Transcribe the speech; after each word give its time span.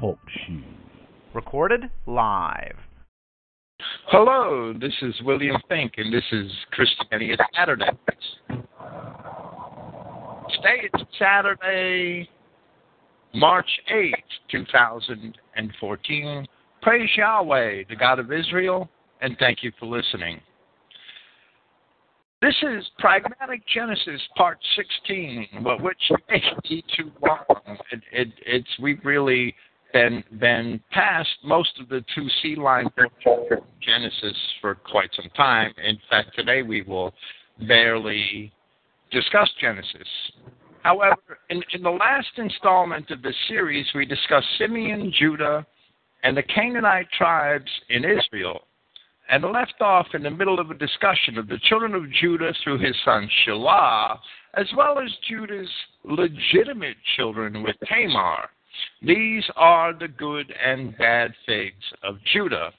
Talk 0.00 0.18
Show. 0.46 0.56
Recorded 1.34 1.90
live. 2.06 2.76
Hello, 4.06 4.72
this 4.72 4.94
is 5.02 5.14
William 5.24 5.56
Fink, 5.68 5.92
and 5.98 6.10
this 6.12 6.24
is 6.32 6.50
Christogenea 6.72 7.36
Saturday. 7.54 7.90
Today 10.48 10.88
is 10.94 11.02
Saturday, 11.18 12.28
March 13.34 13.68
8th, 13.92 14.14
2014. 14.50 16.46
Praise 16.80 17.10
Yahweh, 17.16 17.82
the 17.90 17.96
God 17.96 18.18
of 18.18 18.32
Israel, 18.32 18.88
and 19.20 19.36
thank 19.38 19.62
you 19.62 19.70
for 19.78 19.84
listening. 19.84 20.40
This 22.40 22.56
is 22.62 22.88
Pragmatic 22.98 23.60
Genesis, 23.66 24.22
Part 24.34 24.58
16, 24.76 25.46
but 25.62 25.82
which 25.82 26.10
may 26.30 26.42
be 26.66 26.82
too 26.96 27.12
long. 27.22 27.76
It, 27.92 28.00
it, 28.12 28.28
it's 28.46 28.78
we've 28.80 29.04
really 29.04 29.54
been 29.92 30.22
been 30.38 30.80
past 30.90 31.28
most 31.44 31.78
of 31.80 31.88
the 31.88 32.04
two 32.14 32.28
seedline 32.42 32.90
Genesis 33.80 34.36
for 34.60 34.74
quite 34.74 35.10
some 35.14 35.30
time. 35.36 35.72
In 35.84 35.98
fact, 36.08 36.34
today 36.34 36.62
we 36.62 36.82
will 36.82 37.12
barely 37.66 38.52
discuss 39.10 39.50
Genesis. 39.60 40.08
However, 40.82 41.38
in, 41.50 41.62
in 41.74 41.82
the 41.82 41.90
last 41.90 42.30
installment 42.36 43.10
of 43.10 43.22
this 43.22 43.34
series, 43.48 43.86
we 43.94 44.06
discussed 44.06 44.46
Simeon, 44.58 45.12
Judah, 45.18 45.66
and 46.22 46.36
the 46.36 46.42
Canaanite 46.42 47.10
tribes 47.16 47.70
in 47.90 48.04
Israel 48.04 48.62
and 49.30 49.44
left 49.44 49.80
off 49.80 50.06
in 50.14 50.22
the 50.22 50.30
middle 50.30 50.58
of 50.58 50.70
a 50.70 50.74
discussion 50.74 51.38
of 51.38 51.48
the 51.48 51.58
children 51.68 51.94
of 51.94 52.10
Judah 52.20 52.52
through 52.62 52.78
his 52.78 52.96
son 53.04 53.28
Shelah, 53.46 54.18
as 54.54 54.66
well 54.76 54.98
as 54.98 55.08
Judah's 55.28 55.70
legitimate 56.04 56.96
children 57.16 57.62
with 57.62 57.76
Tamar. 57.86 58.48
These 59.02 59.44
are 59.56 59.92
the 59.92 60.08
good 60.08 60.52
and 60.64 60.96
bad 60.98 61.32
figs 61.46 61.84
of 62.02 62.16
Judah. 62.32 62.72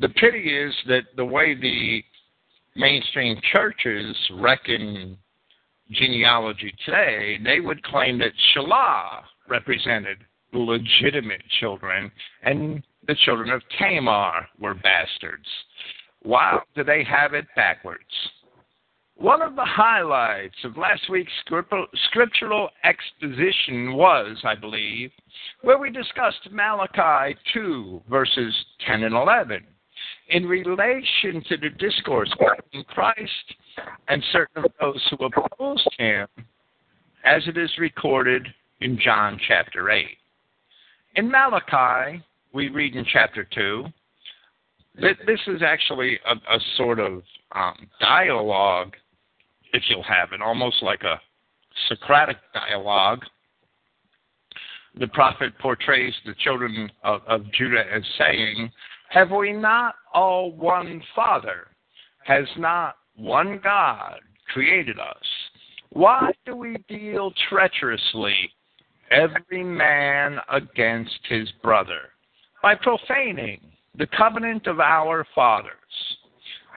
The 0.00 0.08
pity 0.10 0.54
is 0.54 0.74
that 0.86 1.04
the 1.16 1.24
way 1.24 1.54
the 1.54 2.02
mainstream 2.76 3.40
churches 3.52 4.16
reckon 4.34 5.18
genealogy 5.90 6.72
today, 6.84 7.38
they 7.42 7.60
would 7.60 7.82
claim 7.82 8.18
that 8.18 8.32
Shelah 8.54 9.22
represented 9.48 10.18
legitimate 10.52 11.42
children 11.60 12.10
and 12.42 12.82
the 13.06 13.16
children 13.24 13.50
of 13.50 13.62
Tamar 13.78 14.46
were 14.60 14.74
bastards. 14.74 15.46
Wow, 16.24 16.62
do 16.74 16.84
they 16.84 17.04
have 17.04 17.34
it 17.34 17.46
backwards? 17.56 18.02
One 19.18 19.42
of 19.42 19.56
the 19.56 19.64
highlights 19.64 20.54
of 20.62 20.76
last 20.76 21.10
week's 21.10 21.32
scriptural 22.06 22.68
exposition 22.84 23.94
was, 23.94 24.36
I 24.44 24.54
believe, 24.54 25.10
where 25.62 25.76
we 25.76 25.90
discussed 25.90 26.48
Malachi 26.52 27.36
2, 27.52 28.02
verses 28.08 28.54
10 28.86 29.02
and 29.02 29.16
11, 29.16 29.64
in 30.28 30.46
relation 30.46 31.42
to 31.48 31.56
the 31.56 31.70
discourse 31.80 32.32
between 32.38 32.84
Christ 32.84 33.32
and 34.06 34.22
certain 34.30 34.64
of 34.64 34.70
those 34.80 35.04
who 35.10 35.26
opposed 35.26 35.88
him, 35.98 36.28
as 37.24 37.42
it 37.48 37.58
is 37.58 37.70
recorded 37.76 38.46
in 38.82 39.00
John 39.00 39.40
chapter 39.48 39.90
8. 39.90 40.06
In 41.16 41.28
Malachi, 41.28 42.22
we 42.52 42.68
read 42.68 42.94
in 42.94 43.04
chapter 43.12 43.42
2, 43.52 43.84
that 45.00 45.16
this 45.26 45.40
is 45.48 45.60
actually 45.60 46.20
a, 46.24 46.34
a 46.54 46.60
sort 46.76 47.00
of 47.00 47.22
um, 47.52 47.88
dialogue, 48.00 48.94
if 49.72 49.82
you'll 49.88 50.02
have 50.02 50.32
it, 50.32 50.42
almost 50.42 50.82
like 50.82 51.02
a 51.02 51.20
Socratic 51.88 52.38
dialogue. 52.52 53.24
The 54.98 55.06
prophet 55.08 55.52
portrays 55.60 56.14
the 56.26 56.34
children 56.40 56.90
of, 57.04 57.20
of 57.26 57.52
Judah 57.52 57.84
as 57.92 58.02
saying, 58.18 58.70
Have 59.10 59.30
we 59.30 59.52
not 59.52 59.94
all 60.12 60.50
one 60.52 61.00
Father? 61.14 61.68
Has 62.24 62.46
not 62.56 62.96
one 63.16 63.60
God 63.62 64.20
created 64.52 64.98
us? 64.98 65.24
Why 65.90 66.32
do 66.44 66.56
we 66.56 66.76
deal 66.88 67.32
treacherously, 67.48 68.50
every 69.10 69.62
man 69.62 70.38
against 70.50 71.18
his 71.28 71.48
brother, 71.62 72.10
by 72.62 72.74
profaning 72.74 73.60
the 73.98 74.06
covenant 74.16 74.66
of 74.66 74.80
our 74.80 75.26
fathers. 75.34 75.72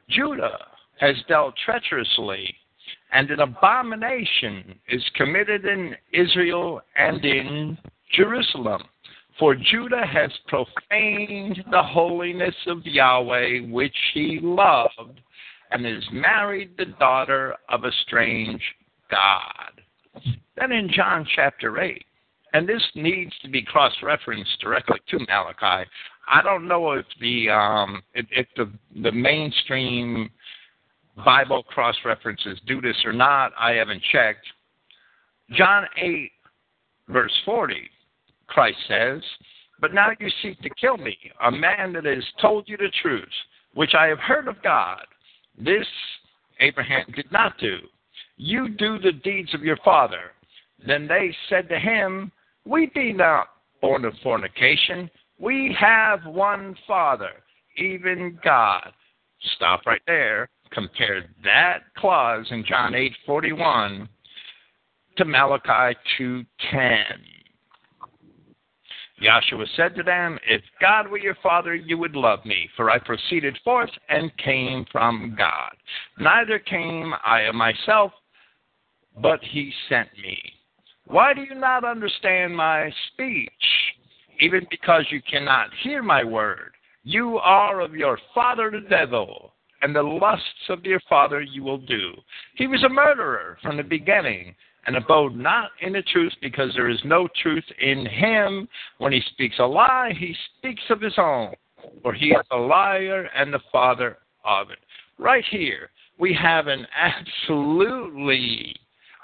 Judah 0.10 0.58
has 1.00 1.16
dealt 1.28 1.54
treacherously, 1.66 2.54
and 3.12 3.30
an 3.30 3.40
abomination 3.42 4.76
is 4.90 5.04
committed 5.16 5.66
in 5.66 5.96
Israel 6.14 6.82
and 6.98 7.24
in 7.26 7.78
Jerusalem. 8.14 8.84
For 9.40 9.56
Judah 9.56 10.06
has 10.06 10.32
profaned 10.48 11.64
the 11.72 11.82
holiness 11.82 12.56
of 12.68 12.86
Yahweh, 12.86 13.62
which 13.70 13.96
he 14.14 14.40
loved, 14.42 15.20
and 15.72 15.86
has 15.86 16.04
married 16.12 16.72
the 16.78 16.86
daughter 17.00 17.56
of 17.70 17.84
a 17.84 17.92
strange 18.04 18.62
God. 19.10 19.82
Then 20.58 20.72
in 20.72 20.90
John 20.90 21.26
chapter 21.36 21.80
8, 21.80 22.04
and 22.54 22.68
this 22.68 22.84
needs 22.96 23.32
to 23.42 23.50
be 23.50 23.62
cross 23.62 23.94
referenced 24.04 24.60
directly 24.62 25.00
to 25.10 25.20
Malachi, 25.20 25.90
I 26.28 26.42
don't 26.44 26.68
know 26.68 26.92
if 26.92 27.06
the 27.20 27.50
um, 27.50 28.04
if, 28.14 28.26
if 28.32 28.48
the 28.56 28.72
the 29.02 29.12
mainstream 29.12 30.30
Bible 31.26 31.64
cross 31.64 31.96
references 32.06 32.60
do 32.68 32.82
this 32.82 32.98
or 33.06 33.14
not. 33.14 33.52
I 33.60 33.72
haven't 33.72 34.02
checked. 34.12 34.46
John 35.52 35.86
eight 35.98 36.32
verse 37.10 37.34
forty, 37.46 37.90
Christ 38.48 38.78
says, 38.88 39.22
"But 39.80 39.94
now 39.94 40.12
you 40.20 40.30
seek 40.42 40.62
to 40.62 40.70
kill 40.72 40.98
me, 40.98 41.18
a 41.42 41.52
man 41.52 41.94
that 41.94 42.06
has 42.06 42.24
told 42.40 42.68
you 42.68 42.78
the 42.78 42.92
truth, 43.02 43.34
which 43.74 43.94
I 43.94 44.08
have 44.08 44.20
heard 44.20 44.48
of 44.48 44.62
God. 44.62 45.06
This 45.58 45.88
Abraham 46.60 47.06
did 47.16 47.32
not 47.32 47.58
do. 47.58 47.80
You 48.38 48.70
do 48.70 48.98
the 49.00 49.12
deeds 49.12 49.54
of 49.54 49.64
your 49.64 49.78
father." 49.78 50.34
Then 50.86 51.08
they 51.08 51.36
said 51.48 51.70
to 51.70 51.78
him, 51.78 52.32
We 52.66 52.88
be 52.88 53.14
not 53.14 53.50
born 53.82 54.04
of 54.04 54.18
fornication 54.24 55.12
we 55.42 55.76
have 55.80 56.24
one 56.24 56.76
Father, 56.88 57.32
even 57.76 58.38
God. 58.44 58.94
Stop 59.56 59.82
right 59.88 60.02
there. 60.06 60.50
Compare 60.72 61.26
that 61.44 61.80
clause 61.98 62.46
in 62.52 62.64
John 62.66 62.94
8:41 62.94 64.08
to 65.18 65.26
Malachi 65.26 65.98
2:10. 66.18 67.26
Yahshua 69.22 69.68
said 69.76 69.96
to 69.96 70.04
them, 70.04 70.40
If 70.48 70.64
God 70.80 71.08
were 71.08 71.20
your 71.20 71.36
father, 71.36 71.76
you 71.76 71.98
would 71.98 72.16
love 72.16 72.44
me, 72.44 72.68
for 72.76 72.90
I 72.90 72.98
proceeded 72.98 73.58
forth 73.64 73.92
and 74.10 74.36
came 74.38 74.86
from 74.86 75.36
God. 75.38 75.76
Neither 76.18 76.58
came 76.58 77.14
I 77.24 77.42
of 77.42 77.54
myself, 77.54 78.14
but 79.18 79.44
he 79.44 79.72
sent 79.88 80.10
me. 80.18 80.42
Why 81.06 81.34
do 81.34 81.44
you 81.44 81.54
not 81.54 81.84
understand 81.84 82.56
my 82.56 82.92
speech? 83.08 83.52
even 84.42 84.66
because 84.70 85.06
you 85.10 85.22
cannot 85.22 85.70
hear 85.84 86.04
my 86.04 86.24
word. 86.24 86.74
You 87.04 87.38
are 87.38 87.80
of 87.80 87.96
your 87.96 88.20
father 88.34 88.70
the 88.72 88.88
devil, 88.90 89.51
and 89.82 89.96
the 89.96 90.04
lusts 90.04 90.70
of 90.70 90.86
your 90.86 91.02
father 91.10 91.42
you 91.42 91.64
will 91.64 91.78
do. 91.78 92.14
He 92.56 92.68
was 92.68 92.84
a 92.84 92.90
murderer 92.90 93.58
from 93.62 93.78
the 93.78 93.84
beginning, 93.84 94.56
and 94.86 94.96
abode 94.96 95.36
not 95.36 95.72
in 95.82 95.94
the 95.94 96.02
truth, 96.02 96.34
because 96.42 96.72
there 96.76 96.90
is 96.90 97.00
no 97.04 97.28
truth 97.42 97.64
in 97.80 98.06
him. 98.06 98.68
When 98.98 99.14
he 99.14 99.22
speaks 99.32 99.56
a 99.60 99.66
lie, 99.66 100.14
he 100.18 100.36
speaks 100.58 100.84
of 100.90 101.02
his 101.02 101.14
own, 101.18 101.54
for 102.02 102.14
he 102.14 102.28
is 102.28 102.46
a 102.52 102.58
liar 102.58 103.30
and 103.36 103.54
the 103.54 103.60
father 103.72 104.18
of 104.44 104.72
it. 104.72 104.80
Right 105.20 105.46
here, 105.50 105.90
we 106.18 106.34
have 106.34 106.68
an 106.68 106.88
absolutely 106.96 108.76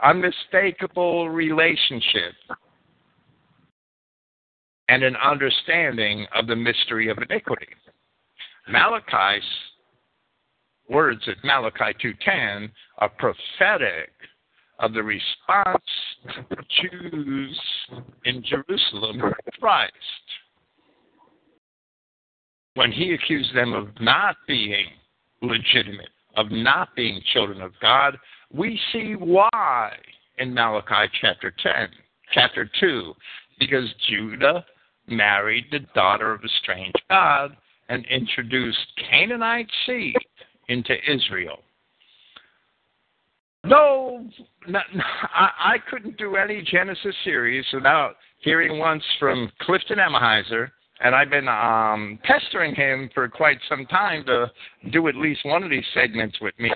unmistakable 0.04 1.30
relationship 1.30 2.34
and 4.90 5.04
an 5.04 5.16
understanding 5.18 6.26
of 6.36 6.48
the 6.48 6.56
mystery 6.56 7.10
of 7.10 7.18
iniquity. 7.18 7.68
Malachi's 8.70 9.44
words 10.90 11.28
at 11.28 11.44
Malachi 11.44 11.94
2:10 12.00 12.72
are 13.00 13.10
prophetic 13.10 14.12
of 14.80 14.94
the 14.94 15.04
response 15.04 15.84
of 16.38 16.50
the 16.50 16.64
Jews 16.82 17.60
in 18.26 18.44
Jerusalem 18.44 19.20
to 19.20 19.52
Christ. 19.60 19.94
When 22.76 22.92
he 22.92 23.14
accused 23.14 23.56
them 23.56 23.74
of 23.74 24.00
not 24.00 24.36
being 24.48 24.88
legitimate, 25.42 26.10
of 26.36 26.52
not 26.52 26.96
being 26.96 27.22
children 27.34 27.62
of 27.62 27.74
God, 27.80 28.20
we 28.54 28.80
see 28.92 29.16
why 29.16 29.98
in 30.38 30.54
Malachi 30.54 31.12
chapter 31.20 31.52
10, 31.52 31.90
chapter 32.32 32.70
2, 32.80 33.16
because 33.60 33.92
Judah 34.08 34.64
married 35.08 35.66
the 35.72 35.80
daughter 35.96 36.34
of 36.34 36.44
a 36.44 36.50
strange 36.62 36.94
god 37.10 37.58
and 37.90 38.06
introduced 38.06 38.86
Canaanite 39.10 39.72
seed 39.86 40.16
into 40.68 40.94
Israel. 41.10 41.60
No, 43.64 44.26
no, 44.68 44.80
I, 45.34 45.50
I 45.60 45.76
couldn't 45.90 46.18
do 46.18 46.36
any 46.36 46.62
Genesis 46.62 47.16
series 47.24 47.66
without 47.74 48.16
hearing 48.40 48.80
once 48.80 49.04
from 49.20 49.52
Clifton 49.62 49.98
Emahiser, 49.98 50.70
and 51.02 51.14
I've 51.14 51.30
been 51.30 51.48
um, 51.48 52.20
pestering 52.24 52.76
him 52.76 53.10
for 53.14 53.28
quite 53.28 53.58
some 53.68 53.86
time 53.88 54.26
to 54.26 54.52
do 54.92 55.08
at 55.08 55.16
least 55.16 55.42
one 55.44 55.64
of 55.64 55.70
these 55.70 55.86
segments 55.94 56.38
with 56.40 56.58
me. 56.60 56.72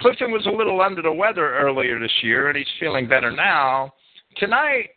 Clifton 0.00 0.32
was 0.32 0.44
a 0.46 0.50
little 0.50 0.80
under 0.80 1.02
the 1.02 1.12
weather 1.12 1.56
earlier 1.56 1.98
this 1.98 2.12
year, 2.22 2.48
and 2.48 2.58
he's 2.58 2.66
feeling 2.78 3.08
better 3.08 3.30
now. 3.30 3.92
Tonight, 4.36 4.90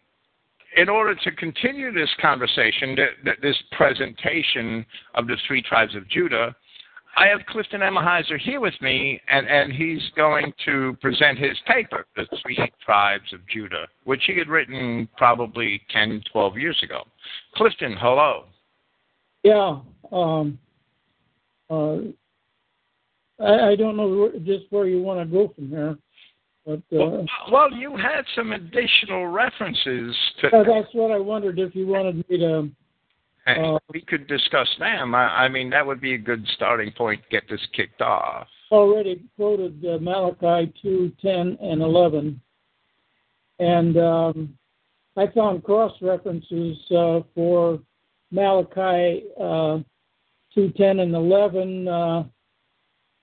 in 0.77 0.89
order 0.89 1.15
to 1.15 1.31
continue 1.31 1.93
this 1.93 2.09
conversation, 2.21 2.97
this 3.41 3.55
presentation 3.71 4.85
of 5.13 5.27
the 5.27 5.37
three 5.47 5.61
tribes 5.61 5.95
of 5.95 6.07
Judah, 6.09 6.55
I 7.17 7.27
have 7.27 7.45
Clifton 7.47 7.81
Emahiser 7.81 8.37
here 8.37 8.59
with 8.59 8.73
me, 8.81 9.21
and, 9.29 9.47
and 9.47 9.71
he's 9.71 10.01
going 10.17 10.53
to 10.65 10.97
present 11.01 11.37
his 11.37 11.57
paper, 11.65 12.05
The 12.15 12.27
Three 12.41 12.59
Tribes 12.83 13.31
of 13.33 13.39
Judah, 13.47 13.87
which 14.03 14.23
he 14.27 14.37
had 14.37 14.49
written 14.49 15.07
probably 15.17 15.81
10, 15.91 16.23
12 16.31 16.57
years 16.57 16.77
ago. 16.83 17.03
Clifton, 17.55 17.95
hello. 17.97 18.45
Yeah. 19.43 19.79
Um, 20.11 20.59
uh, 21.69 21.97
I, 23.39 23.69
I 23.69 23.75
don't 23.75 23.95
know 23.95 24.31
just 24.43 24.65
where 24.69 24.87
you 24.87 25.01
want 25.01 25.19
to 25.21 25.25
go 25.25 25.53
from 25.55 25.69
here. 25.69 25.97
But, 26.65 26.79
uh, 26.79 26.79
well, 26.91 27.25
well, 27.51 27.71
you 27.71 27.95
had 27.95 28.25
some 28.35 28.51
additional 28.51 29.27
references 29.27 30.15
to. 30.41 30.49
that's 30.51 30.93
what 30.93 31.11
I 31.11 31.19
wondered 31.19 31.59
if 31.59 31.75
you 31.75 31.87
wanted 31.87 32.27
me 32.27 32.39
to 32.39 32.69
uh, 33.47 33.77
we 33.93 34.01
could 34.01 34.27
discuss 34.27 34.67
them. 34.79 35.13
I, 35.13 35.43
I, 35.45 35.49
mean, 35.49 35.69
that 35.69 35.85
would 35.85 36.01
be 36.01 36.15
a 36.15 36.17
good 36.17 36.45
starting 36.55 36.91
point 36.91 37.21
to 37.23 37.29
get 37.29 37.43
this 37.49 37.61
kicked 37.73 38.01
off. 38.01 38.47
Already 38.71 39.23
quoted 39.35 39.83
uh, 39.85 39.99
Malachi 39.99 40.73
2, 40.81 41.11
10, 41.21 41.57
and 41.61 41.81
11. 41.81 42.41
And 43.59 43.97
um, 43.97 44.57
I 45.15 45.27
found 45.27 45.63
cross 45.63 45.93
references 46.01 46.77
uh, 46.91 47.19
for 47.35 47.79
Malachi 48.31 49.23
uh, 49.39 49.79
2, 50.55 50.73
10, 50.75 50.99
and 50.99 51.13
11. 51.13 51.87
Uh, 51.87 52.23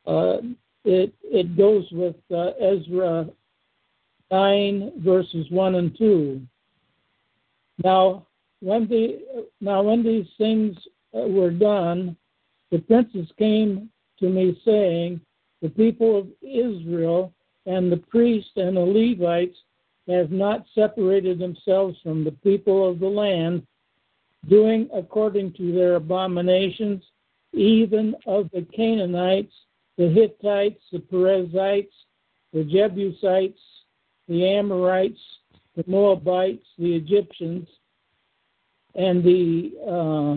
uh, 0.07 0.37
it, 0.85 1.13
it 1.23 1.57
goes 1.57 1.87
with 1.91 2.17
Ezra 2.31 3.27
9, 4.31 4.93
verses 4.99 5.47
1 5.51 5.75
and 5.75 5.99
2. 5.99 6.41
Now, 7.83 8.27
when 8.63 8.87
the 8.89 9.47
now 9.61 9.83
when 9.83 10.05
these 10.05 10.29
things 10.39 10.77
uh, 11.15 11.21
were 11.21 11.51
done, 11.51 12.17
the 12.71 12.79
princes 12.79 13.29
came 13.37 13.91
to 14.21 14.29
me 14.29 14.61
saying, 14.65 15.21
The 15.61 15.69
people 15.69 16.17
of 16.17 16.29
Israel 16.41 17.33
and 17.67 17.91
the 17.91 17.97
priests 17.97 18.53
and 18.57 18.77
the 18.77 18.81
Levites 18.81 19.59
have 20.09 20.31
not 20.31 20.65
separated 20.75 21.39
themselves 21.39 21.97
from 22.03 22.25
the 22.25 22.33
people 22.33 22.89
of 22.89 23.01
the 23.01 23.09
land, 23.09 23.67
doing 24.49 24.89
according 24.95 25.53
to 25.55 25.73
their 25.73 25.97
abominations, 25.97 27.03
even 27.53 28.15
of 28.27 28.49
the 28.53 28.67
Canaanites, 28.75 29.55
the 29.99 30.09
Hittites, 30.09 30.83
the 30.93 31.01
Perizzites, 31.01 31.95
the 32.53 32.65
Jebusites, 32.65 33.61
the 34.29 34.49
Amorites, 34.49 35.21
the 35.77 35.85
Moabites, 35.87 36.67
the 36.79 36.95
Egyptians, 36.95 37.67
and 38.95 39.25
the 39.25 39.73
uh, 39.87 40.37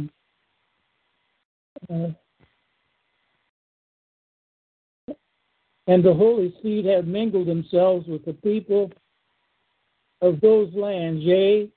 uh, 1.94 2.07
and 5.88 6.04
the 6.04 6.13
holy 6.13 6.54
seed 6.62 6.86
have 6.86 7.06
mingled 7.06 7.48
themselves 7.48 8.07
with 8.07 8.25
the 8.25 8.34
people 8.34 8.92
of 10.22 10.42
those 10.42 10.74
lands. 10.74 11.22
Yea, 11.22 11.69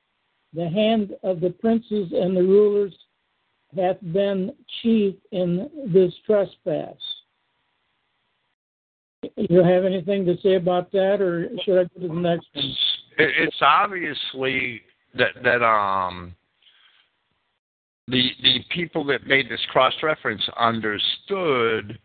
the 0.54 0.68
hand 0.68 1.14
of 1.22 1.40
the 1.40 1.50
princes 1.50 2.12
and 2.12 2.36
the 2.36 2.42
rulers 2.42 2.94
hath 3.76 4.00
been 4.12 4.54
chief 4.82 5.14
in 5.32 5.68
this 5.92 6.12
trespass. 6.24 6.96
You 9.36 9.62
have 9.62 9.84
anything 9.84 10.24
to 10.26 10.36
say 10.42 10.54
about 10.54 10.90
that, 10.92 11.20
or 11.20 11.48
should 11.64 11.80
I 11.80 11.84
go 11.84 12.00
to 12.00 12.08
the 12.08 12.14
next 12.14 12.46
one? 12.54 12.76
It's 13.18 13.56
obviously 13.60 14.80
that 15.14 15.42
that 15.42 15.62
um 15.62 16.34
the 18.08 18.30
the 18.42 18.58
people 18.70 19.04
that 19.04 19.26
made 19.26 19.48
this 19.48 19.64
cross 19.70 19.94
reference 20.02 20.42
understood 20.58 21.98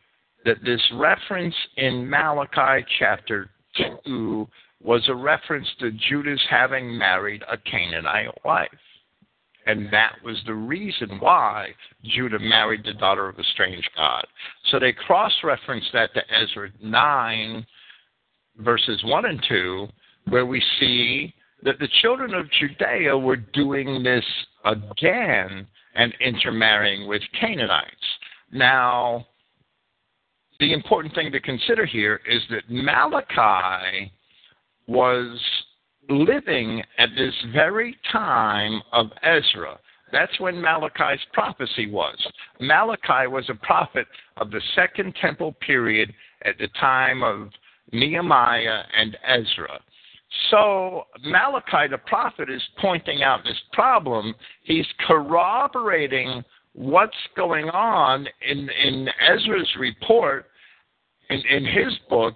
that 0.45 0.63
this 0.63 0.81
reference 0.93 1.55
in 1.77 2.09
Malachi 2.09 2.85
chapter 2.99 3.49
two 3.75 4.47
was 4.81 5.03
a 5.07 5.15
reference 5.15 5.67
to 5.79 5.91
Judah's 6.09 6.41
having 6.49 6.97
married 6.97 7.41
a 7.49 7.57
Canaanite 7.57 8.43
wife. 8.43 8.69
And 9.65 9.87
that 9.93 10.15
was 10.25 10.35
the 10.45 10.53
reason 10.53 11.19
why 11.19 11.69
Judah 12.03 12.39
married 12.39 12.83
the 12.83 12.93
daughter 12.93 13.29
of 13.29 13.39
a 13.39 13.43
strange 13.53 13.89
God. 13.95 14.25
So 14.69 14.77
they 14.77 14.91
cross 14.91 15.31
reference 15.41 15.85
that 15.93 16.13
to 16.13 16.21
Ezra 16.29 16.69
9, 16.81 17.65
verses 18.57 19.01
1 19.05 19.25
and 19.25 19.45
2, 19.47 19.87
where 20.27 20.45
we 20.45 20.61
see 20.81 21.33
that 21.63 21.79
the 21.79 21.87
children 22.01 22.33
of 22.33 22.51
Judea 22.51 23.17
were 23.17 23.37
doing 23.37 24.03
this 24.03 24.25
again 24.65 25.65
and 25.95 26.13
intermarrying 26.19 27.07
with 27.07 27.21
Canaanites. 27.39 27.95
Now, 28.51 29.25
the 30.59 30.73
important 30.73 31.13
thing 31.15 31.31
to 31.31 31.39
consider 31.39 31.85
here 31.85 32.21
is 32.29 32.41
that 32.49 32.69
Malachi 32.69 34.11
was 34.87 35.39
living 36.09 36.83
at 36.97 37.09
this 37.17 37.33
very 37.53 37.97
time 38.11 38.81
of 38.91 39.07
Ezra. 39.23 39.79
That's 40.11 40.39
when 40.39 40.61
Malachi's 40.61 41.19
prophecy 41.33 41.89
was. 41.89 42.17
Malachi 42.59 43.27
was 43.27 43.45
a 43.49 43.55
prophet 43.55 44.05
of 44.37 44.51
the 44.51 44.61
Second 44.75 45.15
Temple 45.19 45.53
period 45.65 46.13
at 46.45 46.57
the 46.59 46.67
time 46.79 47.23
of 47.23 47.49
Nehemiah 47.91 48.83
and 48.95 49.17
Ezra. 49.25 49.79
So 50.49 51.05
Malachi 51.23 51.87
the 51.89 51.99
prophet 52.05 52.49
is 52.49 52.61
pointing 52.79 53.23
out 53.23 53.43
this 53.43 53.59
problem. 53.71 54.33
He's 54.63 54.87
corroborating 55.07 56.43
what's 56.73 57.15
going 57.35 57.69
on 57.69 58.27
in, 58.47 58.69
in 58.69 59.07
Ezra's 59.21 59.69
report, 59.79 60.45
in, 61.29 61.39
in 61.49 61.65
his 61.65 61.93
book, 62.09 62.35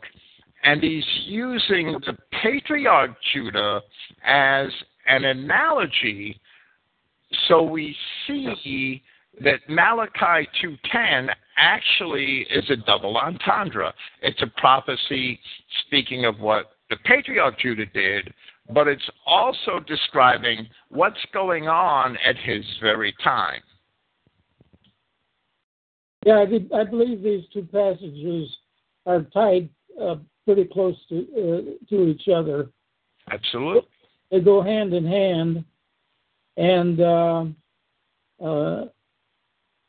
and 0.64 0.82
he's 0.82 1.06
using 1.26 1.94
the 2.06 2.16
patriarch 2.42 3.12
Judah 3.34 3.82
as 4.24 4.68
an 5.08 5.26
analogy. 5.26 6.40
So 7.48 7.64
we 7.64 7.96
see 8.28 9.02
that 9.42 9.60
Malachi 9.68 10.48
2:10 10.62 11.30
actually 11.58 12.46
is 12.50 12.70
a 12.70 12.76
double 12.76 13.18
entendre. 13.18 13.94
It's 14.22 14.42
a 14.42 14.48
prophecy 14.60 15.40
speaking 15.86 16.26
of 16.26 16.40
what 16.40 16.77
the 16.90 16.98
patriarch 17.06 17.60
Judah 17.60 17.86
did, 17.88 18.34
but 18.74 18.88
it's 18.88 19.10
also 19.26 19.80
describing 19.86 20.68
what's 20.90 21.24
going 21.34 21.68
on 21.68 22.18
at 22.26 22.38
his 22.38 22.64
very 22.82 23.14
time. 23.24 23.62
Yeah, 26.26 26.44
I, 26.44 26.80
I 26.82 26.84
believe 26.84 27.22
these 27.22 27.46
two 27.54 27.68
passages 27.72 28.50
are 29.06 29.22
tied 29.34 29.70
uh, 30.02 30.16
pretty 30.46 30.66
close 30.66 30.96
to 31.10 31.20
uh, 31.20 31.88
to 31.90 32.08
each 32.08 32.28
other. 32.28 32.70
Absolutely, 33.32 33.88
they 34.32 34.42
go 34.42 34.62
hand 34.62 34.94
in 34.94 35.06
hand, 35.06 35.64
and 36.58 37.00
uh, 37.00 37.46
uh 38.44 38.86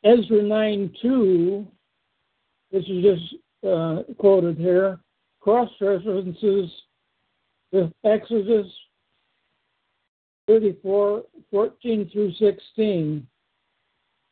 Ezra 0.03 0.43
nine 0.43 0.93
two, 1.01 1.67
which 2.69 2.89
is 2.89 3.03
just 3.03 3.35
uh, 3.67 4.03
quoted 4.17 4.57
here, 4.57 4.99
cross 5.41 5.69
references 5.81 6.69
Exodus 8.03 8.67
34, 10.47 11.23
14 11.51 12.09
through 12.11 12.33
16. 12.33 13.27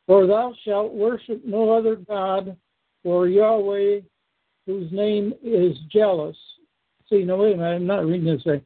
For 0.06 0.26
thou 0.26 0.54
shalt 0.64 0.92
worship 0.92 1.42
no 1.44 1.70
other 1.70 1.96
God, 1.96 2.56
for 3.02 3.28
Yahweh, 3.28 4.00
whose 4.66 4.90
name 4.90 5.34
is 5.42 5.76
jealous. 5.92 6.36
See, 7.08 7.24
no, 7.24 7.36
wait 7.36 7.54
a 7.54 7.56
minute, 7.56 7.76
I'm 7.76 7.86
not 7.86 8.06
reading 8.06 8.24
this 8.24 8.44
right. 8.46 8.64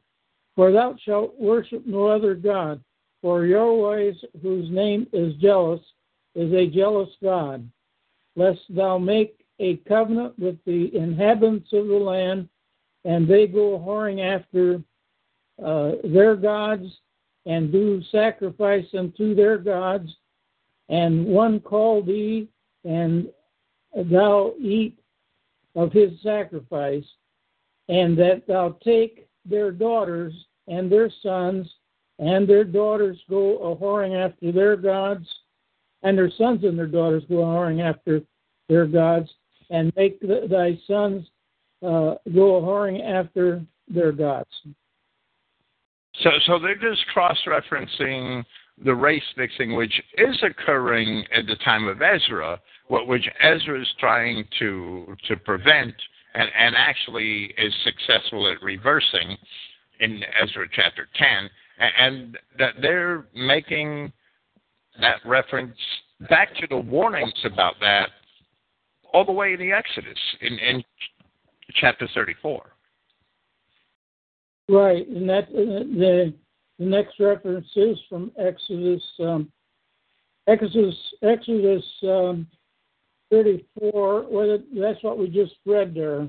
For 0.55 0.71
thou 0.71 0.95
shalt 1.03 1.39
worship 1.39 1.85
no 1.85 2.07
other 2.07 2.33
God, 2.33 2.81
for 3.21 3.45
Yahweh, 3.45 4.13
whose 4.41 4.69
name 4.71 5.07
is 5.13 5.35
jealous, 5.35 5.81
is 6.35 6.51
a 6.53 6.67
jealous 6.67 7.09
God, 7.21 7.69
lest 8.35 8.61
thou 8.69 8.97
make 8.97 9.45
a 9.59 9.77
covenant 9.87 10.37
with 10.39 10.57
the 10.65 10.95
inhabitants 10.95 11.71
of 11.73 11.87
the 11.87 11.93
land 11.93 12.49
and 13.05 13.27
they 13.27 13.47
go 13.47 13.79
whoring 13.79 14.21
after 14.21 14.81
uh, 15.63 15.91
their 16.03 16.35
gods 16.35 16.85
and 17.45 17.71
do 17.71 18.01
sacrifice 18.11 18.85
unto 18.97 19.35
their 19.35 19.57
gods, 19.57 20.09
and 20.89 21.25
one 21.25 21.59
call 21.59 22.01
thee, 22.01 22.47
and 22.85 23.27
thou 24.09 24.53
eat 24.59 24.97
of 25.75 25.91
his 25.91 26.11
sacrifice. 26.21 27.05
and 27.89 28.17
that 28.17 28.47
thou 28.47 28.77
take 28.83 29.27
their 29.45 29.69
daughters 29.71 30.33
and 30.67 30.89
their 30.89 31.09
sons, 31.21 31.69
and 32.19 32.47
their 32.47 32.63
daughters 32.63 33.19
go 33.29 33.57
a 33.57 33.75
whoring 33.75 34.15
after 34.15 34.51
their 34.53 34.77
gods, 34.77 35.27
and 36.03 36.17
their 36.17 36.31
sons 36.31 36.63
and 36.63 36.77
their 36.77 36.87
daughters 36.87 37.23
go 37.27 37.41
a 37.41 37.45
whoring 37.45 37.81
after 37.81 38.21
their 38.69 38.85
gods, 38.85 39.29
and 39.69 39.91
make 39.97 40.21
th- 40.21 40.49
thy 40.49 40.79
sons 40.87 41.27
uh, 41.83 42.15
go 42.33 42.61
whoring 42.61 43.03
after 43.03 43.61
their 43.87 44.11
gods. 44.11 44.49
So, 46.21 46.29
so 46.45 46.59
they're 46.59 46.75
just 46.75 47.05
cross-referencing 47.07 48.43
the 48.85 48.93
race 48.93 49.23
mixing, 49.37 49.75
which 49.75 49.93
is 50.17 50.41
occurring 50.43 51.25
at 51.35 51.45
the 51.47 51.55
time 51.63 51.87
of 51.87 52.01
Ezra, 52.01 52.59
what 52.87 53.07
which 53.07 53.27
Ezra 53.41 53.81
is 53.81 53.87
trying 53.99 54.45
to 54.59 55.15
to 55.27 55.37
prevent, 55.37 55.93
and, 56.33 56.49
and 56.57 56.75
actually 56.75 57.53
is 57.57 57.73
successful 57.83 58.51
at 58.51 58.61
reversing 58.63 59.37
in 59.99 60.21
Ezra 60.41 60.67
chapter 60.71 61.07
ten, 61.15 61.49
and 61.99 62.37
that 62.57 62.73
they're 62.81 63.25
making 63.35 64.11
that 64.99 65.17
reference 65.25 65.77
back 66.29 66.55
to 66.55 66.67
the 66.67 66.77
warnings 66.77 67.33
about 67.45 67.75
that 67.79 68.09
all 69.13 69.25
the 69.25 69.31
way 69.31 69.53
in 69.53 69.59
the 69.59 69.71
Exodus 69.71 70.17
in, 70.41 70.57
in 70.59 70.83
chapter 71.79 72.07
34. 72.13 72.73
Right, 74.69 75.07
and 75.07 75.27
that 75.29 75.51
the 75.51 76.33
the 76.79 76.85
next 76.85 77.19
reference 77.19 77.67
is 77.75 77.97
from 78.09 78.31
Exodus 78.37 79.03
um, 79.19 79.51
Exodus 80.47 80.95
Exodus 81.21 81.83
um, 82.03 82.47
34. 83.29 84.25
Well, 84.29 84.59
that's 84.75 85.03
what 85.03 85.17
we 85.17 85.27
just 85.27 85.53
read 85.65 85.93
there. 85.93 86.27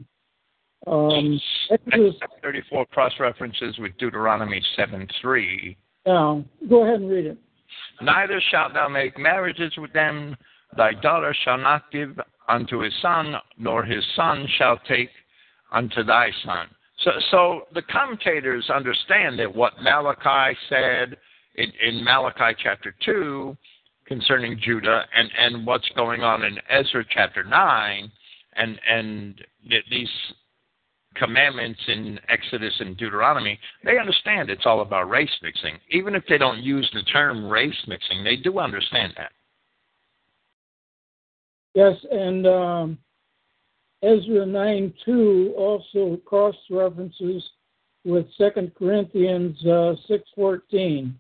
Um, 0.86 1.40
Exodus 1.70 2.14
34 2.42 2.86
cross 2.86 3.12
references 3.18 3.76
with 3.78 3.96
Deuteronomy 3.98 4.62
7 4.76 5.06
3. 5.20 5.76
Yeah, 6.06 6.40
go 6.68 6.84
ahead 6.84 7.00
and 7.00 7.10
read 7.10 7.26
it. 7.26 7.38
Neither 8.02 8.42
shalt 8.50 8.74
thou 8.74 8.88
make 8.88 9.18
marriages 9.18 9.72
with 9.78 9.92
them. 9.92 10.36
Thy 10.76 10.92
daughter 10.92 11.34
shall 11.44 11.58
not 11.58 11.90
give 11.90 12.18
unto 12.48 12.80
his 12.80 12.92
son, 13.00 13.36
nor 13.58 13.84
his 13.84 14.04
son 14.16 14.46
shall 14.58 14.78
take 14.88 15.08
unto 15.74 16.02
thy 16.04 16.30
son. 16.44 16.68
So, 17.00 17.10
so 17.30 17.60
the 17.74 17.82
commentators 17.82 18.70
understand 18.70 19.38
that 19.40 19.54
what 19.54 19.74
Malachi 19.82 20.56
said 20.68 21.16
in, 21.56 21.72
in 21.86 22.04
Malachi 22.04 22.56
chapter 22.62 22.94
2 23.04 23.56
concerning 24.06 24.58
Judah 24.62 25.02
and, 25.14 25.28
and 25.38 25.66
what's 25.66 25.88
going 25.96 26.22
on 26.22 26.44
in 26.44 26.58
Ezra 26.70 27.04
chapter 27.10 27.42
9 27.42 28.10
and, 28.56 28.80
and 28.88 29.40
these 29.90 30.08
commandments 31.16 31.80
in 31.88 32.18
Exodus 32.28 32.74
and 32.80 32.96
Deuteronomy, 32.96 33.58
they 33.84 33.98
understand 33.98 34.50
it's 34.50 34.66
all 34.66 34.80
about 34.80 35.08
race 35.08 35.30
mixing. 35.42 35.78
Even 35.90 36.14
if 36.14 36.24
they 36.28 36.38
don't 36.38 36.62
use 36.62 36.88
the 36.94 37.02
term 37.02 37.48
race 37.48 37.74
mixing, 37.86 38.22
they 38.22 38.36
do 38.36 38.58
understand 38.58 39.12
that. 39.16 39.32
Yes, 41.74 41.96
and 42.10 42.46
um, 42.46 42.98
Ezra 44.04 44.44
9 44.44 44.92
2 45.04 45.54
also 45.56 46.16
cross 46.26 46.54
references 46.70 47.42
with 48.04 48.26
2 48.37 48.73
Corinthians 48.78 49.56
uh, 49.64 49.94
6.14. 50.11 51.14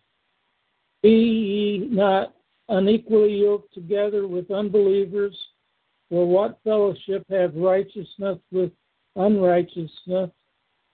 Be 1.02 1.10
ye 1.10 1.88
not 1.90 2.34
unequally 2.68 3.40
yoked 3.40 3.72
together 3.72 4.26
with 4.26 4.50
unbelievers, 4.50 5.36
for 6.10 6.26
what 6.26 6.60
fellowship 6.62 7.24
have 7.30 7.54
righteousness 7.54 8.38
with 8.52 8.70
unrighteousness, 9.16 10.30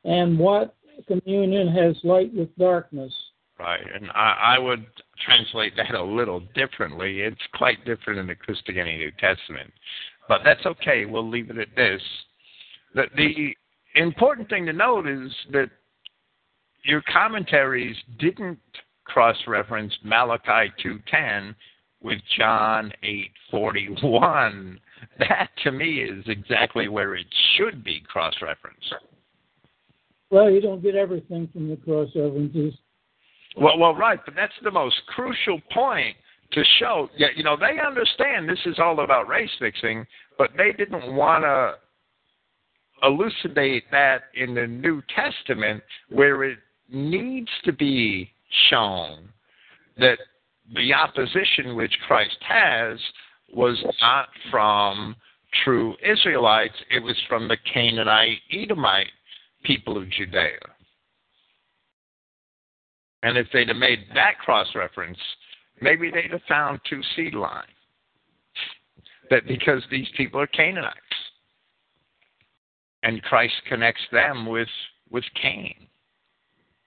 and 0.05 0.39
what 0.39 0.77
communion 1.07 1.69
has 1.69 1.97
light 2.05 2.33
with 2.33 2.57
darkness? 2.57 3.13
Right, 3.59 3.81
and 3.95 4.11
I, 4.13 4.57
I 4.57 4.59
would 4.59 4.87
translate 5.25 5.77
that 5.77 5.95
a 5.95 6.03
little 6.03 6.41
differently. 6.55 7.21
It's 7.21 7.37
quite 7.55 7.85
different 7.85 8.19
in 8.21 8.27
the 8.27 8.35
Christogenea 8.35 8.97
New 8.97 9.11
Testament. 9.19 9.71
But 10.31 10.43
that's 10.45 10.65
okay. 10.65 11.07
We'll 11.07 11.29
leave 11.29 11.51
it 11.51 11.59
at 11.59 11.75
this. 11.75 12.01
The, 12.95 13.07
the 13.17 13.53
important 13.97 14.49
thing 14.49 14.65
to 14.67 14.73
note 14.73 15.09
is 15.09 15.29
that 15.51 15.71
your 16.85 17.03
commentaries 17.13 17.97
didn't 18.21 18.61
cross-reference 19.03 19.93
Malachi 20.05 20.73
2:10 20.85 21.53
with 22.01 22.21
John 22.39 22.93
8:41. 23.53 24.79
That 25.19 25.49
to 25.65 25.73
me 25.73 26.01
is 26.01 26.25
exactly 26.29 26.87
where 26.87 27.17
it 27.17 27.27
should 27.57 27.83
be 27.83 28.01
cross-referenced. 28.07 28.95
Well, 30.31 30.49
you 30.49 30.61
don't 30.61 30.81
get 30.81 30.95
everything 30.95 31.49
from 31.53 31.69
the 31.69 31.77
cross 31.77 32.11
references. 32.15 32.75
Well, 33.57 33.77
well, 33.81 33.97
right, 33.97 34.21
but 34.25 34.37
that's 34.37 34.53
the 34.63 34.71
most 34.71 34.95
crucial 35.09 35.61
point 35.73 36.15
to 36.53 36.65
show, 36.79 37.09
yeah, 37.17 37.29
you 37.37 37.45
know, 37.45 37.57
they 37.57 37.79
understand 37.85 38.49
this 38.49 38.59
is 38.67 38.79
all 38.79 39.01
about 39.01 39.29
race 39.29 39.51
mixing, 39.61 40.07
but 40.37 40.51
they 40.57 40.73
didn't 40.73 41.15
want 41.15 41.45
to 41.45 41.75
elucidate 43.03 43.85
that 43.91 44.25
in 44.35 44.55
the 44.55 44.67
New 44.67 45.03
Testament 45.15 45.83
where 46.11 46.45
it 46.45 46.59
needs 46.91 47.49
to 47.65 47.73
be 47.73 48.31
shown 48.69 49.29
that 49.99 50.19
the 50.75 50.93
opposition 50.93 51.77
which 51.77 51.95
Christ 52.07 52.37
has 52.47 52.99
was 53.53 53.83
not 54.01 54.29
from 54.51 55.17
true 55.65 55.97
Israelites, 56.05 56.75
it 56.91 57.03
was 57.03 57.17
from 57.29 57.49
the 57.49 57.57
Canaanite, 57.73 58.39
Edomite 58.53 59.11
people 59.65 59.97
of 59.97 60.09
Judea. 60.11 60.59
And 63.23 63.37
if 63.37 63.47
they'd 63.53 63.69
have 63.69 63.77
made 63.77 64.07
that 64.15 64.39
cross 64.39 64.69
reference, 64.75 65.19
maybe 65.81 66.11
they'd 66.11 66.31
have 66.31 66.43
found 66.49 66.81
two 66.89 67.01
seed 67.17 67.35
lines. 67.35 67.67
That 69.31 69.47
because 69.47 69.83
these 69.91 70.09
people 70.17 70.41
are 70.41 70.47
Canaanites. 70.49 70.97
And 73.03 73.23
Christ 73.23 73.55
connects 73.69 74.03
them 74.13 74.47
with 74.47 74.69
with 75.11 75.25
Cain. 75.41 75.75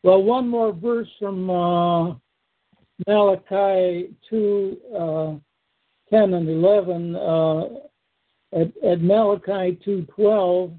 Well, 0.03 0.21
one 0.21 0.47
more 0.47 0.73
verse 0.73 1.07
from 1.19 1.49
uh, 1.49 2.15
Malachi 3.07 4.13
2 4.29 4.77
uh, 4.95 5.33
10 6.09 6.33
and 6.33 6.49
11. 6.49 7.15
Uh, 7.15 7.61
at, 8.53 8.71
at 8.85 9.01
Malachi 9.01 9.79
2:12, 9.85 10.73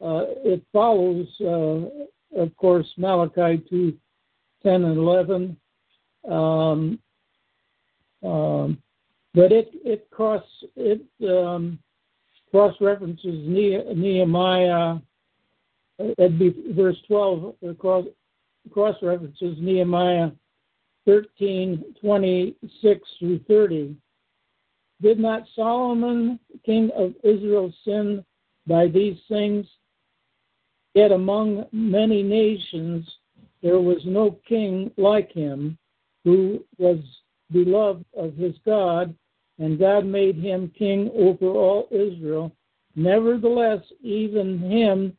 uh, 0.00 0.24
it 0.44 0.62
follows, 0.72 1.26
uh, 1.40 2.40
of 2.40 2.56
course, 2.56 2.86
Malachi 2.96 3.62
2 3.68 3.92
10 4.62 4.84
and 4.84 4.96
11. 4.96 5.56
Um, 6.28 6.98
um, 8.26 8.78
but 9.34 9.52
it 9.52 9.70
it 9.84 10.10
cross 10.10 10.44
it 10.76 11.02
um, 11.28 11.78
cross 12.50 12.74
references 12.80 13.46
Nehemiah. 13.46 14.96
It'd 15.98 16.38
be 16.38 16.54
verse 16.74 16.96
12 17.06 17.54
cross 17.78 18.04
cross 18.72 18.96
references 19.02 19.56
Nehemiah 19.60 20.30
13, 21.06 21.94
26 22.00 23.08
through 23.18 23.40
30. 23.46 23.96
Did 25.00 25.18
not 25.18 25.42
Solomon, 25.54 26.40
king 26.64 26.90
of 26.96 27.14
Israel, 27.22 27.72
sin 27.84 28.24
by 28.66 28.88
these 28.88 29.16
things? 29.28 29.66
Yet 30.94 31.12
among 31.12 31.66
many 31.72 32.22
nations 32.22 33.06
there 33.62 33.78
was 33.80 34.00
no 34.04 34.38
king 34.48 34.90
like 34.96 35.32
him 35.32 35.76
who 36.24 36.64
was 36.78 36.98
beloved 37.52 38.04
of 38.16 38.34
his 38.36 38.54
God, 38.64 39.14
and 39.58 39.78
God 39.78 40.04
made 40.04 40.36
him 40.36 40.72
king 40.78 41.10
over 41.14 41.46
all 41.46 41.88
Israel. 41.90 42.52
Nevertheless, 42.94 43.80
even 44.02 44.58
him 44.58 45.16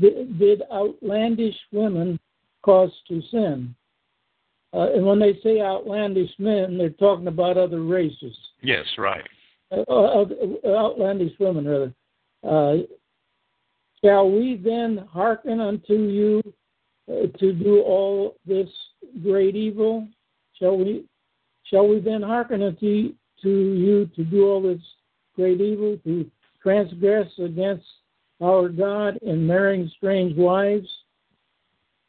did 0.00 0.62
outlandish 0.72 1.56
women 1.72 2.18
cause 2.62 2.92
to 3.08 3.22
sin. 3.30 3.74
Uh, 4.74 4.92
and 4.92 5.04
when 5.06 5.18
they 5.18 5.38
say 5.42 5.60
outlandish 5.60 6.30
men, 6.38 6.76
they're 6.76 6.90
talking 6.90 7.28
about 7.28 7.56
other 7.56 7.82
races. 7.82 8.36
Yes, 8.62 8.84
right. 8.98 9.24
Uh, 9.70 9.82
uh, 9.90 10.26
outlandish 10.66 11.32
women, 11.38 11.66
rather. 11.66 11.94
Uh, 12.46 12.82
shall 14.04 14.30
we 14.30 14.60
then 14.62 15.06
hearken 15.10 15.60
unto 15.60 15.94
you 15.94 16.42
uh, 17.10 17.26
to 17.38 17.52
do 17.52 17.80
all 17.80 18.36
this 18.46 18.68
great 19.22 19.56
evil? 19.56 20.06
Shall 20.54 20.76
we 20.76 21.04
shall 21.68 21.86
we 21.86 22.00
then 22.00 22.22
hearken 22.22 22.62
unto 22.62 23.12
to 23.42 23.48
you 23.48 24.06
to 24.16 24.24
do 24.24 24.46
all 24.46 24.62
this 24.62 24.80
great 25.36 25.60
evil, 25.60 25.98
to 26.04 26.30
transgress 26.62 27.28
against 27.38 27.86
our 28.42 28.68
God 28.68 29.18
in 29.22 29.46
marrying 29.46 29.90
strange 29.96 30.36
wives? 30.36 30.88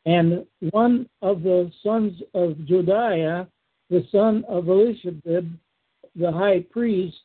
And 0.06 0.46
one 0.72 1.08
of 1.22 1.44
the 1.44 1.72
sons 1.84 2.14
of 2.34 2.54
Joiada, 2.70 3.48
the 3.90 4.08
son 4.12 4.44
of 4.48 4.68
Eliashib, 4.68 5.22
the 5.24 6.32
high 6.32 6.66
priest, 6.72 7.18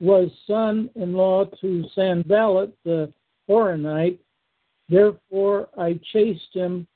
was 0.00 0.30
son 0.46 0.90
in 0.94 1.12
law 1.12 1.44
to 1.60 1.84
Sanballat 1.94 2.72
the 2.84 3.12
Horonite, 3.48 4.18
Therefore, 4.88 5.68
I 5.76 5.98
chased 6.12 6.52
him 6.52 6.86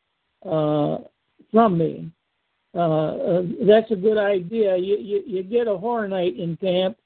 uh, 0.45 0.99
from 1.51 1.79
me. 1.79 2.11
Uh, 2.75 2.79
uh, 2.79 3.43
that's 3.67 3.91
a 3.91 3.97
good 3.97 4.19
idea. 4.19 4.77
You, 4.77 4.97
you, 4.99 5.23
you 5.27 5.43
get 5.43 5.67
a 5.67 5.71
Horonite 5.71 6.39
in 6.39 6.57
camp 6.57 6.97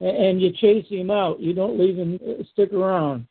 and 0.00 0.40
you 0.40 0.52
chase 0.52 0.86
him 0.88 1.10
out. 1.10 1.40
You 1.40 1.52
don't 1.52 1.78
leave 1.78 1.96
him 1.96 2.18
uh, 2.26 2.42
stick 2.52 2.72
around. 2.72 3.26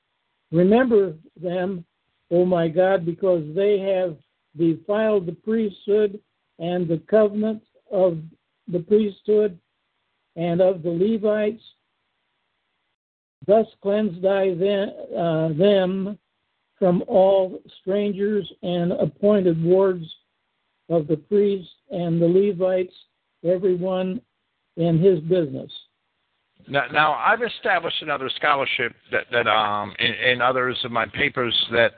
Remember 0.52 1.14
them, 1.42 1.84
oh 2.32 2.46
my 2.46 2.68
God, 2.68 3.06
because 3.06 3.44
they 3.56 3.80
have 3.80 4.16
defiled 4.58 5.26
the 5.26 5.34
priesthood 5.34 6.20
and 6.60 6.88
the 6.88 7.02
covenant 7.10 7.64
of 7.92 8.20
the 8.68 8.80
priesthood 8.80 9.60
and 10.36 10.62
of 10.62 10.84
the 10.84 10.90
Levites. 10.90 11.64
Thus 13.48 13.68
cleanse 13.82 14.22
thy 14.22 14.56
them, 14.56 14.90
uh, 15.16 15.50
them 15.50 16.18
from 16.80 17.04
all 17.08 17.60
strangers 17.82 18.52
and 18.64 18.92
appointed 18.94 19.64
wards 19.64 20.06
of 20.90 21.08
the 21.08 21.18
priests 21.18 21.72
and 21.92 22.22
the 22.22 22.28
Levites, 22.28 22.94
everyone 23.44 24.22
in 24.78 25.00
his 25.00 25.20
business. 25.22 25.72
Now, 26.68 26.86
now 26.92 27.14
I've 27.14 27.44
established 27.44 28.02
another 28.02 28.30
scholarship 28.36 28.94
that, 29.12 29.26
that 29.32 29.48
um, 29.48 29.94
in, 30.00 30.14
in 30.32 30.42
others 30.42 30.78
of 30.84 30.92
my 30.92 31.06
papers 31.06 31.56
that 31.72 31.92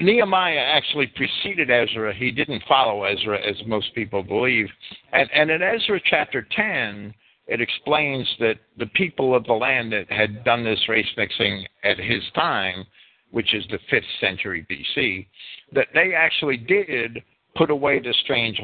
Nehemiah 0.00 0.58
actually 0.58 1.08
preceded 1.08 1.70
Ezra. 1.70 2.14
He 2.14 2.30
didn't 2.30 2.62
follow 2.68 3.04
Ezra, 3.04 3.38
as 3.40 3.56
most 3.66 3.94
people 3.94 4.22
believe. 4.22 4.66
And, 5.12 5.28
and 5.34 5.50
in 5.50 5.60
Ezra 5.60 6.00
chapter 6.04 6.46
10, 6.54 7.12
it 7.48 7.60
explains 7.60 8.28
that 8.38 8.56
the 8.78 8.86
people 8.86 9.34
of 9.34 9.44
the 9.44 9.54
land 9.54 9.92
that 9.92 10.10
had 10.10 10.44
done 10.44 10.62
this 10.62 10.88
race 10.88 11.08
mixing 11.16 11.66
at 11.82 11.98
his 11.98 12.22
time, 12.34 12.86
which 13.30 13.54
is 13.54 13.64
the 13.70 13.78
5th 13.90 14.02
century 14.20 14.66
BC, 14.70 15.26
that 15.72 15.88
they 15.94 16.14
actually 16.14 16.58
did 16.58 17.22
put 17.58 17.70
away 17.70 17.98
the 17.98 18.14
strange, 18.22 18.58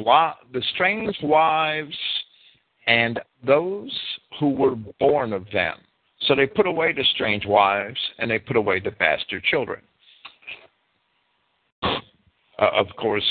the 0.53 0.63
strange 0.75 1.17
wives 1.23 1.97
and 2.87 3.21
those 3.45 3.93
who 4.39 4.51
were 4.51 4.77
born 5.01 5.33
of 5.33 5.45
them. 5.53 5.77
So 6.23 6.35
they 6.35 6.47
put 6.47 6.67
away 6.67 6.93
the 6.93 7.05
strange 7.15 7.45
wives 7.45 7.99
and 8.19 8.31
they 8.31 8.39
put 8.39 8.57
away 8.57 8.81
the 8.81 8.93
bastard 8.93 9.43
children. 9.45 9.83
Uh, 11.83 12.71
of 12.73 12.87
course, 12.97 13.29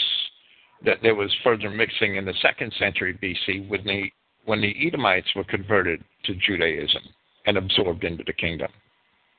that 0.85 0.97
there 1.01 1.15
was 1.15 1.33
further 1.43 1.69
mixing 1.69 2.17
in 2.17 2.25
the 2.25 2.33
second 2.41 2.73
century 2.77 3.17
BC 3.23 3.69
when 3.69 3.83
the 3.85 4.03
when 4.45 4.59
the 4.59 4.75
Edomites 4.85 5.29
were 5.33 5.45
converted 5.45 6.03
to 6.25 6.35
Judaism 6.45 7.01
and 7.45 7.57
absorbed 7.57 8.03
into 8.03 8.25
the 8.27 8.33
kingdom. 8.33 8.67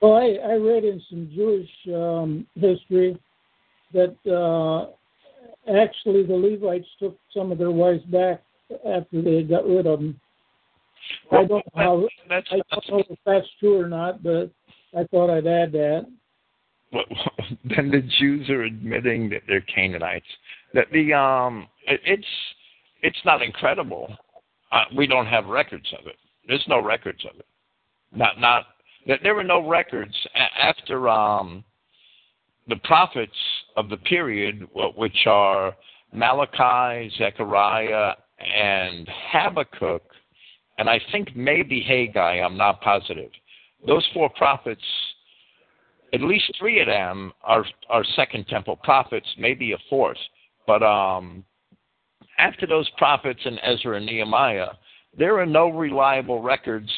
Well, 0.00 0.14
I, 0.14 0.52
I 0.52 0.54
read 0.54 0.84
in 0.84 1.02
some 1.10 1.30
Jewish 1.34 1.68
um, 1.94 2.46
history 2.54 3.20
that 3.92 4.16
uh, 4.26 4.94
actually 5.68 6.24
the 6.24 6.34
Levites 6.34 6.88
took 6.98 7.16
some 7.32 7.52
of 7.52 7.58
their 7.58 7.70
wives 7.70 8.02
back 8.04 8.42
after 8.86 9.22
they 9.22 9.42
got 9.42 9.66
rid 9.66 9.86
of 9.86 10.00
them. 10.00 10.20
Well, 11.30 11.42
I 11.42 11.44
don't 11.44 11.64
know 11.76 11.82
how, 11.82 12.08
that's, 12.28 12.48
I 12.50 12.60
don't 12.70 12.88
know 12.90 13.04
if 13.08 13.18
that's 13.26 13.46
true 13.60 13.78
or 13.78 13.88
not, 13.88 14.22
but 14.22 14.50
I 14.96 15.04
thought 15.04 15.30
I'd 15.30 15.46
add 15.46 15.72
that. 15.72 16.06
Well, 16.92 17.04
then 17.76 17.90
the 17.90 18.02
Jews 18.18 18.48
are 18.48 18.62
admitting 18.62 19.28
that 19.30 19.42
they're 19.46 19.60
Canaanites. 19.62 20.26
That 20.72 20.86
the 20.92 21.12
um, 21.12 21.68
it, 21.86 22.00
it's 22.04 22.26
it's 23.02 23.18
not 23.24 23.42
incredible. 23.42 24.16
Uh, 24.72 24.84
we 24.96 25.06
don't 25.06 25.26
have 25.26 25.46
records 25.46 25.86
of 25.98 26.06
it. 26.06 26.16
There's 26.48 26.64
no 26.68 26.82
records 26.82 27.24
of 27.30 27.38
it. 27.38 27.46
Not 28.14 28.40
not 28.40 28.66
that 29.06 29.20
there 29.22 29.34
were 29.34 29.44
no 29.44 29.66
records 29.66 30.14
after 30.34 31.08
um, 31.08 31.64
the 32.68 32.76
prophets 32.84 33.32
of 33.76 33.88
the 33.88 33.96
period, 33.98 34.66
which 34.96 35.26
are 35.26 35.74
Malachi, 36.12 37.10
Zechariah, 37.18 38.12
and 38.38 39.08
Habakkuk, 39.30 40.02
and 40.78 40.88
I 40.88 41.00
think 41.12 41.36
maybe 41.36 41.80
Haggai, 41.80 42.40
I'm 42.40 42.56
not 42.56 42.80
positive. 42.80 43.30
Those 43.86 44.06
four 44.12 44.28
prophets, 44.30 44.82
at 46.12 46.20
least 46.20 46.52
three 46.58 46.80
of 46.80 46.86
them 46.86 47.32
are, 47.42 47.64
are 47.88 48.04
Second 48.16 48.46
Temple 48.48 48.76
prophets, 48.76 49.26
maybe 49.38 49.72
a 49.72 49.78
fourth. 49.88 50.18
But 50.66 50.82
um, 50.82 51.44
after 52.38 52.66
those 52.66 52.88
prophets 52.96 53.40
in 53.44 53.58
Ezra 53.60 53.96
and 53.96 54.06
Nehemiah, 54.06 54.70
there 55.16 55.38
are 55.38 55.46
no 55.46 55.68
reliable 55.68 56.42
records 56.42 56.90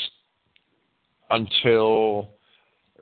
until 1.31 2.31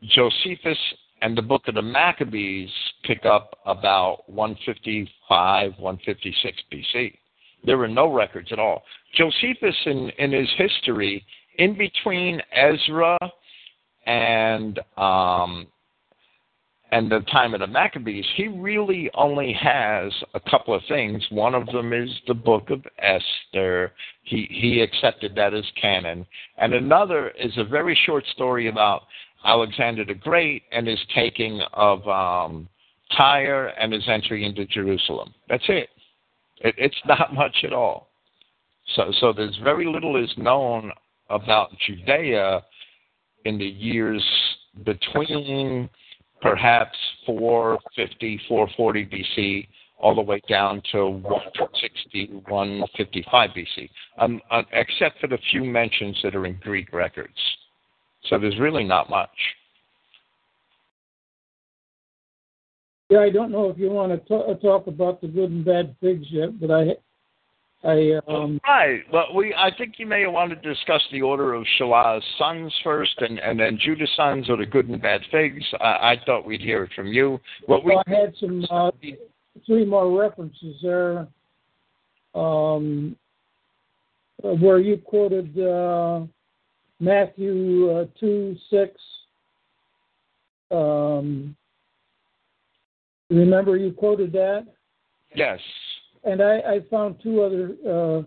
Josephus 0.03 0.79
and 1.23 1.37
the 1.37 1.43
book 1.43 1.63
of 1.69 1.75
the 1.75 1.83
Maccabees 1.83 2.71
pick 3.05 3.25
up 3.25 3.59
about 3.67 4.29
155, 4.29 5.73
156 5.79 6.63
BC. 6.73 7.15
There 7.65 7.79
were 7.79 7.89
no 7.89 8.13
records 8.13 8.53
at 8.53 8.59
all. 8.59 8.83
Josephus, 9.15 9.77
in, 9.87 10.11
in 10.19 10.33
his 10.33 10.49
history, 10.59 11.25
in 11.59 11.77
between 11.77 12.43
Ezra 12.53 13.19
and 14.07 14.79
um, 14.97 15.67
and 16.95 17.11
the 17.11 17.21
time 17.33 17.55
of 17.55 17.61
the 17.61 17.67
Maccabees, 17.67 18.25
he 18.37 18.47
really 18.47 19.11
only 19.15 19.53
has 19.53 20.13
a 20.35 20.41
couple 20.49 20.75
of 20.75 20.83
things. 20.87 21.25
One 21.31 21.55
of 21.55 21.67
them 21.67 21.93
is 21.93 22.09
the 22.29 22.35
book 22.35 22.71
of 22.71 22.85
Esther. 22.99 23.93
He 24.23 24.47
he 24.51 24.81
accepted 24.81 25.35
that 25.35 25.55
as 25.55 25.65
canon, 25.81 26.27
and 26.59 26.73
another 26.73 27.31
is 27.31 27.53
a 27.57 27.65
very 27.65 27.99
short 28.07 28.25
story 28.27 28.69
about 28.69 29.03
Alexander 29.45 30.05
the 30.05 30.15
Great 30.15 30.63
and 30.73 30.87
his 30.87 31.01
taking 31.15 31.61
of 31.73 32.07
um, 32.09 32.69
Tyre 33.17 33.69
and 33.79 33.93
his 33.93 34.05
entry 34.09 34.45
into 34.45 34.65
Jerusalem. 34.67 35.35
That's 35.49 35.65
it. 35.69 35.89
it. 36.59 36.75
It's 36.79 37.01
not 37.07 37.35
much 37.35 37.57
at 37.65 37.73
all. 37.73 38.09
So, 38.97 39.13
so 39.19 39.33
there's 39.33 39.59
very 39.63 39.87
little 39.87 40.23
is 40.23 40.33
known 40.37 40.93
about 41.31 41.71
Judea 41.87 42.63
in 43.45 43.59
the 43.59 43.67
years 43.67 44.25
between 44.85 45.89
perhaps 46.41 46.97
450, 47.25 48.41
440 48.49 49.07
BC, 49.07 49.69
all 49.99 50.15
the 50.15 50.21
way 50.21 50.41
down 50.49 50.83
to 50.93 51.07
160, 51.07 52.43
155 52.49 53.51
BC, 53.51 53.89
um, 54.19 54.41
uh, 54.51 54.63
except 54.73 55.19
for 55.21 55.29
the 55.29 55.39
few 55.51 55.65
mentions 55.65 56.19
that 56.23 56.35
are 56.35 56.45
in 56.45 56.59
Greek 56.61 56.93
records. 56.93 57.33
So 58.29 58.39
there's 58.39 58.59
really 58.59 58.85
not 58.85 59.11
much. 59.11 59.31
Yeah, 63.11 63.21
I 63.21 63.31
don't 63.31 63.53
know 63.53 63.69
if 63.69 63.79
you 63.79 63.91
want 63.91 64.13
to 64.13 64.19
t- 64.29 64.51
uh, 64.51 64.55
talk 64.55 64.87
about 64.87 65.21
the 65.21 65.29
good 65.29 65.51
and 65.51 65.65
bad 65.65 65.95
figs 66.01 66.27
yet, 66.31 66.59
but 66.59 66.71
I, 66.71 66.97
I 67.87 68.19
um. 68.27 68.59
Right. 68.67 69.03
Well, 69.13 69.27
we 69.35 69.55
I 69.55 69.71
think 69.77 69.95
you 69.99 70.07
may 70.07 70.27
want 70.27 70.51
to 70.51 70.69
discuss 70.69 71.03
the 71.13 71.21
order 71.21 71.53
of 71.53 71.67
Shelah's 71.79 72.25
sons 72.39 72.75
first, 72.83 73.15
and 73.19 73.39
and 73.39 73.61
then 73.61 73.79
Judah's 73.79 74.11
sons, 74.17 74.49
or 74.49 74.57
the 74.57 74.65
good 74.65 74.89
and 74.89 75.03
bad 75.03 75.21
figs. 75.31 75.63
I, 75.81 75.85
I 75.85 76.17
thought 76.25 76.47
we'd 76.47 76.63
hear 76.63 76.85
it 76.85 76.93
from 76.97 77.09
you. 77.09 77.39
What 77.67 77.85
we 77.85 77.95
I 77.95 78.11
had 78.11 78.35
some 78.41 78.65
uh, 78.71 78.91
three 79.67 79.85
more 79.85 80.19
references 80.19 80.77
there, 80.83 81.29
um, 82.35 83.15
where 84.41 84.79
you 84.79 84.97
quoted. 84.97 85.59
Uh, 85.59 86.23
Matthew 87.01 87.91
uh, 87.91 88.07
2 88.19 88.57
6. 88.71 88.91
Um, 90.71 91.57
remember 93.31 93.77
you 93.77 93.93
quoted 93.93 94.33
that? 94.33 94.67
Yes. 95.35 95.61
And 96.25 96.43
I, 96.43 96.59
I 96.59 96.81
found 96.91 97.17
two 97.23 97.43
other 97.43 97.75
uh, 97.89 98.23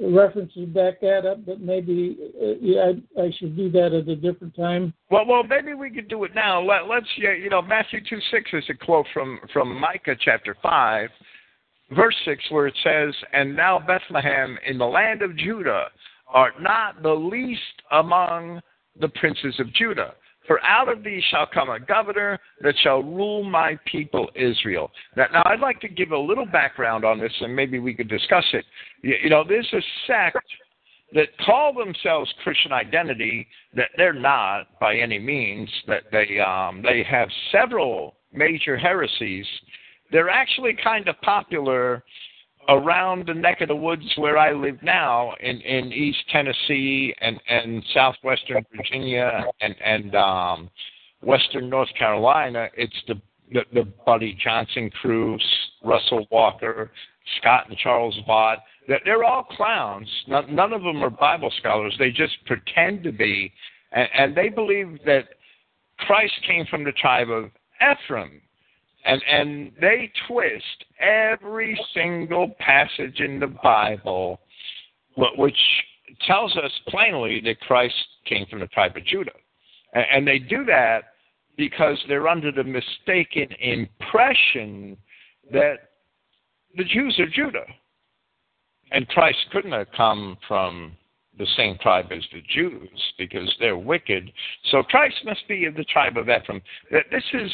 references 0.00 0.68
back 0.68 1.00
that 1.00 1.26
up, 1.26 1.44
but 1.44 1.60
maybe 1.60 2.16
uh, 2.40 2.54
yeah, 2.60 2.92
I, 3.16 3.22
I, 3.22 3.32
should 3.38 3.56
do 3.56 3.70
that 3.72 3.92
at 3.92 4.08
a 4.08 4.16
different 4.16 4.54
time. 4.54 4.94
Well, 5.10 5.26
well, 5.26 5.42
maybe 5.42 5.74
we 5.74 5.90
could 5.90 6.08
do 6.08 6.24
it 6.24 6.34
now. 6.34 6.62
Let, 6.62 6.86
let's, 6.88 7.06
you 7.16 7.50
know, 7.50 7.62
Matthew 7.62 8.00
two 8.08 8.20
six 8.30 8.50
is 8.52 8.64
a 8.68 8.74
quote 8.74 9.06
from 9.12 9.40
from 9.52 9.78
Micah 9.78 10.14
chapter 10.20 10.56
five, 10.62 11.10
verse 11.90 12.14
six, 12.24 12.42
where 12.50 12.68
it 12.68 12.76
says, 12.84 13.14
"And 13.32 13.56
now 13.56 13.78
Bethlehem 13.78 14.58
in 14.66 14.78
the 14.78 14.86
land 14.86 15.22
of 15.22 15.36
Judah 15.36 15.86
art 16.28 16.60
not 16.60 17.02
the 17.02 17.12
least 17.14 17.62
among 17.90 18.60
the 19.00 19.08
princes 19.08 19.54
of 19.58 19.72
Judah. 19.74 20.14
For 20.46 20.64
out 20.64 20.88
of 20.88 21.04
thee 21.04 21.22
shall 21.30 21.46
come 21.46 21.68
a 21.68 21.78
governor 21.78 22.38
that 22.62 22.74
shall 22.82 23.02
rule 23.02 23.44
my 23.44 23.78
people 23.84 24.30
Israel. 24.34 24.90
Now, 25.14 25.26
now, 25.30 25.42
I'd 25.44 25.60
like 25.60 25.78
to 25.80 25.88
give 25.88 26.10
a 26.12 26.18
little 26.18 26.46
background 26.46 27.04
on 27.04 27.20
this, 27.20 27.32
and 27.42 27.54
maybe 27.54 27.78
we 27.78 27.92
could 27.92 28.08
discuss 28.08 28.46
it. 28.54 28.64
You, 29.02 29.16
you 29.24 29.30
know, 29.30 29.44
there's 29.46 29.68
a 29.74 29.82
sect 30.06 30.38
that 31.12 31.28
call 31.44 31.74
themselves 31.74 32.32
Christian 32.42 32.72
identity 32.72 33.46
that 33.74 33.90
they're 33.98 34.14
not 34.14 34.78
by 34.80 34.96
any 34.96 35.18
means. 35.18 35.68
That 35.86 36.04
they 36.10 36.40
um, 36.40 36.82
they 36.82 37.02
have 37.02 37.28
several 37.52 38.16
major 38.32 38.78
heresies. 38.78 39.46
They're 40.10 40.30
actually 40.30 40.76
kind 40.82 41.08
of 41.08 41.20
popular 41.20 42.02
around 42.68 43.26
the 43.26 43.34
neck 43.34 43.60
of 43.60 43.68
the 43.68 43.76
woods 43.76 44.04
where 44.16 44.36
I 44.36 44.52
live 44.52 44.82
now 44.82 45.32
in, 45.40 45.60
in 45.62 45.92
East 45.92 46.18
Tennessee 46.30 47.14
and, 47.20 47.40
and 47.48 47.82
southwestern 47.94 48.64
Virginia 48.76 49.44
and, 49.60 49.74
and 49.84 50.14
um, 50.14 50.70
Western 51.22 51.70
North 51.70 51.88
Carolina, 51.98 52.68
it's 52.76 52.94
the 53.06 53.20
the, 53.52 53.60
the 53.72 53.84
Buddy 54.06 54.36
Johnson 54.42 54.90
crew, 55.00 55.38
Russell 55.82 56.26
Walker, 56.30 56.90
Scott 57.40 57.68
and 57.68 57.76
Charles 57.78 58.18
Vaught. 58.26 58.58
They're, 58.86 59.00
they're 59.04 59.24
all 59.24 59.44
clowns. 59.44 60.08
None, 60.26 60.54
none 60.54 60.72
of 60.72 60.82
them 60.82 61.02
are 61.02 61.10
Bible 61.10 61.52
scholars. 61.58 61.94
They 61.98 62.10
just 62.10 62.34
pretend 62.46 63.02
to 63.04 63.12
be, 63.12 63.52
and, 63.92 64.08
and 64.16 64.36
they 64.36 64.48
believe 64.48 64.98
that 65.06 65.28
Christ 66.00 66.34
came 66.46 66.66
from 66.66 66.84
the 66.84 66.92
tribe 66.92 67.30
of 67.30 67.50
Ephraim. 67.80 68.40
And, 69.08 69.22
and 69.26 69.72
they 69.80 70.12
twist 70.28 70.84
every 71.00 71.80
single 71.94 72.50
passage 72.58 73.20
in 73.20 73.40
the 73.40 73.46
Bible, 73.46 74.38
which 75.16 75.56
tells 76.26 76.54
us 76.58 76.70
plainly 76.88 77.40
that 77.46 77.58
Christ 77.60 77.94
came 78.26 78.44
from 78.50 78.60
the 78.60 78.66
tribe 78.66 78.94
of 78.98 79.04
Judah. 79.06 79.32
And, 79.94 80.28
they 80.28 80.38
do 80.38 80.66
that 80.66 81.04
because 81.56 81.96
they're 82.06 82.28
under 82.28 82.52
the 82.52 82.62
mistaken 82.62 83.48
impression 83.58 84.98
that 85.50 85.76
the 86.76 86.84
Jews 86.84 87.18
are 87.18 87.28
Judah. 87.28 87.64
And 88.92 89.08
Christ 89.08 89.38
couldn't 89.52 89.72
have 89.72 89.88
come 89.96 90.36
from 90.46 90.92
the 91.38 91.46
same 91.56 91.78
tribe 91.80 92.12
as 92.12 92.22
the 92.30 92.42
Jews 92.54 92.90
because 93.16 93.50
they're 93.58 93.78
wicked. 93.78 94.30
So 94.70 94.82
Christ 94.82 95.16
must 95.24 95.48
be 95.48 95.64
of 95.64 95.74
the 95.76 95.84
tribe 95.84 96.18
of 96.18 96.28
Ephraim. 96.28 96.60
This 96.90 97.24
is 97.32 97.50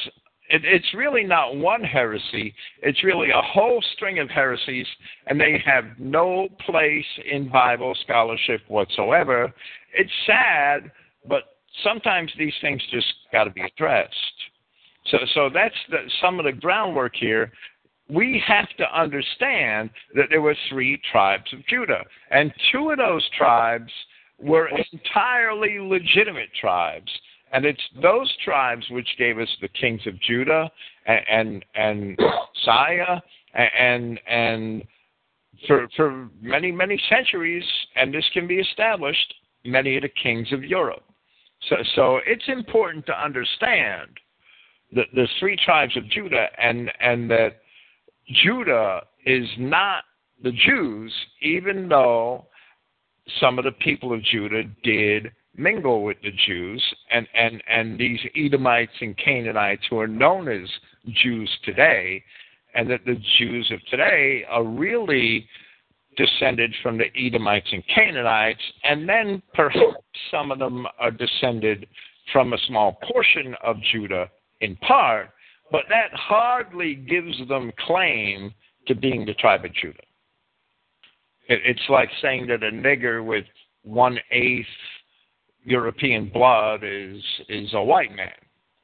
it, 0.55 0.65
it's 0.65 0.95
really 0.95 1.25
not 1.25 1.57
one 1.57 1.83
heresy. 1.83 2.55
It's 2.83 3.03
really 3.03 3.31
a 3.31 3.43
whole 3.43 3.83
string 3.97 4.21
of 4.21 4.31
heresies, 4.31 4.87
and 5.27 5.41
they 5.41 5.61
have 5.65 5.85
no 5.99 6.49
place 6.65 7.05
in 7.31 7.49
Bible 7.49 7.97
scholarship 8.05 8.61
whatsoever. 8.69 9.53
It's 9.93 10.13
sad, 10.27 10.93
but 11.29 11.43
sometimes 11.83 12.31
these 12.39 12.55
things 12.61 12.81
just 12.93 13.13
got 13.33 13.45
to 13.45 13.51
be 13.51 13.63
addressed. 13.63 14.15
So, 15.07 15.19
so 15.35 15.51
that's 15.53 15.75
the, 15.91 15.99
some 16.23 16.39
of 16.39 16.45
the 16.45 16.53
groundwork 16.53 17.17
here. 17.17 17.53
We 18.09 18.41
have 18.47 18.69
to 18.79 18.99
understand 18.99 19.91
that 20.15 20.27
there 20.31 20.41
were 20.43 20.57
three 20.69 21.01
tribes 21.11 21.53
of 21.53 21.67
Judah, 21.67 22.05
and 22.31 22.53
two 22.71 22.91
of 22.91 22.99
those 22.99 23.29
tribes 23.37 23.91
were 24.39 24.69
entirely 24.93 25.79
legitimate 25.81 26.51
tribes. 26.61 27.11
And 27.55 27.65
it's 27.65 27.81
those 28.03 28.31
tribes 28.45 28.85
which 28.91 29.07
gave 29.17 29.39
us 29.39 29.49
the 29.61 29.69
kings 29.69 30.01
of 30.07 30.21
Judah 30.21 30.69
and 31.07 31.25
and, 31.29 31.65
and 31.75 32.19
Messiah 32.67 33.21
and 33.55 34.21
and 34.27 34.83
for 35.69 35.87
for 35.97 36.29
many 36.43 36.73
many 36.73 37.01
centuries, 37.09 37.65
and 37.95 38.13
this 38.13 38.25
can 38.33 38.49
be 38.49 38.57
established, 38.57 39.35
many 39.65 39.97
of 39.97 40.03
the 40.03 40.09
kings 40.21 40.53
of 40.53 40.65
Europe. 40.65 41.05
So 41.69 41.77
so 41.95 42.19
it's 42.27 42.49
important 42.49 43.07
to 43.07 43.25
understand 43.25 44.11
that 44.93 45.07
the 45.15 45.29
three 45.39 45.57
tribes 45.65 45.97
of 45.97 46.09
Judah 46.11 46.49
and 46.59 46.91
and 47.01 47.31
that 47.31 47.61
Judah 48.43 49.03
is 49.25 49.47
not 49.59 50.03
the 50.43 50.53
Jews, 50.53 51.13
even 51.41 51.89
though 51.89 52.47
some 53.41 53.61
of 53.61 53.65
the 53.65 53.73
people 53.73 54.13
of 54.13 54.23
Judah 54.25 54.65
did 54.83 55.31
mingle 55.57 56.03
with 56.03 56.17
the 56.23 56.33
Jews, 56.47 56.83
and, 57.11 57.27
and, 57.35 57.63
and 57.69 57.99
these 57.99 58.21
Edomites 58.37 58.93
and 59.01 59.17
Canaanites 59.17 59.83
who 59.89 59.99
are 59.99 60.09
known 60.09 60.49
as 60.49 60.69
Jews 61.23 61.51
today, 61.65 62.23
and 62.75 62.91
that 62.91 63.05
the 63.05 63.21
Jews 63.39 63.71
of 63.71 63.81
today 63.91 64.45
are 64.49 64.65
really 64.65 65.47
descended 66.17 66.75
from 66.83 66.99
the 66.99 67.07
Edomites 67.17 67.69
and 67.73 67.83
Canaanites, 67.93 68.63
and 68.85 69.09
then 69.09 69.43
perhaps 69.55 69.97
some 70.31 70.51
of 70.51 70.59
them 70.59 70.87
are 70.99 71.11
descended 71.11 71.87
from 72.33 72.53
a 72.53 72.59
small 72.67 72.99
portion 73.13 73.55
of 73.63 73.77
Judah 73.93 74.31
in 74.61 74.77
part, 74.77 75.31
but 75.71 75.83
that 75.89 76.13
hardly 76.13 76.95
gives 76.95 77.37
them 77.49 77.73
claim 77.87 78.53
to 78.87 78.95
being 78.95 79.25
the 79.25 79.35
tribe 79.35 79.65
of 79.65 79.75
Judah. 79.75 79.99
It, 81.49 81.61
it's 81.65 81.89
like 81.89 82.09
saying 82.23 82.47
that 82.49 82.63
a 82.63 82.71
nigger 82.71 83.25
with 83.25 83.45
one 83.83 84.19
eighth 84.31 84.67
European 85.65 86.29
blood 86.29 86.81
is 86.85 87.23
is 87.49 87.73
a 87.75 87.83
white 87.83 88.15
man. 88.15 88.33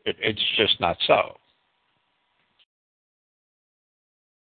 It, 0.05 0.17
it's 0.21 0.43
just 0.57 0.81
not 0.81 0.97
so. 1.07 1.37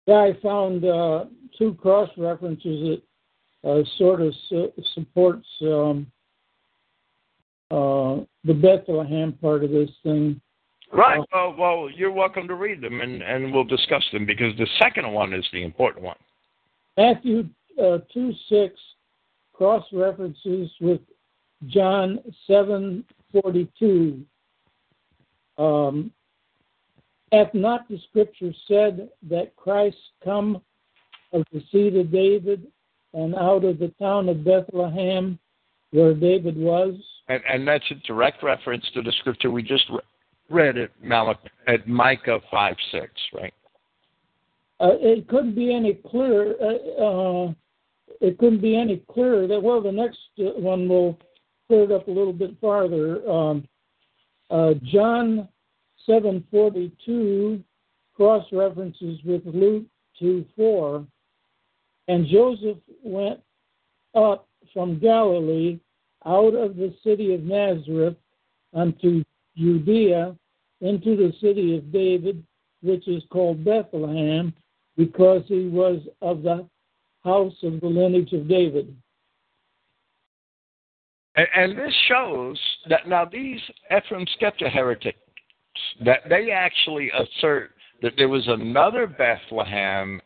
Yeah, 0.07 0.15
I 0.15 0.34
found 0.41 0.86
uh, 0.86 1.25
two 1.57 1.73
cross 1.75 2.10
references 2.17 2.99
that 3.63 3.69
uh, 3.69 3.84
sort 3.97 4.21
of 4.21 4.34
su- 4.49 4.71
supports 4.93 5.45
um, 5.62 6.12
uh, 7.69 8.21
the 8.43 8.53
Bethlehem 8.53 9.34
part 9.34 9.63
of 9.63 9.71
this 9.71 9.89
thing. 10.03 10.41
Right. 10.91 11.21
Well, 11.31 11.55
well, 11.57 11.89
you're 11.89 12.12
welcome 12.12 12.47
to 12.47 12.55
read 12.55 12.81
them, 12.81 12.99
and, 12.99 13.21
and 13.21 13.53
we'll 13.53 13.63
discuss 13.63 14.03
them 14.12 14.25
because 14.25 14.55
the 14.57 14.67
second 14.79 15.12
one 15.12 15.34
is 15.34 15.45
the 15.53 15.63
important 15.63 16.03
one. 16.03 16.17
Matthew 16.97 17.47
uh, 17.81 17.99
two 18.13 18.34
six 18.49 18.75
cross 19.53 19.86
references 19.93 20.69
with 20.81 20.99
John 21.67 22.19
seven 22.47 23.04
forty 23.32 23.69
two. 23.78 24.24
Um, 25.58 26.12
hath 27.32 27.54
not 27.54 27.88
the 27.88 28.00
scripture 28.10 28.52
said 28.67 29.10
that 29.30 29.56
Christ 29.56 29.97
come 30.24 30.62
of 31.32 31.43
the 31.54 31.63
seed 31.71 31.95
of 31.95 32.12
David 32.12 32.67
and 33.13 33.36
out 33.36 33.63
of 33.63 33.80
the 33.80 33.93
town 34.00 34.28
of 34.30 34.43
Bethlehem 34.43 35.39
where 35.91 36.13
David 36.13 36.58
was? 36.58 36.95
And, 37.28 37.41
and 37.50 37.67
that's 37.67 37.84
a 37.91 37.95
direct 38.08 38.43
reference 38.43 38.86
to 38.93 39.02
the 39.02 39.12
scripture 39.19 39.52
we 39.52 39.63
just 39.63 39.89
read 40.50 40.78
at 40.78 40.89
Malach, 41.02 41.38
at 41.67 41.88
Micah 41.88 42.39
five 42.50 42.76
six, 42.91 43.12
right? 43.34 43.54
Uh, 44.80 44.97
it 45.00 45.28
couldn't 45.28 45.56
be 45.56 45.74
any 45.74 45.93
clearer. 45.93 46.56
Uh, 46.60 47.04
uh, 47.04 47.54
it 48.19 48.38
couldn't 48.39 48.62
be 48.62 48.76
any 48.76 49.04
clearer. 49.12 49.47
That 49.47 49.62
well, 49.62 49.82
the 49.82 49.91
next 49.91 50.19
one 50.38 50.89
will 50.89 51.17
it 51.71 51.91
up 51.91 52.07
a 52.07 52.12
little 52.12 52.34
bit 52.34 52.60
farther. 52.60 53.27
Um, 53.29 53.67
uh, 54.49 54.73
John 54.84 55.47
7:42 56.07 57.63
cross 58.13 58.45
references 58.51 59.19
with 59.23 59.45
Luke 59.45 59.86
2:4, 60.19 61.05
and 62.07 62.27
Joseph 62.27 62.77
went 63.03 63.39
up 64.13 64.47
from 64.73 64.99
Galilee 64.99 65.79
out 66.25 66.53
of 66.53 66.75
the 66.75 66.93
city 67.03 67.34
of 67.34 67.43
Nazareth 67.43 68.17
unto 68.73 69.23
Judea 69.57 70.38
into 70.81 71.15
the 71.15 71.31
city 71.39 71.77
of 71.77 71.91
David, 71.91 72.43
which 72.81 73.07
is 73.07 73.23
called 73.29 73.63
Bethlehem, 73.63 74.53
because 74.97 75.43
he 75.47 75.67
was 75.67 76.01
of 76.21 76.43
the 76.43 76.67
house 77.23 77.55
of 77.63 77.79
the 77.81 77.88
lineage 77.88 78.34
of 78.34 78.47
David. 78.47 78.95
And, 81.36 81.48
and 81.56 81.78
this 81.78 81.94
shows 82.08 82.60
that 82.89 83.08
now 83.08 83.26
these 83.26 83.60
Ephraim 83.96 84.26
Scepter 84.39 84.70
heretics, 84.70 85.17
that 86.04 86.22
they 86.30 86.52
actually 86.52 87.12
assert 87.12 87.72
that 88.02 88.13
there 88.17 88.30
was 88.30 88.48
another 88.48 89.08
Bethlehem 89.08 90.22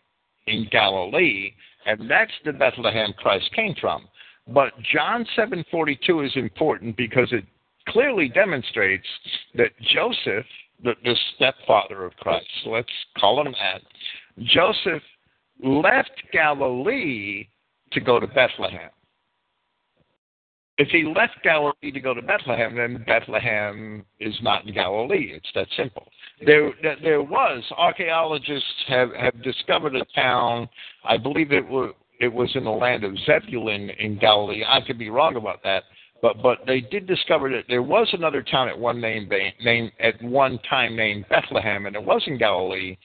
in 0.47 0.67
Galilee, 0.71 1.51
and 1.85 2.09
that's 2.09 2.31
the 2.43 2.53
Bethlehem 2.53 3.13
Christ 3.17 3.49
came 3.55 3.75
from. 3.79 4.07
But 4.47 4.73
John 4.93 5.25
7:42 5.35 6.25
is 6.25 6.35
important 6.35 6.95
because 6.95 7.31
it 7.31 7.45
clearly 7.89 8.29
demonstrates 8.29 9.07
that 9.55 9.71
Joseph, 9.93 10.45
the, 10.83 10.95
the 11.03 11.15
stepfather 11.35 12.05
of 12.05 12.15
Christ, 12.17 12.47
let's 12.65 12.87
call 13.17 13.45
him 13.45 13.53
that, 13.53 13.81
Joseph 14.39 15.03
left 15.63 16.11
Galilee 16.31 17.47
to 17.91 17.99
go 17.99 18.19
to 18.19 18.27
Bethlehem. 18.27 18.89
If 20.77 20.89
he 20.89 21.03
left 21.03 21.41
Galilee 21.43 21.91
to 21.93 21.99
go 22.01 22.13
to 22.13 22.21
Bethlehem, 22.21 22.75
then 22.75 23.03
Bethlehem 23.07 24.05
is 24.19 24.35
not 24.41 24.67
in 24.67 24.73
Galilee. 24.73 25.31
It's 25.33 25.49
that 25.55 25.67
simple. 25.77 26.07
There, 26.45 26.73
there 27.01 27.21
was 27.21 27.63
archaeologists 27.77 28.83
have 28.87 29.13
have 29.13 29.41
discovered 29.41 29.95
a 29.95 30.03
town. 30.13 30.67
I 31.05 31.17
believe 31.17 31.53
it 31.53 31.65
was 31.65 31.93
it 32.19 32.27
was 32.31 32.51
in 32.55 32.65
the 32.65 32.71
land 32.71 33.05
of 33.05 33.17
Zebulun 33.25 33.89
in 33.91 34.17
Galilee. 34.19 34.63
I 34.67 34.81
could 34.81 34.99
be 34.99 35.09
wrong 35.09 35.37
about 35.37 35.63
that, 35.63 35.83
but 36.21 36.41
but 36.43 36.59
they 36.67 36.81
did 36.81 37.07
discover 37.07 37.49
that 37.51 37.65
there 37.69 37.83
was 37.83 38.09
another 38.11 38.43
town 38.43 38.67
at 38.67 38.77
one 38.77 38.99
name 38.99 39.29
name 39.63 39.91
at 40.01 40.21
one 40.21 40.59
time 40.69 40.97
named 40.97 41.25
Bethlehem, 41.29 41.85
and 41.85 41.95
it 41.95 42.03
was 42.03 42.21
in 42.27 42.37
Galilee. 42.37 42.97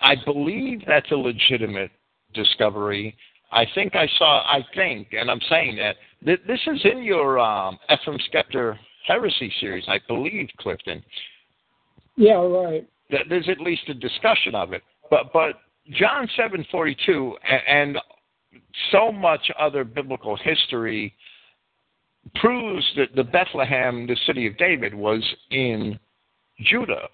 I 0.00 0.14
believe 0.24 0.82
that's 0.86 1.10
a 1.10 1.16
legitimate 1.16 1.90
discovery. 2.32 3.16
I 3.52 3.64
think 3.74 3.94
I 3.94 4.08
saw, 4.18 4.40
I 4.40 4.64
think, 4.74 5.08
and 5.12 5.30
I'm 5.30 5.40
saying 5.48 5.76
that, 5.76 5.96
this 6.22 6.60
is 6.66 6.80
in 6.84 7.02
your 7.02 7.38
um, 7.38 7.78
Ephraim 7.90 8.18
Scepter 8.30 8.78
heresy 9.06 9.52
series, 9.60 9.84
I 9.88 10.00
believe, 10.08 10.48
Clifton. 10.58 11.02
Yeah, 12.16 12.34
right. 12.34 12.86
There's 13.28 13.48
at 13.48 13.60
least 13.60 13.82
a 13.88 13.94
discussion 13.94 14.54
of 14.54 14.72
it. 14.72 14.82
But, 15.10 15.32
but 15.32 15.60
John 15.92 16.28
7:42 16.36 17.32
and, 17.48 17.94
and 17.94 17.98
so 18.90 19.12
much 19.12 19.50
other 19.58 19.84
biblical 19.84 20.36
history 20.36 21.14
proves 22.36 22.84
that 22.96 23.14
the 23.14 23.22
Bethlehem, 23.22 24.06
the 24.06 24.16
city 24.26 24.46
of 24.46 24.56
David, 24.58 24.94
was 24.94 25.22
in 25.50 25.98
Judah. 26.60 27.08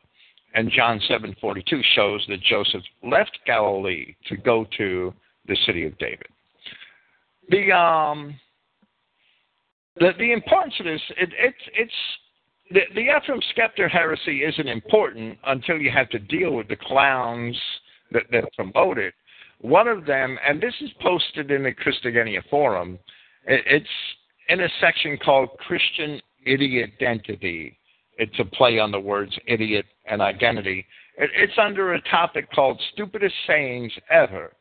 And 0.55 0.71
John 0.71 1.01
7:42 1.11 1.83
shows 1.95 2.25
that 2.29 2.41
Joseph 2.43 2.83
left 3.03 3.39
Galilee 3.47 4.15
to 4.29 4.37
go 4.37 4.67
to 4.79 5.13
the 5.47 5.57
city 5.67 5.85
of 5.85 5.97
David. 5.99 6.29
The 7.49 7.73
um, 7.73 8.35
the, 9.97 10.11
the 10.19 10.33
importance 10.33 10.75
of 10.81 10.87
this, 10.87 11.01
it, 11.17 11.31
it's 11.39 11.57
it's 11.75 11.93
the, 12.71 12.81
the 12.95 13.17
Ephraim 13.17 13.41
Scepter 13.55 13.89
heresy 13.89 14.43
isn't 14.45 14.69
important 14.69 15.39
until 15.47 15.79
you 15.79 15.91
have 15.91 16.09
to 16.11 16.19
deal 16.19 16.53
with 16.53 16.69
the 16.69 16.77
clowns 16.77 17.57
that, 18.13 18.25
that 18.31 18.45
promote 18.57 18.99
it. 18.99 19.15
One 19.61 19.89
of 19.89 20.07
them, 20.07 20.39
and 20.47 20.61
this 20.61 20.75
is 20.81 20.91
posted 21.01 21.51
in 21.51 21.63
the 21.63 21.73
Christogenea 21.73 22.43
forum, 22.51 22.99
it, 23.47 23.63
it's 23.67 23.87
in 24.49 24.61
a 24.61 24.69
section 24.81 25.19
called 25.19 25.51
Christian 25.59 26.21
Idiot-identity. 26.45 27.79
It's 28.19 28.39
a 28.39 28.45
play 28.45 28.79
on 28.79 28.91
the 28.91 29.01
words 29.01 29.33
idiot 29.47 29.87
and 30.07 30.21
identity. 30.21 30.85
It, 31.17 31.31
it's 31.37 31.59
under 31.59 31.95
a 31.95 32.03
topic 32.03 32.51
called 32.53 32.81
Stupidest 32.93 33.35
Sayings 33.47 33.93
Ever. 34.11 34.53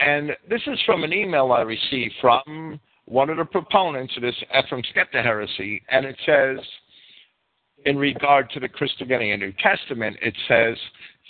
And 0.00 0.32
this 0.48 0.62
is 0.66 0.78
from 0.84 1.04
an 1.04 1.12
email 1.12 1.52
I 1.52 1.60
received 1.60 2.14
from 2.20 2.80
one 3.06 3.30
of 3.30 3.36
the 3.36 3.44
proponents 3.44 4.14
of 4.16 4.22
this 4.22 4.36
Ephraim 4.56 4.82
Scepter 4.94 5.22
heresy, 5.22 5.82
and 5.88 6.06
it 6.06 6.16
says, 6.24 6.58
in 7.84 7.96
regard 7.96 8.48
to 8.50 8.60
the 8.60 8.68
Christogenea 8.68 9.38
New 9.38 9.52
Testament, 9.60 10.16
it 10.22 10.34
says, 10.46 10.76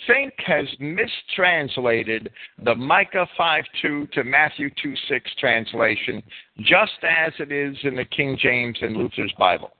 Fink 0.07 0.33
has 0.45 0.65
mistranslated 0.79 2.29
the 2.63 2.75
Micah 2.75 3.27
5.2 3.39 4.11
to 4.11 4.23
Matthew 4.23 4.69
2.6 4.83 5.21
translation 5.39 6.21
just 6.59 6.91
as 7.03 7.33
it 7.39 7.51
is 7.51 7.75
in 7.83 7.95
the 7.95 8.05
King 8.05 8.37
James 8.39 8.77
and 8.81 8.97
Luther's 8.97 9.33
Bible. 9.37 9.71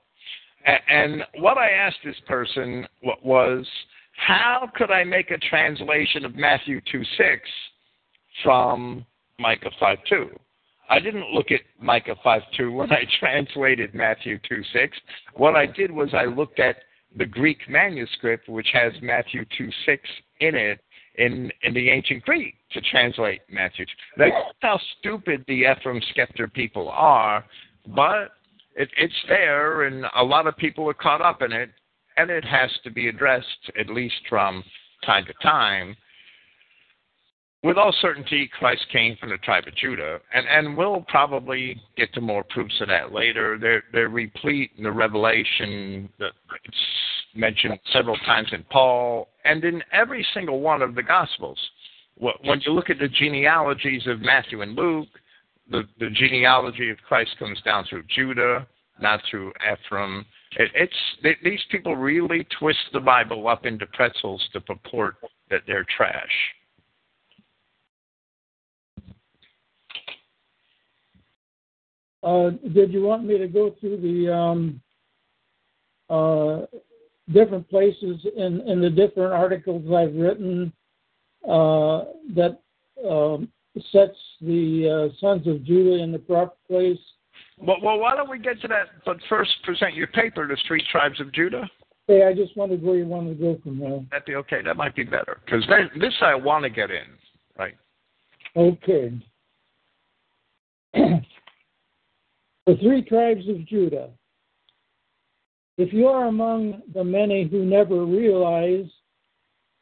And 0.88 1.24
what 1.38 1.58
I 1.58 1.70
asked 1.70 1.98
this 2.04 2.16
person 2.26 2.86
was, 3.22 3.66
how 4.16 4.68
could 4.74 4.90
I 4.90 5.04
make 5.04 5.30
a 5.30 5.38
translation 5.38 6.24
of 6.24 6.34
Matthew 6.34 6.80
2.6 6.92 7.38
from 8.42 9.04
Micah 9.38 9.70
5.2? 9.80 10.30
I 10.88 11.00
didn't 11.00 11.30
look 11.32 11.50
at 11.50 11.60
Micah 11.80 12.16
5.2 12.24 12.74
when 12.74 12.92
I 12.92 13.04
translated 13.20 13.94
Matthew 13.94 14.38
2.6. 14.50 14.88
What 15.34 15.56
I 15.56 15.66
did 15.66 15.90
was 15.90 16.10
I 16.12 16.24
looked 16.24 16.60
at 16.60 16.76
the 17.16 17.26
Greek 17.26 17.58
manuscript, 17.68 18.48
which 18.48 18.68
has 18.72 18.92
Matthew 19.00 19.44
2.6 19.58 19.98
in 20.40 20.54
it, 20.54 20.80
in, 21.16 21.50
in 21.62 21.74
the 21.74 21.90
ancient 21.90 22.24
Greek 22.24 22.54
to 22.72 22.80
translate 22.80 23.42
Matthew. 23.50 23.86
That's 24.16 24.32
how 24.60 24.80
stupid 24.98 25.44
the 25.46 25.64
Ephraim 25.70 26.00
Scepter 26.14 26.48
people 26.48 26.88
are, 26.88 27.44
but 27.94 28.32
it, 28.74 28.88
it's 28.96 29.14
there, 29.28 29.84
and 29.84 30.04
a 30.16 30.24
lot 30.24 30.48
of 30.48 30.56
people 30.56 30.88
are 30.88 30.94
caught 30.94 31.22
up 31.22 31.42
in 31.42 31.52
it, 31.52 31.70
and 32.16 32.30
it 32.30 32.44
has 32.44 32.70
to 32.82 32.90
be 32.90 33.08
addressed, 33.08 33.70
at 33.78 33.88
least 33.88 34.16
from 34.28 34.64
time 35.04 35.24
to 35.26 35.34
time 35.34 35.96
with 37.64 37.78
all 37.78 37.94
certainty, 38.00 38.48
Christ 38.58 38.84
came 38.92 39.16
from 39.16 39.30
the 39.30 39.38
tribe 39.38 39.64
of 39.66 39.74
Judah, 39.74 40.20
and, 40.34 40.46
and 40.46 40.76
we'll 40.76 41.04
probably 41.08 41.80
get 41.96 42.12
to 42.12 42.20
more 42.20 42.44
proofs 42.44 42.78
of 42.82 42.88
that 42.88 43.10
later. 43.10 43.58
They're, 43.58 43.82
they're 43.90 44.10
replete 44.10 44.72
in 44.76 44.84
the 44.84 44.92
Revelation. 44.92 46.10
That 46.18 46.32
It's 46.64 46.76
mentioned 47.34 47.78
several 47.90 48.16
times 48.18 48.48
in 48.52 48.64
Paul 48.70 49.28
and 49.46 49.64
in 49.64 49.82
every 49.92 50.24
single 50.34 50.60
one 50.60 50.82
of 50.82 50.94
the 50.94 51.02
Gospels. 51.02 51.58
When 52.16 52.60
you 52.60 52.72
look 52.72 52.90
at 52.90 52.98
the 52.98 53.08
genealogies 53.08 54.06
of 54.06 54.20
Matthew 54.20 54.60
and 54.60 54.76
Luke, 54.76 55.08
the, 55.70 55.84
the 55.98 56.10
genealogy 56.10 56.90
of 56.90 56.98
Christ 57.08 57.30
comes 57.38 57.60
down 57.62 57.86
through 57.88 58.04
Judah, 58.14 58.66
not 59.00 59.20
through 59.30 59.52
Ephraim. 59.60 60.24
It, 60.58 60.70
it's 60.74 60.94
they, 61.22 61.36
these 61.42 61.62
people 61.70 61.96
really 61.96 62.46
twist 62.60 62.78
the 62.92 63.00
Bible 63.00 63.48
up 63.48 63.64
into 63.64 63.86
pretzels 63.86 64.46
to 64.52 64.60
purport 64.60 65.16
that 65.50 65.62
they're 65.66 65.86
trash. 65.96 66.30
Did 72.72 72.92
you 72.92 73.02
want 73.02 73.24
me 73.24 73.38
to 73.38 73.48
go 73.48 73.74
through 73.80 73.98
the 73.98 74.32
um, 74.32 74.80
uh, 76.08 76.66
different 77.32 77.68
places 77.68 78.26
in, 78.36 78.62
in 78.66 78.80
the 78.80 78.90
different 78.90 79.32
articles 79.32 79.84
I've 79.94 80.14
written 80.14 80.72
uh, 81.44 82.04
that 82.34 82.60
um, 83.06 83.48
sets 83.92 84.16
the 84.40 85.10
uh, 85.12 85.20
sons 85.20 85.46
of 85.46 85.64
Judah 85.64 86.02
in 86.02 86.12
the 86.12 86.18
proper 86.18 86.54
place? 86.68 86.98
Well, 87.58 87.76
well, 87.82 87.98
why 87.98 88.16
don't 88.16 88.30
we 88.30 88.38
get 88.38 88.60
to 88.62 88.68
that? 88.68 88.88
But 89.04 89.18
first, 89.28 89.50
present 89.62 89.94
your 89.94 90.08
paper, 90.08 90.46
"The 90.46 90.56
Three 90.66 90.84
Tribes 90.90 91.20
of 91.20 91.32
Judah." 91.32 91.68
Hey, 92.06 92.26
I 92.26 92.34
just 92.34 92.56
wondered 92.56 92.82
where 92.82 92.96
you 92.96 93.06
wanted 93.06 93.38
to 93.38 93.42
go 93.42 93.60
from 93.62 93.78
there. 93.78 94.00
That'd 94.10 94.26
be 94.26 94.34
okay. 94.36 94.60
That 94.62 94.76
might 94.76 94.94
be 94.94 95.04
better 95.04 95.40
because 95.44 95.64
this 95.98 96.14
I 96.20 96.34
want 96.34 96.64
to 96.64 96.70
get 96.70 96.90
in, 96.90 97.06
right? 97.58 97.74
Okay. 98.56 99.12
the 102.66 102.76
three 102.76 103.02
tribes 103.02 103.46
of 103.48 103.66
Judah. 103.66 104.10
If 105.76 105.92
you 105.92 106.06
are 106.06 106.26
among 106.26 106.82
the 106.94 107.04
many 107.04 107.44
who 107.44 107.64
never 107.64 108.04
realize, 108.04 108.86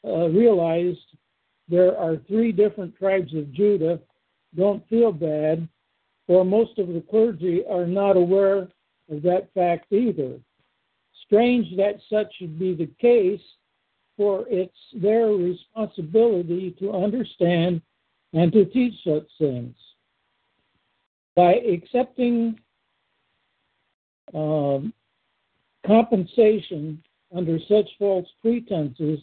uh, 0.05 0.29
realized 0.29 0.99
there 1.68 1.97
are 1.97 2.16
three 2.29 2.51
different 2.51 2.97
tribes 2.97 3.33
of 3.35 3.53
Judah, 3.53 4.01
don't 4.57 4.87
feel 4.88 5.12
bad, 5.12 5.68
for 6.27 6.45
most 6.45 6.79
of 6.79 6.88
the 6.88 7.05
clergy 7.09 7.62
are 7.71 7.87
not 7.87 8.16
aware 8.16 8.68
of 9.11 9.23
that 9.23 9.49
fact 9.55 9.92
either. 9.92 10.38
Strange 11.25 11.77
that 11.77 12.01
such 12.11 12.35
should 12.37 12.59
be 12.59 12.75
the 12.75 12.90
case, 13.01 13.40
for 14.16 14.45
it's 14.49 14.77
their 14.95 15.29
responsibility 15.29 16.75
to 16.79 16.92
understand 16.92 17.81
and 18.33 18.53
to 18.53 18.64
teach 18.64 18.95
such 19.05 19.29
things. 19.38 19.75
By 21.37 21.55
accepting 21.55 22.59
um, 24.35 24.92
compensation 25.87 27.03
under 27.35 27.59
such 27.68 27.88
false 27.99 28.29
pretenses, 28.40 29.18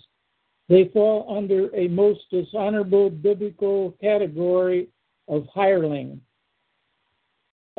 they 0.68 0.90
fall 0.94 1.36
under 1.36 1.74
a 1.76 1.88
most 1.88 2.22
dishonorable 2.32 3.10
biblical 3.10 3.92
category 4.02 4.88
of 5.28 5.48
hireling. 5.54 6.22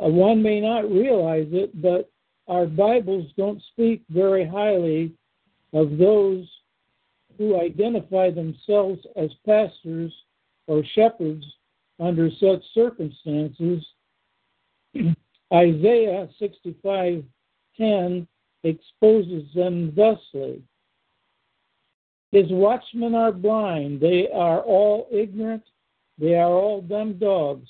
Uh, 0.01 0.07
one 0.07 0.41
may 0.41 0.59
not 0.59 0.89
realize 0.89 1.47
it, 1.51 1.79
but 1.81 2.09
our 2.47 2.65
Bibles 2.65 3.31
don't 3.37 3.61
speak 3.71 4.01
very 4.09 4.45
highly 4.45 5.13
of 5.73 5.97
those 5.97 6.45
who 7.37 7.59
identify 7.59 8.29
themselves 8.29 8.99
as 9.15 9.29
pastors 9.45 10.11
or 10.67 10.83
shepherds 10.95 11.45
under 11.99 12.29
such 12.39 12.61
circumstances 12.73 13.85
Isaiah 15.53 16.29
65:10 16.39 18.27
exposes 18.63 19.53
them 19.53 19.91
thusly. 19.95 20.61
His 22.31 22.49
watchmen 22.49 23.13
are 23.15 23.33
blind, 23.33 23.99
they 23.99 24.29
are 24.29 24.61
all 24.61 25.07
ignorant, 25.11 25.63
they 26.17 26.35
are 26.35 26.53
all 26.53 26.81
dumb 26.81 27.17
dogs. 27.17 27.67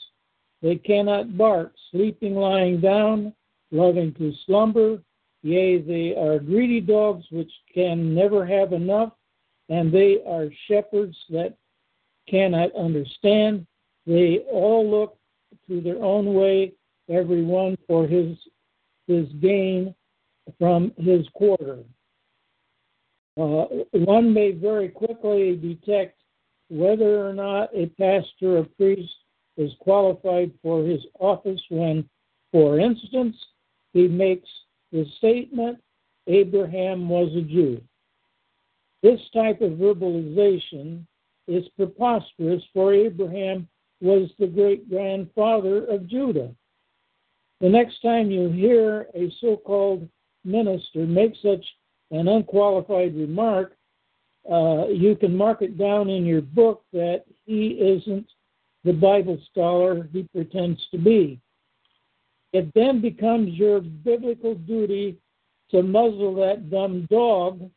They 0.61 0.75
cannot 0.75 1.35
bark, 1.37 1.73
sleeping 1.89 2.35
lying 2.35 2.79
down, 2.79 3.33
loving 3.71 4.13
to 4.15 4.31
slumber. 4.45 5.01
Yea, 5.41 5.79
they 5.79 6.15
are 6.15 6.37
greedy 6.37 6.81
dogs 6.81 7.25
which 7.31 7.51
can 7.73 8.13
never 8.13 8.45
have 8.45 8.73
enough, 8.73 9.13
and 9.69 9.91
they 9.91 10.21
are 10.27 10.51
shepherds 10.67 11.17
that 11.29 11.57
cannot 12.27 12.75
understand. 12.75 13.65
They 14.05 14.39
all 14.51 14.87
look 14.87 15.17
to 15.67 15.81
their 15.81 16.03
own 16.03 16.35
way, 16.35 16.73
everyone 17.11 17.77
for 17.87 18.07
his 18.07 18.37
his 19.07 19.27
gain 19.41 19.93
from 20.57 20.93
his 20.97 21.27
quarter. 21.33 21.79
Uh, 23.37 23.65
one 23.93 24.33
may 24.33 24.51
very 24.51 24.89
quickly 24.89 25.55
detect 25.55 26.17
whether 26.69 27.27
or 27.27 27.33
not 27.33 27.69
a 27.75 27.87
pastor 27.97 28.57
or 28.57 28.67
priest 28.77 29.11
is 29.57 29.71
qualified 29.79 30.51
for 30.61 30.83
his 30.83 31.01
office 31.19 31.61
when, 31.69 32.07
for 32.51 32.79
instance, 32.79 33.35
he 33.93 34.07
makes 34.07 34.49
the 34.91 35.05
statement, 35.17 35.79
Abraham 36.27 37.09
was 37.09 37.33
a 37.35 37.41
Jew. 37.41 37.81
This 39.03 39.19
type 39.33 39.61
of 39.61 39.71
verbalization 39.71 41.05
is 41.47 41.65
preposterous, 41.75 42.63
for 42.73 42.93
Abraham 42.93 43.67
was 43.99 44.29
the 44.39 44.47
great 44.47 44.89
grandfather 44.89 45.85
of 45.85 46.07
Judah. 46.07 46.51
The 47.61 47.69
next 47.69 48.01
time 48.01 48.31
you 48.31 48.49
hear 48.49 49.07
a 49.13 49.31
so 49.39 49.55
called 49.55 50.09
minister 50.43 51.05
make 51.05 51.33
such 51.43 51.63
an 52.09 52.27
unqualified 52.27 53.15
remark, 53.15 53.77
uh, 54.51 54.87
you 54.87 55.15
can 55.15 55.37
mark 55.37 55.61
it 55.61 55.77
down 55.77 56.09
in 56.09 56.25
your 56.25 56.41
book 56.41 56.83
that 56.91 57.23
he 57.45 57.67
isn't 57.79 58.25
the 58.83 58.93
Bible 58.93 59.39
scholar 59.51 60.09
he 60.11 60.27
pretends 60.33 60.81
to 60.89 60.97
be. 60.97 61.39
It 62.51 62.73
then 62.73 62.99
becomes 62.99 63.53
your 63.53 63.79
biblical 63.79 64.55
duty 64.55 65.17
to 65.69 65.83
muzzle 65.83 66.33
that 66.35 66.71
dumb 66.71 67.07
dog 67.11 67.69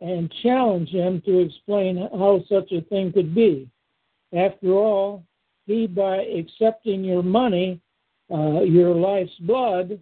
and 0.00 0.32
challenge 0.42 0.88
him 0.88 1.20
to 1.26 1.40
explain 1.40 2.08
how 2.10 2.42
such 2.48 2.72
a 2.72 2.80
thing 2.80 3.12
could 3.12 3.34
be. 3.34 3.68
After 4.34 4.72
all, 4.72 5.24
he, 5.66 5.86
by 5.86 6.22
accepting 6.22 7.04
your 7.04 7.22
money, 7.22 7.80
uh, 8.32 8.62
your 8.62 8.94
life's 8.94 9.36
blood, 9.40 10.00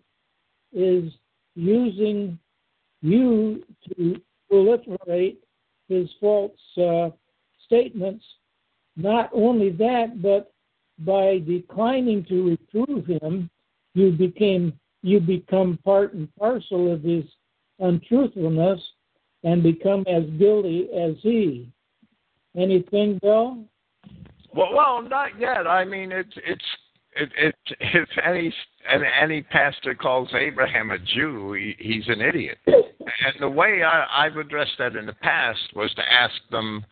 is 0.72 1.12
using 1.54 2.38
you 3.02 3.62
to 3.88 4.20
proliferate 4.50 5.36
his 5.88 6.08
false 6.20 6.58
uh, 6.82 7.10
statements. 7.64 8.24
Not 8.96 9.30
only 9.32 9.70
that, 9.70 10.22
but 10.22 10.52
by 10.98 11.38
declining 11.38 12.24
to 12.28 12.56
reprove 12.74 13.06
him, 13.06 13.50
you 13.94 14.12
became 14.12 14.72
you 15.02 15.20
become 15.20 15.78
part 15.84 16.14
and 16.14 16.34
parcel 16.36 16.90
of 16.90 17.02
his 17.02 17.24
untruthfulness 17.78 18.80
and 19.42 19.62
become 19.62 20.04
as 20.08 20.24
guilty 20.38 20.88
as 20.96 21.14
he. 21.20 21.68
Anything, 22.56 23.18
Bill? 23.20 23.64
Well, 24.54 24.72
well, 24.74 25.02
not 25.02 25.38
yet. 25.38 25.66
I 25.66 25.84
mean, 25.84 26.10
it's 26.10 26.34
it's 26.46 26.64
it, 27.16 27.30
it, 27.36 27.54
if 27.80 28.08
any 28.24 28.52
any 29.20 29.42
pastor 29.42 29.94
calls 29.94 30.28
Abraham 30.34 30.90
a 30.90 30.98
Jew, 30.98 31.52
he, 31.52 31.76
he's 31.78 32.08
an 32.08 32.20
idiot. 32.20 32.58
And 32.66 33.34
the 33.40 33.48
way 33.48 33.82
I, 33.82 34.26
I've 34.26 34.36
addressed 34.36 34.72
that 34.78 34.96
in 34.96 35.06
the 35.06 35.14
past 35.14 35.60
was 35.74 35.92
to 35.94 36.02
ask 36.12 36.34
them, 36.50 36.84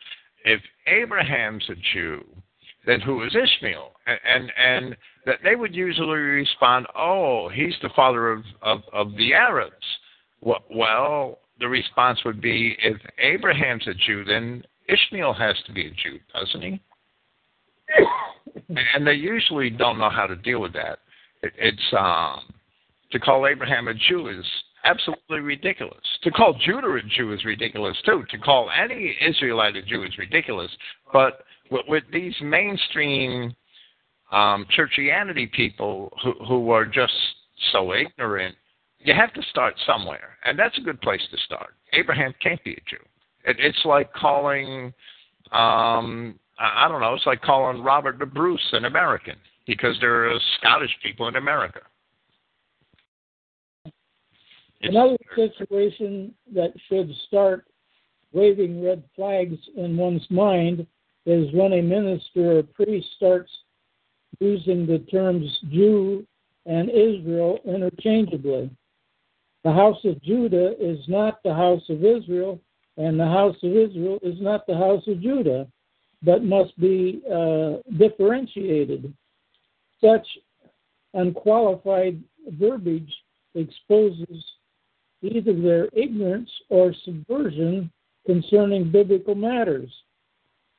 if 0.44 0.60
Abraham's 0.86 1.64
a 1.68 1.74
Jew, 1.92 2.24
then 2.86 3.00
who 3.00 3.22
is 3.24 3.34
Ishmael? 3.34 3.92
And 4.06 4.18
and, 4.24 4.52
and 4.56 4.96
that 5.26 5.38
they 5.44 5.56
would 5.56 5.74
usually 5.74 6.18
respond, 6.18 6.86
oh, 6.96 7.48
he's 7.48 7.74
the 7.82 7.90
father 7.94 8.30
of 8.32 8.44
of, 8.62 8.80
of 8.92 9.16
the 9.16 9.34
Arabs. 9.34 9.74
Well, 10.40 11.38
the 11.60 11.68
response 11.68 12.18
would 12.24 12.40
be, 12.40 12.76
if 12.82 12.96
Abraham's 13.18 13.86
a 13.86 13.94
Jew, 13.94 14.24
then 14.24 14.64
Ishmael 14.88 15.32
has 15.34 15.54
to 15.66 15.72
be 15.72 15.86
a 15.86 15.90
Jew, 15.90 16.18
doesn't 16.34 16.62
he? 16.62 16.80
and 18.94 19.06
they 19.06 19.14
usually 19.14 19.70
don't 19.70 19.98
know 19.98 20.10
how 20.10 20.26
to 20.26 20.36
deal 20.36 20.60
with 20.60 20.72
that. 20.74 20.98
It, 21.42 21.52
it's 21.58 21.94
um, 21.98 22.40
to 23.10 23.18
call 23.18 23.46
Abraham 23.46 23.88
a 23.88 23.94
Jew 23.94 24.28
is 24.28 24.44
absolutely 24.84 25.40
ridiculous. 25.40 26.02
To 26.22 26.30
call 26.30 26.54
Judah 26.54 26.94
a 26.94 27.02
Jew 27.16 27.32
is 27.32 27.44
ridiculous 27.44 27.96
too. 28.04 28.24
To 28.30 28.38
call 28.38 28.70
any 28.70 29.16
Israelite 29.26 29.76
a 29.76 29.82
Jew 29.82 30.02
is 30.04 30.16
ridiculous. 30.18 30.70
But 31.12 31.44
with, 31.70 31.86
with 31.88 32.04
these 32.12 32.34
mainstream 32.42 33.54
um, 34.30 34.66
churchianity 34.76 35.50
people 35.52 36.12
who, 36.22 36.32
who 36.46 36.70
are 36.70 36.86
just 36.86 37.12
so 37.72 37.94
ignorant, 37.94 38.56
you 38.98 39.14
have 39.14 39.32
to 39.34 39.42
start 39.50 39.74
somewhere, 39.84 40.38
and 40.44 40.58
that's 40.58 40.78
a 40.78 40.80
good 40.80 41.00
place 41.00 41.20
to 41.30 41.36
start. 41.38 41.74
Abraham 41.92 42.32
can't 42.40 42.62
be 42.64 42.72
a 42.72 42.82
Jew. 42.88 43.04
It, 43.44 43.56
it's 43.58 43.84
like 43.84 44.12
calling 44.12 44.92
um, 45.50 46.38
I 46.58 46.86
don't 46.88 47.00
know. 47.00 47.14
It's 47.14 47.26
like 47.26 47.42
calling 47.42 47.82
Robert 47.82 48.18
the 48.18 48.26
Bruce 48.26 48.66
an 48.72 48.84
American 48.84 49.36
because 49.66 49.96
there 50.00 50.30
are 50.30 50.38
Scottish 50.58 50.90
people 51.02 51.28
in 51.28 51.36
America. 51.36 51.80
It's 53.84 53.94
Another 54.90 55.16
situation 55.36 56.34
that 56.54 56.72
should 56.88 57.10
start 57.28 57.66
waving 58.32 58.84
red 58.84 59.02
flags 59.14 59.56
in 59.76 59.96
one's 59.96 60.26
mind 60.30 60.86
is 61.26 61.52
when 61.52 61.74
a 61.74 61.82
minister 61.82 62.58
or 62.58 62.62
priest 62.62 63.06
starts 63.16 63.50
using 64.40 64.86
the 64.86 64.98
terms 65.10 65.46
Jew 65.70 66.26
and 66.66 66.90
Israel 66.90 67.58
interchangeably. 67.64 68.70
The 69.62 69.72
house 69.72 70.04
of 70.04 70.20
Judah 70.22 70.74
is 70.80 70.98
not 71.06 71.42
the 71.44 71.54
house 71.54 71.82
of 71.88 72.04
Israel, 72.04 72.60
and 72.96 73.18
the 73.18 73.26
house 73.26 73.56
of 73.62 73.76
Israel 73.76 74.18
is 74.22 74.40
not 74.40 74.66
the 74.66 74.76
house 74.76 75.06
of 75.06 75.20
Judah 75.20 75.68
but 76.22 76.44
must 76.44 76.78
be 76.78 77.22
uh, 77.32 77.76
differentiated. 77.98 79.12
Such 80.00 80.26
unqualified 81.14 82.22
verbiage 82.58 83.12
exposes 83.54 84.44
either 85.22 85.52
their 85.52 85.88
ignorance 85.92 86.50
or 86.68 86.94
subversion 87.04 87.90
concerning 88.26 88.90
biblical 88.90 89.34
matters. 89.34 89.90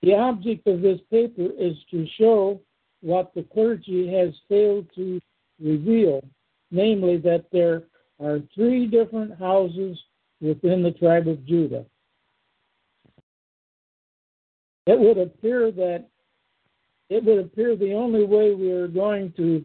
The 0.01 0.15
object 0.15 0.67
of 0.67 0.81
this 0.81 0.99
paper 1.11 1.49
is 1.57 1.75
to 1.91 2.05
show 2.17 2.59
what 3.01 3.33
the 3.33 3.43
clergy 3.43 4.07
has 4.13 4.33
failed 4.49 4.87
to 4.95 5.21
reveal, 5.61 6.23
namely 6.71 7.17
that 7.17 7.45
there 7.51 7.83
are 8.21 8.39
three 8.55 8.87
different 8.87 9.37
houses 9.37 9.97
within 10.41 10.83
the 10.83 10.91
tribe 10.91 11.27
of 11.27 11.45
Judah 11.45 11.85
it 14.85 14.99
would 14.99 15.17
appear 15.17 15.71
that 15.71 16.05
it 17.09 17.23
would 17.23 17.39
appear 17.39 17.75
the 17.75 17.93
only 17.93 18.25
way 18.25 18.53
we 18.53 18.71
are 18.71 18.87
going 18.87 19.33
to 19.37 19.63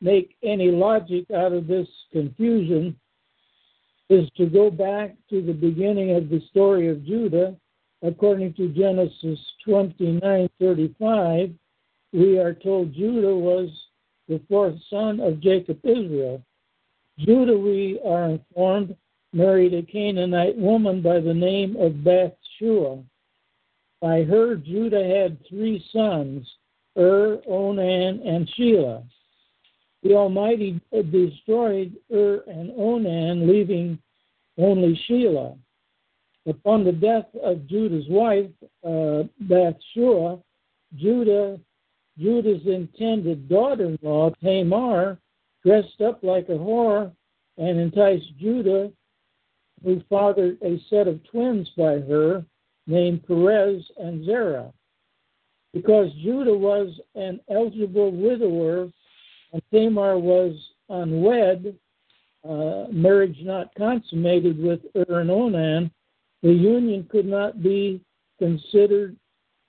make 0.00 0.36
any 0.42 0.70
logic 0.70 1.30
out 1.30 1.52
of 1.52 1.66
this 1.66 1.88
confusion 2.12 2.96
is 4.10 4.28
to 4.36 4.46
go 4.46 4.70
back 4.70 5.14
to 5.30 5.40
the 5.40 5.52
beginning 5.52 6.14
of 6.16 6.28
the 6.28 6.40
story 6.50 6.88
of 6.88 7.04
Judah. 7.04 7.56
According 8.02 8.54
to 8.54 8.68
Genesis 8.68 9.38
29:35, 9.66 11.54
we 12.12 12.38
are 12.38 12.52
told 12.52 12.92
Judah 12.92 13.34
was 13.34 13.70
the 14.28 14.40
fourth 14.48 14.74
son 14.90 15.20
of 15.20 15.40
Jacob 15.40 15.78
Israel. 15.84 16.42
Judah, 17.18 17.56
we 17.56 18.00
are 18.04 18.30
informed, 18.30 18.96
married 19.32 19.72
a 19.74 19.82
Canaanite 19.82 20.56
woman 20.56 21.00
by 21.00 21.20
the 21.20 21.34
name 21.34 21.76
of 21.76 22.02
Bathsheba. 22.02 23.02
By 24.02 24.24
her, 24.24 24.56
Judah 24.56 25.04
had 25.04 25.38
three 25.48 25.82
sons, 25.92 26.44
Ur, 26.98 27.40
Onan, 27.46 28.20
and 28.26 28.50
Shelah. 28.58 29.04
The 30.02 30.14
Almighty 30.14 30.80
destroyed 30.90 31.96
Ur 32.12 32.42
and 32.48 32.72
Onan, 32.76 33.48
leaving 33.48 33.96
only 34.58 35.00
Shelah. 35.08 35.56
Upon 36.46 36.82
the 36.82 36.90
death 36.90 37.28
of 37.40 37.68
Judah's 37.68 38.08
wife, 38.08 38.50
uh, 38.84 39.22
Bathsheba, 39.42 40.40
Judah, 40.96 41.60
Judah's 42.18 42.66
intended 42.66 43.48
daughter-in-law, 43.48 44.30
Tamar, 44.42 45.16
dressed 45.64 46.00
up 46.00 46.24
like 46.24 46.48
a 46.48 46.58
whore 46.58 47.12
and 47.56 47.78
enticed 47.78 48.36
Judah, 48.40 48.90
who 49.84 50.02
fathered 50.10 50.58
a 50.62 50.80
set 50.90 51.06
of 51.06 51.22
twins 51.30 51.70
by 51.76 52.00
her, 52.00 52.44
named 52.86 53.26
Perez 53.26 53.82
and 53.98 54.24
Zerah. 54.24 54.72
Because 55.72 56.12
Judah 56.22 56.56
was 56.56 56.88
an 57.14 57.40
eligible 57.50 58.10
widower 58.10 58.90
and 59.52 59.62
Tamar 59.72 60.18
was 60.18 60.54
unwed, 60.88 61.76
uh, 62.48 62.86
marriage 62.90 63.38
not 63.42 63.74
consummated 63.76 64.58
with 64.58 64.80
Ur 64.96 65.20
and 65.20 65.30
Onan, 65.30 65.90
the 66.42 66.52
union 66.52 67.06
could 67.10 67.26
not 67.26 67.62
be 67.62 68.00
considered, 68.38 69.16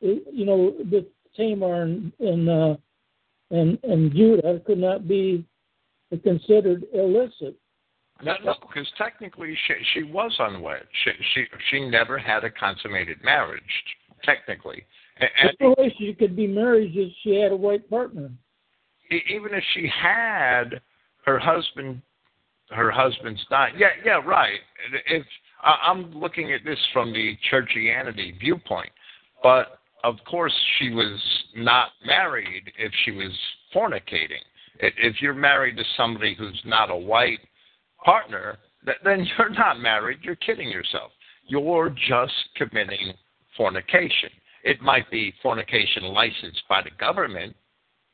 you 0.02 0.46
know, 0.46 0.74
with 0.92 1.06
Tamar 1.38 1.84
and, 1.84 2.12
and, 2.20 2.50
uh, 2.50 2.76
and, 3.52 3.78
and 3.84 4.12
Judah 4.14 4.60
could 4.66 4.80
not 4.80 5.08
be 5.08 5.46
considered 6.24 6.84
illicit. 6.94 7.56
No, 8.22 8.36
no, 8.44 8.56
because 8.62 8.88
technically 8.98 9.58
she 9.68 9.74
she 9.94 10.04
was 10.04 10.34
unwed. 10.40 10.84
She 11.04 11.12
she 11.34 11.46
she 11.70 11.90
never 11.90 12.18
had 12.18 12.44
a 12.44 12.50
consummated 12.52 13.18
marriage, 13.24 13.62
technically. 14.24 14.86
And, 15.20 15.52
the 15.60 15.70
way 15.78 15.94
she 15.98 16.14
could 16.14 16.36
be 16.36 16.48
married 16.48 16.98
is 16.98 17.12
she 17.24 17.36
had 17.36 17.52
a 17.52 17.56
white 17.56 17.90
partner. 17.90 18.32
Even 19.30 19.54
if 19.54 19.64
she 19.74 19.88
had 19.88 20.82
her 21.26 21.38
husband, 21.38 22.02
her 22.72 22.92
husband's 22.92 23.46
died. 23.50 23.74
Yeah, 23.78 23.90
yeah, 24.04 24.22
right. 24.26 24.60
If 25.08 25.24
I'm 25.62 26.14
looking 26.14 26.52
at 26.54 26.62
this 26.66 26.80
from 26.92 27.14
the 27.14 27.38
churchianity 27.52 28.40
viewpoint, 28.40 28.90
but 29.42 29.80
of 30.04 30.16
course 30.30 30.54
she 30.78 30.90
was 30.90 31.20
not 31.56 31.90
married 32.06 32.72
if 32.78 32.92
she 33.06 33.12
was 33.12 33.32
fornicating. 33.74 34.44
If 34.80 35.22
you're 35.22 35.34
married 35.34 35.78
to 35.78 35.84
somebody 35.96 36.36
who's 36.36 36.62
not 36.66 36.90
a 36.90 36.96
white 36.96 37.40
partner, 38.04 38.58
then 39.04 39.28
you're 39.38 39.50
not 39.50 39.80
married. 39.80 40.20
You're 40.22 40.36
kidding 40.36 40.70
yourself. 40.70 41.12
You're 41.48 41.90
just 41.90 42.34
committing 42.56 43.14
fornication. 43.58 44.30
It 44.64 44.82
might 44.82 45.10
be 45.12 45.34
fornication 45.42 46.04
licensed 46.04 46.64
by 46.70 46.82
the 46.82 46.92
government, 47.00 47.56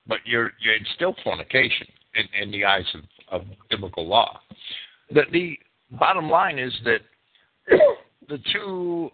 but 0.07 0.19
you're, 0.25 0.51
you're 0.59 0.75
it's 0.75 0.89
still 0.95 1.15
fornication 1.23 1.87
in, 2.15 2.43
in 2.43 2.51
the 2.51 2.65
eyes 2.65 2.85
of, 2.93 3.41
of 3.41 3.47
biblical 3.69 4.07
law. 4.07 4.39
The, 5.11 5.23
the 5.31 5.57
bottom 5.91 6.29
line 6.29 6.57
is 6.57 6.73
that 6.85 7.01
the 8.27 8.39
two 8.51 9.09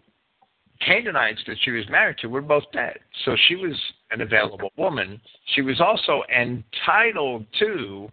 Canaanites 0.84 1.40
that 1.46 1.56
she 1.62 1.70
was 1.70 1.84
married 1.90 2.18
to 2.18 2.28
were 2.28 2.42
both 2.42 2.64
dead. 2.72 2.98
So 3.24 3.36
she 3.48 3.56
was 3.56 3.74
an 4.10 4.20
available 4.20 4.70
woman. 4.76 5.20
She 5.54 5.62
was 5.62 5.80
also 5.80 6.22
entitled 6.34 7.46
to 7.58 8.08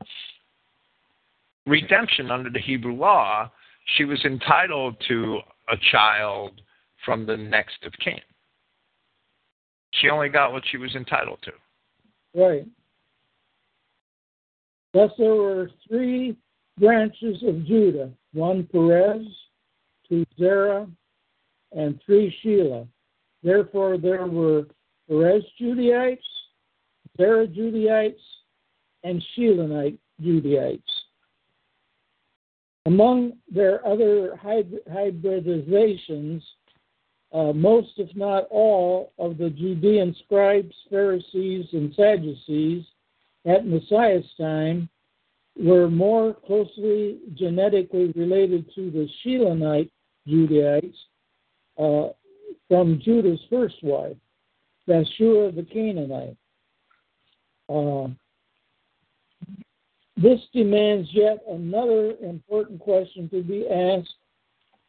redemption 1.66 2.32
under 2.32 2.49
the 2.49 2.59
Hebrew 2.59 2.93
law, 2.93 3.51
she 3.97 4.05
was 4.05 4.24
entitled 4.26 4.95
to 5.07 5.39
a 5.70 5.76
child 5.91 6.61
from 7.05 7.26
the 7.26 7.38
next 7.38 7.84
of 7.86 7.93
kin. 8.03 8.20
She 9.91 10.09
only 10.09 10.30
got 10.30 10.51
what 10.51 10.64
she 10.72 10.78
was 10.78 10.95
entitled 10.95 11.39
to. 11.43 11.51
Right. 12.41 12.66
Thus, 14.93 15.11
there 15.18 15.36
were 15.36 15.72
three 15.88 16.36
branches 16.80 17.43
of 17.43 17.66
Judah 17.66 18.11
one 18.34 18.68
Perez, 18.72 19.26
two 20.09 20.26
Zerah, 20.38 20.88
and 21.72 21.99
three 22.05 22.36
Shelah. 22.43 22.88
Therefore, 23.43 23.97
there 23.97 24.26
were 24.26 24.66
Perez 25.07 25.43
Judaites, 25.59 26.24
Zerah 27.18 27.47
Judaites, 27.47 28.22
and 29.03 29.24
Shelanite 29.38 29.97
Judaites. 30.22 30.82
Among 32.86 33.34
their 33.49 33.86
other 33.88 34.38
hybridizations, 34.43 36.41
uh, 37.31 37.53
most, 37.53 37.93
if 37.97 38.13
not 38.15 38.45
all, 38.49 39.13
of 39.17 39.38
the 39.38 39.49
Judean 39.49 40.15
scribes, 40.25 40.75
Pharisees, 40.89 41.65
and 41.71 41.93
Sadducees 41.95 42.86
at 43.45 43.65
Messiah's 43.65 44.25
time 44.38 44.89
were 45.57 45.89
more 45.89 46.34
closely 46.45 47.19
genetically 47.36 48.11
related 48.15 48.65
to 48.75 48.91
the 48.91 49.07
Shelanite 49.23 49.89
Judaites 50.27 50.97
uh, 51.77 52.09
from 52.67 52.99
Judah's 53.03 53.41
first 53.49 53.75
wife, 53.84 54.17
Bathsheba 54.88 55.51
the 55.51 55.65
Canaanite. 55.71 56.38
Uh, 57.69 58.07
this 60.18 60.39
demands 60.53 61.09
yet 61.11 61.43
another 61.49 62.14
important 62.22 62.80
question 62.80 63.30
to 63.30 63.41
be 63.41 63.68
asked 63.68 64.14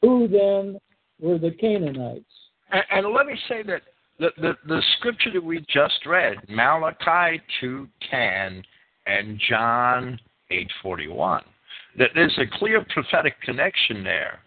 who 0.03 0.29
then 0.29 0.79
were 1.20 1.39
the 1.39 1.51
Canaanites? 1.51 2.25
And, 2.70 2.85
and 2.91 3.14
let 3.14 3.27
me 3.27 3.39
say 3.49 3.62
that 3.62 3.83
the, 4.18 4.29
the, 4.37 4.53
the 4.66 4.83
scripture 4.99 5.33
that 5.33 5.43
we 5.43 5.64
just 5.68 6.05
read, 6.07 6.37
Malachi 6.49 7.41
2.10 7.62 8.62
and 9.07 9.41
John 9.49 10.20
8.41, 10.53 11.43
that 11.99 12.11
there's 12.14 12.39
a 12.39 12.59
clear 12.59 12.85
prophetic 12.93 13.41
connection 13.41 14.05
there 14.05 14.41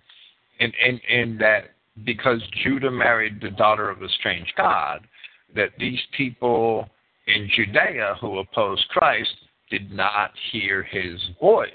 in, 0.59 0.71
in, 0.85 0.99
in 1.09 1.37
that 1.39 1.71
because 2.05 2.41
Judah 2.63 2.91
married 2.91 3.41
the 3.41 3.49
daughter 3.51 3.89
of 3.89 4.01
a 4.01 4.09
strange 4.19 4.53
God, 4.55 5.07
that 5.55 5.69
these 5.79 5.99
people 6.15 6.87
in 7.25 7.49
Judea 7.55 8.15
who 8.21 8.39
opposed 8.39 8.87
Christ 8.89 9.33
did 9.69 9.91
not 9.91 10.31
hear 10.51 10.83
his 10.83 11.19
voice. 11.39 11.69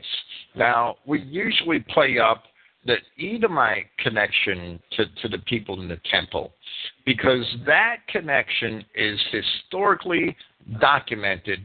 Now, 0.55 0.97
we 1.07 1.21
usually 1.21 1.81
play 1.81 2.19
up 2.19 2.45
the 2.85 2.97
Edomite 3.21 3.87
connection 3.99 4.81
to, 4.93 5.05
to 5.23 5.29
the 5.29 5.39
people 5.47 5.81
in 5.81 5.89
the 5.89 6.01
temple 6.11 6.53
because 7.07 7.45
that 7.67 7.99
connection 8.09 8.85
is 8.95 9.19
historically 9.31 10.37
documented, 10.81 11.65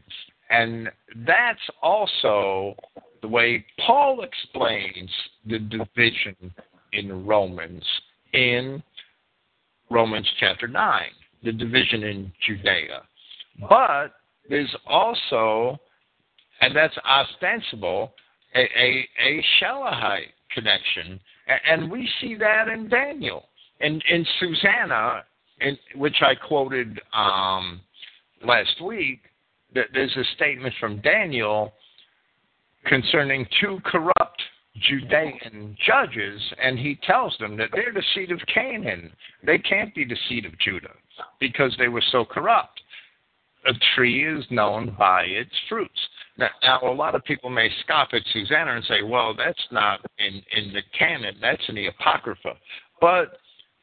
and 0.50 0.88
that's 1.26 1.58
also 1.82 2.74
the 3.20 3.28
way 3.28 3.64
Paul 3.84 4.22
explains 4.22 5.10
the 5.46 5.58
division 5.58 6.36
in 6.92 7.26
Romans 7.26 7.82
in 8.32 8.82
Romans 9.90 10.28
chapter 10.38 10.68
9, 10.68 11.02
the 11.44 11.52
division 11.52 12.02
in 12.02 12.32
Judea. 12.46 13.02
But 13.68 14.08
there's 14.48 14.74
also, 14.86 15.78
and 16.60 16.74
that's 16.74 16.96
ostensible, 16.98 18.12
a, 18.54 18.60
a, 18.60 19.08
a 19.24 19.44
Shelahite 19.60 20.32
connection. 20.54 21.20
And 21.68 21.90
we 21.90 22.08
see 22.20 22.34
that 22.36 22.68
in 22.68 22.88
Daniel. 22.88 23.44
In, 23.80 24.00
in 24.10 24.26
Susanna, 24.40 25.24
in, 25.60 25.78
which 25.94 26.16
I 26.20 26.34
quoted 26.34 27.00
um, 27.14 27.80
last 28.44 28.80
week, 28.82 29.20
that 29.74 29.86
there's 29.92 30.16
a 30.16 30.24
statement 30.34 30.74
from 30.80 31.00
Daniel 31.00 31.72
concerning 32.86 33.46
two 33.60 33.78
corrupt 33.84 34.42
Judean 34.80 35.76
judges, 35.86 36.40
and 36.62 36.78
he 36.78 36.98
tells 37.06 37.36
them 37.38 37.56
that 37.56 37.70
they're 37.72 37.92
the 37.92 38.02
seed 38.14 38.30
of 38.30 38.40
Canaan. 38.52 39.12
They 39.44 39.58
can't 39.58 39.94
be 39.94 40.04
the 40.04 40.16
seed 40.28 40.44
of 40.44 40.58
Judah 40.58 40.94
because 41.40 41.74
they 41.78 41.88
were 41.88 42.02
so 42.12 42.24
corrupt. 42.24 42.80
A 43.66 43.72
tree 43.94 44.24
is 44.24 44.44
known 44.50 44.94
by 44.98 45.22
its 45.22 45.50
fruits. 45.68 45.98
Now, 46.38 46.48
now, 46.62 46.80
a 46.82 46.94
lot 46.94 47.16
of 47.16 47.24
people 47.24 47.50
may 47.50 47.68
scoff 47.84 48.08
at 48.12 48.22
Susanna 48.32 48.76
and 48.76 48.84
say, 48.84 49.02
well, 49.02 49.34
that's 49.36 49.66
not 49.72 50.00
in, 50.18 50.40
in 50.56 50.72
the 50.72 50.82
canon, 50.96 51.34
that's 51.40 51.62
in 51.68 51.74
the 51.74 51.88
Apocrypha. 51.88 52.54
But 53.00 53.38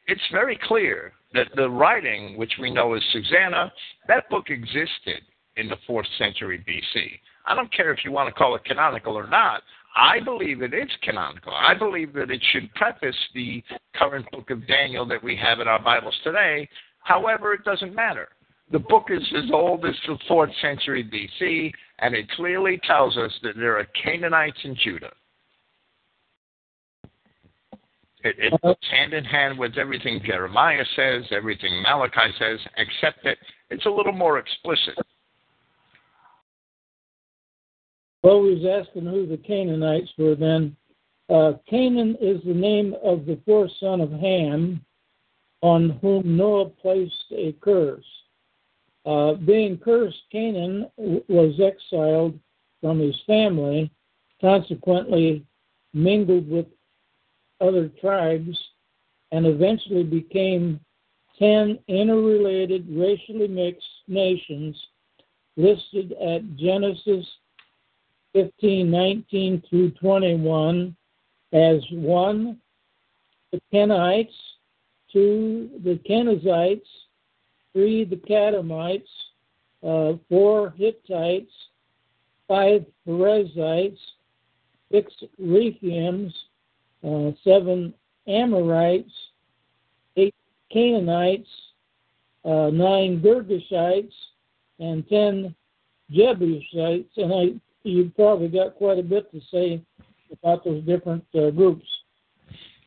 it's 0.06 0.22
very 0.32 0.58
clear 0.66 1.12
that 1.34 1.48
the 1.54 1.68
writing, 1.68 2.36
which 2.38 2.52
we 2.60 2.70
know 2.70 2.94
as 2.94 3.02
Susanna, 3.12 3.70
that 4.08 4.28
book 4.30 4.48
existed 4.48 5.20
in 5.56 5.68
the 5.68 5.76
4th 5.88 6.06
century 6.18 6.64
BC. 6.66 7.20
I 7.46 7.54
don't 7.54 7.72
care 7.72 7.92
if 7.92 8.04
you 8.04 8.12
want 8.12 8.28
to 8.28 8.34
call 8.34 8.56
it 8.56 8.64
canonical 8.64 9.14
or 9.14 9.26
not. 9.26 9.62
I 9.94 10.20
believe 10.20 10.62
it 10.62 10.74
is 10.74 10.90
canonical. 11.02 11.54
I 11.54 11.74
believe 11.74 12.12
that 12.14 12.30
it 12.30 12.42
should 12.52 12.72
preface 12.74 13.16
the 13.34 13.62
current 13.94 14.30
book 14.30 14.50
of 14.50 14.66
Daniel 14.66 15.06
that 15.06 15.22
we 15.22 15.36
have 15.36 15.60
in 15.60 15.68
our 15.68 15.82
Bibles 15.82 16.18
today. 16.22 16.68
However, 17.00 17.52
it 17.54 17.64
doesn't 17.64 17.94
matter. 17.94 18.28
The 18.72 18.78
book 18.80 19.06
is 19.10 19.22
as 19.36 19.50
old 19.52 19.86
as 19.86 19.94
the 20.06 20.18
4th 20.28 20.52
century 20.60 21.04
BC, 21.04 21.72
and 21.98 22.14
it 22.14 22.28
clearly 22.30 22.80
tells 22.86 23.16
us 23.16 23.32
that 23.42 23.56
there 23.56 23.78
are 23.78 23.86
Canaanites 24.02 24.58
in 24.64 24.76
Judah. 24.82 25.12
It, 28.24 28.34
it 28.38 28.62
goes 28.62 28.76
hand 28.90 29.12
in 29.12 29.24
hand 29.24 29.58
with 29.58 29.78
everything 29.78 30.20
Jeremiah 30.24 30.84
says, 30.96 31.22
everything 31.30 31.82
Malachi 31.82 32.32
says, 32.38 32.58
except 32.76 33.22
that 33.24 33.38
it's 33.70 33.86
a 33.86 33.90
little 33.90 34.12
more 34.12 34.38
explicit. 34.38 34.98
Well, 38.22 38.42
we 38.42 38.54
was 38.54 38.86
asking 38.86 39.06
who 39.06 39.26
the 39.26 39.36
Canaanites 39.36 40.10
were 40.18 40.34
then. 40.34 40.76
Uh, 41.28 41.52
Canaan 41.68 42.16
is 42.20 42.40
the 42.44 42.54
name 42.54 42.94
of 43.04 43.26
the 43.26 43.38
fourth 43.46 43.70
son 43.78 44.00
of 44.00 44.10
Ham, 44.10 44.84
on 45.62 45.98
whom 46.02 46.36
Noah 46.36 46.68
placed 46.68 47.24
a 47.32 47.54
curse. 47.60 48.04
Uh, 49.06 49.34
being 49.34 49.78
cursed, 49.78 50.20
Canaan 50.32 50.90
was 50.96 51.60
exiled 51.60 52.36
from 52.80 52.98
his 52.98 53.14
family, 53.24 53.88
consequently 54.40 55.46
mingled 55.94 56.50
with 56.50 56.66
other 57.60 57.88
tribes, 58.00 58.58
and 59.30 59.46
eventually 59.46 60.02
became 60.02 60.80
ten 61.38 61.78
interrelated, 61.86 62.84
racially 62.90 63.46
mixed 63.46 63.86
nations 64.08 64.76
listed 65.56 66.12
at 66.14 66.56
Genesis 66.56 67.24
15, 68.34 68.90
19 68.90 69.62
through 69.70 69.90
21 69.92 70.94
as 71.52 71.80
one, 71.92 72.58
the 73.52 73.60
Kenites, 73.72 74.28
two, 75.12 75.70
the 75.84 75.98
Kenizzites, 76.08 76.80
three 77.76 78.06
the 78.06 78.16
Kadmonites, 78.16 79.02
uh, 79.86 80.16
four 80.30 80.70
Hittites, 80.78 81.52
five 82.48 82.86
Perizzites, 83.06 83.98
six 84.90 85.12
Rephaims, 85.38 86.32
uh, 87.06 87.32
seven 87.44 87.92
Amorites, 88.26 89.12
eight 90.16 90.34
Canaanites, 90.72 91.48
uh, 92.46 92.70
nine 92.72 93.20
Girgashites, 93.20 94.14
and 94.78 95.06
ten 95.10 95.54
Jebusites. 96.10 97.12
And 97.18 97.34
I, 97.34 97.60
you've 97.82 98.16
probably 98.16 98.48
got 98.48 98.76
quite 98.76 98.98
a 98.98 99.02
bit 99.02 99.30
to 99.32 99.40
say 99.50 99.82
about 100.32 100.64
those 100.64 100.82
different 100.84 101.24
uh, 101.34 101.50
groups. 101.50 101.84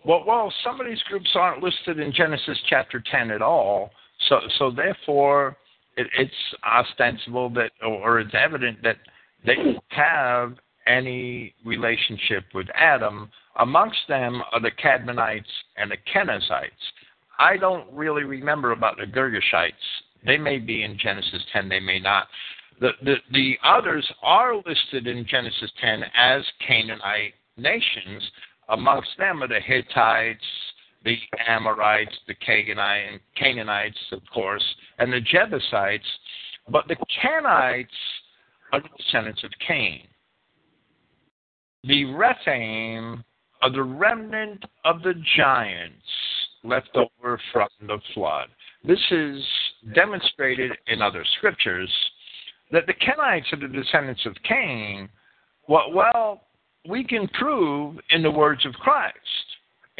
Well, 0.04 0.24
well, 0.26 0.52
some 0.64 0.82
of 0.82 0.88
these 0.88 1.04
groups 1.04 1.30
aren't 1.36 1.62
listed 1.62 2.00
in 2.00 2.12
Genesis 2.12 2.58
chapter 2.68 3.04
10 3.12 3.30
at 3.30 3.44
all. 3.44 3.92
So, 4.30 4.40
so 4.58 4.72
therefore, 4.72 5.58
it, 5.98 6.08
it's 6.18 6.32
ostensible 6.66 7.50
that, 7.52 7.72
or 7.86 8.20
it's 8.20 8.34
evident 8.34 8.82
that 8.84 8.98
they 9.46 9.76
have 9.90 10.54
any 10.88 11.54
relationship 11.66 12.46
with 12.54 12.68
Adam. 12.76 13.30
Amongst 13.60 14.00
them 14.08 14.42
are 14.52 14.62
the 14.62 14.72
Kadmonites 14.72 15.44
and 15.78 15.92
the 15.92 15.98
Kenizzites. 16.14 16.70
I 17.40 17.58
don't 17.58 17.92
really 17.92 18.24
remember 18.24 18.72
about 18.72 18.98
the 18.98 19.06
Girgashites. 19.06 19.72
They 20.26 20.38
may 20.38 20.58
be 20.60 20.84
in 20.84 20.98
Genesis 20.98 21.42
10, 21.54 21.70
they 21.70 21.80
may 21.80 22.00
not. 22.00 22.28
The, 22.82 22.92
the, 23.04 23.16
the 23.32 23.58
others 23.64 24.10
are 24.22 24.56
listed 24.56 25.08
in 25.08 25.26
Genesis 25.30 25.72
10 25.82 26.04
as 26.18 26.44
Canaanite 26.66 27.34
nations. 27.58 28.24
Amongst 28.70 29.10
them 29.18 29.44
are 29.44 29.48
the 29.48 29.60
Hittites, 29.60 30.44
the 31.04 31.18
Amorites, 31.48 32.16
the 32.28 32.36
Canaanites, 32.36 33.98
of 34.12 34.22
course, 34.34 34.64
and 34.98 35.12
the 35.12 35.22
Jebusites. 35.22 36.08
But 36.70 36.88
the 36.88 36.98
Canaanites 37.22 37.94
are 38.74 38.82
the 38.82 38.90
descendants 38.98 39.44
of 39.44 39.52
Cain. 39.66 40.08
The 41.84 42.06
Rephaim 42.06 43.24
are 43.62 43.72
the 43.72 43.84
remnant 43.84 44.64
of 44.86 45.02
the 45.02 45.14
giants 45.38 46.06
left 46.64 46.90
over 46.96 47.40
from 47.54 47.70
the 47.88 48.00
flood. 48.14 48.50
This 48.84 49.00
is 49.12 49.44
demonstrated 49.96 50.72
in 50.88 51.02
other 51.02 51.26
scriptures 51.38 51.92
that 52.72 52.86
the 52.86 52.94
Kenites 52.94 53.52
are 53.54 53.60
the 53.60 53.68
descendants 53.68 54.26
of 54.26 54.36
Cain. 54.48 55.10
Well, 55.68 55.92
well, 55.94 56.42
we 56.88 57.04
can 57.04 57.28
prove 57.30 57.98
in 58.10 58.22
the 58.22 58.32
words 58.32 58.66
of 58.66 58.74
Christ 58.74 59.16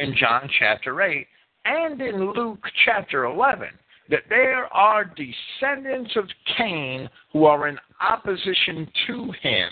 in 0.00 0.16
John 0.16 0.48
chapter 0.58 1.02
8 1.02 1.26
and 1.66 2.00
in 2.00 2.32
Luke 2.32 2.64
chapter 2.84 3.26
11 3.26 3.68
that 4.08 4.22
there 4.28 4.64
are 4.74 5.04
descendants 5.04 6.10
of 6.16 6.24
Cain 6.56 7.08
who 7.32 7.44
are 7.44 7.68
in 7.68 7.78
opposition 8.00 8.90
to 9.06 9.32
him. 9.40 9.68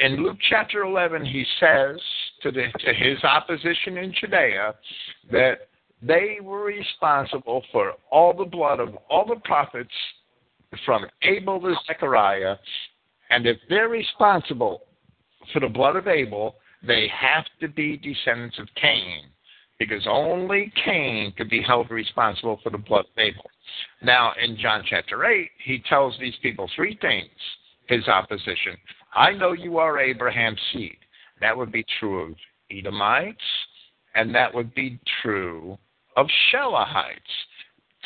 In 0.00 0.24
Luke 0.24 0.38
chapter 0.48 0.82
11, 0.82 1.24
he 1.24 1.44
says 1.60 2.00
to, 2.42 2.50
the, 2.50 2.66
to 2.80 2.94
his 2.94 3.22
opposition 3.22 3.98
in 3.98 4.12
Judea 4.18 4.74
that 5.30 5.68
they 6.02 6.38
were 6.42 6.64
responsible 6.64 7.62
for 7.70 7.92
all 8.10 8.32
the 8.32 8.44
blood 8.44 8.80
of 8.80 8.96
all 9.08 9.26
the 9.26 9.40
prophets 9.44 9.90
from 10.84 11.06
Abel 11.22 11.60
to 11.60 11.74
Zechariah. 11.86 12.56
And 13.30 13.46
if 13.46 13.58
they're 13.68 13.88
responsible 13.88 14.82
for 15.52 15.60
the 15.60 15.68
blood 15.68 15.94
of 15.94 16.08
Abel, 16.08 16.56
they 16.84 17.08
have 17.16 17.44
to 17.60 17.68
be 17.68 17.96
descendants 17.96 18.58
of 18.58 18.66
Cain 18.80 19.24
because 19.78 20.06
only 20.08 20.72
Cain 20.84 21.32
could 21.36 21.48
be 21.48 21.62
held 21.62 21.90
responsible 21.90 22.60
for 22.62 22.70
the 22.70 22.78
blood 22.78 23.04
of 23.04 23.18
Abel. 23.18 23.44
Now, 24.02 24.32
in 24.42 24.56
John 24.56 24.82
chapter 24.88 25.24
8, 25.24 25.50
he 25.64 25.82
tells 25.88 26.16
these 26.18 26.34
people 26.42 26.68
three 26.74 26.98
things 27.00 27.30
his 27.88 28.06
opposition. 28.06 28.76
I 29.14 29.32
know 29.32 29.52
you 29.52 29.78
are 29.78 29.98
Abraham's 29.98 30.60
seed. 30.72 30.96
That 31.40 31.56
would 31.56 31.72
be 31.72 31.84
true 31.98 32.22
of 32.22 32.34
Edomites, 32.70 33.38
and 34.14 34.34
that 34.34 34.52
would 34.52 34.74
be 34.74 34.98
true 35.22 35.78
of 36.16 36.26
Shelahites. 36.52 37.16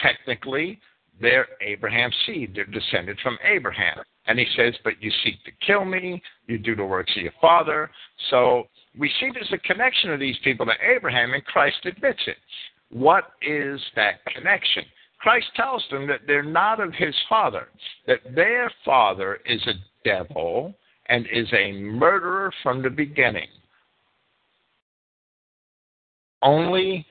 Technically, 0.01 0.79
they're 1.21 1.49
Abraham's 1.61 2.15
seed. 2.27 2.53
They're 2.55 2.65
descended 2.65 3.19
from 3.23 3.39
Abraham. 3.45 3.99
And 4.27 4.39
he 4.39 4.47
says, 4.57 4.75
But 4.85 5.03
you 5.03 5.11
seek 5.25 5.43
to 5.45 5.67
kill 5.67 5.85
me, 5.85 6.23
you 6.47 6.59
do 6.59 6.77
the 6.77 6.85
works 6.85 7.13
of 7.17 7.23
your 7.23 7.33
father. 7.41 7.91
So 8.31 8.69
we 8.99 9.11
see 9.21 9.31
there's 9.33 9.53
a 9.53 9.59
connection 9.59 10.13
of 10.13 10.21
these 10.21 10.37
people 10.45 10.67
to 10.67 10.73
Abraham, 10.83 11.33
and 11.33 11.45
Christ 11.45 11.79
admits 11.85 12.21
it. 12.27 12.37
What 12.91 13.33
is 13.41 13.81
that 13.97 14.25
connection? 14.27 14.85
Christ 15.19 15.47
tells 15.57 15.85
them 15.91 16.07
that 16.09 16.23
they're 16.27 16.43
not 16.43 16.81
of 16.81 16.93
his 16.95 17.15
father, 17.29 17.69
that 18.07 18.21
their 18.35 18.71
father 18.85 19.39
is 19.47 19.65
a 19.67 19.75
devil 20.05 20.75
and 21.09 21.27
is 21.33 21.47
a 21.53 21.73
murderer 21.73 22.53
from 22.63 22.83
the 22.83 22.91
beginning. 22.91 23.49
Only 26.43 27.07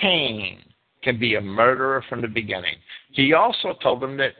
Cain 0.00 0.60
can 1.02 1.18
be 1.18 1.34
a 1.34 1.40
murderer 1.40 2.04
from 2.08 2.20
the 2.20 2.28
beginning. 2.28 2.76
He 3.12 3.32
also 3.32 3.74
told 3.82 4.00
them 4.00 4.16
that 4.18 4.32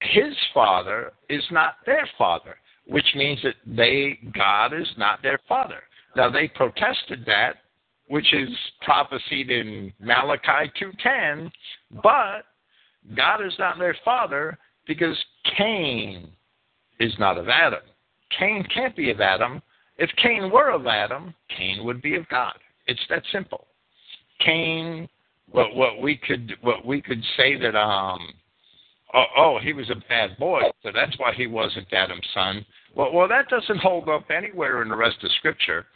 his 0.00 0.34
father 0.52 1.12
is 1.28 1.44
not 1.50 1.76
their 1.86 2.08
father 2.18 2.56
which 2.90 3.06
means 3.14 3.40
that 3.42 3.54
they 3.66 4.18
God 4.34 4.74
is 4.74 4.88
not 4.98 5.22
their 5.22 5.38
father. 5.48 5.80
Now 6.16 6.28
they 6.28 6.48
protested 6.48 7.24
that, 7.26 7.58
which 8.08 8.34
is 8.34 8.48
prophesied 8.82 9.50
in 9.50 9.92
Malachi 10.00 10.70
2:10, 10.76 11.50
but 12.02 12.46
God 13.14 13.44
is 13.46 13.54
not 13.58 13.78
their 13.78 13.96
father 14.04 14.58
because 14.86 15.16
Cain 15.56 16.30
is 16.98 17.16
not 17.20 17.38
of 17.38 17.48
Adam. 17.48 17.82
Cain 18.36 18.66
can't 18.74 18.96
be 18.96 19.10
of 19.10 19.20
Adam. 19.20 19.62
If 19.96 20.10
Cain 20.16 20.50
were 20.50 20.70
of 20.70 20.86
Adam, 20.86 21.32
Cain 21.56 21.84
would 21.84 22.02
be 22.02 22.16
of 22.16 22.28
God. 22.28 22.58
It's 22.88 23.06
that 23.08 23.22
simple. 23.30 23.68
Cain, 24.40 25.08
what 25.52 25.76
what 25.76 26.02
we 26.02 26.16
could 26.16 26.56
what 26.62 26.84
we 26.84 27.00
could 27.00 27.22
say 27.36 27.56
that 27.56 27.76
um 27.76 28.18
oh, 29.14 29.24
oh 29.36 29.58
he 29.62 29.72
was 29.72 29.88
a 29.90 30.02
bad 30.08 30.36
boy, 30.38 30.62
so 30.82 30.90
that's 30.92 31.16
why 31.18 31.32
he 31.32 31.46
wasn't 31.46 31.92
Adam's 31.92 32.26
son. 32.34 32.66
Well, 32.94 33.12
well, 33.12 33.28
that 33.28 33.48
doesn't 33.48 33.78
hold 33.78 34.08
up 34.08 34.30
anywhere 34.30 34.82
in 34.82 34.88
the 34.88 34.96
rest 34.96 35.18
of 35.22 35.30
Scripture. 35.38 35.86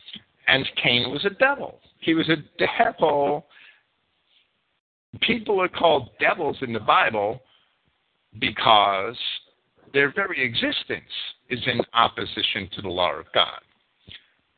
And 0.47 0.67
Cain 0.83 1.11
was 1.11 1.25
a 1.25 1.31
devil. 1.31 1.81
He 2.01 2.15
was 2.15 2.29
a 2.29 2.37
devil. 2.59 3.47
People 5.21 5.61
are 5.61 5.69
called 5.69 6.11
devils 6.21 6.59
in 6.61 6.73
the 6.73 6.81
Bible 6.81 7.41
because 8.39 9.17
their 9.93 10.13
very 10.13 10.45
existence 10.45 11.11
is 11.49 11.61
in 11.67 11.81
opposition 11.95 12.69
to 12.75 12.83
the 12.83 12.89
law 12.89 13.13
of 13.13 13.27
God. 13.35 13.61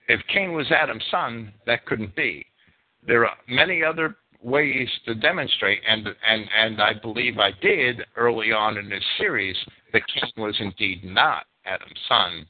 If 0.09 0.21
Cain 0.33 0.53
was 0.53 0.71
Adam's 0.71 1.05
son, 1.11 1.53
that 1.67 1.85
couldn't 1.87 2.15
be. 2.17 2.47
There 3.07 3.27
are 3.27 3.37
many 3.49 3.83
other 3.83 4.17
ways 4.43 4.89
to 5.05 5.15
demonstrate, 5.15 5.81
and 5.89 6.07
and 6.07 6.45
and 6.57 6.81
I 6.81 6.93
believe 6.95 7.39
I 7.39 7.51
did 7.61 8.03
early 8.17 8.53
on 8.53 8.79
in 8.79 8.89
this 8.89 9.05
series 9.19 9.57
that 9.93 10.03
Cain 10.07 10.31
was 10.37 10.57
indeed 10.61 11.05
not 11.05 11.45
Adam's 11.67 12.01
son, 12.09 12.47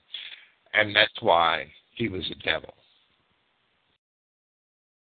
and 0.74 0.94
that's 0.94 1.20
why 1.20 1.66
he 1.94 2.08
was 2.08 2.24
a 2.30 2.44
devil. 2.44 2.74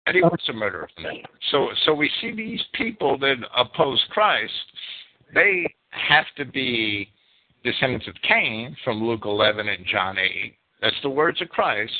And 0.06 0.16
he 0.16 0.22
was 0.22 0.40
a 0.48 0.52
murderer. 0.54 0.88
So, 1.50 1.68
so 1.84 1.92
we 1.92 2.10
see 2.20 2.32
these 2.34 2.62
people 2.72 3.18
that 3.18 3.36
oppose 3.54 4.02
Christ. 4.10 4.52
They 5.34 5.66
have 5.90 6.24
to 6.38 6.46
be 6.46 7.10
descendants 7.62 8.08
of 8.08 8.14
Cain 8.26 8.74
from 8.84 9.06
Luke 9.06 9.22
11 9.24 9.68
and 9.68 9.84
John 9.84 10.16
8. 10.16 10.54
That's 10.80 10.96
the 11.02 11.10
words 11.10 11.42
of 11.42 11.50
Christ. 11.50 11.92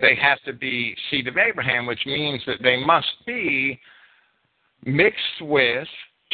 They 0.00 0.14
have 0.14 0.40
to 0.46 0.54
be 0.54 0.96
seed 1.10 1.28
of 1.28 1.36
Abraham, 1.36 1.84
which 1.84 2.06
means 2.06 2.40
that 2.46 2.62
they 2.62 2.82
must 2.82 3.12
be 3.26 3.78
mixed 4.86 5.42
with 5.42 5.88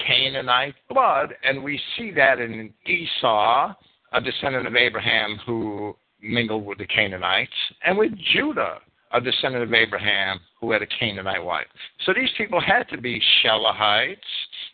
Canaanite 0.06 0.76
blood, 0.88 1.34
and 1.42 1.62
we 1.62 1.80
see 1.96 2.12
that 2.12 2.38
in 2.38 2.72
Esau 2.86 3.74
a 4.12 4.20
descendant 4.20 4.66
of 4.66 4.76
Abraham 4.76 5.38
who 5.44 5.96
mingled 6.20 6.64
with 6.64 6.78
the 6.78 6.86
Canaanites, 6.86 7.52
and 7.84 7.96
with 7.96 8.12
Judah, 8.32 8.78
a 9.12 9.20
descendant 9.20 9.62
of 9.62 9.72
Abraham 9.72 10.40
who 10.60 10.72
had 10.72 10.82
a 10.82 10.86
Canaanite 10.98 11.42
wife. 11.42 11.66
So 12.04 12.12
these 12.12 12.30
people 12.36 12.60
had 12.60 12.88
to 12.88 12.98
be 12.98 13.20
Shelahites. 13.42 14.16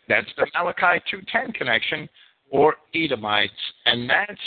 That's 0.09 0.27
the 0.37 0.47
Malachi 0.55 1.01
2:10 1.09 1.53
connection, 1.53 2.09
or 2.49 2.75
Edomites, 2.93 3.53
and 3.85 4.09
that's 4.09 4.41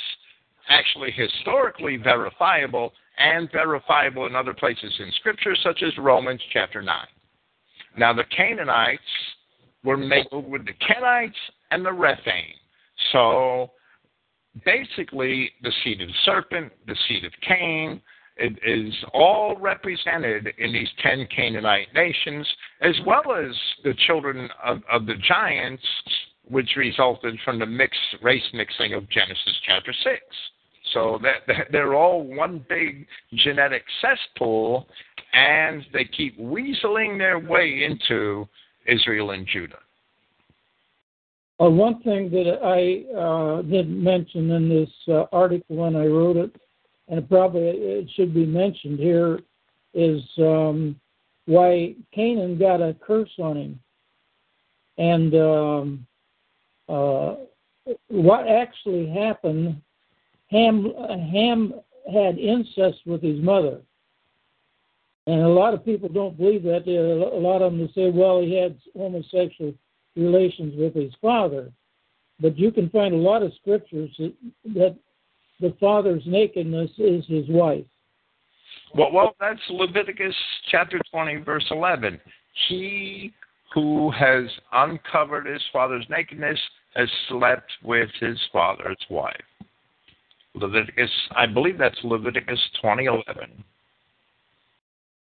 actually 0.68 1.11
historically 1.11 1.97
verifiable 1.97 2.93
and 3.18 3.51
verifiable 3.51 4.26
in 4.26 4.36
other 4.36 4.55
places 4.55 4.95
in 5.01 5.11
Scripture, 5.12 5.57
such 5.57 5.82
as 5.82 5.97
Romans 5.99 6.43
chapter 6.53 6.82
9. 6.82 7.07
Now 7.97 8.12
the 8.12 8.24
Canaanites 8.24 9.03
were 9.82 9.97
mingled 9.97 10.49
with 10.49 10.66
the 10.66 10.74
Kenites 10.74 11.32
and 11.70 11.84
the 11.84 11.93
Rephaim. 11.93 12.55
So 13.12 13.72
basically 14.64 15.50
the 15.62 15.72
seed 15.82 16.00
of 16.00 16.09
the 16.09 16.14
serpent, 16.24 16.72
the 16.86 16.96
seed 17.06 17.24
of 17.24 17.32
Cain, 17.46 18.00
it 18.36 18.56
is 18.64 18.94
all 19.12 19.56
represented 19.56 20.48
in 20.59 20.72
these 20.72 20.88
ten 21.02 21.26
Canaanite 21.34 21.92
nations, 21.94 22.46
as 22.80 22.94
well 23.04 23.34
as 23.34 23.54
the 23.82 23.94
children 24.06 24.48
of, 24.64 24.80
of 24.90 25.06
the 25.06 25.16
giants, 25.26 25.82
which 26.44 26.70
resulted 26.76 27.36
from 27.44 27.59
the 27.59 27.66
mixed 27.66 27.98
race 28.22 28.48
mixing 28.54 28.94
of 28.94 29.09
Genesis 29.11 29.61
chapter 29.66 29.92
six. 30.04 30.22
So 30.94 31.18
that, 31.22 31.46
that 31.48 31.66
they're 31.70 31.94
all 31.94 32.22
one 32.22 32.64
big 32.68 33.06
genetic 33.34 33.82
cesspool, 34.00 34.86
and 35.34 35.84
they 35.92 36.04
keep 36.04 36.38
weaseling 36.38 37.18
their 37.18 37.38
way 37.38 37.84
into 37.84 38.48
Israel 38.86 39.32
and 39.32 39.46
Judah. 39.46 39.80
Uh, 41.61 41.68
one 41.68 42.00
thing 42.02 42.30
that 42.30 42.61
I 42.62 43.18
uh, 43.18 43.62
didn't 43.62 44.02
mention 44.02 44.50
in 44.50 44.68
this 44.68 44.90
uh, 45.09 45.24
article 45.32 45.76
when 45.76 45.96
I 45.96 46.06
wrote 46.06 46.36
it, 46.36 46.54
and 47.09 47.28
probably 47.28 47.62
it 47.62 48.09
should 48.14 48.32
be 48.32 48.46
mentioned 48.46 49.00
here, 49.00 49.40
is 49.92 50.22
um, 50.38 50.94
why 51.46 51.94
Canaan 52.14 52.59
got 52.59 52.80
a 52.80 52.94
curse 53.04 53.30
on 53.40 53.56
him, 53.56 53.80
and 54.98 55.34
um, 55.34 56.06
uh, 56.88 57.34
what 58.09 58.46
actually 58.46 59.09
happened. 59.09 59.80
Ham 60.50 60.92
Ham 61.30 61.74
had 62.11 62.38
incest 62.38 62.98
with 63.04 63.20
his 63.20 63.38
mother, 63.42 63.80
and 65.26 65.42
a 65.42 65.48
lot 65.48 65.74
of 65.74 65.84
people 65.84 66.09
don't 66.09 66.38
believe 66.38 66.62
that. 66.62 66.86
A 66.86 67.36
lot 67.36 67.62
of 67.62 67.72
them 67.72 67.86
say, 67.94 68.11
well, 68.11 68.40
he 68.40 68.54
had 68.54 68.78
homosexual 68.96 69.74
relations 70.18 70.74
with 70.76 70.94
his 70.94 71.12
father. 71.22 71.70
But 72.40 72.58
you 72.58 72.70
can 72.70 72.90
find 72.90 73.14
a 73.14 73.18
lot 73.18 73.42
of 73.42 73.52
scriptures 73.60 74.10
that, 74.18 74.34
that 74.74 74.96
the 75.60 75.74
father's 75.80 76.22
nakedness 76.26 76.90
is 76.98 77.24
his 77.26 77.46
wife. 77.48 77.84
Well, 78.94 79.12
well, 79.12 79.36
that's 79.40 79.60
Leviticus 79.70 80.34
chapter 80.70 81.00
20, 81.10 81.36
verse 81.36 81.66
11. 81.70 82.20
He 82.68 83.32
who 83.74 84.10
has 84.12 84.44
uncovered 84.72 85.46
his 85.46 85.62
father's 85.72 86.06
nakedness 86.08 86.58
has 86.94 87.08
slept 87.28 87.70
with 87.84 88.08
his 88.18 88.38
father's 88.52 88.98
wife. 89.10 89.36
Leviticus, 90.54 91.10
I 91.36 91.46
believe 91.46 91.78
that's 91.78 91.98
Leviticus 92.02 92.58
20:11. 92.82 93.62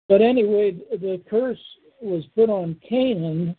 But 0.10 0.22
anyway, 0.22 0.72
the 0.92 1.22
curse 1.30 1.62
was 2.02 2.26
put 2.36 2.50
on 2.50 2.76
Canaan 2.88 3.56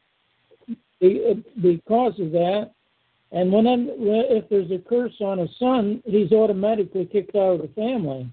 because 1.01 2.19
of 2.21 2.31
that. 2.33 2.71
And 3.33 3.53
when 3.53 3.67
if 3.67 4.49
there's 4.49 4.71
a 4.71 4.79
curse 4.79 5.21
on 5.21 5.41
a 5.41 5.49
son, 5.59 6.03
he's 6.07 6.31
automatically 6.33 7.07
kicked 7.07 7.35
out 7.35 7.55
of 7.55 7.63
the 7.63 7.69
family. 7.69 8.31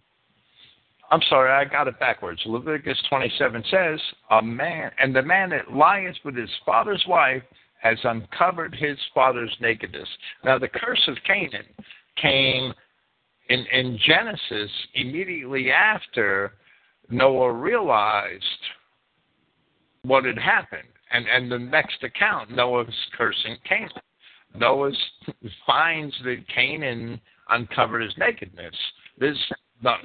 I'm 1.09 1.21
sorry, 1.27 1.51
I 1.51 1.65
got 1.65 1.87
it 1.87 1.99
backwards. 1.99 2.41
Leviticus 2.45 3.01
27 3.09 3.63
says, 3.69 3.99
"A 4.29 4.41
man 4.41 4.91
and 4.97 5.13
the 5.13 5.21
man 5.21 5.49
that 5.49 5.73
lieth 5.73 6.23
with 6.23 6.35
his 6.35 6.55
father's 6.65 7.05
wife 7.07 7.43
has 7.81 7.97
uncovered 8.05 8.75
his 8.75 8.97
father's 9.13 9.53
nakedness." 9.59 10.07
Now, 10.43 10.57
the 10.57 10.69
curse 10.69 11.05
of 11.07 11.21
Canaan 11.23 11.65
came 12.15 12.73
in 13.49 13.65
in 13.65 13.97
Genesis 13.97 14.71
immediately 14.93 15.71
after 15.71 16.53
Noah 17.09 17.51
realized 17.51 18.45
what 20.03 20.23
had 20.23 20.37
happened, 20.37 20.87
and 21.13 21.27
and 21.27 21.51
the 21.51 21.59
next 21.59 22.03
account, 22.03 22.51
Noah's 22.51 22.87
cursing 23.17 23.57
Canaan. 23.67 23.89
Noah 24.55 24.91
finds 25.65 26.13
that 26.23 26.47
Canaan 26.53 27.19
uncovered 27.49 28.01
his 28.01 28.13
nakedness. 28.17 28.75
There's 29.17 29.51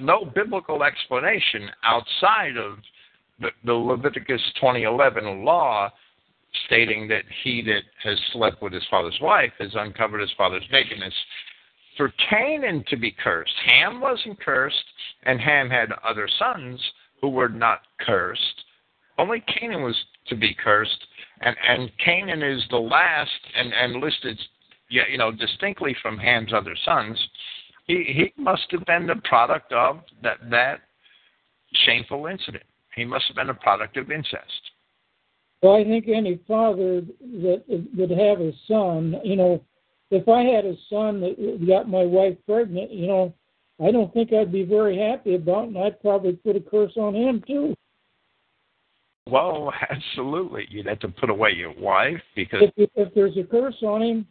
no 0.00 0.24
biblical 0.24 0.82
explanation 0.82 1.68
outside 1.84 2.56
of 2.56 2.78
the, 3.40 3.48
the 3.64 3.72
Leviticus 3.72 4.40
2011 4.60 5.44
law 5.44 5.90
stating 6.66 7.06
that 7.08 7.24
he 7.42 7.62
that 7.62 7.82
has 8.02 8.18
slept 8.32 8.62
with 8.62 8.72
his 8.72 8.86
father's 8.90 9.18
wife 9.20 9.52
has 9.58 9.74
uncovered 9.74 10.20
his 10.20 10.32
father's 10.38 10.64
nakedness. 10.72 11.14
For 11.96 12.12
Canaan 12.30 12.84
to 12.88 12.96
be 12.96 13.10
cursed, 13.10 13.52
Ham 13.66 14.00
wasn't 14.00 14.40
cursed, 14.40 14.84
and 15.24 15.40
Ham 15.40 15.70
had 15.70 15.92
other 16.06 16.28
sons 16.38 16.80
who 17.20 17.28
were 17.28 17.48
not 17.48 17.80
cursed. 18.00 18.64
Only 19.18 19.40
Canaan 19.40 19.82
was 19.82 19.96
to 20.28 20.36
be 20.36 20.54
cursed, 20.54 21.06
and 21.40 21.56
and 21.68 21.90
Canaan 22.04 22.42
is 22.42 22.62
the 22.70 22.76
last 22.76 23.30
and 23.56 23.72
and 23.72 24.02
listed, 24.02 24.38
you 24.88 25.18
know, 25.18 25.32
distinctly 25.32 25.96
from 26.02 26.18
Ham's 26.18 26.52
other 26.52 26.76
sons 26.84 27.18
he 27.86 28.32
he 28.36 28.42
must 28.42 28.66
have 28.70 28.84
been 28.84 29.06
the 29.06 29.16
product 29.24 29.72
of 29.72 30.00
that 30.22 30.38
that 30.50 30.80
shameful 31.84 32.26
incident. 32.26 32.64
He 32.94 33.04
must 33.04 33.26
have 33.28 33.36
been 33.36 33.50
a 33.50 33.54
product 33.54 33.96
of 33.96 34.10
incest. 34.10 34.70
Well, 35.62 35.76
I 35.76 35.84
think 35.84 36.08
any 36.08 36.40
father 36.46 37.02
that 37.20 37.62
would 37.96 38.10
have 38.10 38.40
a 38.40 38.52
son, 38.68 39.16
you 39.24 39.36
know, 39.36 39.62
if 40.10 40.28
I 40.28 40.42
had 40.42 40.64
a 40.64 40.76
son 40.90 41.20
that 41.20 41.66
got 41.66 41.88
my 41.88 42.04
wife 42.04 42.36
pregnant, 42.46 42.90
you 42.90 43.06
know, 43.06 43.34
I 43.82 43.90
don't 43.90 44.12
think 44.12 44.32
I'd 44.32 44.52
be 44.52 44.64
very 44.64 44.98
happy 44.98 45.34
about 45.34 45.64
it, 45.64 45.68
and 45.68 45.78
I'd 45.78 46.00
probably 46.00 46.32
put 46.32 46.56
a 46.56 46.60
curse 46.60 46.92
on 46.96 47.14
him 47.14 47.42
too. 47.46 47.76
Well, 49.28 49.72
absolutely. 49.90 50.66
You'd 50.70 50.86
have 50.86 51.00
to 51.00 51.08
put 51.08 51.30
away 51.30 51.52
your 51.52 51.74
wife 51.78 52.20
because 52.34 52.62
if, 52.76 52.90
if 52.94 53.14
there's 53.14 53.36
a 53.36 53.44
curse 53.44 53.82
on 53.82 54.02
him, 54.02 54.26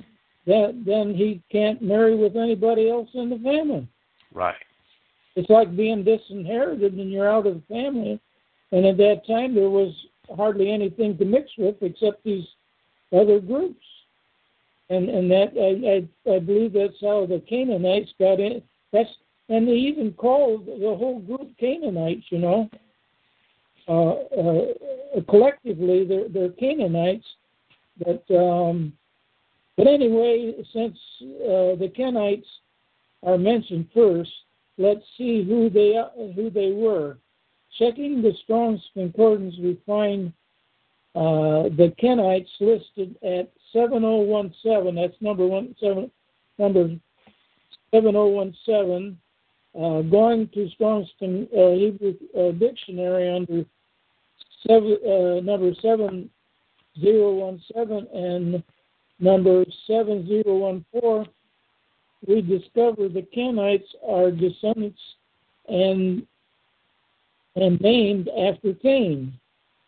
then 0.45 0.83
then 0.85 1.13
he 1.15 1.41
can't 1.51 1.81
marry 1.81 2.15
with 2.15 2.35
anybody 2.35 2.89
else 2.89 3.09
in 3.13 3.29
the 3.29 3.37
family. 3.37 3.87
Right. 4.33 4.55
It's 5.35 5.49
like 5.49 5.75
being 5.75 6.03
disinherited 6.03 6.93
and 6.93 7.11
you're 7.11 7.29
out 7.29 7.47
of 7.47 7.55
the 7.55 7.63
family. 7.67 8.19
And 8.71 8.85
at 8.85 8.97
that 8.97 9.21
time, 9.27 9.53
there 9.53 9.69
was 9.69 9.93
hardly 10.35 10.71
anything 10.71 11.17
to 11.17 11.25
mix 11.25 11.49
with 11.57 11.75
except 11.81 12.23
these 12.23 12.45
other 13.13 13.39
groups. 13.39 13.83
And 14.89 15.09
and 15.09 15.29
that 15.31 15.51
I 15.57 16.31
I, 16.31 16.35
I 16.35 16.39
believe 16.39 16.73
that's 16.73 17.01
how 17.01 17.25
the 17.25 17.41
Canaanites 17.49 18.11
got 18.19 18.39
in. 18.39 18.61
That's 18.93 19.09
and 19.49 19.67
they 19.67 19.73
even 19.73 20.13
called 20.13 20.67
the 20.67 20.95
whole 20.97 21.19
group 21.19 21.57
Canaanites. 21.59 22.25
You 22.29 22.39
know, 22.39 22.69
collectively 25.29 26.05
they're 26.05 26.29
they're 26.29 26.49
Canaanites, 26.49 27.25
but 28.03 28.23
um, 28.35 28.93
but 29.77 29.87
anyway, 29.87 30.53
since 30.73 30.97
uh, 31.21 31.75
the 31.75 31.91
Kenites 31.97 32.45
are 33.23 33.37
mentioned 33.37 33.87
first, 33.93 34.31
let's 34.77 35.03
see 35.17 35.43
who 35.43 35.69
they 35.69 36.01
who 36.35 36.49
they 36.49 36.71
were. 36.71 37.17
Checking 37.77 38.21
the 38.21 38.31
Strong's 38.43 38.81
Concordance, 38.93 39.55
we 39.59 39.77
find 39.85 40.31
uh, 41.13 41.63
the 41.75 41.93
Kenites 42.01 42.47
listed 42.59 43.15
at 43.21 43.51
7017. 43.73 44.95
That's 44.95 45.21
number 45.21 45.45
one 45.45 45.75
seven 45.79 46.09
number 46.57 46.89
7017. 47.93 49.17
Uh, 49.75 50.01
going 50.03 50.47
to 50.53 50.69
Strong's 50.69 51.07
uh, 51.21 51.25
Hebrew 51.25 52.13
uh, 52.37 52.51
Dictionary 52.51 53.29
under 53.29 53.65
seven, 54.67 54.97
uh, 55.05 55.39
number 55.41 55.73
7017 55.81 58.07
and 58.13 58.63
number 59.19 59.65
7014, 59.87 61.25
we 62.27 62.41
discover 62.41 63.07
the 63.07 63.25
Kenites 63.35 63.87
are 64.07 64.29
descendants 64.31 64.99
and 65.67 66.27
and 67.55 67.79
named 67.79 68.29
after 68.29 68.73
Cain. 68.73 69.33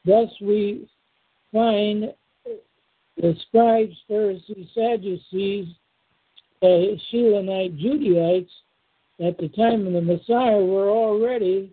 Thus 0.06 0.30
we 0.40 0.88
find 1.52 2.14
the 3.18 3.36
scribes, 3.48 3.96
Pharisees, 4.08 4.70
Sadducees, 4.74 5.68
uh, 6.62 6.96
Shilonite 7.12 7.78
Judaites 7.78 8.52
at 9.20 9.38
the 9.38 9.50
time 9.50 9.86
of 9.88 9.94
the 9.94 10.02
Messiah 10.02 10.64
were 10.64 10.90
already 10.90 11.72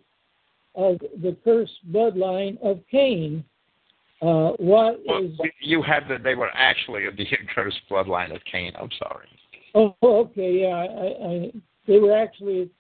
of 0.74 0.98
the 1.22 1.36
cursed 1.44 1.92
bloodline 1.92 2.60
of 2.62 2.80
Cain. 2.90 3.44
Uh, 4.22 4.52
what 4.58 5.00
well, 5.06 5.24
is... 5.24 5.38
You 5.60 5.82
have 5.82 6.08
that 6.08 6.22
they 6.22 6.34
were 6.34 6.50
actually 6.54 7.06
of 7.06 7.16
the 7.16 7.26
cursed 7.54 7.80
bloodline 7.90 8.34
of 8.34 8.42
Cain. 8.50 8.72
I'm 8.78 8.90
sorry. 8.98 9.28
Oh, 9.74 9.96
okay, 10.02 10.60
yeah. 10.60 10.68
I, 10.68 11.26
I, 11.28 11.52
they 11.86 11.98
were 11.98 12.16
actually. 12.16 12.70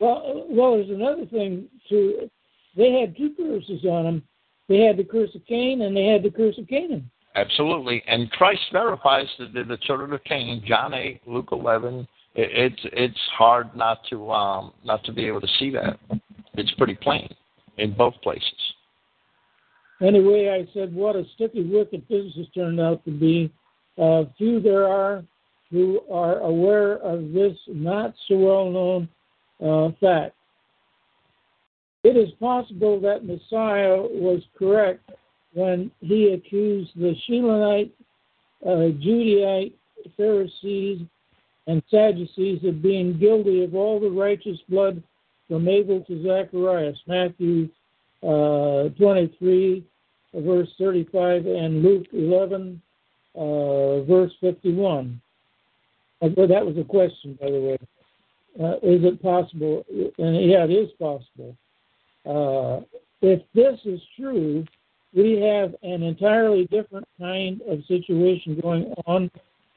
Well, 0.00 0.46
well, 0.48 0.76
there's 0.76 0.90
another 0.90 1.26
thing 1.26 1.68
too. 1.88 2.30
They 2.76 2.92
had 3.00 3.16
two 3.16 3.34
curses 3.36 3.84
on 3.84 4.04
them. 4.04 4.22
They 4.68 4.80
had 4.80 4.96
the 4.96 5.04
curse 5.04 5.34
of 5.34 5.44
Cain 5.46 5.82
and 5.82 5.96
they 5.96 6.04
had 6.04 6.22
the 6.22 6.30
curse 6.30 6.58
of 6.58 6.68
Canaan. 6.68 7.10
Absolutely, 7.34 8.02
and 8.06 8.30
Christ 8.32 8.62
verifies 8.72 9.26
that 9.38 9.52
they're 9.52 9.64
the 9.64 9.76
children 9.78 10.12
of 10.12 10.22
Cain. 10.24 10.62
John 10.66 10.94
eight, 10.94 11.20
Luke 11.26 11.48
eleven. 11.52 12.06
It, 12.34 12.50
it's 12.52 12.80
it's 12.92 13.28
hard 13.36 13.74
not 13.76 14.00
to 14.10 14.30
um 14.30 14.72
not 14.84 15.04
to 15.04 15.12
be 15.12 15.26
able 15.26 15.40
to 15.40 15.48
see 15.58 15.70
that. 15.70 15.98
It's 16.58 16.72
pretty 16.72 16.96
plain 16.96 17.28
in 17.76 17.94
both 17.94 18.14
places. 18.22 18.42
Anyway, 20.02 20.48
I 20.48 20.72
said, 20.74 20.92
what 20.92 21.16
a 21.16 21.24
sticky 21.34 21.64
wicket 21.64 22.02
this 22.08 22.34
has 22.36 22.46
turned 22.54 22.80
out 22.80 23.04
to 23.04 23.10
be. 23.10 23.52
Uh, 23.96 24.24
few 24.36 24.60
there 24.60 24.86
are 24.86 25.24
who 25.70 26.00
are 26.10 26.38
aware 26.40 26.94
of 26.98 27.32
this 27.32 27.56
not 27.68 28.14
so 28.26 28.36
well 28.36 28.70
known 28.70 29.08
uh, 29.64 29.92
fact. 30.00 30.34
It 32.04 32.16
is 32.16 32.30
possible 32.40 33.00
that 33.00 33.24
Messiah 33.24 34.00
was 34.00 34.42
correct 34.58 35.10
when 35.52 35.90
he 36.00 36.32
accused 36.32 36.90
the 36.96 37.14
Shilonite, 37.28 37.90
uh, 38.66 38.96
Judaite, 39.00 39.76
Pharisees, 40.16 41.02
and 41.66 41.82
Sadducees 41.90 42.64
of 42.64 42.82
being 42.82 43.18
guilty 43.18 43.62
of 43.62 43.74
all 43.74 44.00
the 44.00 44.10
righteous 44.10 44.58
blood 44.68 45.02
from 45.48 45.68
Abel 45.68 46.02
to 46.04 46.22
Zacharias. 46.22 46.98
Matthew 47.06 47.68
uh, 48.22 48.88
23, 48.98 49.84
verse 50.34 50.68
35, 50.78 51.46
and 51.46 51.82
Luke 51.82 52.06
11, 52.12 52.80
uh, 53.34 54.02
verse 54.02 54.32
51. 54.40 55.20
Uh, 56.20 56.28
that 56.36 56.66
was 56.66 56.76
a 56.78 56.84
question, 56.84 57.38
by 57.40 57.50
the 57.50 57.60
way. 57.60 57.78
Uh, 58.60 58.76
is 58.78 59.04
it 59.04 59.22
possible? 59.22 59.84
And 60.18 60.50
yeah, 60.50 60.64
it 60.64 60.70
is 60.70 60.90
possible. 60.98 61.56
Uh, 62.26 62.84
if 63.22 63.40
this 63.54 63.78
is 63.84 64.00
true, 64.18 64.64
we 65.14 65.40
have 65.40 65.74
an 65.82 66.02
entirely 66.02 66.66
different 66.66 67.06
kind 67.20 67.60
of 67.68 67.84
situation 67.86 68.58
going 68.60 68.92
on 69.06 69.30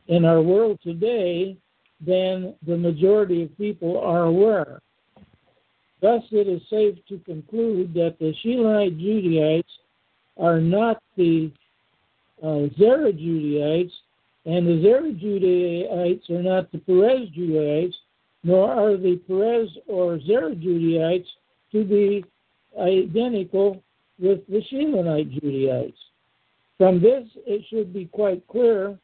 in 0.08 0.26
our 0.26 0.42
world 0.42 0.80
today 0.84 1.56
than 2.06 2.56
the 2.66 2.76
majority 2.76 3.44
of 3.44 3.58
people 3.58 4.00
are 4.00 4.24
aware. 4.24 4.82
Thus, 6.02 6.24
it 6.32 6.48
is 6.48 6.62
safe 6.70 6.98
to 7.10 7.20
conclude 7.20 7.94
that 7.94 8.18
the 8.20 8.34
Shilonite 8.44 9.00
Judaites 9.00 9.70
are 10.38 10.60
not 10.60 11.02
the 11.16 11.52
uh, 12.42 12.68
Zerah 12.78 13.14
Judaites, 13.14 13.94
and 14.46 14.66
the 14.66 14.82
Zerah 14.82 15.14
Judaites 15.14 16.28
are 16.32 16.42
not 16.42 16.72
the 16.72 16.80
Perez 16.80 17.30
Judaites, 17.36 17.96
nor 18.44 18.72
are 18.72 18.98
the 18.98 19.22
Perez 19.28 19.70
or 19.88 20.20
Zerah 20.22 20.56
Judaites 20.56 21.28
to 21.72 21.84
be 21.84 22.26
identical 22.80 23.84
with 24.20 24.40
the 24.48 24.62
Shilonite 24.72 25.40
Judaites. 25.40 25.98
From 26.80 27.00
this, 27.00 27.28
it 27.46 27.64
should 27.70 27.94
be 27.94 28.06
quite 28.06 28.46
clear 28.48 28.98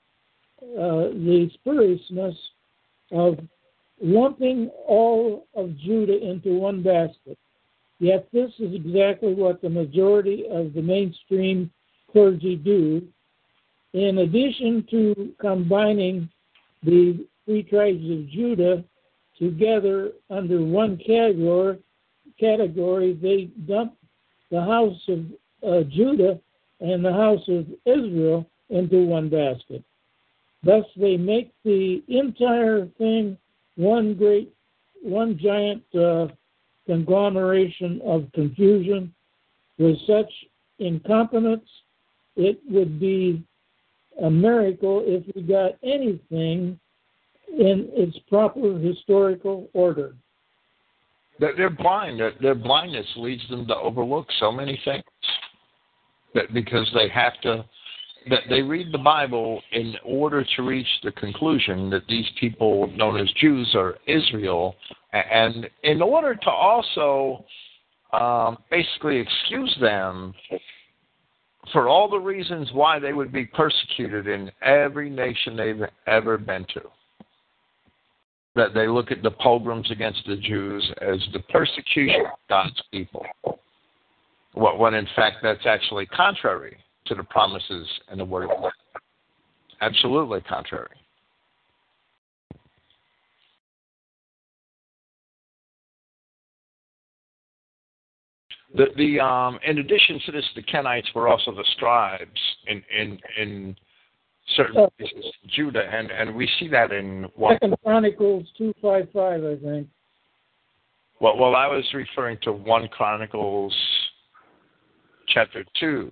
uh, 0.64 1.14
the 1.14 1.50
spuriousness 1.54 2.36
of 3.12 3.38
lumping 4.02 4.70
all 4.86 5.48
of 5.56 5.78
Judah 5.78 6.18
into 6.18 6.58
one 6.58 6.84
basket. 6.84 7.38
Yet 8.00 8.28
this 8.32 8.52
is 8.60 8.76
exactly 8.76 9.34
what 9.34 9.62
the 9.62 9.70
majority 9.70 10.46
of 10.50 10.74
the 10.74 10.82
mainstream 10.82 11.72
clergy 12.12 12.56
do. 12.56 13.08
In 13.94 14.20
addition 14.20 14.86
to 14.92 15.34
combining 15.40 16.30
the 16.84 17.26
three 17.46 17.64
tribes 17.64 18.04
of 18.10 18.30
Judah 18.30 18.84
together 19.40 20.12
under 20.30 20.62
one 20.62 20.98
category, 20.98 21.80
category 22.40 23.14
they 23.20 23.46
dump 23.66 23.96
the 24.52 24.62
house 24.62 25.02
of 25.08 25.26
uh, 25.68 25.84
Judah 25.90 26.40
and 26.80 27.04
the 27.04 27.14
house 27.14 27.48
of 27.48 27.66
Israel 27.86 28.48
into 28.70 29.06
one 29.06 29.30
basket. 29.30 29.84
Thus, 30.64 30.86
they 30.96 31.18
make 31.18 31.52
the 31.64 32.04
entire 32.08 32.88
thing 32.98 33.38
one 33.78 34.16
great, 34.16 34.54
one 35.02 35.40
giant 35.42 35.84
uh, 35.96 36.28
conglomeration 36.86 38.02
of 38.04 38.26
confusion. 38.34 39.14
With 39.78 39.98
such 40.08 40.32
incompetence, 40.80 41.70
it 42.36 42.60
would 42.70 43.00
be 43.00 43.44
a 44.24 44.30
miracle 44.30 45.04
if 45.06 45.24
we 45.36 45.44
got 45.44 45.74
anything 45.84 46.80
in 47.54 47.90
its 47.94 48.18
proper 48.28 48.78
historical 48.80 49.70
order. 49.74 50.16
That 51.40 51.52
They're 51.56 51.70
blind. 51.70 52.20
That 52.20 52.42
Their 52.42 52.56
blindness 52.56 53.06
leads 53.16 53.48
them 53.50 53.68
to 53.68 53.76
overlook 53.76 54.28
so 54.40 54.52
many 54.52 54.80
things 54.84 55.04
that 56.34 56.54
because 56.54 56.90
they 56.94 57.10
have 57.10 57.40
to 57.42 57.64
that 58.30 58.44
they 58.50 58.62
read 58.62 58.92
the 58.92 58.98
Bible 58.98 59.62
in 59.72 59.96
order 60.04 60.46
to 60.56 60.62
reach 60.62 60.88
the 61.04 61.12
conclusion 61.14 61.90
that 61.90 62.08
these 62.08 62.26
people 62.40 62.88
known 62.96 63.20
as 63.20 63.28
Jews 63.40 63.74
are 63.76 63.96
Israel, 64.08 64.76
and 65.14 65.70
in 65.84 66.02
order 66.02 66.36
to 66.36 66.50
also 66.50 67.46
um, 68.14 68.58
basically 68.70 69.18
excuse 69.18 69.76
them 69.80 70.34
for 71.74 71.90
all 71.90 72.10
the 72.10 72.20
reasons 72.20 72.70
why 72.72 73.00
they 73.00 73.14
would 73.14 73.32
be 73.32 73.46
persecuted 73.46 74.28
in 74.28 74.52
every 74.62 75.10
nation 75.10 75.56
they've 75.56 75.82
ever 76.08 76.38
been 76.38 76.66
to. 76.74 76.82
That 78.56 78.74
they 78.74 78.88
look 78.88 79.12
at 79.12 79.22
the 79.22 79.32
pogroms 79.32 79.92
against 79.92 80.26
the 80.26 80.38
Jews 80.38 80.90
as 81.02 81.20
the 81.34 81.40
persecution 81.52 82.22
of 82.22 82.40
God's 82.50 82.82
people. 82.92 83.26
When 84.54 84.96
in 84.96 85.08
fact 85.16 85.38
that's 85.44 85.66
actually 85.66 86.08
contrary 86.08 86.78
to 87.08 87.16
the 87.16 87.24
promises 87.24 87.88
and 88.10 88.20
the 88.20 88.26
word 88.26 88.44
of 88.44 88.50
God. 88.50 88.72
Absolutely 89.82 90.42
contrary. 90.42 90.90
The, 98.76 98.86
the 98.96 99.20
um, 99.20 99.60
in 99.66 99.80
addition 99.80 100.20
to 100.26 100.32
this, 100.32 100.46
the 100.56 100.62
Kenites 100.62 101.14
were 101.16 101.28
also 101.28 101.52
the 101.52 101.66
scribes 101.76 102.40
in 102.68 102.84
in 102.96 103.20
in 103.40 103.76
certain 104.56 104.78
uh, 104.78 104.88
places, 104.98 105.26
Judah, 105.48 105.84
and 105.92 106.12
and 106.12 106.36
we 106.36 106.50
see 106.60 106.68
that 106.68 106.92
in 106.92 107.28
what 107.36 107.54
Second 107.54 107.76
Chronicles 107.84 108.46
two 108.58 108.74
five 108.82 109.08
five, 109.14 109.44
I 109.44 109.56
think. 109.56 109.88
Well, 111.20 111.38
well, 111.38 111.56
I 111.56 111.66
was 111.68 111.84
referring 111.94 112.38
to 112.44 112.52
one 112.52 112.88
Chronicles 112.90 113.76
chapter 115.30 115.64
two. 115.80 116.12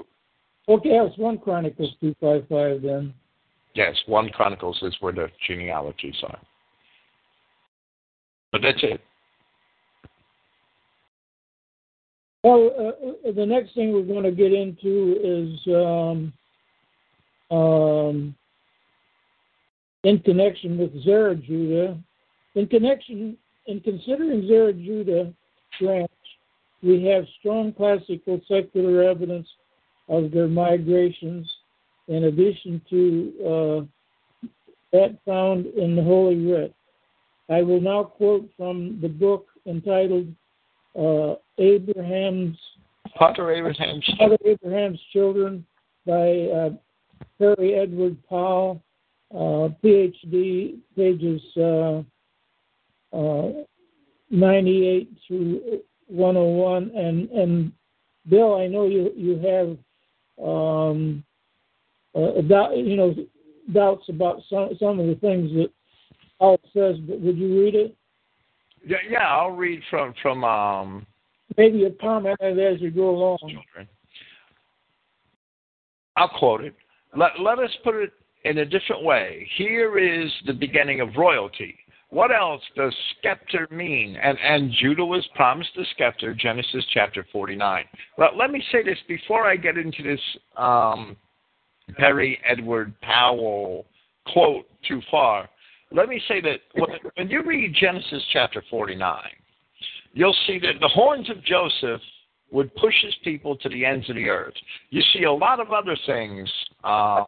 Okay, 0.67 0.89
it's 0.89 1.17
one 1.17 1.37
Chronicles 1.37 1.93
two 2.01 2.15
five 2.19 2.43
five 2.49 2.81
then. 2.81 3.13
Yes, 3.75 3.95
one 4.07 4.29
Chronicles 4.29 4.79
is 4.81 4.95
where 4.99 5.13
the 5.13 5.27
genealogies 5.47 6.15
are. 6.23 6.39
But 8.51 8.61
that's 8.61 8.79
it. 8.83 9.01
Well, 12.43 12.71
uh, 12.77 13.29
uh, 13.29 13.31
the 13.33 13.45
next 13.45 13.73
thing 13.73 13.91
we're 13.91 14.03
going 14.03 14.23
to 14.23 14.31
get 14.31 14.53
into 14.53 15.17
is 15.23 15.75
um, 15.75 16.33
um, 17.49 18.35
in 20.03 20.19
connection 20.19 20.77
with 20.77 21.03
Zerah 21.03 21.35
Judah. 21.35 21.97
In 22.53 22.67
connection, 22.67 23.35
in 23.65 23.81
considering 23.81 24.47
Zerah 24.47 24.73
Judah 24.73 25.33
branch, 25.81 26.11
we 26.81 27.03
have 27.05 27.25
strong 27.39 27.73
classical 27.73 28.39
secular 28.47 29.03
evidence 29.03 29.47
of 30.07 30.31
their 30.31 30.47
migrations, 30.47 31.49
in 32.07 32.25
addition 32.25 32.81
to 32.89 33.33
uh, 33.41 34.47
that 34.91 35.17
found 35.25 35.65
in 35.65 35.95
the 35.95 36.03
Holy 36.03 36.45
Writ. 36.45 36.73
I 37.49 37.61
will 37.61 37.81
now 37.81 38.03
quote 38.03 38.49
from 38.57 38.99
the 39.01 39.09
book 39.09 39.47
entitled 39.65 40.27
uh, 40.97 41.35
Abraham's 41.57 42.57
Father 43.17 43.51
Abraham's 43.51 44.09
Father 44.17 44.37
Abraham's 44.45 44.99
Children 45.11 45.65
by 46.05 46.31
uh, 46.55 46.69
Perry 47.37 47.75
Edward 47.75 48.17
Powell, 48.29 48.81
uh, 49.31 49.69
PhD, 49.83 50.77
pages 50.95 51.41
uh, 51.57 52.01
uh, 53.15 53.51
98 54.29 55.09
through 55.27 55.81
101. 56.07 56.91
And 56.95 57.29
and 57.31 57.71
Bill, 58.29 58.55
I 58.55 58.67
know 58.67 58.85
you 58.85 59.11
you 59.15 59.37
have 59.39 59.77
um, 60.43 61.23
uh, 62.13 62.41
doubt, 62.41 62.77
you 62.77 62.95
know 62.95 63.15
doubts 63.73 64.07
about 64.09 64.41
some 64.49 64.69
some 64.79 64.99
of 64.99 65.07
the 65.07 65.15
things 65.15 65.51
that 65.53 65.69
Paul 66.39 66.59
says, 66.73 66.97
but 67.07 67.19
would 67.21 67.37
you 67.37 67.61
read 67.61 67.75
it? 67.75 67.95
Yeah, 68.85 68.97
yeah, 69.09 69.27
I'll 69.27 69.51
read 69.51 69.81
from 69.89 70.13
from 70.21 70.43
um. 70.43 71.05
Maybe 71.57 71.85
a 71.85 71.91
comment 71.91 72.41
as 72.41 72.81
you 72.81 72.91
go 72.91 73.11
along. 73.11 73.37
Children. 73.41 73.87
I'll 76.15 76.29
quote 76.29 76.63
it. 76.63 76.75
Let 77.15 77.39
let 77.39 77.59
us 77.59 77.71
put 77.83 77.95
it 77.95 78.13
in 78.43 78.59
a 78.59 78.65
different 78.65 79.03
way. 79.03 79.47
Here 79.57 79.97
is 79.97 80.31
the 80.45 80.53
beginning 80.53 81.01
of 81.01 81.09
royalty. 81.17 81.75
What 82.15 82.31
else 82.31 82.61
does 82.77 82.95
scepter 83.21 83.67
mean? 83.71 84.15
And 84.15 84.37
and 84.39 84.71
Judah 84.79 85.05
was 85.05 85.27
promised 85.35 85.71
a 85.77 85.83
scepter, 85.97 86.33
Genesis 86.33 86.85
chapter 86.93 87.25
49. 87.31 87.83
But 88.17 88.37
let 88.37 88.51
me 88.51 88.63
say 88.71 88.83
this 88.83 88.97
before 89.07 89.45
I 89.45 89.57
get 89.57 89.77
into 89.77 90.01
this 90.01 90.21
um, 90.55 91.17
Perry 91.97 92.39
Edward 92.49 92.93
Powell 93.01 93.85
quote 94.31 94.65
too 94.87 95.01
far 95.11 95.49
let 95.91 96.09
me 96.09 96.21
say 96.27 96.41
that 96.41 96.59
when 97.15 97.29
you 97.29 97.43
read 97.43 97.75
Genesis 97.79 98.23
chapter 98.33 98.63
49, 98.69 99.17
you'll 100.13 100.35
see 100.47 100.59
that 100.59 100.79
the 100.81 100.87
horns 100.87 101.29
of 101.29 101.43
Joseph 101.43 102.01
would 102.51 102.73
push 102.75 102.93
his 103.03 103.15
people 103.23 103.55
to 103.57 103.69
the 103.69 103.85
ends 103.85 104.09
of 104.09 104.15
the 104.15 104.29
earth. 104.29 104.53
You 104.89 105.01
see 105.13 105.23
a 105.23 105.31
lot 105.31 105.59
of 105.59 105.71
other 105.71 105.97
things 106.05 106.49
uh, 106.83 107.23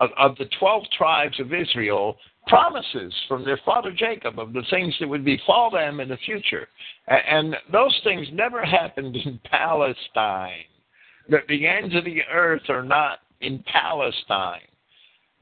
of, 0.00 0.10
of 0.16 0.36
the 0.36 0.48
12 0.58 0.84
tribes 0.96 1.38
of 1.40 1.52
Israel, 1.52 2.16
promises 2.46 3.12
from 3.28 3.44
their 3.44 3.60
father 3.64 3.92
Jacob 3.92 4.38
of 4.38 4.52
the 4.52 4.64
things 4.70 4.94
that 5.00 5.08
would 5.08 5.24
befall 5.24 5.70
them 5.70 6.00
in 6.00 6.08
the 6.08 6.16
future. 6.18 6.68
And, 7.06 7.56
those 7.72 7.98
things 8.04 8.26
never 8.32 8.64
happened 8.64 9.16
in 9.16 9.40
Palestine. 9.50 10.64
That 11.28 11.46
the 11.48 11.66
ends 11.66 11.94
of 11.94 12.04
the 12.04 12.22
earth 12.32 12.68
are 12.68 12.82
not 12.82 13.20
in 13.40 13.62
Palestine. 13.72 14.62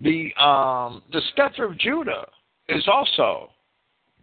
The 0.00 0.32
um, 0.40 1.02
the 1.12 1.22
scepter 1.34 1.64
of 1.64 1.78
Judah 1.78 2.26
is 2.68 2.86
also 2.86 3.50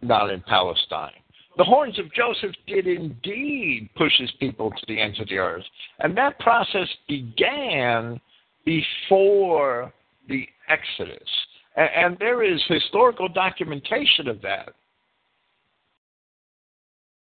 not 0.00 0.30
in 0.30 0.40
Palestine. 0.42 1.12
The 1.56 1.64
horns 1.64 1.98
of 1.98 2.12
Joseph 2.12 2.54
did 2.66 2.86
indeed 2.86 3.88
push 3.96 4.12
his 4.18 4.30
people 4.38 4.70
to 4.70 4.86
the 4.86 5.00
ends 5.00 5.18
of 5.20 5.28
the 5.28 5.38
earth. 5.38 5.64
And 6.00 6.16
that 6.16 6.38
process 6.38 6.88
began 7.08 8.20
before 8.64 9.92
the 10.28 10.46
Exodus. 10.68 11.28
And, 11.76 11.88
and 11.94 12.18
there 12.18 12.42
is 12.42 12.60
historical 12.68 13.28
documentation 13.28 14.28
of 14.28 14.40
that 14.42 14.70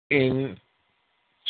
in 0.09 0.57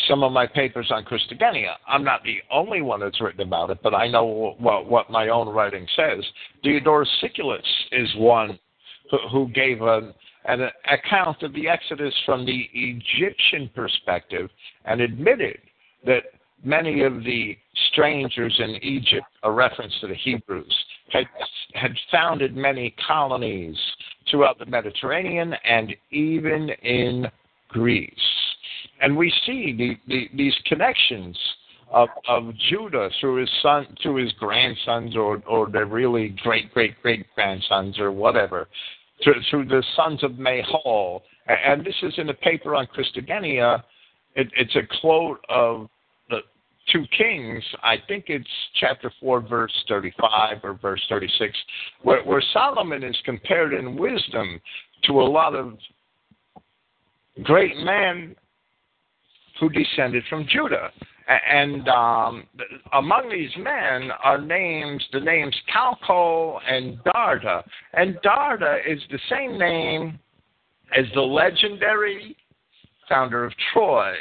some 0.07 0.23
of 0.23 0.31
my 0.31 0.45
papers 0.45 0.87
on 0.91 1.03
Christogenea. 1.05 1.73
I'm 1.87 2.03
not 2.03 2.23
the 2.23 2.37
only 2.51 2.81
one 2.81 2.99
that's 2.99 3.21
written 3.21 3.41
about 3.41 3.69
it, 3.69 3.79
but 3.81 3.93
I 3.93 4.07
know 4.07 4.55
what, 4.59 4.87
what 4.87 5.09
my 5.09 5.29
own 5.29 5.47
writing 5.49 5.87
says. 5.95 6.23
Diodorus 6.63 7.09
Siculus 7.21 7.65
is 7.91 8.09
one 8.17 8.59
who 9.31 9.47
gave 9.49 9.81
a, 9.81 10.13
an 10.45 10.67
account 10.91 11.43
of 11.43 11.53
the 11.53 11.67
Exodus 11.67 12.13
from 12.25 12.45
the 12.45 12.69
Egyptian 12.73 13.69
perspective 13.73 14.49
and 14.85 15.01
admitted 15.01 15.59
that 16.05 16.23
many 16.65 17.03
of 17.03 17.23
the 17.23 17.57
strangers 17.91 18.55
in 18.59 18.71
Egypt, 18.83 19.25
a 19.43 19.51
reference 19.51 19.93
to 20.01 20.07
the 20.07 20.15
Hebrews, 20.15 20.75
had, 21.11 21.25
had 21.73 21.91
founded 22.11 22.55
many 22.55 22.95
colonies 23.07 23.77
throughout 24.29 24.59
the 24.59 24.65
Mediterranean 24.65 25.53
and 25.63 25.95
even 26.11 26.69
in 26.81 27.27
Greece. 27.69 28.13
And 29.01 29.15
we 29.15 29.31
see 29.45 29.75
the, 29.77 29.97
the, 30.07 30.29
these 30.35 30.55
connections 30.65 31.37
of, 31.91 32.09
of 32.27 32.51
Judah 32.69 33.09
through 33.19 33.41
his 33.41 33.49
son, 33.61 33.87
through 34.01 34.23
his 34.23 34.31
grandsons, 34.33 35.15
or 35.15 35.43
or 35.47 35.69
their 35.69 35.85
really 35.85 36.29
great 36.41 36.73
great 36.73 36.99
great 37.01 37.25
grandsons, 37.35 37.99
or 37.99 38.11
whatever, 38.11 38.67
through, 39.23 39.35
through 39.49 39.65
the 39.65 39.83
sons 39.95 40.23
of 40.23 40.31
Mahol. 40.31 41.21
And 41.47 41.85
this 41.85 41.95
is 42.01 42.13
in 42.17 42.29
a 42.29 42.33
paper 42.33 42.73
on 42.75 42.87
Christogenea 42.87 43.83
it, 44.35 44.47
it's 44.55 44.75
a 44.75 44.99
quote 45.01 45.39
of 45.49 45.87
the 46.85 46.91
two 46.91 47.05
kings. 47.17 47.63
I 47.83 47.95
think 48.07 48.25
it's 48.27 48.47
chapter 48.79 49.11
4, 49.19 49.41
verse 49.41 49.73
35 49.87 50.57
or 50.63 50.73
verse 50.73 51.01
36, 51.09 51.57
where, 52.01 52.23
where 52.23 52.43
Solomon 52.53 53.03
is 53.03 53.17
compared 53.25 53.73
in 53.73 53.95
wisdom 53.95 54.59
to 55.03 55.21
a 55.21 55.23
lot 55.23 55.55
of 55.55 55.77
great 57.43 57.75
men 57.77 58.35
who 59.59 59.69
descended 59.69 60.23
from 60.29 60.45
Judah. 60.49 60.91
And 61.27 61.87
um, 61.89 62.43
among 62.93 63.29
these 63.31 63.49
men 63.57 64.11
are 64.23 64.39
names, 64.39 65.03
the 65.11 65.19
names 65.19 65.55
Calcol 65.73 66.59
and 66.67 66.99
Darda. 66.99 67.63
And 67.93 68.15
Darda 68.23 68.77
is 68.87 68.99
the 69.09 69.19
same 69.29 69.57
name 69.57 70.19
as 70.95 71.05
the 71.15 71.21
legendary 71.21 72.37
founder 73.09 73.43
of 73.43 73.53
Troy. 73.73 74.13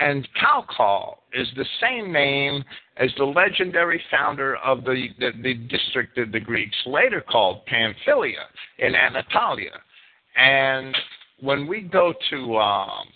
And 0.00 0.28
Calcol 0.40 1.18
is 1.32 1.48
the 1.56 1.64
same 1.80 2.12
name 2.12 2.64
as 2.96 3.10
the 3.16 3.24
legendary 3.24 4.00
founder 4.10 4.56
of 4.58 4.84
the, 4.84 5.08
the, 5.18 5.30
the 5.42 5.54
district 5.54 6.16
that 6.16 6.30
the 6.32 6.40
Greeks 6.40 6.76
later 6.86 7.20
called 7.20 7.66
Pamphylia 7.66 8.46
in 8.78 8.94
Anatolia. 8.94 9.72
And 10.36 10.96
when 11.40 11.66
we 11.66 11.80
go 11.80 12.14
to 12.30 12.56
um, 12.58 13.06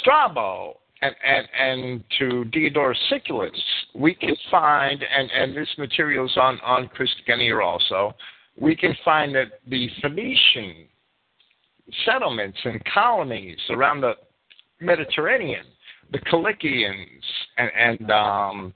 Strabo 0.00 0.80
and, 1.02 1.14
and, 1.24 1.48
and 1.58 2.04
to 2.18 2.44
Diodorus 2.46 2.98
Siculus, 3.08 3.50
we 3.94 4.14
can 4.14 4.34
find, 4.50 5.02
and, 5.02 5.30
and 5.30 5.56
this 5.56 5.68
material 5.78 6.26
is 6.26 6.36
on, 6.36 6.58
on 6.64 6.88
Christogenea 6.88 7.64
also, 7.64 8.14
we 8.58 8.74
can 8.74 8.96
find 9.04 9.34
that 9.34 9.60
the 9.68 9.88
Phoenician 10.00 10.86
settlements 12.04 12.58
and 12.64 12.82
colonies 12.86 13.58
around 13.70 14.00
the 14.00 14.14
Mediterranean, 14.80 15.64
the 16.12 16.18
Cilicians 16.30 17.22
and, 17.58 17.70
and 17.76 18.10
um, 18.10 18.74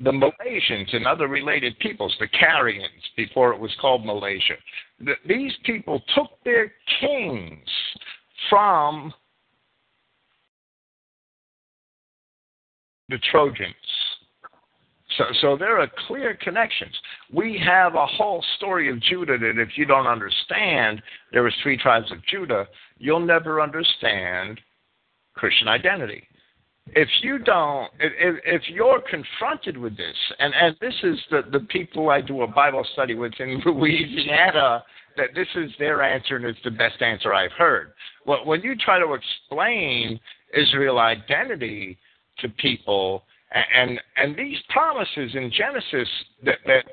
the 0.00 0.10
Malaysians 0.10 0.94
and 0.94 1.06
other 1.06 1.28
related 1.28 1.78
peoples, 1.78 2.14
the 2.18 2.28
Carians, 2.28 3.02
before 3.16 3.52
it 3.52 3.58
was 3.58 3.70
called 3.80 4.04
Malaysia, 4.04 4.54
the, 5.00 5.14
these 5.26 5.52
people 5.64 6.02
took 6.14 6.30
their 6.44 6.72
kings 7.00 7.68
from 8.50 9.12
the 13.08 13.18
Trojans. 13.30 13.74
So, 15.18 15.24
so 15.40 15.56
there 15.56 15.78
are 15.78 15.88
clear 16.08 16.36
connections. 16.40 16.94
We 17.32 17.62
have 17.64 17.94
a 17.94 18.06
whole 18.06 18.42
story 18.56 18.90
of 18.90 19.00
Judah 19.02 19.36
that 19.38 19.60
if 19.60 19.76
you 19.76 19.84
don't 19.84 20.06
understand 20.06 21.02
there 21.32 21.42
was 21.42 21.54
three 21.62 21.76
tribes 21.76 22.10
of 22.10 22.18
Judah, 22.26 22.66
you'll 22.98 23.20
never 23.20 23.60
understand 23.60 24.58
Christian 25.34 25.68
identity. 25.68 26.22
If 26.88 27.08
you 27.22 27.38
don't, 27.38 27.90
if, 28.00 28.36
if 28.44 28.62
you're 28.68 29.02
confronted 29.08 29.76
with 29.76 29.96
this, 29.96 30.16
and, 30.38 30.52
and 30.54 30.76
this 30.80 30.94
is 31.04 31.18
the, 31.30 31.42
the 31.52 31.60
people 31.66 32.10
I 32.10 32.20
do 32.20 32.42
a 32.42 32.46
Bible 32.46 32.84
study 32.92 33.14
with 33.14 33.32
in 33.38 33.62
Louisiana, 33.66 34.82
that 35.16 35.28
this 35.34 35.46
is 35.54 35.70
their 35.78 36.02
answer 36.02 36.36
and 36.36 36.44
it's 36.44 36.58
the 36.64 36.70
best 36.70 37.00
answer 37.00 37.32
I've 37.32 37.52
heard. 37.52 37.92
Well, 38.26 38.44
when 38.44 38.62
you 38.62 38.74
try 38.76 38.98
to 38.98 39.14
explain 39.14 40.18
Israel 40.54 40.98
identity, 40.98 41.98
to 42.38 42.48
people. 42.48 43.24
And 43.74 44.00
and 44.16 44.36
these 44.36 44.58
promises 44.70 45.34
in 45.34 45.52
Genesis 45.56 46.08
that, 46.44 46.58
that 46.66 46.84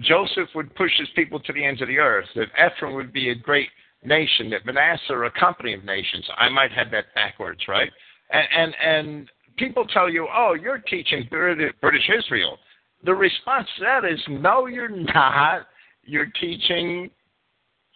Joseph 0.00 0.48
would 0.54 0.74
push 0.74 0.92
his 0.98 1.08
people 1.16 1.40
to 1.40 1.52
the 1.52 1.64
ends 1.64 1.82
of 1.82 1.88
the 1.88 1.98
earth, 1.98 2.26
that 2.36 2.48
Ephraim 2.54 2.94
would 2.94 3.12
be 3.12 3.30
a 3.30 3.34
great 3.34 3.68
nation, 4.06 4.50
that 4.50 4.64
Manasseh 4.64 5.12
or 5.12 5.24
a 5.24 5.30
company 5.30 5.74
of 5.74 5.84
nations. 5.84 6.24
I 6.36 6.48
might 6.48 6.72
have 6.72 6.90
that 6.92 7.06
backwards, 7.14 7.60
right? 7.68 7.90
And 8.30 8.46
and, 8.56 8.74
and 8.82 9.30
people 9.56 9.86
tell 9.86 10.08
you, 10.08 10.26
oh, 10.34 10.54
you're 10.54 10.78
teaching 10.78 11.26
British 11.30 12.10
Israel. 12.18 12.58
The 13.04 13.14
response 13.14 13.68
to 13.78 13.84
that 13.84 14.04
is, 14.04 14.20
no, 14.28 14.66
you're 14.66 14.88
not. 14.88 15.66
You're 16.04 16.30
teaching 16.40 17.10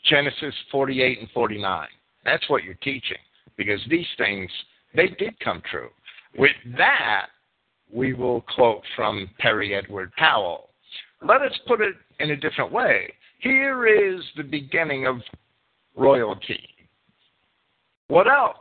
Genesis 0.09 0.55
48 0.71 1.21
and 1.21 1.29
49. 1.31 1.89
That's 2.25 2.49
what 2.51 2.65
you're 2.65 2.75
teaching 2.75 3.17
because 3.57 3.81
these 3.89 4.07
things 4.19 4.51
they 4.95 5.09
did 5.09 5.39
come 5.41 5.63
true. 5.71 5.91
With 6.37 6.57
that, 6.77 7.27
we 7.93 8.13
will 8.13 8.43
quote 8.55 8.83
from 8.97 9.31
Perry 9.39 9.75
Edward 9.75 10.13
Powell. 10.17 10.71
Let 11.23 11.43
us 11.43 11.53
put 11.67 11.81
it 11.81 11.95
in 12.19 12.31
a 12.31 12.37
different 12.37 12.73
way. 12.73 13.13
Here 13.41 13.87
is 13.87 14.23
the 14.37 14.43
beginning 14.43 15.07
of 15.07 15.17
royalty. 15.97 16.69
What 18.09 18.27
else 18.27 18.57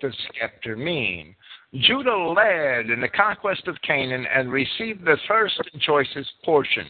does 0.00 0.16
scepter 0.38 0.76
mean? 0.76 1.34
Judah 1.74 2.16
led 2.16 2.88
in 2.88 3.00
the 3.00 3.08
conquest 3.08 3.68
of 3.68 3.76
Canaan 3.82 4.26
and 4.34 4.50
received 4.50 5.04
the 5.04 5.18
first 5.28 5.60
and 5.72 5.82
choicest 5.82 6.30
portion. 6.44 6.86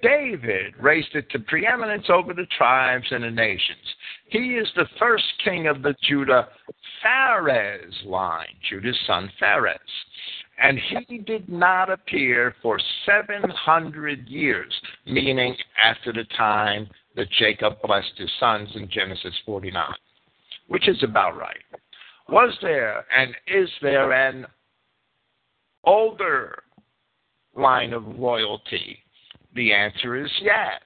David 0.00 0.74
raised 0.80 1.14
it 1.14 1.28
to 1.30 1.40
preeminence 1.40 2.06
over 2.08 2.32
the 2.32 2.46
tribes 2.56 3.06
and 3.10 3.24
the 3.24 3.30
nations. 3.30 3.94
He 4.28 4.54
is 4.54 4.68
the 4.76 4.86
first 4.98 5.24
king 5.44 5.66
of 5.66 5.82
the 5.82 5.94
Judah 6.08 6.48
Phares 7.02 7.94
line, 8.04 8.54
Judah's 8.70 8.98
son 9.06 9.30
Phares. 9.40 9.78
And 10.62 10.78
he 10.78 11.18
did 11.18 11.48
not 11.48 11.90
appear 11.90 12.54
for 12.62 12.80
700 13.04 14.28
years, 14.28 14.72
meaning 15.04 15.54
after 15.82 16.12
the 16.12 16.24
time 16.38 16.88
that 17.16 17.30
Jacob 17.38 17.80
blessed 17.82 18.12
his 18.16 18.30
sons 18.38 18.68
in 18.74 18.88
Genesis 18.90 19.34
49, 19.44 19.84
which 20.68 20.88
is 20.88 21.02
about 21.02 21.36
right. 21.36 21.56
Was 22.28 22.56
there 22.62 23.04
and 23.16 23.34
is 23.46 23.68
there 23.82 24.12
an 24.12 24.46
older 25.84 26.62
line 27.54 27.92
of 27.92 28.04
royalty 28.18 28.98
the 29.56 29.72
answer 29.72 30.16
is 30.22 30.30
yes. 30.42 30.80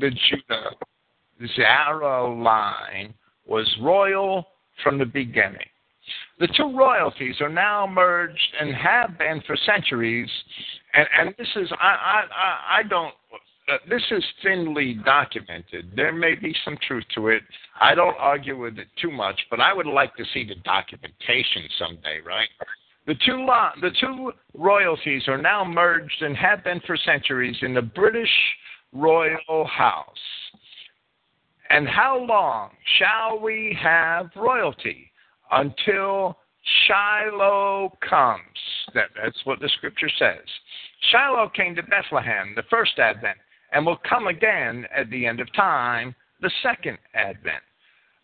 The 0.00 0.10
Judah 0.10 0.70
Zara 1.54 2.34
line 2.42 3.14
was 3.46 3.72
royal 3.80 4.46
from 4.82 4.98
the 4.98 5.06
beginning. 5.06 5.68
The 6.40 6.48
two 6.48 6.76
royalties 6.76 7.36
are 7.40 7.48
now 7.48 7.86
merged 7.86 8.54
and 8.60 8.74
have 8.74 9.16
been 9.16 9.40
for 9.46 9.56
centuries. 9.64 10.28
And, 10.92 11.06
and 11.18 11.34
this 11.38 11.48
is, 11.56 11.70
I, 11.80 12.24
I, 12.34 12.78
I 12.78 12.82
don't, 12.82 13.14
uh, 13.72 13.78
this 13.88 14.02
is 14.10 14.24
thinly 14.42 14.94
documented. 15.04 15.92
There 15.96 16.12
may 16.12 16.34
be 16.34 16.54
some 16.64 16.76
truth 16.86 17.04
to 17.14 17.28
it. 17.28 17.42
I 17.80 17.94
don't 17.94 18.16
argue 18.18 18.60
with 18.60 18.78
it 18.78 18.88
too 19.00 19.10
much, 19.10 19.40
but 19.50 19.60
I 19.60 19.72
would 19.72 19.86
like 19.86 20.14
to 20.16 20.24
see 20.34 20.44
the 20.44 20.56
documentation 20.64 21.62
someday, 21.78 22.20
right? 22.24 22.48
The 23.06 23.14
two, 23.26 23.46
the 23.80 23.90
two 24.00 24.32
royalties 24.54 25.22
are 25.28 25.40
now 25.40 25.64
merged 25.64 26.22
and 26.22 26.36
have 26.36 26.64
been 26.64 26.80
for 26.86 26.96
centuries 26.96 27.56
in 27.62 27.74
the 27.74 27.82
British 27.82 28.30
royal 28.92 29.66
house. 29.66 30.06
And 31.70 31.88
how 31.88 32.18
long 32.18 32.70
shall 32.98 33.38
we 33.40 33.76
have 33.82 34.30
royalty? 34.36 35.10
Until 35.50 36.36
Shiloh 36.86 37.96
comes. 38.08 38.40
That, 38.94 39.10
that's 39.22 39.38
what 39.44 39.60
the 39.60 39.68
scripture 39.76 40.10
says. 40.18 40.44
Shiloh 41.10 41.50
came 41.50 41.74
to 41.74 41.82
Bethlehem, 41.82 42.54
the 42.56 42.62
first 42.70 42.98
advent, 42.98 43.38
and 43.74 43.84
will 43.84 43.98
come 44.08 44.28
again 44.28 44.86
at 44.96 45.10
the 45.10 45.26
end 45.26 45.40
of 45.40 45.52
time, 45.52 46.14
the 46.40 46.50
second 46.62 46.96
advent. 47.14 47.62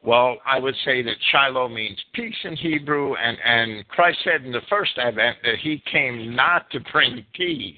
Well, 0.03 0.39
I 0.47 0.59
would 0.59 0.77
say 0.85 1.03
that 1.03 1.17
Shiloh 1.31 1.69
means 1.69 1.99
peace 2.15 2.37
in 2.45 2.57
Hebrew, 2.57 3.17
and, 3.17 3.37
and 3.45 3.87
Christ 3.89 4.19
said 4.25 4.47
in 4.47 4.53
the 4.53 4.63
first 4.71 4.93
advent 4.97 5.37
that 5.43 5.59
he 5.61 5.83
came 5.93 6.35
not 6.35 6.71
to 6.71 6.81
bring 6.93 7.27
peace. 7.35 7.77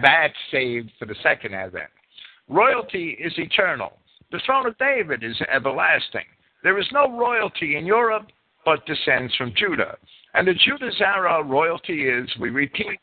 That's 0.00 0.34
saved 0.50 0.92
for 0.98 1.04
the 1.04 1.16
second 1.22 1.54
advent. 1.54 1.90
Royalty 2.48 3.18
is 3.20 3.34
eternal. 3.36 3.98
The 4.32 4.40
throne 4.46 4.66
of 4.66 4.78
David 4.78 5.22
is 5.22 5.36
everlasting. 5.52 6.24
There 6.62 6.78
is 6.78 6.86
no 6.92 7.16
royalty 7.16 7.76
in 7.76 7.84
Europe 7.84 8.28
but 8.64 8.86
descends 8.86 9.34
from 9.36 9.52
Judah. 9.56 9.96
And 10.34 10.48
the 10.48 10.54
Judah 10.54 10.90
Zara 10.98 11.42
royalty 11.42 12.08
is, 12.08 12.28
we 12.40 12.50
repeat, 12.50 12.98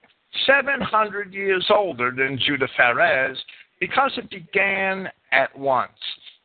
700 0.48 1.34
years 1.34 1.66
older 1.74 2.12
than 2.12 2.40
Judah 2.46 2.68
Phares 2.76 3.38
because 3.84 4.14
it 4.16 4.30
began 4.30 5.10
at 5.34 5.54
once. 5.60 5.92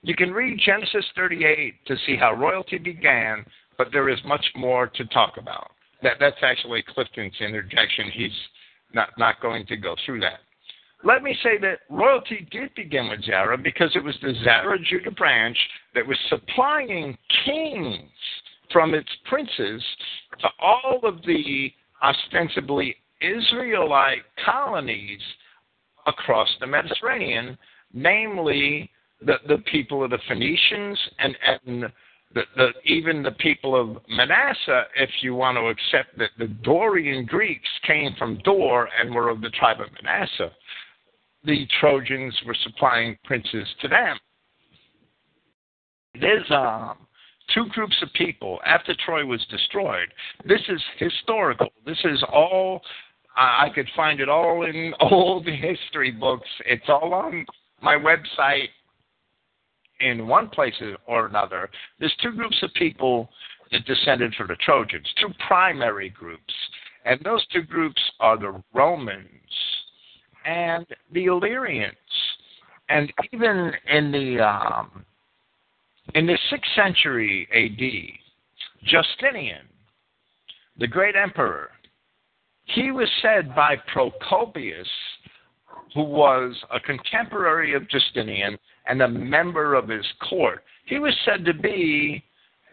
You 0.03 0.17
can 0.17 0.33
read 0.33 0.61
Genesis 0.67 1.05
38 1.15 1.87
to 1.87 1.97
see 2.05 2.17
how 2.17 2.33
royalty 2.33 2.79
began, 2.79 3.45
but 3.77 3.91
there 3.93 4.09
is 4.09 4.19
much 4.25 4.45
more 4.57 4.89
to 4.89 5.05
talk 5.07 5.35
about. 5.39 5.71
That, 6.03 6.15
that's 6.19 6.43
actually 6.43 6.83
Clifton's 6.93 7.41
interjection. 7.41 8.11
He's 8.13 8.33
not, 8.93 9.11
not 9.19 9.41
going 9.41 9.67
to 9.67 9.77
go 9.77 9.95
through 10.05 10.19
that. 10.23 10.41
Let 11.05 11.23
me 11.23 11.37
say 11.45 11.59
that 11.59 11.79
royalty 11.89 12.49
did 12.51 12.75
begin 12.75 13.09
with 13.09 13.25
Zara 13.25 13.57
because 13.57 13.93
it 13.95 14.03
was 14.03 14.17
the 14.21 14.35
Zara 14.43 14.77
Judah 14.81 15.13
branch 15.13 15.59
that 15.95 16.05
was 16.05 16.19
supplying 16.29 17.17
kings 17.45 18.11
from 18.73 18.95
its 18.95 19.09
princes 19.29 19.81
to 20.41 20.49
all 20.59 20.99
of 21.05 21.23
the 21.23 21.71
ostensibly 22.03 22.97
Israelite 23.21 24.25
colonies 24.45 25.21
across 26.09 26.49
the 26.61 26.67
Mediterranean, 26.67 27.57
namely 27.93 28.91
the, 29.25 29.35
the 29.47 29.59
people 29.71 30.03
of 30.03 30.11
the 30.11 30.19
Phoenicians 30.29 30.99
and, 31.19 31.37
and 31.47 31.93
the, 32.35 32.43
the, 32.57 32.69
even 32.85 33.23
the 33.23 33.33
people 33.33 33.75
of 33.81 34.03
Manasseh, 34.09 34.85
if 34.97 35.11
you 35.23 35.35
want 35.35 35.57
to 35.57 35.69
accept 35.69 36.19
that 36.19 36.31
the 36.39 36.49
Dorian 36.63 37.25
Greeks 37.25 37.69
came 37.87 38.15
from 38.19 38.39
Dor 38.45 38.89
and 39.01 39.15
were 39.15 39.29
of 39.29 39.41
the 39.41 39.51
tribe 39.51 39.81
of 39.81 39.89
Manasseh, 40.03 40.51
the 41.45 41.67
Trojans 41.81 42.35
were 42.47 42.57
supplying 42.65 43.17
princes 43.25 43.67
to 43.81 43.89
them. 43.89 44.19
There's 46.21 46.51
um, 46.51 46.97
two 47.55 47.67
groups 47.71 47.97
of 48.03 48.13
people 48.15 48.59
after 48.67 48.95
Troy 49.07 49.25
was 49.25 49.45
destroyed. 49.51 50.09
This 50.45 50.61
is 50.69 50.83
historical. 50.99 51.69
This 51.87 51.99
is 52.05 52.23
all 52.33 52.83
I 53.39 53.69
could 53.73 53.89
find 53.95 54.19
it 54.21 54.29
all 54.29 54.65
in 54.65 54.93
old 55.01 55.47
history 55.47 56.11
books. 56.11 56.49
It's 56.67 56.89
all 56.89 57.15
on 57.15 57.47
my 57.81 57.95
website 57.95 58.69
in 60.01 60.27
one 60.27 60.49
place 60.49 60.75
or 61.07 61.27
another. 61.27 61.71
There's 62.01 62.15
two 62.21 62.33
groups 62.33 62.59
of 62.63 62.73
people 62.75 63.29
that 63.71 63.85
descended 63.85 64.35
from 64.35 64.49
the 64.49 64.57
Trojans, 64.57 65.07
two 65.21 65.33
primary 65.47 66.11
groups. 66.11 66.53
And 67.05 67.21
those 67.25 67.47
two 67.53 67.63
groups 67.63 68.01
are 68.21 68.37
the 68.37 68.63
Romans 68.75 69.25
and 70.45 70.85
the 71.13 71.27
Illyrians. 71.27 71.95
And 72.89 73.13
even 73.33 73.73
in 73.89 74.11
the 74.11 74.41
um, 74.41 75.05
in 76.15 76.27
the 76.27 76.39
sixth 76.51 76.71
century 76.75 77.47
AD, 77.53 78.89
Justinian, 78.89 79.67
the 80.79 80.87
great 80.87 81.15
emperor, 81.17 81.71
he 82.69 82.91
was 82.91 83.09
said 83.23 83.55
by 83.55 83.77
Procopius, 83.93 84.89
who 85.95 86.03
was 86.03 86.55
a 86.73 86.81
contemporary 86.81 87.75
of 87.75 87.89
Justinian 87.89 88.59
and 88.87 89.03
a 89.03 89.09
member 89.09 89.75
of 89.75 89.89
his 89.89 90.05
court, 90.29 90.65
he 90.87 90.99
was 90.99 91.15
said 91.25 91.45
to 91.45 91.55
be 91.55 92.23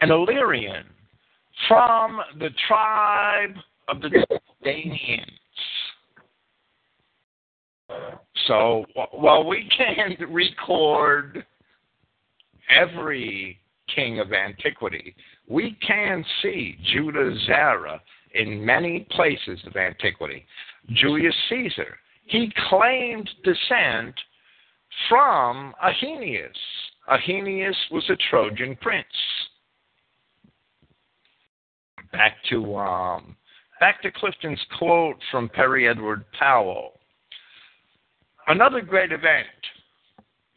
an 0.00 0.10
Illyrian 0.10 0.84
from 1.68 2.20
the 2.38 2.50
tribe 2.68 3.54
of 3.88 4.00
the 4.00 4.10
Danians. 4.64 5.26
So 8.46 8.84
while 9.12 9.46
we 9.46 9.68
can't 9.76 10.18
record 10.28 11.44
every 12.70 13.58
king 13.94 14.20
of 14.20 14.32
antiquity, 14.32 15.14
we 15.48 15.76
can 15.86 16.24
see 16.42 16.76
Judah 16.92 17.34
Zerah 17.46 18.00
in 18.36 18.64
many 18.64 19.06
places 19.10 19.60
of 19.66 19.76
antiquity. 19.76 20.46
Julius 20.90 21.34
Caesar, 21.48 21.96
he 22.26 22.52
claimed 22.68 23.28
descent 23.44 24.14
from 25.08 25.74
Aeneas. 25.82 26.56
Aeneas 27.08 27.76
was 27.90 28.08
a 28.10 28.16
Trojan 28.30 28.76
prince. 28.80 29.06
Back 32.12 32.36
to 32.50 32.76
um, 32.76 33.36
back 33.80 34.00
to 34.02 34.10
Clifton's 34.10 34.60
quote 34.78 35.18
from 35.30 35.48
Perry 35.48 35.88
Edward 35.88 36.24
Powell. 36.38 36.92
Another 38.48 38.80
great 38.80 39.12
event 39.12 39.46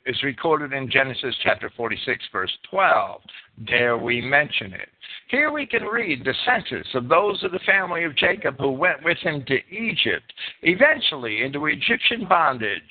is 0.10 0.24
recorded 0.24 0.74
in 0.74 0.89
Genesis 0.89 1.36
chapter 1.43 1.72
46, 1.78 2.24
verse 2.32 2.51
12. 2.72 3.22
Dare 3.68 3.95
we 3.95 4.22
mention 4.22 4.74
it? 4.74 4.89
Here 5.30 5.51
we 5.51 5.68
can 5.68 5.84
read 5.84 6.26
the 6.26 6.34
census 6.45 6.88
of 6.95 7.07
those 7.07 7.43
of 7.43 7.51
the 7.51 7.60
family 7.60 8.05
of 8.05 8.18
Jacob 8.18 8.55
who 8.57 8.72
went 8.72 9.03
with 9.03 9.20
him 9.20 9.45
to 9.45 9.60
Egypt, 9.70 10.34
eventually 10.64 11.43
into 11.43 11.68
Egyptian 11.68 12.28
bondage, 12.28 12.82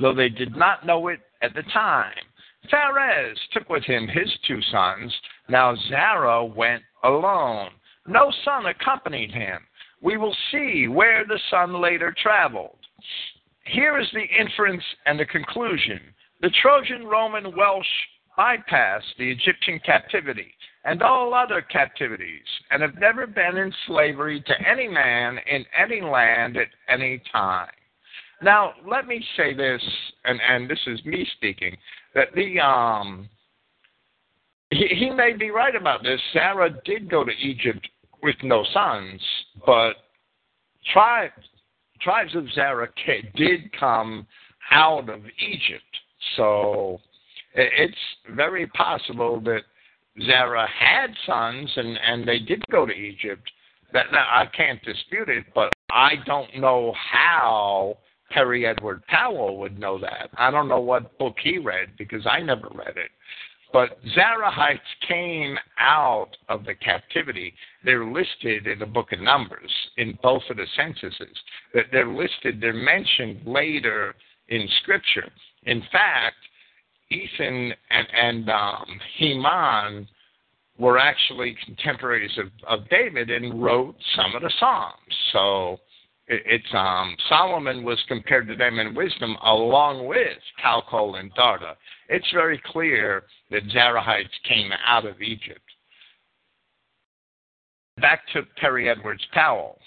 though 0.00 0.14
they 0.14 0.30
did 0.30 0.56
not 0.56 0.86
know 0.86 1.08
it 1.08 1.20
at 1.42 1.54
the 1.54 1.62
time. 1.74 2.14
Pharez 2.72 3.36
took 3.52 3.68
with 3.68 3.84
him 3.84 4.08
his 4.08 4.32
two 4.48 4.62
sons. 4.70 5.14
Now 5.50 5.76
Zerah 5.90 6.46
went 6.46 6.82
alone. 7.04 7.68
No 8.06 8.32
son 8.46 8.64
accompanied 8.66 9.30
him. 9.30 9.58
We 10.00 10.16
will 10.16 10.34
see 10.50 10.88
where 10.88 11.26
the 11.26 11.40
son 11.50 11.82
later 11.82 12.14
traveled. 12.22 12.78
Here 13.66 14.00
is 14.00 14.08
the 14.14 14.24
inference 14.40 14.82
and 15.04 15.20
the 15.20 15.26
conclusion. 15.26 16.00
The 16.42 16.50
Trojan, 16.60 17.06
Roman, 17.06 17.56
Welsh 17.56 17.86
bypassed 18.36 19.16
the 19.16 19.30
Egyptian 19.30 19.80
captivity 19.86 20.52
and 20.84 21.00
all 21.00 21.34
other 21.34 21.62
captivities 21.62 22.42
and 22.70 22.82
have 22.82 22.98
never 22.98 23.28
been 23.28 23.56
in 23.56 23.72
slavery 23.86 24.40
to 24.40 24.68
any 24.68 24.88
man 24.88 25.38
in 25.50 25.64
any 25.78 26.00
land 26.00 26.56
at 26.56 26.66
any 26.88 27.22
time. 27.30 27.68
Now, 28.42 28.72
let 28.84 29.06
me 29.06 29.24
say 29.36 29.54
this, 29.54 29.80
and, 30.24 30.40
and 30.40 30.68
this 30.68 30.80
is 30.88 31.04
me 31.04 31.24
speaking, 31.36 31.76
that 32.16 32.34
the 32.34 32.58
um, 32.58 33.28
he, 34.70 34.88
he 34.88 35.10
may 35.10 35.34
be 35.34 35.50
right 35.50 35.76
about 35.76 36.02
this. 36.02 36.20
Zerah 36.32 36.70
did 36.84 37.08
go 37.08 37.22
to 37.22 37.32
Egypt 37.32 37.86
with 38.20 38.36
no 38.42 38.64
sons, 38.72 39.20
but 39.64 39.92
tribes 40.92 41.34
tribes 42.00 42.34
of 42.34 42.50
Zerah 42.52 42.88
did 43.36 43.72
come 43.78 44.26
out 44.72 45.08
of 45.08 45.20
Egypt. 45.38 45.84
So 46.36 47.00
it's 47.54 47.94
very 48.34 48.66
possible 48.68 49.40
that 49.40 49.62
Zerah 50.24 50.68
had 50.68 51.14
sons 51.26 51.70
and, 51.76 51.98
and 51.98 52.26
they 52.26 52.38
did 52.38 52.62
go 52.70 52.86
to 52.86 52.92
Egypt. 52.92 53.50
That 53.92 54.06
now, 54.12 54.26
I 54.30 54.46
can't 54.46 54.82
dispute 54.82 55.28
it, 55.28 55.44
but 55.54 55.72
I 55.90 56.14
don't 56.24 56.58
know 56.58 56.94
how 56.96 57.98
Perry 58.30 58.66
Edward 58.66 59.06
Powell 59.06 59.58
would 59.58 59.78
know 59.78 59.98
that. 59.98 60.30
I 60.38 60.50
don't 60.50 60.68
know 60.68 60.80
what 60.80 61.18
book 61.18 61.36
he 61.42 61.58
read 61.58 61.90
because 61.98 62.26
I 62.26 62.40
never 62.40 62.68
read 62.74 62.96
it. 62.96 63.10
But 63.72 63.98
Zerahites 64.16 64.78
came 65.08 65.58
out 65.78 66.30
of 66.48 66.64
the 66.64 66.74
captivity. 66.74 67.54
They're 67.84 68.04
listed 68.04 68.66
in 68.66 68.78
the 68.78 68.86
book 68.86 69.12
of 69.12 69.20
Numbers 69.20 69.70
in 69.96 70.18
both 70.22 70.42
of 70.50 70.58
the 70.58 70.66
censuses. 70.76 71.36
That 71.72 71.86
they're 71.90 72.08
listed, 72.08 72.60
they're 72.60 72.74
mentioned 72.74 73.46
later 73.46 74.14
in 74.48 74.68
Scripture. 74.82 75.30
In 75.64 75.82
fact, 75.92 76.36
Ethan 77.10 77.72
and, 77.90 78.06
and 78.14 78.50
um, 78.50 79.00
Heman 79.18 80.08
were 80.78 80.98
actually 80.98 81.56
contemporaries 81.64 82.36
of, 82.38 82.46
of 82.66 82.88
David 82.88 83.30
and 83.30 83.62
wrote 83.62 83.94
some 84.16 84.34
of 84.34 84.42
the 84.42 84.52
Psalms. 84.58 85.16
So 85.32 85.78
it, 86.26 86.42
it's 86.46 86.74
um, 86.74 87.16
Solomon 87.28 87.84
was 87.84 87.98
compared 88.08 88.48
to 88.48 88.56
them 88.56 88.78
in 88.78 88.94
wisdom 88.94 89.36
along 89.44 90.06
with 90.06 90.38
Calcol 90.64 91.20
and 91.20 91.32
Darda. 91.34 91.74
It's 92.08 92.30
very 92.32 92.60
clear 92.66 93.24
that 93.50 93.68
Zerahites 93.68 94.26
came 94.48 94.70
out 94.86 95.06
of 95.06 95.20
Egypt. 95.20 95.60
Back 98.00 98.22
to 98.32 98.42
Perry 98.58 98.88
Edwards 98.88 99.24
Powell. 99.32 99.78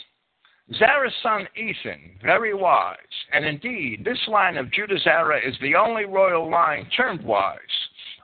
Zerah's 0.74 1.13
son 1.22 1.47
Ethan, 1.55 2.18
very 2.24 2.53
wise, 2.53 2.97
and 3.32 3.45
indeed, 3.45 4.03
this 4.03 4.20
line 4.28 4.57
of 4.57 4.72
Judah 4.72 4.97
Zerah 4.99 5.39
is 5.47 5.55
the 5.61 5.76
only 5.76 6.05
royal 6.05 6.49
line 6.49 6.88
termed 6.97 7.24
wise. 7.24 7.59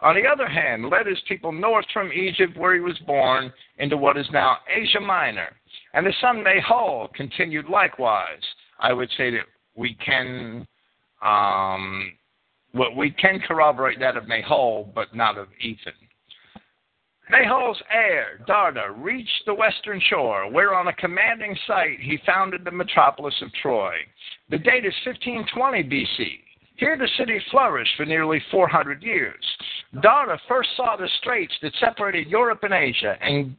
On 0.01 0.15
the 0.15 0.27
other 0.27 0.47
hand, 0.47 0.89
led 0.89 1.05
his 1.05 1.21
people 1.27 1.51
north 1.51 1.85
from 1.93 2.11
Egypt, 2.11 2.57
where 2.57 2.73
he 2.73 2.79
was 2.79 2.97
born, 3.05 3.53
into 3.77 3.95
what 3.95 4.17
is 4.17 4.25
now 4.33 4.57
Asia 4.67 4.99
Minor. 4.99 5.55
And 5.93 6.05
the 6.05 6.13
son 6.19 6.43
Mahol 6.43 7.13
continued 7.13 7.69
likewise. 7.69 8.41
I 8.79 8.93
would 8.93 9.09
say 9.15 9.29
that 9.29 9.45
we 9.75 9.95
can 10.03 10.67
um, 11.21 12.13
well, 12.73 12.95
we 12.95 13.11
can 13.11 13.39
corroborate 13.39 13.99
that 13.99 14.17
of 14.17 14.23
Mahol, 14.25 14.93
but 14.95 15.13
not 15.15 15.37
of 15.37 15.47
Ethan. 15.59 15.93
Mahol's 17.31 17.81
heir, 17.89 18.41
Darda, 18.47 18.93
reached 18.97 19.45
the 19.45 19.53
western 19.53 20.01
shore, 20.09 20.51
where 20.51 20.75
on 20.75 20.87
a 20.87 20.93
commanding 20.93 21.57
site 21.65 21.99
he 22.01 22.19
founded 22.25 22.65
the 22.65 22.71
metropolis 22.71 23.35
of 23.41 23.53
Troy. 23.61 23.95
The 24.49 24.57
date 24.57 24.85
is 24.85 24.93
1520 25.05 25.83
BC. 25.83 26.39
Here 26.75 26.97
the 26.97 27.07
city 27.17 27.39
flourished 27.49 27.95
for 27.95 28.05
nearly 28.05 28.41
400 28.51 29.01
years. 29.01 29.43
Darda 29.95 30.37
first 30.47 30.69
saw 30.75 30.97
the 30.97 31.07
straits 31.19 31.53
that 31.61 31.73
separated 31.79 32.27
Europe 32.27 32.63
and 32.63 32.73
Asia 32.73 33.15
and 33.21 33.55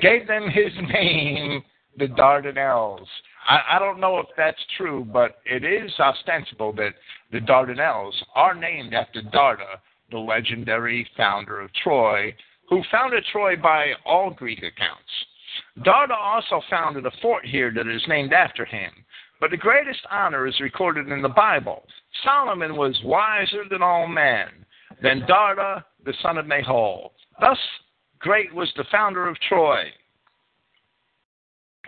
gave 0.00 0.26
them 0.26 0.48
his 0.48 0.72
name, 0.92 1.62
the 1.98 2.06
Dardanelles. 2.06 3.06
I, 3.48 3.76
I 3.76 3.78
don't 3.78 4.00
know 4.00 4.18
if 4.18 4.26
that's 4.36 4.58
true, 4.76 5.04
but 5.10 5.38
it 5.44 5.64
is 5.64 5.90
ostensible 5.98 6.72
that 6.74 6.92
the 7.32 7.40
Dardanelles 7.40 8.14
are 8.34 8.54
named 8.54 8.94
after 8.94 9.22
Darda, 9.22 9.80
the 10.10 10.18
legendary 10.18 11.08
founder 11.16 11.60
of 11.60 11.72
Troy, 11.74 12.34
who 12.68 12.82
founded 12.90 13.24
Troy 13.32 13.56
by 13.56 13.92
all 14.04 14.30
Greek 14.30 14.58
accounts. 14.58 15.02
Darda 15.78 16.16
also 16.16 16.60
founded 16.68 17.06
a 17.06 17.10
fort 17.22 17.44
here 17.46 17.72
that 17.74 17.86
is 17.86 18.02
named 18.08 18.32
after 18.32 18.64
him. 18.64 18.90
But 19.40 19.50
the 19.50 19.56
greatest 19.56 20.00
honor 20.10 20.46
is 20.46 20.58
recorded 20.60 21.08
in 21.08 21.22
the 21.22 21.28
Bible. 21.28 21.86
Solomon 22.24 22.76
was 22.76 22.98
wiser 23.04 23.64
than 23.68 23.82
all 23.82 24.06
men, 24.06 24.48
than 25.02 25.22
Darda, 25.22 25.84
the 26.04 26.14
son 26.22 26.38
of 26.38 26.46
Mahol. 26.46 27.12
Thus 27.40 27.58
great 28.18 28.54
was 28.54 28.72
the 28.76 28.84
founder 28.90 29.28
of 29.28 29.36
Troy, 29.48 29.84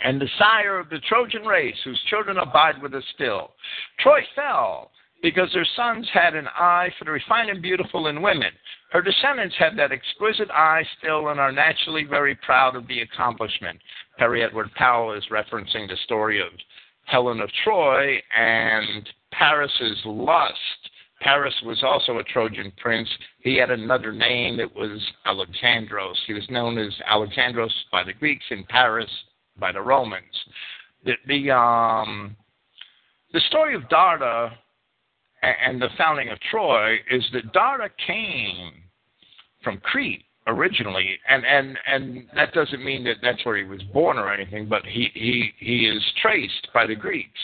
and 0.04 0.20
the 0.20 0.28
sire 0.38 0.78
of 0.78 0.90
the 0.90 1.00
Trojan 1.08 1.44
race, 1.44 1.76
whose 1.84 2.00
children 2.08 2.36
abide 2.38 2.80
with 2.82 2.94
us 2.94 3.04
still. 3.14 3.52
Troy 4.00 4.20
fell, 4.34 4.90
because 5.22 5.52
her 5.52 5.66
sons 5.76 6.08
had 6.12 6.34
an 6.34 6.46
eye 6.48 6.90
for 6.98 7.04
the 7.04 7.10
refined 7.10 7.50
and 7.50 7.62
beautiful 7.62 8.06
in 8.06 8.22
women. 8.22 8.50
Her 8.92 9.02
descendants 9.02 9.56
have 9.58 9.76
that 9.76 9.92
exquisite 9.92 10.50
eye 10.50 10.84
still 10.98 11.28
and 11.28 11.40
are 11.40 11.52
naturally 11.52 12.04
very 12.04 12.34
proud 12.36 12.76
of 12.76 12.86
the 12.86 13.00
accomplishment. 13.00 13.78
Perry 14.18 14.42
Edward 14.42 14.72
Powell 14.74 15.12
is 15.12 15.24
referencing 15.30 15.88
the 15.88 15.96
story 16.04 16.40
of 16.40 16.52
Helen 17.04 17.40
of 17.40 17.50
Troy 17.64 18.20
and 18.36 19.08
Paris's 19.32 19.98
lust. 20.04 20.90
Paris 21.20 21.54
was 21.64 21.82
also 21.82 22.18
a 22.18 22.24
Trojan 22.24 22.72
prince. 22.76 23.08
He 23.40 23.56
had 23.56 23.70
another 23.70 24.12
name. 24.12 24.60
It 24.60 24.74
was 24.74 25.00
Alexandros. 25.26 26.14
He 26.26 26.32
was 26.32 26.48
known 26.48 26.78
as 26.78 26.92
Alexandros 27.10 27.72
by 27.90 28.04
the 28.04 28.12
Greeks 28.12 28.44
and 28.50 28.66
Paris 28.68 29.10
by 29.58 29.72
the 29.72 29.80
Romans. 29.80 30.24
The 31.04 31.14
the 31.26 31.50
um 31.50 32.36
the 33.32 33.40
story 33.48 33.74
of 33.74 33.82
Darda 33.88 34.52
and 35.42 35.80
the 35.80 35.88
founding 35.96 36.28
of 36.28 36.38
Troy 36.50 36.96
is 37.10 37.24
that 37.32 37.52
Dara 37.52 37.90
came 38.06 38.72
from 39.62 39.78
Crete 39.78 40.24
originally, 40.46 41.18
and 41.28 41.44
and 41.44 41.78
and 41.86 42.26
that 42.34 42.52
doesn't 42.52 42.84
mean 42.84 43.04
that 43.04 43.16
that's 43.22 43.44
where 43.44 43.56
he 43.56 43.64
was 43.64 43.82
born 43.92 44.18
or 44.18 44.32
anything, 44.32 44.68
but 44.68 44.84
he 44.84 45.10
he 45.14 45.50
he 45.58 45.86
is 45.86 46.02
traced 46.20 46.68
by 46.74 46.86
the 46.86 46.94
Greeks 46.94 47.40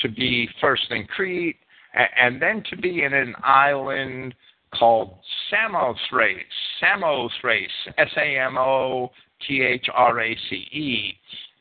to 0.00 0.08
be 0.08 0.48
first 0.60 0.90
in 0.90 1.06
Crete 1.06 1.56
and, 1.94 2.42
then 2.42 2.62
to 2.70 2.76
be 2.76 3.04
in 3.04 3.12
an 3.12 3.34
island 3.44 4.34
called 4.76 5.16
Samothrace, 5.50 6.42
Samothrace, 6.80 7.68
S 7.96 8.08
A 8.16 8.38
M 8.38 8.58
O 8.58 9.12
T 9.46 9.62
H 9.62 9.86
R 9.94 10.20
A 10.20 10.36
C 10.50 10.56
E. 10.56 11.16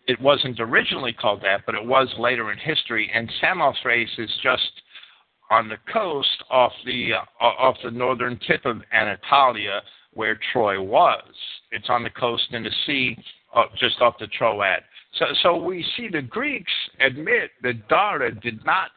It 0.08 0.20
wasn't 0.20 0.60
originally 0.60 1.14
called 1.14 1.42
that, 1.44 1.62
but 1.66 1.76
it 1.76 1.86
was 1.86 2.08
later 2.18 2.52
in 2.52 2.58
history. 2.58 3.10
And 3.14 3.32
Samothrace 3.40 4.10
is 4.18 4.32
just 4.42 4.72
on 5.54 5.70
the 5.70 5.78
coast 5.92 6.44
off 6.50 6.74
the 6.86 7.14
uh, 7.14 7.44
off 7.44 7.78
the 7.84 7.92
northern 7.92 8.40
tip 8.48 8.66
of 8.66 8.82
Anatolia, 8.92 9.82
where 10.14 10.40
Troy 10.52 10.82
was. 10.82 11.24
It's 11.72 11.90
on 11.90 12.04
the 12.04 12.10
coast 12.10 12.44
in 12.52 12.64
the 12.64 12.72
sea, 12.86 13.18
uh, 13.56 13.64
just 13.78 14.02
off 14.02 14.16
the 14.20 14.28
Troad. 14.28 14.82
So, 15.16 15.26
so 15.44 15.58
we 15.58 15.86
see 15.96 16.08
the 16.12 16.22
Greeks 16.22 16.72
admit 17.00 17.52
that 17.62 17.88
Darda 17.88 18.42
did 18.42 18.66
not 18.66 18.90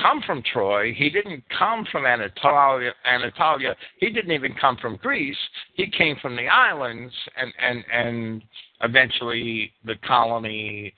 come 0.00 0.22
from 0.26 0.42
Troy. 0.52 0.92
He 0.94 1.08
didn't 1.08 1.42
come 1.58 1.86
from 1.90 2.04
Anatolia. 2.04 2.92
Anatolia. 3.06 3.74
He 3.98 4.10
didn't 4.10 4.32
even 4.32 4.54
come 4.60 4.76
from 4.76 4.96
Greece. 4.96 5.36
He 5.74 5.90
came 5.90 6.16
from 6.20 6.36
the 6.36 6.48
islands, 6.48 7.14
and 7.36 7.52
and 7.58 7.84
and 7.92 8.42
eventually 8.82 9.72
the 9.84 9.94
colony, 10.06 10.92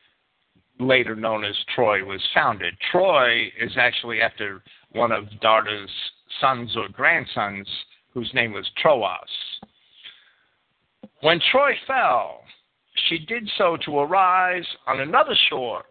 later 0.80 1.14
known 1.14 1.44
as 1.44 1.55
Troy, 1.74 2.05
was 2.05 2.20
founded. 2.34 2.74
Troy 2.90 3.46
is 3.61 3.72
actually 3.76 4.20
after 4.20 4.62
one 4.93 5.12
of 5.12 5.24
Darda's 5.43 5.91
sons 6.41 6.76
or 6.76 6.89
grandsons, 6.89 7.68
whose 8.14 8.30
name 8.34 8.53
was 8.53 8.68
Troas. 8.76 9.11
When 11.20 11.41
Troy 11.51 11.72
fell, 11.86 12.43
she 13.09 13.18
did 13.18 13.49
so 13.57 13.76
to 13.84 13.99
arise 13.99 14.66
on 14.86 15.01
another 15.01 15.34
shore 15.49 15.84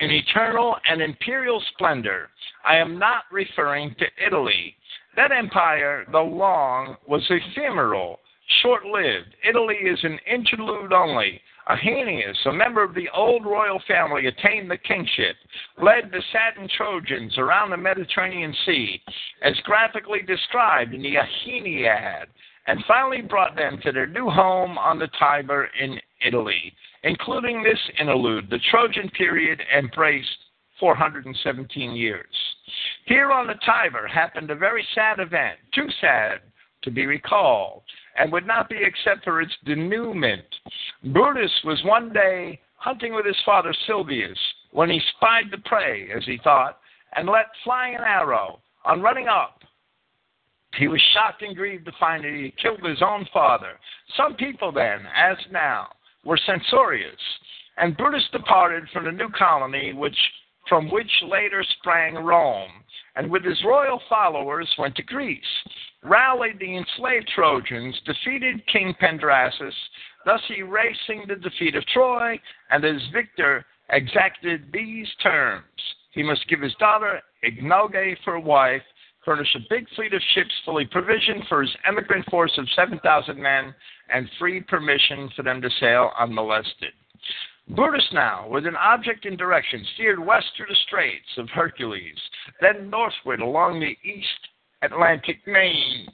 in 0.00 0.10
eternal 0.10 0.76
and 0.88 1.00
imperial 1.00 1.62
splendor. 1.72 2.28
I 2.64 2.76
am 2.76 2.98
not 2.98 3.24
referring 3.30 3.94
to 3.98 4.06
Italy. 4.24 4.74
That 5.16 5.30
empire, 5.30 6.04
though 6.10 6.26
long, 6.26 6.96
was 7.06 7.22
ephemeral, 7.30 8.18
short 8.60 8.84
lived. 8.84 9.34
Italy 9.48 9.76
is 9.76 9.98
an 10.02 10.18
interlude 10.26 10.92
only. 10.92 11.40
Aeneas, 11.68 12.38
a 12.46 12.52
member 12.52 12.82
of 12.82 12.94
the 12.94 13.08
old 13.14 13.44
royal 13.44 13.80
family, 13.86 14.26
attained 14.26 14.70
the 14.70 14.76
kingship, 14.76 15.36
led 15.80 16.10
the 16.10 16.22
saddened 16.32 16.70
Trojans 16.76 17.38
around 17.38 17.70
the 17.70 17.76
Mediterranean 17.76 18.54
Sea, 18.66 19.00
as 19.42 19.54
graphically 19.60 20.22
described 20.22 20.92
in 20.92 21.02
the 21.02 21.16
Aeneid, 21.16 22.26
and 22.66 22.84
finally 22.86 23.22
brought 23.22 23.54
them 23.56 23.78
to 23.82 23.92
their 23.92 24.06
new 24.06 24.28
home 24.28 24.76
on 24.76 24.98
the 24.98 25.08
Tiber 25.18 25.68
in 25.80 26.00
Italy. 26.24 26.74
Including 27.04 27.62
this 27.62 27.78
interlude, 28.00 28.50
the 28.50 28.60
Trojan 28.70 29.08
period 29.10 29.60
embraced 29.76 30.28
417 30.78 31.92
years. 31.92 32.26
Here 33.06 33.30
on 33.30 33.46
the 33.46 33.54
Tiber 33.64 34.06
happened 34.06 34.50
a 34.50 34.56
very 34.56 34.86
sad 34.94 35.20
event, 35.20 35.58
too 35.74 35.86
sad 36.00 36.40
to 36.82 36.90
be 36.90 37.06
recalled, 37.06 37.82
and 38.18 38.32
would 38.32 38.46
not 38.46 38.68
be 38.68 38.78
except 38.80 39.24
for 39.24 39.40
its 39.40 39.52
denouement. 39.64 40.44
Brutus 41.12 41.52
was 41.64 41.82
one 41.84 42.12
day 42.12 42.60
hunting 42.76 43.14
with 43.14 43.26
his 43.26 43.40
father 43.44 43.74
Silvius 43.86 44.38
when 44.72 44.90
he 44.90 45.00
spied 45.16 45.50
the 45.50 45.58
prey, 45.58 46.08
as 46.14 46.24
he 46.24 46.38
thought, 46.42 46.78
and 47.14 47.28
let 47.28 47.46
fly 47.64 47.88
an 47.88 48.02
arrow. 48.02 48.60
On 48.84 49.00
running 49.00 49.28
up, 49.28 49.60
he 50.76 50.88
was 50.88 51.00
shocked 51.12 51.42
and 51.42 51.54
grieved 51.54 51.84
to 51.84 51.92
find 52.00 52.24
that 52.24 52.32
he 52.32 52.44
had 52.44 52.58
killed 52.58 52.82
his 52.82 53.02
own 53.02 53.26
father. 53.32 53.78
Some 54.16 54.34
people 54.34 54.72
then, 54.72 55.00
as 55.14 55.36
now, 55.50 55.88
were 56.24 56.38
censorious, 56.46 57.20
and 57.76 57.96
Brutus 57.96 58.26
departed 58.32 58.84
from 58.92 59.04
the 59.04 59.12
new 59.12 59.28
colony 59.30 59.92
which 59.92 60.16
from 60.68 60.90
which 60.90 61.10
later 61.28 61.64
sprang 61.78 62.14
Rome, 62.14 62.70
and 63.16 63.30
with 63.30 63.44
his 63.44 63.62
royal 63.64 64.00
followers 64.08 64.68
went 64.78 64.96
to 64.96 65.02
Greece, 65.02 65.42
rallied 66.02 66.58
the 66.58 66.76
enslaved 66.76 67.30
Trojans, 67.34 68.00
defeated 68.06 68.66
King 68.66 68.94
Pandrasus, 69.00 69.74
thus 70.24 70.40
erasing 70.50 71.24
the 71.28 71.36
defeat 71.36 71.74
of 71.74 71.84
Troy, 71.86 72.40
and 72.70 72.84
as 72.84 73.00
victor 73.12 73.64
exacted 73.90 74.70
these 74.72 75.08
terms. 75.22 75.64
He 76.12 76.22
must 76.22 76.48
give 76.48 76.60
his 76.60 76.74
daughter 76.76 77.20
Ignoge 77.44 78.16
for 78.24 78.38
wife, 78.38 78.82
furnish 79.24 79.54
a 79.54 79.66
big 79.70 79.86
fleet 79.94 80.12
of 80.14 80.22
ships 80.34 80.52
fully 80.64 80.86
provisioned 80.86 81.44
for 81.48 81.62
his 81.62 81.74
emigrant 81.86 82.24
force 82.30 82.52
of 82.58 82.68
7,000 82.74 83.40
men, 83.40 83.74
and 84.12 84.28
free 84.38 84.60
permission 84.60 85.30
for 85.36 85.42
them 85.42 85.60
to 85.62 85.70
sail 85.80 86.10
unmolested. 86.18 86.92
Brutus 87.68 88.06
now, 88.12 88.48
with 88.48 88.66
an 88.66 88.76
object 88.76 89.24
in 89.24 89.36
direction, 89.36 89.84
steered 89.94 90.18
west 90.18 90.46
through 90.56 90.66
the 90.66 90.76
Straits 90.86 91.38
of 91.38 91.48
Hercules, 91.48 92.18
then 92.60 92.90
northward 92.90 93.40
along 93.40 93.78
the 93.78 93.96
East 94.04 94.48
Atlantic 94.82 95.38
main, 95.46 96.08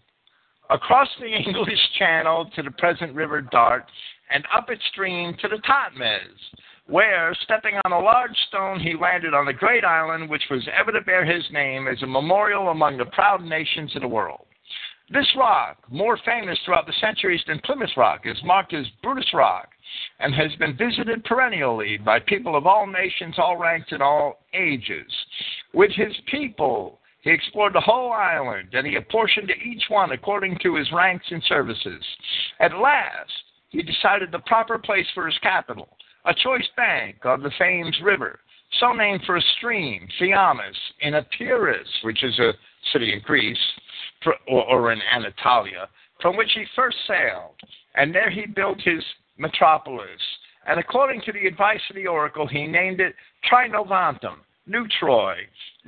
across 0.69 1.09
the 1.19 1.27
English 1.27 1.81
Channel 1.99 2.51
to 2.55 2.63
the 2.63 2.71
present 2.73 3.15
River 3.15 3.41
Dart, 3.41 3.87
and 4.31 4.45
up 4.55 4.69
its 4.69 4.85
stream 4.93 5.35
to 5.41 5.49
the 5.49 5.59
Totnes, 5.67 6.39
where, 6.87 7.35
stepping 7.43 7.77
on 7.85 7.93
a 7.93 7.99
large 7.99 8.37
stone, 8.49 8.79
he 8.79 8.95
landed 8.95 9.33
on 9.33 9.47
the 9.47 9.53
great 9.53 9.85
island 9.85 10.29
which 10.29 10.45
was 10.51 10.69
ever 10.79 10.93
to 10.93 11.01
bear 11.01 11.25
his 11.25 11.45
name 11.51 11.89
as 11.89 12.03
a 12.03 12.07
memorial 12.07 12.69
among 12.69 12.99
the 12.99 13.07
proud 13.07 13.43
nations 13.43 13.97
of 13.97 14.03
the 14.03 14.09
world. 14.09 14.47
This 15.11 15.29
rock, 15.35 15.79
more 15.91 16.19
famous 16.27 16.59
throughout 16.65 16.87
the 16.87 16.93
centuries 17.01 17.43
than 17.47 17.61
Plymouth 17.65 17.97
Rock, 17.97 18.27
is 18.27 18.37
marked 18.45 18.75
as 18.75 18.85
Brutus 19.03 19.33
Rock 19.33 19.71
and 20.21 20.35
has 20.35 20.55
been 20.57 20.77
visited 20.77 21.25
perennially 21.25 21.99
by 21.99 22.19
people 22.19 22.57
of 22.57 22.67
all 22.67 22.87
nations, 22.87 23.37
all 23.39 23.57
ranks, 23.57 23.89
and 23.93 24.03
all 24.03 24.41
ages. 24.55 25.11
With 25.73 25.93
his 25.93 26.15
people, 26.31 26.99
he 27.23 27.31
explored 27.31 27.75
the 27.75 27.81
whole 27.81 28.13
island, 28.13 28.69
and 28.73 28.87
he 28.87 28.97
apportioned 28.97 29.49
to 29.49 29.69
each 29.69 29.85
one 29.89 30.13
according 30.13 30.59
to 30.63 30.77
his 30.77 30.91
ranks 30.93 31.27
and 31.31 31.43
services. 31.45 32.03
At 32.61 32.79
last, 32.79 33.33
he 33.71 33.83
decided 33.83 34.33
the 34.33 34.39
proper 34.41 34.79
place 34.79 35.07
for 35.15 35.27
his 35.27 35.39
capital, 35.39 35.89
a 36.25 36.35
choice 36.35 36.69
bank 36.77 37.17
of 37.25 37.43
the 37.43 37.53
Thames 37.59 37.97
River, 38.03 38.41
so 38.81 38.93
named 38.93 39.23
for 39.27 39.37
a 39.37 39.43
stream, 39.57 40.09
Thyamis, 40.19 40.77
in 41.01 41.15
Epirus, 41.15 41.89
which 42.03 42.23
is 42.23 42.39
a 42.39 42.53
city 42.93 43.13
in 43.13 43.21
Greece, 43.21 43.59
or 44.47 44.93
in 44.93 45.01
Anatolia, 45.15 45.89
from 46.21 46.37
which 46.37 46.51
he 46.55 46.65
first 46.75 46.97
sailed, 47.07 47.55
and 47.95 48.15
there 48.15 48.31
he 48.31 48.47
built 48.47 48.81
his 48.81 49.03
metropolis. 49.39 50.21
And 50.67 50.79
according 50.79 51.23
to 51.23 51.33
the 51.33 51.47
advice 51.47 51.81
of 51.89 51.97
the 51.97 52.07
oracle, 52.07 52.47
he 52.47 52.67
named 52.67 53.01
it 53.01 53.15
Trinovantum, 53.51 54.37
New 54.67 54.87
Troy. 55.01 55.35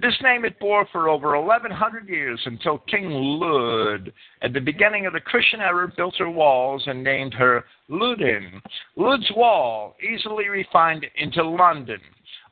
This 0.00 0.16
name 0.22 0.46
it 0.46 0.58
bore 0.58 0.86
for 0.90 1.10
over 1.10 1.38
1100 1.38 2.08
years 2.08 2.40
until 2.46 2.78
King 2.78 3.10
Lud, 3.10 4.12
at 4.40 4.54
the 4.54 4.60
beginning 4.60 5.04
of 5.04 5.12
the 5.12 5.20
Christian 5.20 5.60
era, 5.60 5.92
built 5.94 6.14
her 6.18 6.30
walls 6.30 6.82
and 6.86 7.04
named 7.04 7.34
her 7.34 7.64
Ludin. 7.90 8.62
Lud's 8.96 9.30
wall 9.36 9.96
easily 10.02 10.48
refined 10.48 11.04
into 11.16 11.42
London. 11.42 12.00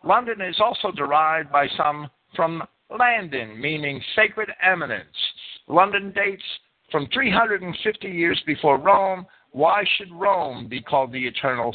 London 0.04 0.42
is 0.42 0.60
also 0.60 0.90
derived 0.90 1.50
by 1.50 1.66
some 1.76 2.10
from 2.36 2.62
Landon, 2.98 3.60
meaning 3.60 4.02
sacred 4.14 4.50
eminence. 4.62 5.06
London 5.66 6.12
dates 6.12 6.42
from 6.90 7.06
350 7.12 8.08
years 8.08 8.40
before 8.46 8.78
Rome. 8.78 9.26
Why 9.58 9.82
should 9.96 10.12
Rome 10.12 10.68
be 10.68 10.80
called 10.80 11.10
the 11.10 11.26
eternal 11.26 11.74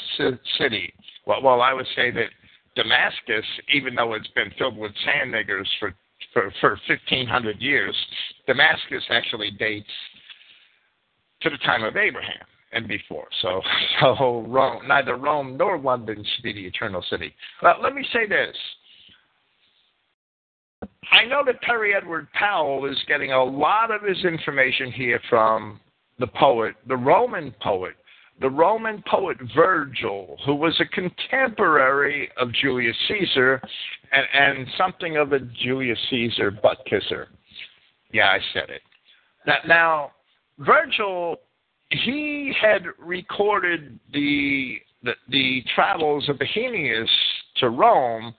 city? 0.57 0.93
Well, 1.27 1.43
well, 1.43 1.61
I 1.61 1.73
would 1.73 1.85
say 1.97 2.11
that 2.11 2.29
Damascus, 2.77 3.45
even 3.73 3.93
though 3.93 4.13
it's 4.13 4.29
been 4.29 4.53
filled 4.57 4.77
with 4.77 4.93
sand 5.03 5.33
niggers 5.33 5.67
for, 5.81 5.93
for, 6.31 6.53
for 6.61 6.69
1,500 6.87 7.59
years, 7.59 7.93
Damascus 8.47 9.03
actually 9.09 9.51
dates 9.51 9.89
to 11.41 11.49
the 11.49 11.57
time 11.57 11.83
of 11.83 11.97
Abraham 11.97 12.45
and 12.71 12.87
before. 12.87 13.27
So, 13.41 13.61
so 13.99 14.45
Rome, 14.47 14.87
neither 14.87 15.17
Rome 15.17 15.57
nor 15.57 15.77
London 15.77 16.23
should 16.35 16.43
be 16.43 16.53
the 16.53 16.65
eternal 16.65 17.03
city. 17.09 17.35
But 17.61 17.81
let 17.81 17.93
me 17.93 18.05
say 18.13 18.25
this. 18.29 18.55
I 21.11 21.25
know 21.25 21.43
that 21.45 21.61
Perry 21.63 21.93
Edward 21.93 22.29
Powell 22.31 22.89
is 22.89 22.97
getting 23.09 23.33
a 23.33 23.43
lot 23.43 23.91
of 23.91 24.03
his 24.03 24.23
information 24.23 24.89
here 24.89 25.19
from 25.29 25.81
the 26.19 26.27
poet, 26.27 26.75
the 26.87 26.97
Roman 26.97 27.53
poet, 27.61 27.95
the 28.41 28.49
Roman 28.49 29.03
poet 29.07 29.37
Virgil, 29.55 30.37
who 30.45 30.55
was 30.55 30.79
a 30.79 30.85
contemporary 30.85 32.29
of 32.37 32.51
Julius 32.53 32.95
Caesar 33.07 33.61
and, 34.11 34.25
and 34.33 34.67
something 34.77 35.17
of 35.17 35.33
a 35.33 35.39
Julius 35.39 35.99
Caesar 36.09 36.51
butt 36.51 36.79
kisser. 36.89 37.29
Yeah, 38.11 38.27
I 38.27 38.39
said 38.53 38.69
it. 38.69 38.81
Now, 39.45 39.57
now 39.67 40.11
Virgil, 40.59 41.37
he 41.89 42.53
had 42.59 42.83
recorded 42.99 43.99
the, 44.11 44.77
the 45.03 45.13
the 45.29 45.63
travels 45.75 46.27
of 46.29 46.39
Aeneas 46.55 47.09
to 47.57 47.69
Rome. 47.69 48.33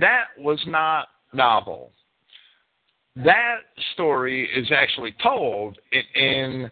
That 0.00 0.26
was 0.38 0.62
not 0.66 1.08
novel. 1.32 1.92
That 3.16 3.60
story 3.94 4.48
is 4.54 4.70
actually 4.70 5.14
told 5.22 5.78
in, 5.92 6.22
in 6.22 6.70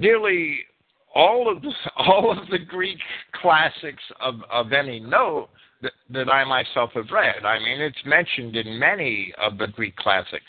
nearly 0.00 0.60
all 1.14 1.50
of 1.54 1.62
the, 1.62 1.72
all 1.96 2.36
of 2.36 2.48
the 2.48 2.58
Greek 2.58 2.98
classics 3.40 4.02
of, 4.20 4.36
of 4.50 4.72
any 4.72 5.00
note 5.00 5.48
that, 5.82 5.92
that 6.10 6.28
I 6.28 6.44
myself 6.44 6.90
have 6.94 7.10
read. 7.10 7.44
I 7.44 7.58
mean, 7.58 7.80
it's 7.80 8.04
mentioned 8.04 8.56
in 8.56 8.78
many 8.78 9.32
of 9.38 9.58
the 9.58 9.68
Greek 9.68 9.96
classics 9.96 10.44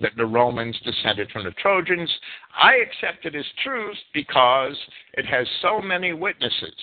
that 0.00 0.12
the 0.16 0.24
Romans 0.24 0.78
descended 0.84 1.30
from 1.30 1.44
the 1.44 1.50
Trojans. 1.52 2.10
I 2.60 2.76
accept 2.76 3.26
it 3.26 3.34
as 3.34 3.44
truth 3.62 3.96
because 4.14 4.76
it 5.14 5.26
has 5.26 5.46
so 5.60 5.80
many 5.80 6.12
witnesses. 6.12 6.74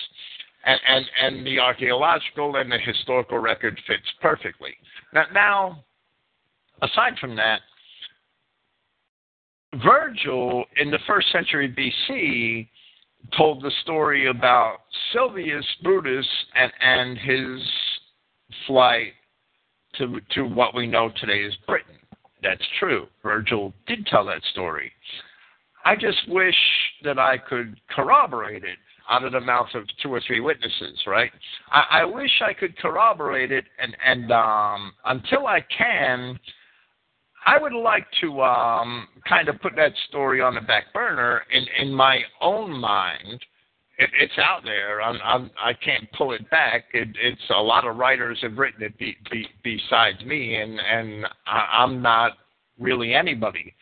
And, 0.64 0.80
and, 0.86 1.04
and 1.22 1.46
the 1.46 1.58
archaeological 1.58 2.56
and 2.56 2.70
the 2.70 2.78
historical 2.78 3.38
record 3.38 3.80
fits 3.86 4.02
perfectly. 4.20 4.74
Now, 5.14 5.24
now, 5.32 5.84
aside 6.82 7.14
from 7.20 7.36
that, 7.36 7.60
Virgil 9.76 10.64
in 10.76 10.90
the 10.90 10.98
first 11.06 11.30
century 11.30 11.68
BC 11.68 12.68
told 13.36 13.62
the 13.62 13.72
story 13.82 14.28
about 14.28 14.78
Silvius 15.12 15.64
Brutus 15.82 16.26
and, 16.54 16.72
and 16.80 17.18
his 17.18 17.60
flight 18.66 19.12
to, 19.96 20.20
to 20.34 20.42
what 20.42 20.74
we 20.74 20.86
know 20.86 21.10
today 21.20 21.44
as 21.44 21.52
Britain. 21.66 21.96
That's 22.42 22.62
true. 22.78 23.08
Virgil 23.22 23.74
did 23.86 24.06
tell 24.06 24.24
that 24.26 24.42
story. 24.52 24.92
I 25.84 25.96
just 25.96 26.28
wish 26.28 26.56
that 27.04 27.18
I 27.18 27.38
could 27.38 27.80
corroborate 27.90 28.64
it 28.64 28.78
out 29.10 29.24
of 29.24 29.32
the 29.32 29.40
mouth 29.40 29.68
of 29.74 29.84
two 30.02 30.12
or 30.12 30.20
three 30.26 30.40
witnesses, 30.40 30.98
right? 31.06 31.30
I, 31.70 32.02
I 32.02 32.04
wish 32.04 32.30
I 32.44 32.52
could 32.52 32.76
corroborate 32.78 33.50
it, 33.50 33.64
and 33.80 33.96
and 34.04 34.30
um, 34.30 34.92
until 35.06 35.46
I 35.46 35.64
can, 35.76 36.38
I 37.48 37.56
would 37.56 37.72
like 37.72 38.06
to 38.20 38.42
um, 38.42 39.08
kind 39.26 39.48
of 39.48 39.58
put 39.62 39.74
that 39.76 39.92
story 40.10 40.42
on 40.42 40.54
the 40.54 40.60
back 40.60 40.92
burner 40.92 41.44
in, 41.50 41.64
in 41.80 41.94
my 41.94 42.20
own 42.42 42.78
mind. 42.78 43.42
It, 43.96 44.10
it's 44.20 44.36
out 44.36 44.64
there. 44.64 45.00
I'm, 45.00 45.18
I'm, 45.24 45.50
I 45.58 45.72
can't 45.72 46.12
pull 46.12 46.32
it 46.32 46.48
back. 46.50 46.84
It, 46.92 47.08
it's 47.18 47.40
a 47.48 47.62
lot 47.62 47.86
of 47.86 47.96
writers 47.96 48.38
have 48.42 48.58
written 48.58 48.82
it 48.82 48.98
be, 48.98 49.16
be, 49.30 49.46
besides 49.64 50.22
me, 50.26 50.56
and 50.56 50.78
and 50.78 51.24
I, 51.46 51.84
I'm 51.84 52.02
not 52.02 52.32
really 52.78 53.14
anybody. 53.14 53.74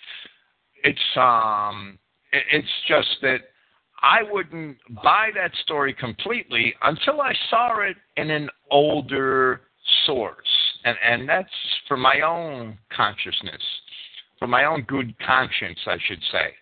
It's 0.84 1.16
um, 1.16 1.98
it, 2.32 2.44
it's 2.52 2.68
just 2.86 3.16
that 3.22 3.40
I 4.01 4.18
wouldn't 4.30 4.76
buy 5.02 5.30
that 5.34 5.51
story 5.64 5.93
completely 5.93 6.72
until 6.82 7.20
I 7.20 7.34
saw 7.51 7.80
it 7.80 7.97
in 8.16 8.30
an 8.30 8.48
older 8.70 9.62
source 10.06 10.36
and 10.87 10.97
and 11.05 11.29
that's 11.29 11.51
for 11.89 11.97
my 11.97 12.21
own 12.21 12.79
consciousness, 12.97 13.61
for 14.39 14.47
my 14.47 14.65
own 14.65 14.83
good 14.83 15.15
conscience, 15.19 15.79
I 15.87 15.99
should 16.07 16.23
say. 16.33 16.55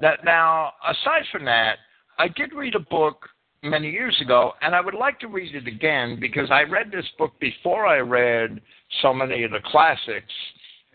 That 0.00 0.24
now, 0.24 0.72
aside 0.86 1.24
from 1.32 1.44
that, 1.46 1.76
I 2.18 2.28
did 2.28 2.52
read 2.52 2.74
a 2.74 2.80
book 2.80 3.26
many 3.62 3.90
years 3.90 4.16
ago, 4.20 4.52
and 4.62 4.74
I 4.74 4.80
would 4.80 4.94
like 4.94 5.18
to 5.20 5.28
read 5.28 5.54
it 5.54 5.66
again 5.66 6.18
because 6.20 6.50
I 6.50 6.62
read 6.62 6.90
this 6.92 7.06
book 7.18 7.32
before 7.40 7.86
I 7.86 7.98
read 7.98 8.60
so 9.02 9.12
many 9.14 9.44
of 9.44 9.50
the 9.50 9.60
classics, 9.64 10.32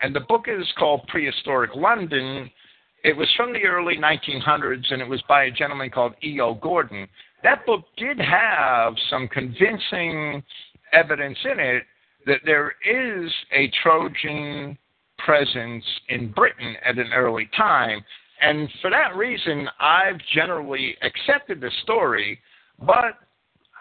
and 0.01 0.15
the 0.15 0.21
book 0.21 0.45
is 0.47 0.65
called 0.77 1.07
Prehistoric 1.07 1.71
London. 1.75 2.49
It 3.03 3.17
was 3.17 3.29
from 3.35 3.51
the 3.51 3.65
early 3.65 3.97
1900s, 3.97 4.91
and 4.91 5.01
it 5.01 5.09
was 5.09 5.21
by 5.27 5.45
a 5.45 5.51
gentleman 5.51 5.89
called 5.89 6.13
E.O. 6.23 6.55
Gordon. 6.55 7.07
That 7.43 7.65
book 7.65 7.83
did 7.97 8.19
have 8.19 8.93
some 9.09 9.27
convincing 9.27 10.43
evidence 10.93 11.37
in 11.43 11.59
it 11.59 11.83
that 12.25 12.41
there 12.45 12.73
is 12.85 13.31
a 13.51 13.71
Trojan 13.83 14.77
presence 15.19 15.83
in 16.09 16.31
Britain 16.31 16.75
at 16.83 16.97
an 16.97 17.11
early 17.13 17.49
time. 17.55 18.03
And 18.41 18.69
for 18.81 18.89
that 18.89 19.15
reason, 19.15 19.67
I've 19.79 20.19
generally 20.33 20.95
accepted 21.01 21.61
the 21.61 21.71
story, 21.83 22.39
but 22.79 23.19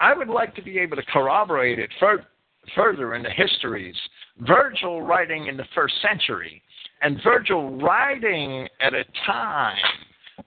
I 0.01 0.15
would 0.15 0.29
like 0.29 0.55
to 0.57 0.62
be 0.62 0.79
able 0.79 0.97
to 0.97 1.03
corroborate 1.05 1.79
it 1.79 1.91
fur- 1.99 2.27
further 2.75 3.15
in 3.15 3.23
the 3.23 3.31
histories. 3.31 3.97
Virgil 4.39 5.03
writing 5.03 5.47
in 5.47 5.57
the 5.57 5.66
first 5.75 5.95
century, 6.03 6.62
and 7.03 7.21
Virgil 7.23 7.77
writing 7.79 8.69
at 8.81 8.95
a 8.95 9.05
time 9.27 9.77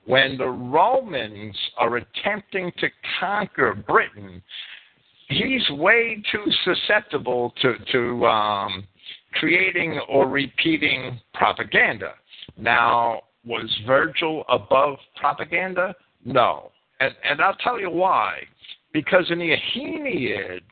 when 0.06 0.38
the 0.38 0.48
Romans 0.48 1.56
are 1.78 1.98
attempting 1.98 2.72
to 2.80 2.90
conquer 3.19 3.74
Britain 3.74 4.41
he's 5.28 5.70
way 5.72 6.22
too 6.32 6.52
susceptible 6.64 7.54
to 7.62 7.76
to 7.91 8.26
um, 8.26 8.88
creating 9.34 9.99
or 10.10 10.28
repeating 10.28 11.20
propaganda. 11.34 12.14
Now, 12.58 13.22
was 13.45 13.70
Virgil 13.86 14.44
above 14.49 14.98
propaganda? 15.16 15.95
No, 16.26 16.72
and 16.99 17.14
and 17.24 17.41
I'll 17.41 17.56
tell 17.56 17.80
you 17.80 17.90
why. 17.90 18.40
Because 18.94 19.26
in 19.30 19.40
the 19.40 19.54
Aeneid, 19.76 20.64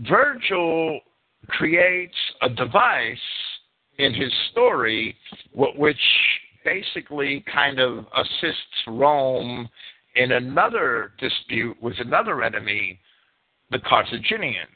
Virgil 0.00 1.00
creates 1.46 2.16
a 2.42 2.48
device 2.48 3.18
in 3.98 4.12
his 4.12 4.32
story 4.50 5.16
which 5.54 5.96
basically 6.64 7.44
kind 7.52 7.80
of 7.80 8.04
assists 8.16 8.86
Rome 8.86 9.68
in 10.16 10.32
another 10.32 11.12
dispute 11.18 11.80
with 11.80 11.94
another 11.98 12.42
enemy 12.42 13.00
the 13.70 13.78
Carthaginians. 13.78 14.66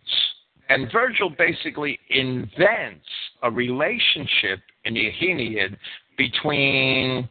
And 0.69 0.91
Virgil 0.93 1.31
basically 1.31 1.99
invents 2.11 3.07
a 3.43 3.51
relationship 3.51 4.61
in 4.85 4.95
the 4.95 5.11
Aeneid 5.21 5.77
between 6.17 7.29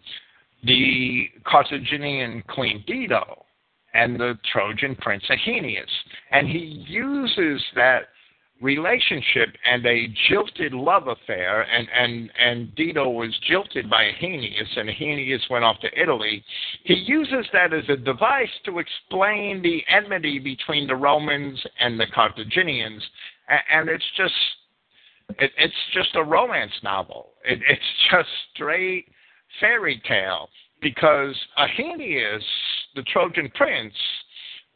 the 0.64 1.30
Carthaginian 1.46 2.44
Queen 2.48 2.84
Dido 2.86 3.46
and 3.94 4.20
the 4.20 4.38
Trojan 4.52 4.96
Prince 4.96 5.24
Aeneas. 5.30 5.90
And 6.32 6.48
he 6.48 6.86
uses 6.88 7.62
that 7.76 8.10
relationship 8.62 9.50
and 9.66 9.86
a 9.86 10.08
jilted 10.30 10.74
love 10.74 11.08
affair, 11.08 11.64
and, 11.64 11.88
and, 11.90 12.32
and 12.40 12.76
Dido 12.76 13.10
was 13.10 13.36
jilted 13.48 13.90
by 13.90 14.12
Aeneas, 14.22 14.70
and 14.76 14.90
Aeneas 14.90 15.42
went 15.50 15.66
off 15.66 15.80
to 15.80 16.00
Italy. 16.00 16.44
He 16.84 16.94
uses 16.94 17.46
that 17.54 17.74
as 17.74 17.84
a 17.90 17.98
device 17.98 18.50
to 18.66 18.80
explain 18.80 19.62
the 19.62 19.84
enmity 19.90 20.40
between 20.40 20.88
the 20.88 20.96
Romans 20.96 21.60
and 21.80 22.00
the 22.00 22.06
Carthaginians, 22.14 23.04
and, 23.50 23.60
and 23.74 23.90
it's 23.90 24.06
just 24.16 24.34
it, 25.40 25.52
it's 25.58 25.74
just 25.94 26.16
a 26.16 26.24
romance 26.24 26.74
novel. 26.84 27.30
It, 27.44 27.60
it's 27.68 27.82
just 28.12 28.30
straight 28.54 29.08
fairy 29.60 30.02
tale 30.08 30.50
because 30.82 31.36
Aeneas, 31.58 32.44
the 32.96 33.04
Trojan 33.04 33.52
prince, 33.56 33.94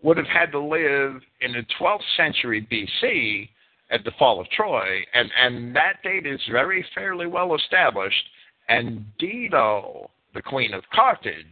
would 0.04 0.18
have 0.18 0.28
had 0.28 0.52
to 0.52 0.60
live 0.60 1.22
in 1.42 1.54
the 1.54 1.66
12th 1.80 2.00
century 2.16 2.68
BC 2.72 3.50
at 3.92 4.04
the 4.04 4.12
fall 4.18 4.40
of 4.40 4.50
Troy, 4.50 5.00
and, 5.14 5.30
and 5.40 5.76
that 5.76 6.02
date 6.04 6.26
is 6.26 6.40
very 6.52 6.86
fairly 6.96 7.28
well 7.28 7.56
established. 7.56 8.24
And 8.68 9.06
Dido, 9.20 10.10
the 10.34 10.42
queen 10.42 10.74
of 10.74 10.84
Carthage, 10.94 11.46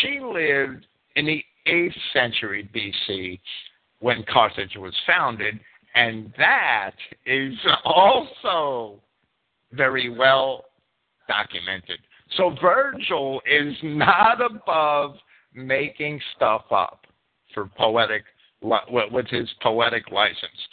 she 0.00 0.18
lived 0.20 0.86
in 1.16 1.26
the 1.26 1.44
8th 1.66 1.94
century 2.12 2.68
BC 2.74 3.38
when 4.00 4.24
Carthage 4.32 4.76
was 4.76 4.94
founded, 5.06 5.58
and 5.94 6.32
that 6.36 6.92
is 7.26 7.54
also 7.84 9.00
very 9.72 10.08
well 10.08 10.64
documented. 11.28 11.98
So 12.36 12.54
Virgil 12.60 13.40
is 13.50 13.74
not 13.82 14.40
above 14.40 15.16
making 15.54 16.20
stuff 16.36 16.64
up 16.70 17.06
for 17.54 17.70
poetic 17.76 18.24
with 18.62 19.26
his 19.28 19.48
poetic 19.62 20.10
license. 20.10 20.68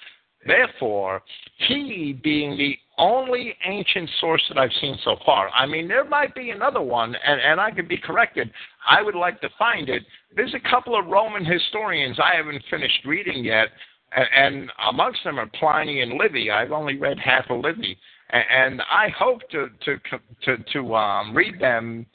Therefore, 0.46 1.24
he 1.68 2.20
being 2.24 2.58
the 2.58 2.78
only 2.98 3.56
ancient 3.66 4.10
source 4.22 4.44
that 4.50 4.58
I've 4.58 4.72
seen 4.80 4.98
so 5.04 5.16
far. 5.26 5.50
I 5.50 5.66
mean, 5.66 5.88
there 5.88 6.06
might 6.06 6.36
be 6.36 6.52
another 6.52 6.82
one, 6.82 7.16
and, 7.16 7.42
and 7.42 7.60
I 7.60 7.72
could 7.72 7.88
be 7.88 7.98
corrected. 7.98 8.52
I 8.88 9.02
would 9.02 9.16
like 9.16 9.42
to 9.42 9.50
find 9.58 9.90
it. 9.90 10.04
There's 10.36 10.54
a 10.54 10.70
couple 10.70 10.98
of 10.98 11.08
Roman 11.08 11.44
historians 11.44 12.20
I 12.20 12.36
haven't 12.36 12.64
finished 12.70 13.06
reading 13.06 13.44
yet, 13.44 13.70
and, 14.16 14.28
and 14.36 14.72
amongst 14.90 15.24
them 15.24 15.40
are 15.40 15.48
Pliny 15.48 16.02
and 16.02 16.14
Livy. 16.14 16.52
I've 16.52 16.72
only 16.72 16.98
read 16.98 17.18
half 17.20 17.50
of 17.50 17.62
Livy. 17.62 17.98
and 18.30 18.82
I 18.82 19.10
hope 19.18 19.42
to 19.52 19.70
to 19.86 19.98
to 20.44 20.64
to 20.74 20.96
um, 20.96 21.36
read 21.36 21.60
them 21.60 22.06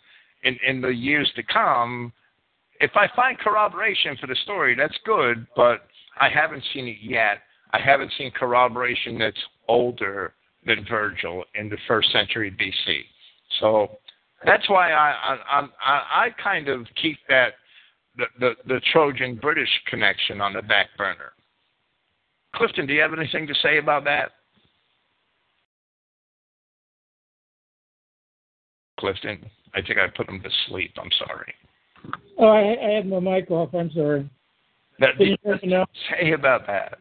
in 0.44 0.57
in 0.66 0.81
the 0.81 0.89
years 0.89 1.31
to 1.36 1.43
come. 1.43 2.12
If 2.81 2.93
I 2.94 3.09
find 3.15 3.39
corroboration 3.39 4.16
for 4.20 4.27
the 4.27 4.36
story, 4.44 4.74
that's 4.74 4.97
good, 5.05 5.47
but 5.55 5.86
I 6.19 6.28
haven't 6.28 6.65
seen 6.73 6.89
it 6.89 6.97
yet. 7.02 7.39
I 7.72 7.78
haven't 7.80 8.12
seen 8.18 8.30
corroboration 8.32 9.18
that's 9.18 9.40
older 9.68 10.34
than 10.66 10.84
Virgil 10.88 11.44
in 11.55 11.68
the 11.68 11.78
first 11.88 12.10
century 12.12 12.51
BC. 12.51 13.01
So 13.60 13.98
that's 14.44 14.68
why 14.68 14.92
I 14.92 15.36
I 15.48 15.60
I, 15.60 16.26
I 16.26 16.28
kind 16.42 16.68
of 16.68 16.86
keep 17.01 17.18
that 17.28 17.55
the, 18.16 18.24
the 18.38 18.52
the 18.66 18.80
Trojan 18.92 19.36
British 19.36 19.70
connection 19.86 20.40
on 20.40 20.52
the 20.52 20.62
back 20.62 20.88
burner. 20.97 21.32
Clifton, 22.55 22.86
do 22.86 22.92
you 22.92 23.01
have 23.01 23.12
anything 23.12 23.47
to 23.47 23.55
say 23.62 23.78
about 23.78 24.05
that? 24.05 24.32
Clifton, 28.98 29.48
I 29.74 29.80
think 29.82 29.98
I 29.98 30.09
put 30.14 30.28
him 30.28 30.42
to 30.42 30.51
sleep. 30.68 30.92
I'm 31.01 31.10
sorry. 31.26 31.55
Oh, 32.38 32.48
I, 32.48 32.76
I 32.84 32.90
had 32.97 33.06
my 33.06 33.20
mic 33.20 33.51
off. 33.51 33.74
I'm 33.74 33.90
sorry. 33.92 34.28
That, 34.98 35.18
you 35.18 35.36
hear 35.42 35.59
me 35.62 35.68
now? 35.68 35.86
Say 36.10 36.32
about 36.32 36.66
that. 36.66 36.98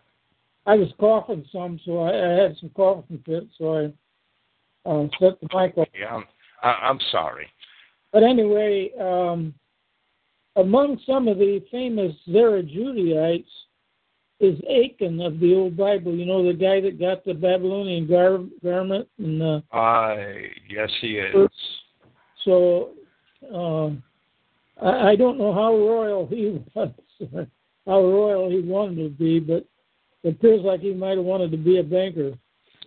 I 0.70 0.76
was 0.76 0.90
coughing 1.00 1.44
some, 1.52 1.80
so 1.84 2.02
I, 2.02 2.10
I 2.10 2.44
had 2.44 2.56
some 2.60 2.70
coughing 2.76 3.24
fits, 3.26 3.48
so 3.58 3.74
I 3.74 3.86
uh, 4.88 5.08
set 5.20 5.42
the 5.42 5.48
mic 5.52 5.76
off. 5.76 5.88
Yeah, 6.00 6.16
I'm, 6.16 6.26
I'm 6.62 7.00
sorry. 7.12 7.48
But 8.14 8.22
anyway, 8.22 8.92
um, 9.02 9.56
among 10.58 11.00
some 11.08 11.28
of 11.28 11.40
the 11.40 11.64
famous 11.72 12.14
Zerah-Judaites 12.32 13.50
is 14.40 14.60
Achan 14.70 15.20
of 15.22 15.40
the 15.40 15.56
Old 15.56 15.76
Bible. 15.76 16.14
You 16.14 16.28
know, 16.28 16.46
the 16.46 16.54
guy 16.54 16.80
that 16.82 17.00
got 17.00 17.26
the 17.26 17.34
Babylonian 17.34 18.08
gar- 18.08 18.46
garment 18.64 19.08
and 19.18 19.42
the. 19.42 19.64
I 19.74 20.50
yes, 20.70 20.92
he 21.02 21.18
is. 21.18 21.50
So, 22.46 22.92
uh, 23.52 23.88
I, 24.86 25.10
I 25.10 25.16
don't 25.16 25.40
know 25.40 25.52
how 25.52 25.76
royal 25.76 26.28
he 26.28 26.62
was, 26.76 26.92
how 27.88 28.04
royal 28.04 28.52
he 28.52 28.62
wanted 28.62 28.98
to 28.98 29.10
be, 29.10 29.40
but 29.40 29.66
it 30.24 30.36
appears 30.36 30.62
like 30.64 30.82
he 30.82 30.94
might 30.94 31.18
have 31.18 31.26
wanted 31.26 31.52
to 31.52 31.58
be 31.58 31.80
a 31.80 31.84
banker. 31.84 32.34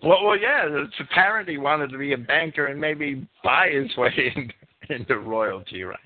Well, 0.03 0.25
well, 0.25 0.39
yeah, 0.39 0.67
it's 0.67 0.95
apparent 1.01 1.49
he 1.49 1.59
wanted 1.59 1.91
to 1.91 1.99
be 1.99 2.13
a 2.13 2.19
banker 2.19 2.67
and 2.67 2.81
maybe 2.81 3.27
buy 3.45 3.71
his 3.71 3.97
way 3.97 4.33
in, 4.35 4.51
into 4.95 5.19
royalty, 5.19 5.83
right? 5.85 5.99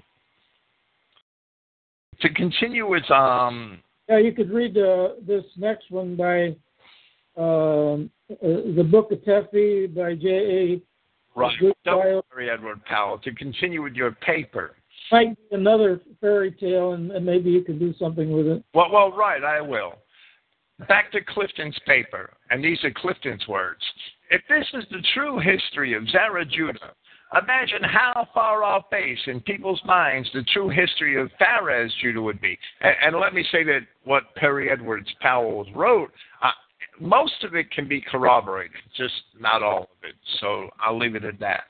To 2.20 2.32
continue 2.32 2.88
with 2.88 3.10
um. 3.10 3.80
Yeah, 4.08 4.18
you 4.18 4.32
could 4.32 4.50
read 4.50 4.78
uh, 4.78 5.10
this 5.26 5.44
next 5.56 5.90
one 5.90 6.14
by 6.14 6.54
um, 7.36 8.08
uh, 8.30 8.36
the 8.76 8.86
Book 8.88 9.10
of 9.10 9.18
Tephi 9.18 9.92
by 9.94 10.14
J. 10.14 10.28
A. 10.28 10.82
Right. 11.38 11.54
Sorry, 11.84 12.50
Edward 12.50 12.82
Powell. 12.84 13.18
To 13.18 13.34
continue 13.34 13.82
with 13.82 13.94
your 13.94 14.12
paper. 14.12 14.76
Might 15.12 15.36
be 15.36 15.56
another 15.56 16.00
fairy 16.20 16.52
tale, 16.52 16.92
and, 16.92 17.10
and 17.10 17.26
maybe 17.26 17.50
you 17.50 17.62
can 17.62 17.78
do 17.78 17.92
something 17.98 18.32
with 18.32 18.46
it. 18.46 18.64
Well, 18.72 18.90
well, 18.90 19.12
right. 19.12 19.44
I 19.44 19.60
will. 19.60 19.94
Back 20.88 21.10
to 21.12 21.22
Clifton's 21.22 21.78
paper, 21.86 22.34
and 22.50 22.62
these 22.62 22.82
are 22.84 22.90
Clifton's 22.90 23.48
words. 23.48 23.80
If 24.30 24.42
this 24.46 24.66
is 24.74 24.84
the 24.90 25.02
true 25.14 25.38
history 25.38 25.94
of 25.94 26.06
Zerah 26.10 26.44
Judah, 26.44 26.92
imagine 27.32 27.82
how 27.82 28.28
far 28.34 28.62
off 28.62 28.90
base 28.90 29.18
in 29.26 29.40
people's 29.40 29.80
minds 29.86 30.28
the 30.34 30.44
true 30.52 30.68
history 30.68 31.18
of 31.18 31.30
Phares 31.38 31.94
Judah 32.02 32.20
would 32.20 32.42
be. 32.42 32.58
And, 32.82 32.94
and 33.06 33.16
let 33.20 33.32
me 33.32 33.42
say 33.50 33.64
that 33.64 33.86
what 34.04 34.34
Perry 34.36 34.70
Edwards 34.70 35.08
Powell 35.22 35.66
wrote, 35.74 36.10
uh, 36.42 36.50
most 37.00 37.42
of 37.42 37.54
it 37.54 37.70
can 37.70 37.88
be 37.88 38.02
corroborated, 38.02 38.76
just 38.98 39.14
not 39.40 39.62
all 39.62 39.84
of 39.84 40.04
it. 40.08 40.14
So 40.40 40.68
I'll 40.78 40.98
leave 40.98 41.14
it 41.14 41.24
at 41.24 41.40
that. 41.40 41.64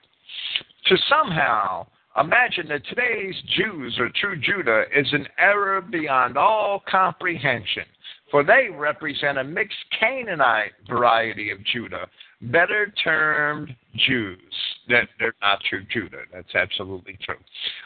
To 0.86 0.96
somehow 1.08 1.86
imagine 2.20 2.66
that 2.68 2.84
today's 2.86 3.36
Jews 3.56 3.96
or 4.00 4.10
true 4.20 4.36
Judah 4.36 4.84
is 4.92 5.06
an 5.12 5.28
error 5.38 5.80
beyond 5.80 6.36
all 6.36 6.82
comprehension 6.90 7.84
for 8.36 8.44
they 8.44 8.68
represent 8.70 9.38
a 9.38 9.44
mixed 9.44 9.78
Canaanite 9.98 10.72
variety 10.86 11.48
of 11.48 11.56
Judah, 11.72 12.06
better 12.42 12.92
termed 13.02 13.74
Jews. 14.06 14.38
That 14.90 15.08
they're 15.18 15.32
not 15.40 15.60
true 15.70 15.86
Judah. 15.90 16.24
That's 16.30 16.54
absolutely 16.54 17.18
true. 17.24 17.38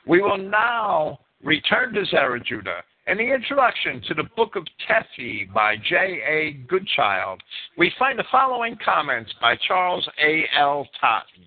We 0.08 0.20
will 0.20 0.38
now 0.38 1.20
return 1.44 1.94
to 1.94 2.04
Zerah 2.04 2.40
Judah. 2.40 2.82
In 3.06 3.18
the 3.18 3.32
introduction 3.32 4.02
to 4.08 4.14
the 4.14 4.24
book 4.36 4.56
of 4.56 4.64
Tephi 4.88 5.52
by 5.54 5.76
J.A. 5.88 6.54
Goodchild, 6.66 7.40
we 7.78 7.92
find 7.96 8.18
the 8.18 8.24
following 8.32 8.76
comments 8.84 9.30
by 9.40 9.54
Charles 9.68 10.08
A. 10.20 10.46
L. 10.58 10.84
Totten, 11.00 11.44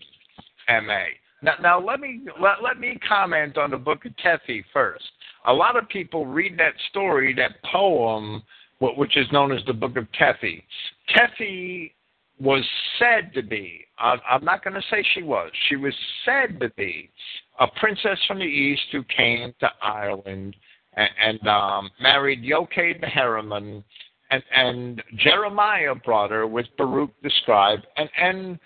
M.A. 0.70 1.08
Now, 1.42 1.56
now 1.62 1.86
let 1.86 2.00
me 2.00 2.22
let, 2.42 2.64
let 2.64 2.80
me 2.80 2.98
comment 3.06 3.58
on 3.58 3.70
the 3.70 3.78
book 3.78 4.06
of 4.06 4.14
Tephi 4.26 4.64
first. 4.72 5.04
A 5.46 5.54
lot 5.54 5.76
of 5.76 5.90
people 5.90 6.26
read 6.26 6.58
that 6.58 6.74
story, 6.90 7.34
that 7.34 7.62
poem, 7.70 8.42
which 8.80 9.18
is 9.18 9.32
known 9.32 9.52
as 9.52 9.64
the 9.66 9.74
Book 9.74 9.98
of 9.98 10.08
Tephi. 10.20 10.64
Tephi 11.16 11.92
was 12.40 12.64
said 13.00 13.34
to 13.34 13.42
be, 13.42 13.86
I'm 13.98 14.44
not 14.44 14.64
going 14.64 14.74
to 14.74 14.82
say 14.90 15.04
she 15.14 15.24
was, 15.24 15.52
she 15.70 15.76
was 15.76 15.94
said 16.26 16.60
to 16.60 16.70
be 16.72 17.10
a 17.60 17.68
princess 17.80 18.20
from 18.28 18.40
the 18.40 18.46
east 18.46 18.82
who 18.92 19.04
came 19.16 19.54
to 19.60 19.70
Ireland 19.82 20.56
and, 20.96 21.10
and 21.24 21.48
um, 21.48 21.90
married 22.02 22.44
Yochai 22.44 23.00
the 23.00 23.08
Heremon, 23.08 23.84
and, 24.32 24.44
and 24.56 25.04
Jeremiah 25.18 25.96
brought 25.96 26.32
her 26.32 26.48
with 26.48 26.66
Baruch 26.78 27.12
the 27.22 27.32
scribe. 27.42 27.80
And, 27.98 28.10
and 28.20 28.60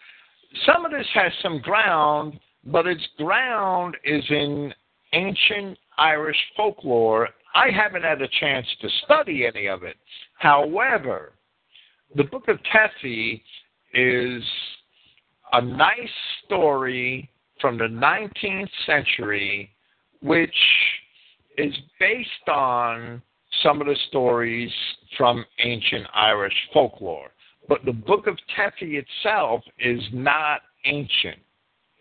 some 0.66 0.86
of 0.86 0.92
this 0.92 1.08
has 1.14 1.32
some 1.44 1.60
ground, 1.60 2.40
but 2.66 2.88
its 2.88 3.06
ground 3.18 3.98
is 4.04 4.24
in 4.30 4.74
ancient 5.14 5.78
Irish 5.98 6.38
folklore 6.56 7.30
I 7.58 7.72
haven't 7.72 8.04
had 8.04 8.22
a 8.22 8.28
chance 8.40 8.68
to 8.82 8.90
study 9.04 9.48
any 9.48 9.66
of 9.66 9.82
it. 9.82 9.98
However, 10.38 11.34
the 12.16 12.24
Book 12.26 12.48
of 12.50 12.60
Tephi 12.72 13.42
is 13.96 14.44
a 15.54 15.62
nice 15.62 16.18
story 16.46 17.32
from 17.60 17.80
the 17.80 17.86
19th 17.86 18.70
century, 18.86 19.72
which 20.22 20.54
is 21.58 21.74
based 22.00 22.48
on 22.48 23.24
some 23.64 23.82
of 23.82 23.88
the 23.88 23.98
stories 24.10 24.72
from 25.18 25.44
ancient 25.58 26.06
Irish 26.14 26.54
folklore. 26.72 27.32
But 27.68 27.84
the 27.86 27.94
Book 27.94 28.28
of 28.28 28.38
Tephi 28.56 29.02
itself 29.02 29.64
is 29.80 30.02
not 30.14 30.62
ancient. 30.86 31.40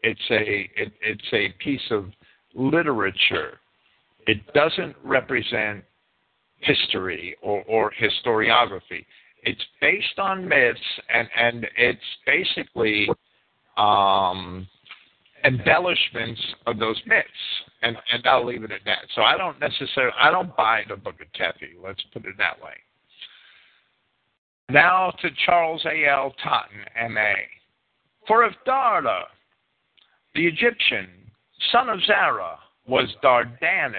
It's 0.03 0.21
a 0.31 0.71
it, 0.77 0.93
it's 1.01 1.33
a 1.33 1.49
piece 1.65 1.91
of 1.91 2.11
literature 2.55 3.59
it 4.27 4.53
doesn't 4.53 4.97
represent 5.03 5.85
history 6.59 7.37
or, 7.43 7.63
or 7.69 7.93
historiography. 8.01 9.05
It's 9.43 9.63
based 9.81 10.19
on 10.19 10.49
myths, 10.49 10.81
and, 11.13 11.29
and 11.37 11.67
it's 11.77 12.01
basically 12.27 13.09
um, 13.77 14.67
embellishments 15.45 16.41
of 16.67 16.79
those 16.79 17.01
myths. 17.07 17.29
And, 17.83 17.97
and 18.13 18.27
I'll 18.27 18.45
leave 18.45 18.65
it 18.65 18.73
at 18.73 18.81
that. 18.87 19.07
So 19.15 19.23
I 19.23 19.37
don't 19.37 19.61
necessarily, 19.61 20.15
I 20.19 20.31
don't 20.31 20.57
buy 20.57 20.83
the 20.89 20.97
Book 20.97 21.17
of 21.21 21.29
Tephi. 21.39 21.75
Let's 21.83 22.03
put 22.13 22.25
it 22.25 22.35
that 22.39 22.61
way. 22.61 22.73
Now 24.69 25.13
to 25.23 25.29
Charles 25.45 25.85
A. 25.85 26.09
L. 26.09 26.35
Totten, 26.43 26.79
M.A. 26.97 27.35
For 28.27 28.45
if 28.45 28.55
Darda, 28.67 29.23
the 30.35 30.45
Egyptian, 30.47 31.07
son 31.71 31.89
of 31.89 32.01
Zerah, 32.05 32.59
was 32.89 33.09
Dardanus, 33.23 33.95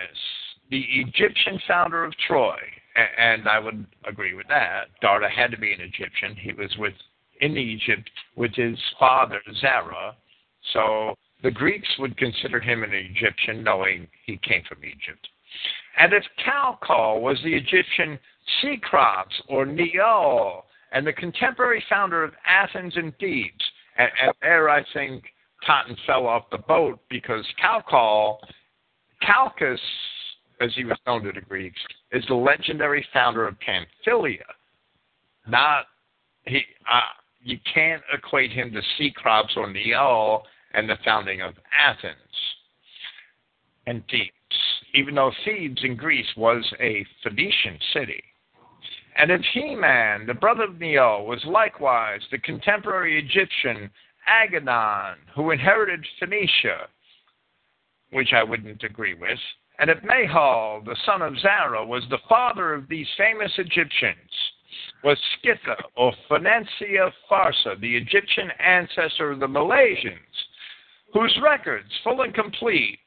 the 0.70 0.84
Egyptian 0.96 1.60
founder 1.68 2.04
of 2.04 2.14
Troy. 2.28 2.58
And 3.20 3.48
I 3.48 3.60
would 3.60 3.86
agree 4.06 4.34
with 4.34 4.48
that. 4.48 4.86
Darda 5.04 5.30
had 5.30 5.52
to 5.52 5.58
be 5.58 5.72
an 5.72 5.82
Egyptian. 5.82 6.36
He 6.36 6.52
was 6.54 6.76
with 6.80 6.94
in 7.42 7.56
Egypt 7.56 8.10
with 8.36 8.54
his 8.56 8.78
father 9.00 9.40
Zerah. 9.62 10.16
So 10.74 11.16
the 11.44 11.52
Greeks 11.52 11.88
would 12.00 12.18
consider 12.18 12.60
him 12.60 12.84
an 12.84 12.94
Egyptian, 12.94 13.64
knowing 13.64 14.08
he 14.26 14.38
came 14.38 14.64
from 14.68 14.84
Egypt. 14.84 15.28
And 16.00 16.14
if 16.14 16.24
Calcol 16.44 17.22
was 17.22 17.38
the 17.44 17.54
Egyptian 17.54 18.18
Cecrops 18.62 19.36
or 19.48 19.66
Neol, 19.66 20.64
and 20.92 21.06
the 21.06 21.14
contemporary 21.14 21.84
founder 21.90 22.24
of 22.24 22.34
Athens 22.48 22.94
and 22.96 23.14
Thebes, 23.20 23.64
and, 23.98 24.10
and 24.22 24.34
there 24.42 24.70
I 24.70 24.84
think 24.94 25.26
Totten 25.66 25.98
fell 26.06 26.28
off 26.28 26.50
the 26.50 26.60
boat 26.60 27.00
because 27.10 27.46
Calcol 27.62 28.38
Calchas, 29.28 29.80
as 30.62 30.72
he 30.76 30.86
was 30.86 30.98
known 31.06 31.24
to 31.24 31.32
the 31.32 31.42
Greeks, 31.42 31.80
is 32.12 32.24
the 32.28 32.36
legendary 32.36 33.06
founder 33.14 33.48
of 33.48 33.56
Pamphylia. 33.60 34.46
Not 35.48 35.86
he. 36.46 36.62
Uh, 36.92 37.02
you 37.44 37.58
can't 37.74 38.02
equate 38.14 38.52
him 38.52 38.72
to 38.74 38.82
Cecrops 38.98 39.56
or 39.56 39.68
Neol 39.68 40.42
and 40.74 40.90
the 40.90 40.98
founding 41.06 41.42
of 41.42 41.54
Athens 41.72 42.16
and 43.86 44.04
Thebes, 44.10 44.32
even 44.96 45.16
though 45.16 45.32
Thebes 45.46 45.82
in 45.84 45.96
Greece 45.96 46.28
was 46.36 46.66
a 46.80 47.06
Phoenician 47.24 47.78
city. 47.94 48.22
And 49.18 49.32
if 49.32 49.42
Heman, 49.54 50.28
the 50.28 50.34
brother 50.34 50.64
of 50.64 50.72
Neol, 50.72 51.26
was 51.26 51.44
likewise 51.46 52.22
the 52.32 52.38
contemporary 52.40 53.18
Egyptian 53.18 53.90
Agaddon, 54.28 55.16
who 55.34 55.52
inherited 55.52 56.06
Phoenicia, 56.20 56.88
which 58.12 58.34
I 58.34 58.44
wouldn't 58.44 58.84
agree 58.84 59.14
with, 59.14 59.40
and 59.80 59.90
that 59.90 60.04
Mahol, 60.04 60.84
the 60.86 60.96
son 61.06 61.22
of 61.22 61.38
Zerah, 61.40 61.86
was 61.86 62.04
the 62.10 62.18
father 62.28 62.74
of 62.74 62.88
these 62.88 63.08
famous 63.18 63.52
Egyptians, 63.58 64.32
was 65.04 65.18
Skitha 65.38 65.76
or 65.96 66.14
Phoenencia 66.30 67.12
Farsa, 67.30 67.80
the 67.80 67.96
Egyptian 67.96 68.50
ancestor 68.60 69.32
of 69.32 69.40
the 69.40 69.48
Milesians, 69.48 70.18
whose 71.14 71.38
records, 71.42 71.90
full 72.04 72.22
and 72.22 72.34
complete, 72.34 73.00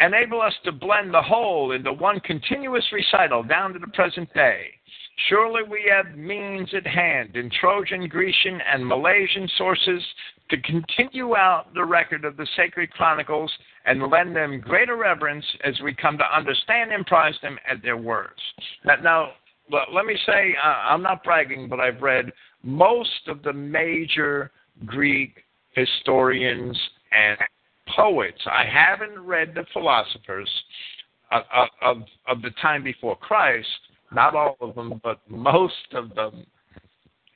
enable 0.00 0.42
us 0.42 0.54
to 0.64 0.72
blend 0.72 1.14
the 1.14 1.22
whole 1.22 1.72
into 1.72 1.92
one 1.92 2.20
continuous 2.20 2.84
recital 2.92 3.42
down 3.42 3.72
to 3.72 3.78
the 3.78 3.86
present 3.88 4.32
day. 4.34 4.66
Surely 5.28 5.62
we 5.62 5.90
have 5.90 6.16
means 6.16 6.68
at 6.74 6.86
hand 6.86 7.36
in 7.36 7.48
Trojan, 7.60 8.08
Grecian, 8.08 8.60
and 8.60 8.84
Milesian 8.84 9.48
sources 9.56 10.02
to 10.50 10.60
continue 10.60 11.36
out 11.36 11.72
the 11.74 11.84
record 11.84 12.24
of 12.24 12.36
the 12.36 12.46
sacred 12.56 12.90
chronicles 12.92 13.50
and 13.86 14.02
lend 14.10 14.36
them 14.36 14.60
greater 14.60 14.96
reverence 14.96 15.44
as 15.64 15.74
we 15.82 15.94
come 15.94 16.18
to 16.18 16.36
understand 16.36 16.92
and 16.92 17.06
prize 17.06 17.34
them 17.42 17.58
at 17.68 17.82
their 17.82 17.96
words. 17.96 18.40
Now, 18.84 18.96
now 18.96 19.32
let 19.92 20.04
me 20.04 20.16
say, 20.26 20.54
uh, 20.62 20.66
I'm 20.66 21.02
not 21.02 21.24
bragging, 21.24 21.68
but 21.68 21.80
I've 21.80 22.02
read 22.02 22.32
most 22.62 23.28
of 23.28 23.42
the 23.42 23.52
major 23.52 24.50
Greek 24.84 25.44
historians 25.72 26.78
and 27.12 27.38
poets. 27.94 28.40
I 28.46 28.64
haven't 28.64 29.18
read 29.18 29.54
the 29.54 29.64
philosophers 29.72 30.48
of, 31.30 31.42
of, 31.82 31.96
of 32.28 32.42
the 32.42 32.50
time 32.62 32.82
before 32.82 33.16
Christ, 33.16 33.68
not 34.12 34.34
all 34.34 34.56
of 34.60 34.74
them, 34.74 35.00
but 35.02 35.20
most 35.28 35.92
of 35.92 36.14
them. 36.14 36.46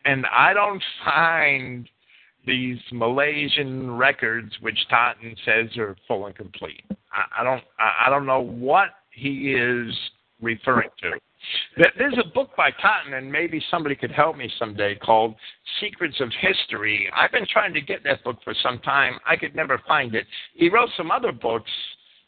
And 0.04 0.26
I 0.26 0.52
don't 0.54 0.82
find 1.04 1.88
these 2.48 2.78
Milesian 2.92 3.98
records, 3.98 4.52
which 4.60 4.78
Totten 4.88 5.36
says 5.44 5.76
are 5.76 5.94
full 6.08 6.26
and 6.26 6.34
complete. 6.34 6.82
I, 7.12 7.40
I 7.40 7.44
don't, 7.44 7.62
I, 7.78 8.06
I 8.06 8.10
don't 8.10 8.26
know 8.26 8.40
what 8.40 8.88
he 9.12 9.52
is 9.52 9.94
referring 10.40 10.90
to. 11.02 11.12
There's 11.96 12.18
a 12.18 12.28
book 12.34 12.50
by 12.56 12.70
Totten, 12.82 13.14
and 13.14 13.30
maybe 13.30 13.62
somebody 13.70 13.94
could 13.94 14.10
help 14.10 14.36
me 14.36 14.50
someday, 14.58 14.96
called 14.96 15.34
Secrets 15.80 16.16
of 16.20 16.30
History. 16.40 17.08
I've 17.14 17.30
been 17.30 17.46
trying 17.50 17.72
to 17.74 17.80
get 17.80 18.02
that 18.04 18.24
book 18.24 18.36
for 18.42 18.54
some 18.62 18.80
time. 18.80 19.18
I 19.24 19.36
could 19.36 19.54
never 19.54 19.80
find 19.86 20.14
it. 20.14 20.26
He 20.54 20.68
wrote 20.68 20.88
some 20.96 21.10
other 21.10 21.32
books, 21.32 21.70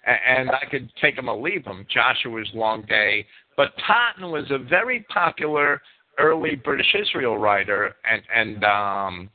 and 0.06 0.50
I 0.50 0.64
could 0.70 0.90
take 1.00 1.16
them 1.16 1.28
or 1.28 1.40
leave 1.40 1.64
them. 1.64 1.86
Joshua's 1.92 2.48
Long 2.54 2.82
Day. 2.82 3.26
But 3.56 3.72
Totten 3.86 4.30
was 4.30 4.44
a 4.50 4.58
very 4.58 5.00
popular 5.08 5.82
early 6.18 6.54
British 6.54 6.94
Israel 6.94 7.36
writer, 7.36 7.96
and, 8.08 8.22
and 8.34 8.64
um, 8.64 9.30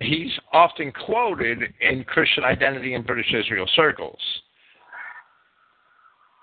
he's 0.00 0.32
often 0.52 0.92
quoted 0.92 1.62
in 1.80 2.04
Christian 2.04 2.44
identity 2.44 2.94
in 2.94 3.02
British 3.02 3.32
Israel 3.32 3.66
circles. 3.74 4.18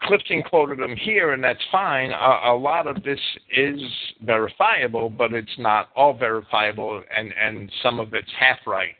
Clifton 0.03 0.43
quoted 0.43 0.79
him 0.79 0.95
here, 0.95 1.33
and 1.33 1.43
that's 1.43 1.59
fine. 1.71 2.11
A, 2.11 2.51
a, 2.51 2.55
lot 2.55 2.87
of 2.87 3.03
this 3.03 3.19
is 3.55 3.81
verifiable, 4.21 5.09
but 5.09 5.33
it's 5.33 5.57
not 5.57 5.89
all 5.95 6.13
verifiable, 6.13 7.03
and, 7.15 7.33
and 7.33 7.71
some 7.81 7.99
of 7.99 8.13
it's 8.13 8.31
half 8.39 8.59
right. 8.67 8.93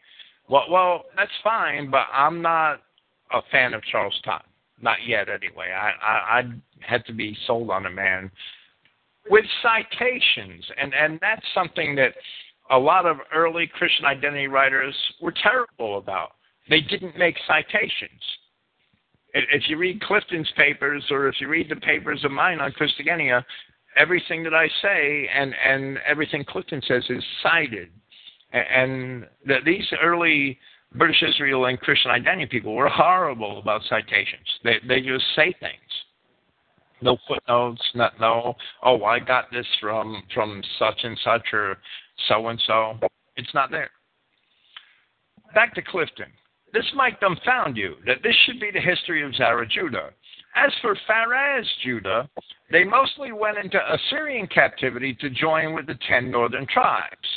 Well, 0.50 0.66
well, 0.70 1.06
that's 1.16 1.32
fine, 1.44 1.92
but 1.92 2.08
I'm 2.12 2.42
not 2.42 2.82
a 3.32 3.42
fan 3.52 3.74
of 3.74 3.84
Charles 3.84 4.20
Todd. 4.26 4.44
Not 4.82 4.98
yet, 5.06 5.28
anyway. 5.30 5.68
I, 5.72 5.92
I, 6.04 6.40
I 6.40 6.44
had 6.80 7.06
to 7.06 7.14
be 7.14 7.38
sold 7.46 7.70
on 7.70 7.86
a 7.86 7.92
man 7.92 8.32
with 9.30 9.46
citations, 9.62 10.66
and, 10.80 10.94
and 10.94 11.20
that's 11.22 11.46
something 11.54 11.96
that 11.96 12.14
a 12.70 12.78
lot 12.78 13.06
of 13.06 13.18
early 13.34 13.68
Christian 13.68 14.06
identity 14.06 14.48
writers 14.48 14.96
were 15.22 15.34
terrible 15.44 15.98
about. 15.98 16.32
They 16.70 16.82
didn't 16.82 17.18
make 17.18 17.36
citations 17.48 18.22
if 19.34 19.64
you 19.68 19.78
read 19.78 20.02
Clifton's 20.02 20.52
papers 20.56 21.04
or 21.10 21.28
if 21.28 21.36
you 21.40 21.48
read 21.48 21.70
the 21.70 21.76
papers 21.76 22.24
of 22.24 22.32
mine 22.32 22.60
on 22.60 22.72
Christogenea, 22.72 23.44
everything 23.96 24.44
that 24.44 24.54
I 24.54 24.68
say 24.82 25.30
and, 25.34 25.54
and 25.66 26.00
everything 26.08 26.44
Clifton 26.48 26.82
says 26.88 27.04
is 27.10 27.24
cited. 27.44 27.90
And 28.52 29.28
the, 29.46 29.58
these 29.66 29.86
early 30.02 30.58
British 30.96 31.22
Israel 31.22 31.66
and 31.66 31.80
Christian 31.80 32.12
identity 32.12 32.48
people 32.48 32.74
were 32.74 32.90
horrible 32.90 33.60
about 33.60 33.82
citations. 33.90 34.48
They, 34.64 34.78
they 34.88 35.02
just 35.02 35.26
say 35.36 35.54
things. 35.60 35.74
No 37.00 37.18
footnotes, 37.28 37.82
not 37.94 38.20
no, 38.20 38.56
oh, 38.82 39.04
I 39.04 39.20
got 39.20 39.52
this 39.52 39.68
from, 39.80 40.24
from 40.34 40.64
such 40.80 41.00
and 41.04 41.20
such 41.24 41.44
or 41.54 41.78
so 42.28 42.48
and 42.48 42.62
so. 42.68 42.98
It's 43.36 43.54
not 43.54 43.72
there. 43.72 43.90
Back 45.54 45.74
to 45.76 45.82
Clifton. 45.82 46.28
This 46.74 46.86
might 46.94 47.20
dumbfound 47.22 47.78
you 47.78 47.96
that 48.06 48.22
this 48.24 48.36
should 48.46 48.60
be 48.60 48.72
the 48.72 48.82
history 48.82 49.24
of 49.24 49.34
Zerah 49.36 49.68
Judah. 49.68 50.10
As 50.56 50.72
for 50.82 50.98
Phares 51.08 51.68
Judah, 51.84 52.30
they 52.72 52.84
mostly 52.84 53.32
went 53.32 53.58
into 53.58 53.80
Assyrian 53.94 54.48
captivity 54.48 55.14
to 55.22 55.30
join 55.30 55.74
with 55.74 55.88
the 55.88 55.98
ten 56.08 56.30
northern 56.32 56.68
tribes. 56.68 57.28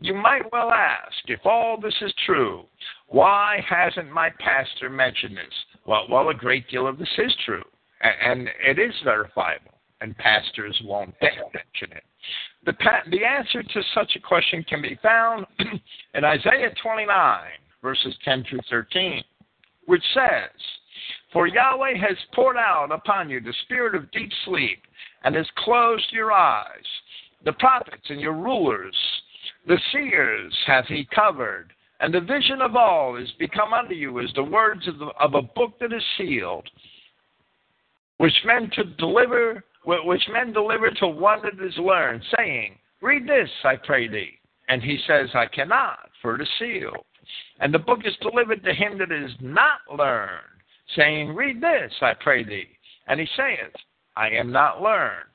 You 0.00 0.14
might 0.14 0.50
well 0.50 0.72
ask, 0.72 1.16
if 1.28 1.40
all 1.44 1.78
this 1.78 1.94
is 2.00 2.12
true, 2.24 2.64
why 3.08 3.62
hasn't 3.68 4.10
my 4.10 4.30
pastor 4.38 4.88
mentioned 4.88 5.36
this? 5.36 5.54
Well, 5.86 6.06
well, 6.10 6.30
a 6.30 6.34
great 6.34 6.68
deal 6.68 6.86
of 6.86 6.98
this 6.98 7.18
is 7.18 7.34
true, 7.44 7.64
and 8.00 8.48
it 8.66 8.78
is 8.78 8.94
verifiable, 9.04 9.78
and 10.00 10.16
pastors 10.16 10.80
won't 10.84 11.14
mention 11.20 11.96
it. 11.96 12.04
The, 12.66 12.74
the 13.10 13.24
answer 13.24 13.62
to 13.62 13.82
such 13.94 14.16
a 14.16 14.20
question 14.20 14.64
can 14.64 14.82
be 14.82 14.98
found 15.02 15.46
in 16.14 16.24
Isaiah 16.24 16.72
29, 16.82 17.40
verses 17.82 18.14
10 18.24 18.44
through 18.48 18.60
13, 18.68 19.22
which 19.86 20.02
says, 20.12 20.50
For 21.32 21.46
Yahweh 21.46 21.96
has 21.96 22.16
poured 22.34 22.58
out 22.58 22.92
upon 22.92 23.30
you 23.30 23.40
the 23.40 23.54
spirit 23.64 23.94
of 23.94 24.10
deep 24.10 24.30
sleep 24.44 24.82
and 25.24 25.34
has 25.34 25.46
closed 25.58 26.06
your 26.12 26.32
eyes. 26.32 26.66
The 27.44 27.52
prophets 27.54 28.04
and 28.10 28.20
your 28.20 28.34
rulers, 28.34 28.96
the 29.66 29.78
seers 29.90 30.54
hath 30.66 30.86
he 30.86 31.08
covered, 31.14 31.72
and 32.00 32.12
the 32.12 32.20
vision 32.20 32.60
of 32.60 32.76
all 32.76 33.16
is 33.16 33.30
become 33.38 33.72
unto 33.72 33.94
you 33.94 34.20
as 34.20 34.30
the 34.34 34.44
words 34.44 34.86
of, 34.86 34.98
the, 34.98 35.06
of 35.18 35.34
a 35.34 35.42
book 35.42 35.78
that 35.80 35.92
is 35.92 36.02
sealed, 36.18 36.68
which 38.18 38.34
men 38.44 38.70
to 38.74 38.84
deliver, 38.84 39.64
which 39.84 40.22
men 40.32 40.52
deliver 40.52 40.90
to 40.90 41.08
one 41.08 41.40
that 41.42 41.64
is 41.64 41.76
learned, 41.78 42.22
saying, 42.36 42.76
Read 43.00 43.26
this, 43.26 43.48
I 43.64 43.76
pray 43.76 44.08
thee. 44.08 44.38
And 44.68 44.82
he 44.82 44.98
says, 45.06 45.28
I 45.34 45.46
cannot, 45.46 46.10
for 46.20 46.34
it 46.34 46.42
is 46.42 46.48
sealed. 46.58 47.04
And 47.60 47.72
the 47.72 47.78
book 47.78 48.00
is 48.04 48.14
delivered 48.20 48.62
to 48.64 48.74
him 48.74 48.98
that 48.98 49.12
is 49.12 49.32
not 49.40 49.80
learned, 49.96 50.44
saying, 50.96 51.34
Read 51.34 51.60
this, 51.60 51.92
I 52.02 52.14
pray 52.14 52.44
thee. 52.44 52.68
And 53.06 53.18
he 53.18 53.26
saith, 53.36 53.72
I 54.16 54.28
am 54.28 54.52
not 54.52 54.82
learned. 54.82 55.26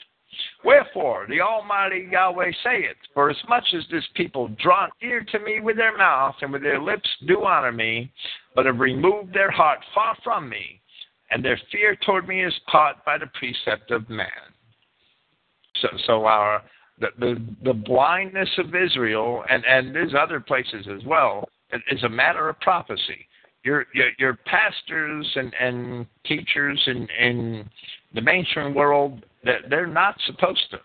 Wherefore 0.63 1.27
the 1.29 1.41
Almighty 1.41 2.09
Yahweh 2.11 2.51
saith, 2.63 2.97
For 3.13 3.29
as 3.29 3.37
much 3.47 3.65
as 3.73 3.83
this 3.89 4.03
people 4.15 4.49
draw 4.61 4.87
near 5.01 5.23
to 5.23 5.39
me 5.39 5.59
with 5.61 5.77
their 5.77 5.97
mouth, 5.97 6.35
and 6.41 6.51
with 6.51 6.61
their 6.61 6.81
lips 6.81 7.09
do 7.25 7.45
honor 7.45 7.71
me, 7.71 8.11
but 8.53 8.65
have 8.65 8.79
removed 8.79 9.33
their 9.33 9.51
heart 9.51 9.79
far 9.93 10.15
from 10.23 10.49
me, 10.49 10.81
and 11.31 11.43
their 11.43 11.59
fear 11.71 11.95
toward 12.05 12.27
me 12.27 12.43
is 12.43 12.53
taught 12.71 13.03
by 13.05 13.17
the 13.17 13.27
precept 13.39 13.91
of 13.91 14.09
man. 14.09 14.27
So, 15.81 15.87
so 16.05 16.25
our 16.25 16.61
the, 16.99 17.07
the, 17.19 17.45
the 17.63 17.73
blindness 17.73 18.49
of 18.57 18.73
Israel, 18.73 19.43
and, 19.49 19.65
and 19.65 19.93
there's 19.93 20.13
other 20.17 20.39
places 20.39 20.87
as 20.89 21.05
well, 21.05 21.47
is 21.91 22.03
a 22.03 22.09
matter 22.09 22.47
of 22.47 22.59
prophecy. 22.61 23.27
Your 23.63 23.85
your, 23.93 24.09
your 24.17 24.39
pastors 24.45 25.29
and, 25.35 25.53
and 25.59 26.05
teachers 26.25 26.81
in, 26.87 27.07
in 27.19 27.69
the 28.13 28.21
mainstream 28.21 28.73
world, 28.73 29.25
they're 29.69 29.87
not 29.87 30.15
supposed 30.25 30.63
to. 30.71 30.79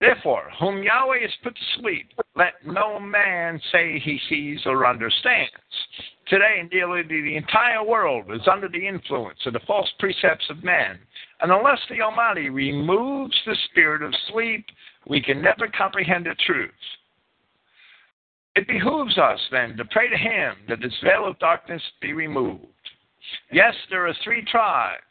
Therefore, 0.00 0.50
whom 0.58 0.82
Yahweh 0.82 1.20
has 1.20 1.30
put 1.42 1.54
to 1.54 1.80
sleep, 1.80 2.10
let 2.34 2.54
no 2.64 2.98
man 2.98 3.60
say 3.70 3.98
he 3.98 4.18
sees 4.30 4.60
or 4.64 4.86
understands. 4.86 5.50
Today, 6.30 6.62
nearly 6.72 7.02
the 7.02 7.36
entire 7.36 7.84
world 7.84 8.26
is 8.32 8.46
under 8.50 8.68
the 8.68 8.86
influence 8.86 9.40
of 9.46 9.52
the 9.52 9.60
false 9.66 9.88
precepts 9.98 10.48
of 10.48 10.62
man. 10.62 10.96
And 11.40 11.50
unless 11.50 11.80
the 11.90 12.00
Almighty 12.00 12.50
removes 12.50 13.34
the 13.44 13.56
spirit 13.68 14.00
of 14.02 14.14
sleep, 14.30 14.64
we 15.08 15.20
can 15.20 15.42
never 15.42 15.66
comprehend 15.76 16.26
the 16.26 16.36
truth. 16.46 16.70
It 18.54 18.68
behooves 18.68 19.18
us 19.18 19.40
then 19.50 19.76
to 19.76 19.84
pray 19.86 20.08
to 20.08 20.16
Him 20.16 20.54
that 20.68 20.80
this 20.80 20.94
veil 21.02 21.26
of 21.26 21.38
darkness 21.40 21.82
be 22.00 22.12
removed. 22.12 22.64
Yes, 23.50 23.74
there 23.90 24.06
are 24.06 24.14
three 24.22 24.44
tribes 24.44 25.02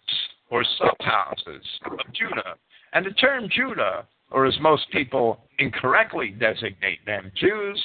or 0.50 0.64
subhouses 0.80 1.66
of 1.86 2.14
Judah, 2.14 2.56
and 2.94 3.06
the 3.06 3.12
term 3.12 3.50
Judah, 3.54 4.08
or 4.32 4.46
as 4.46 4.54
most 4.62 4.90
people 4.92 5.40
incorrectly 5.58 6.30
designate 6.40 7.04
them, 7.06 7.32
Jews, 7.36 7.82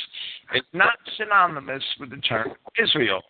is 0.54 0.62
not 0.72 0.94
synonymous 1.16 1.82
with 1.98 2.10
the 2.10 2.16
term 2.18 2.52
Israel. 2.82 3.22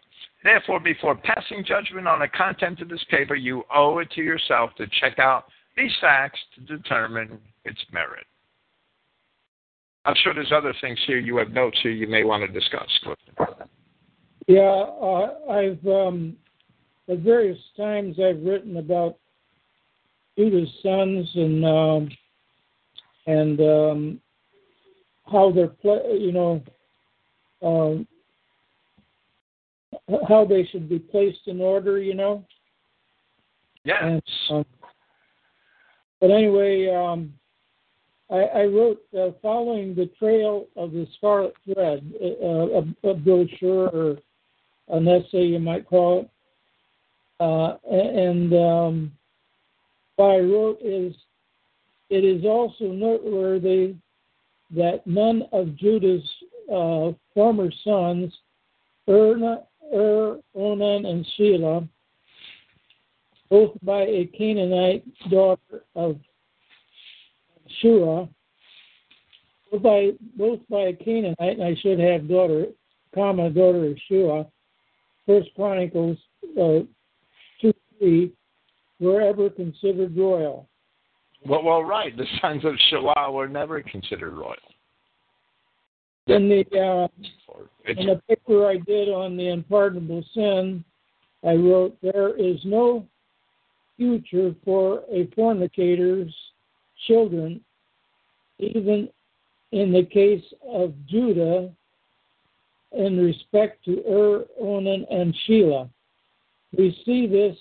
Therefore, 0.42 0.80
before 0.80 1.14
passing 1.14 1.64
judgment 1.64 2.06
on 2.06 2.18
the 2.18 2.28
content 2.28 2.80
of 2.80 2.88
this 2.88 3.04
paper, 3.10 3.34
you 3.34 3.62
owe 3.74 3.98
it 3.98 4.10
to 4.12 4.22
yourself 4.22 4.70
to 4.76 4.86
check 5.00 5.18
out 5.18 5.44
these 5.76 5.92
facts 6.00 6.38
to 6.54 6.76
determine 6.76 7.38
its 7.64 7.80
merit. 7.92 8.26
I'm 10.04 10.14
sure 10.22 10.34
there's 10.34 10.52
other 10.54 10.74
things 10.80 10.98
here 11.06 11.18
you 11.18 11.36
have 11.38 11.50
notes 11.50 11.78
here 11.82 11.92
you 11.92 12.06
may 12.06 12.24
want 12.24 12.42
to 12.42 12.48
discuss. 12.48 12.88
Yeah, 14.46 14.60
uh, 14.60 15.50
I've 15.50 15.86
um, 15.86 16.36
at 17.08 17.18
various 17.20 17.58
times 17.76 18.16
I've 18.20 18.42
written 18.42 18.76
about 18.76 19.16
Judah's 20.36 20.68
sons 20.82 21.30
and 21.34 21.64
um, 21.64 22.08
and 23.26 23.60
um, 23.60 24.20
how 25.30 25.50
they're 25.50 25.68
pla- 25.68 26.12
you 26.12 26.32
know 26.32 26.62
um, 27.62 28.06
how 30.28 30.44
they 30.44 30.64
should 30.66 30.88
be 30.88 30.98
placed 30.98 31.46
in 31.46 31.60
order, 31.60 31.98
you 31.98 32.14
know. 32.14 32.44
Yes. 33.84 33.98
And, 34.02 34.22
um, 34.50 34.66
but 36.20 36.30
anyway, 36.30 36.88
um, 36.88 37.34
I, 38.30 38.36
I 38.36 38.64
wrote 38.64 39.00
uh, 39.18 39.30
following 39.42 39.94
the 39.94 40.10
trail 40.18 40.66
of 40.76 40.92
the 40.92 41.06
scarlet 41.16 41.54
thread, 41.64 42.12
uh, 42.22 43.06
a, 43.06 43.10
a 43.10 43.14
brochure 43.14 43.88
or 43.88 44.16
an 44.88 45.08
essay, 45.08 45.44
you 45.44 45.58
might 45.58 45.86
call 45.86 46.20
it. 46.20 46.30
Uh, 47.40 47.76
and 47.90 48.52
um, 48.54 49.12
what 50.16 50.26
I 50.26 50.38
wrote 50.38 50.78
is, 50.82 51.14
it 52.10 52.24
is 52.24 52.44
also 52.44 52.84
noteworthy 52.84 53.94
that 54.70 55.06
none 55.06 55.42
of 55.52 55.76
Judah's 55.76 56.28
uh, 56.72 57.12
former 57.34 57.70
sons, 57.82 58.32
Erna, 59.08 59.62
Er, 59.92 60.38
Onan, 60.54 61.06
and 61.06 61.26
Shelah, 61.38 61.88
both 63.50 63.72
by 63.82 64.02
a 64.02 64.26
Canaanite 64.36 65.04
daughter 65.30 65.84
of 65.94 66.18
Shua, 67.80 68.28
both 69.70 69.82
by, 69.82 70.10
both 70.36 70.60
by 70.68 70.80
a 70.80 70.92
Canaanite, 70.92 71.58
and 71.58 71.62
I 71.62 71.74
should 71.80 71.98
have 71.98 72.28
daughter, 72.28 72.66
comma, 73.14 73.50
daughter 73.50 73.86
of 73.86 73.98
Shua, 74.08 74.46
First 75.26 75.50
Chronicles 75.54 76.18
uh, 76.60 76.80
2 77.60 77.72
3, 77.98 78.32
were 79.00 79.20
ever 79.20 79.50
considered 79.50 80.16
royal. 80.16 80.68
Well, 81.46 81.62
well, 81.62 81.82
right. 81.82 82.16
The 82.16 82.26
sons 82.40 82.64
of 82.64 82.74
Shelah 82.90 83.32
were 83.32 83.48
never 83.48 83.82
considered 83.82 84.32
royal. 84.32 84.54
In 86.26 86.48
the 86.48 86.64
uh, 86.80 87.08
in 87.86 88.08
a 88.08 88.16
paper 88.16 88.66
I 88.66 88.78
did 88.78 89.10
on 89.10 89.36
the 89.36 89.48
unpardonable 89.48 90.24
sin, 90.32 90.82
I 91.44 91.52
wrote, 91.52 91.96
There 92.00 92.34
is 92.36 92.58
no 92.64 93.06
future 93.98 94.54
for 94.64 95.02
a 95.12 95.28
fornicator's 95.36 96.34
children, 97.06 97.60
even 98.58 99.10
in 99.72 99.92
the 99.92 100.04
case 100.04 100.44
of 100.66 100.94
Judah, 101.06 101.70
in 102.92 103.18
respect 103.18 103.84
to 103.84 104.02
Ur, 104.08 104.44
Onan, 104.58 105.04
and 105.10 105.36
Shelah. 105.46 105.90
We 106.76 106.96
see 107.04 107.26
this 107.26 107.56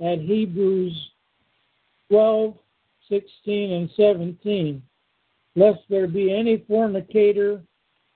at 0.00 0.18
Hebrews 0.18 1.10
12, 2.10 2.54
16, 3.08 3.72
and 3.72 3.90
17. 3.96 4.82
Lest 5.56 5.80
there 5.88 6.08
be 6.08 6.34
any 6.34 6.64
fornicator 6.68 7.62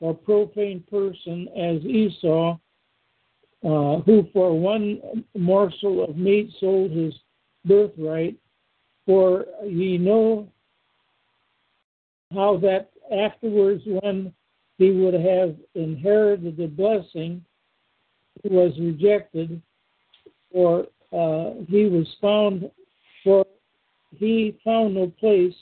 or 0.00 0.14
profane 0.14 0.84
person 0.90 1.48
as 1.56 1.84
Esau, 1.84 2.58
uh, 3.64 3.96
who 4.00 4.28
for 4.32 4.58
one 4.58 5.24
morsel 5.36 6.04
of 6.04 6.16
meat 6.16 6.50
sold 6.60 6.90
his 6.90 7.14
birthright. 7.64 8.36
For 9.06 9.46
ye 9.64 9.98
know 9.98 10.48
how 12.32 12.58
that 12.58 12.90
afterwards, 13.10 13.82
when 13.86 14.32
he 14.76 14.90
would 14.90 15.14
have 15.14 15.56
inherited 15.74 16.56
the 16.56 16.66
blessing, 16.66 17.44
he 18.42 18.48
was 18.48 18.72
rejected, 18.78 19.60
for 20.52 20.86
uh, 21.12 21.54
he 21.68 21.86
was 21.86 22.06
found, 22.20 22.70
for 23.24 23.44
he 24.18 24.58
found 24.64 24.94
no 24.94 25.12
place 25.20 25.54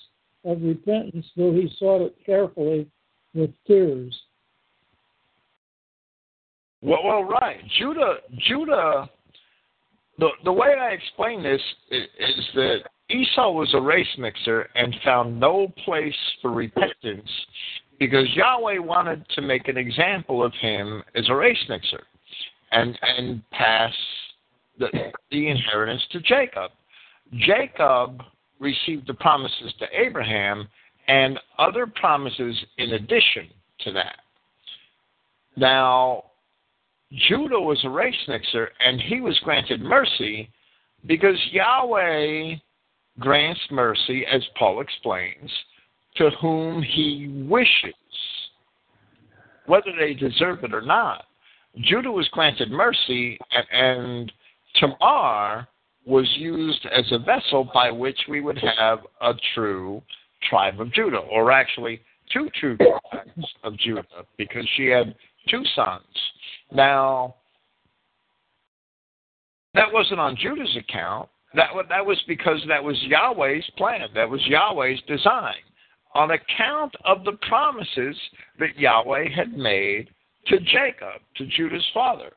of 0.45 0.63
repentance, 0.63 1.27
though 1.37 1.53
he 1.53 1.71
sought 1.79 2.03
it 2.03 2.17
carefully 2.25 2.87
with 3.35 3.51
tears. 3.67 4.17
well, 6.81 7.05
well, 7.05 7.25
right. 7.25 7.61
Judah, 7.79 8.17
Judah. 8.49 9.11
The 10.19 10.29
the 10.45 10.53
way 10.53 10.75
I 10.81 10.91
explain 10.91 11.43
this 11.43 11.61
is, 11.91 12.05
is 12.19 12.45
that 12.55 12.79
Esau 13.11 13.51
was 13.51 13.73
a 13.75 13.81
race 13.81 14.07
mixer 14.19 14.69
and 14.75 14.97
found 15.05 15.39
no 15.39 15.69
place 15.85 16.15
for 16.41 16.51
repentance 16.51 17.29
because 17.99 18.27
Yahweh 18.35 18.79
wanted 18.79 19.27
to 19.35 19.43
make 19.43 19.69
an 19.69 19.77
example 19.77 20.43
of 20.43 20.53
him 20.55 21.03
as 21.15 21.29
a 21.29 21.35
race 21.35 21.63
mixer 21.69 22.03
and 22.73 22.99
and 23.03 23.43
pass 23.51 23.93
the 24.79 24.89
the 25.31 25.49
inheritance 25.49 26.03
to 26.13 26.21
Jacob. 26.21 26.71
Jacob 27.35 28.23
received 28.59 29.07
the 29.07 29.15
promises 29.15 29.73
to 29.79 29.87
Abraham 29.93 30.69
and 31.09 31.39
other 31.59 31.87
promises 31.87 32.57
in 32.79 32.93
addition 32.93 33.49
to 33.81 33.93
that. 33.93 34.17
Now, 35.57 36.25
Judah 37.29 37.61
was 37.61 37.81
a 37.85 37.91
race 37.91 38.15
mixer 38.29 38.71
and 38.85 39.01
he 39.01 39.21
was 39.21 39.39
granted 39.41 39.81
mercy 39.81 40.51
because 41.07 41.37
Yahweh 41.53 42.57
grants 43.19 43.61
mercy, 43.71 44.27
as 44.27 44.43
Paul 44.59 44.81
explains, 44.81 45.51
to 46.17 46.31
whom 46.41 46.83
he 46.83 47.45
wishes, 47.49 47.95
whether 49.67 49.93
they 49.99 50.15
deserve 50.15 50.65
it 50.65 50.75
or 50.75 50.83
not. 50.83 51.25
Judah 51.81 52.11
was 52.11 52.29
granted 52.29 52.71
mercy, 52.71 53.39
and, 53.53 53.67
and 53.71 54.33
Tamar 54.77 55.69
was 56.07 56.27
used 56.37 56.87
as 56.87 57.05
a 57.11 57.19
vessel 57.19 57.69
by 57.75 57.91
which 57.91 58.19
we 58.29 58.41
would 58.41 58.59
have 58.79 59.01
a 59.21 59.33
true 59.55 60.01
tribe 60.49 60.81
of 60.81 60.93
Judah, 60.93 61.19
or 61.19 61.51
actually 61.51 62.01
two 62.33 62.49
true 62.61 62.77
tribes 62.77 63.49
of 63.65 63.77
Judah, 63.77 64.05
because 64.39 64.67
she 64.77 64.87
had 64.87 65.15
two 65.49 65.63
sons. 65.75 66.05
Now, 66.73 67.35
that 69.75 69.93
wasn't 69.93 70.21
on 70.21 70.37
Judah's 70.37 70.77
account. 70.77 71.29
That 71.55 71.71
that 71.89 72.05
was 72.05 72.23
because 72.27 72.61
that 72.69 72.83
was 72.83 72.97
Yahweh's 73.03 73.69
plan. 73.77 74.09
That 74.15 74.29
was 74.29 74.41
Yahweh's 74.47 75.01
design. 75.07 75.55
On 76.15 76.31
account 76.31 76.95
of 77.05 77.25
the 77.25 77.37
promises 77.49 78.17
that 78.59 78.79
Yahweh 78.79 79.29
had 79.35 79.57
made 79.57 80.09
to 80.47 80.59
Jacob, 80.61 81.21
to 81.37 81.47
Judah's 81.47 81.87
father. 81.93 82.31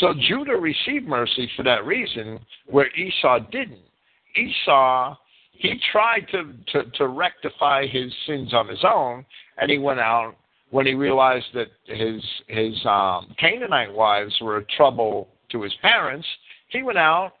So 0.00 0.12
Judah 0.28 0.56
received 0.56 1.06
mercy 1.06 1.48
for 1.56 1.62
that 1.62 1.84
reason, 1.84 2.40
where 2.66 2.88
Esau 2.96 3.38
didn't. 3.50 3.84
Esau, 4.36 5.16
he 5.52 5.80
tried 5.92 6.26
to, 6.32 6.52
to, 6.72 6.90
to 6.98 7.08
rectify 7.08 7.86
his 7.86 8.12
sins 8.26 8.52
on 8.52 8.68
his 8.68 8.84
own, 8.84 9.24
and 9.58 9.70
he 9.70 9.78
went 9.78 10.00
out 10.00 10.34
when 10.70 10.86
he 10.86 10.94
realized 10.94 11.46
that 11.54 11.68
his 11.86 12.20
his 12.48 12.74
um, 12.84 13.32
Canaanite 13.38 13.94
wives 13.94 14.34
were 14.40 14.56
a 14.56 14.64
trouble 14.76 15.28
to 15.52 15.62
his 15.62 15.72
parents. 15.80 16.26
He 16.70 16.82
went 16.82 16.98
out 16.98 17.32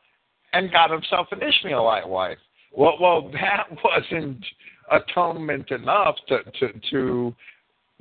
and 0.52 0.70
got 0.70 0.90
himself 0.90 1.26
an 1.32 1.40
Ishmaelite 1.42 2.08
wife. 2.08 2.38
Well, 2.72 2.96
well, 3.00 3.28
that 3.32 3.66
wasn't 3.82 4.44
atonement 4.92 5.70
enough 5.72 6.14
to 6.28 6.44
to 6.44 6.80
to 6.90 7.34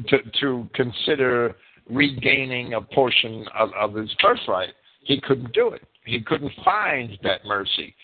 to, 0.08 0.18
to 0.42 0.70
consider 0.76 1.56
regaining 1.90 2.74
a 2.74 2.82
portion 2.82 3.46
of, 3.58 3.70
of 3.74 3.94
his 3.96 4.14
birthright. 4.22 4.74
He 5.04 5.20
couldn't 5.22 5.54
do 5.54 5.70
it. 5.70 5.84
He 6.06 6.22
couldn't 6.22 6.52
find 6.64 7.18
that 7.24 7.46
mercy. 7.46 7.96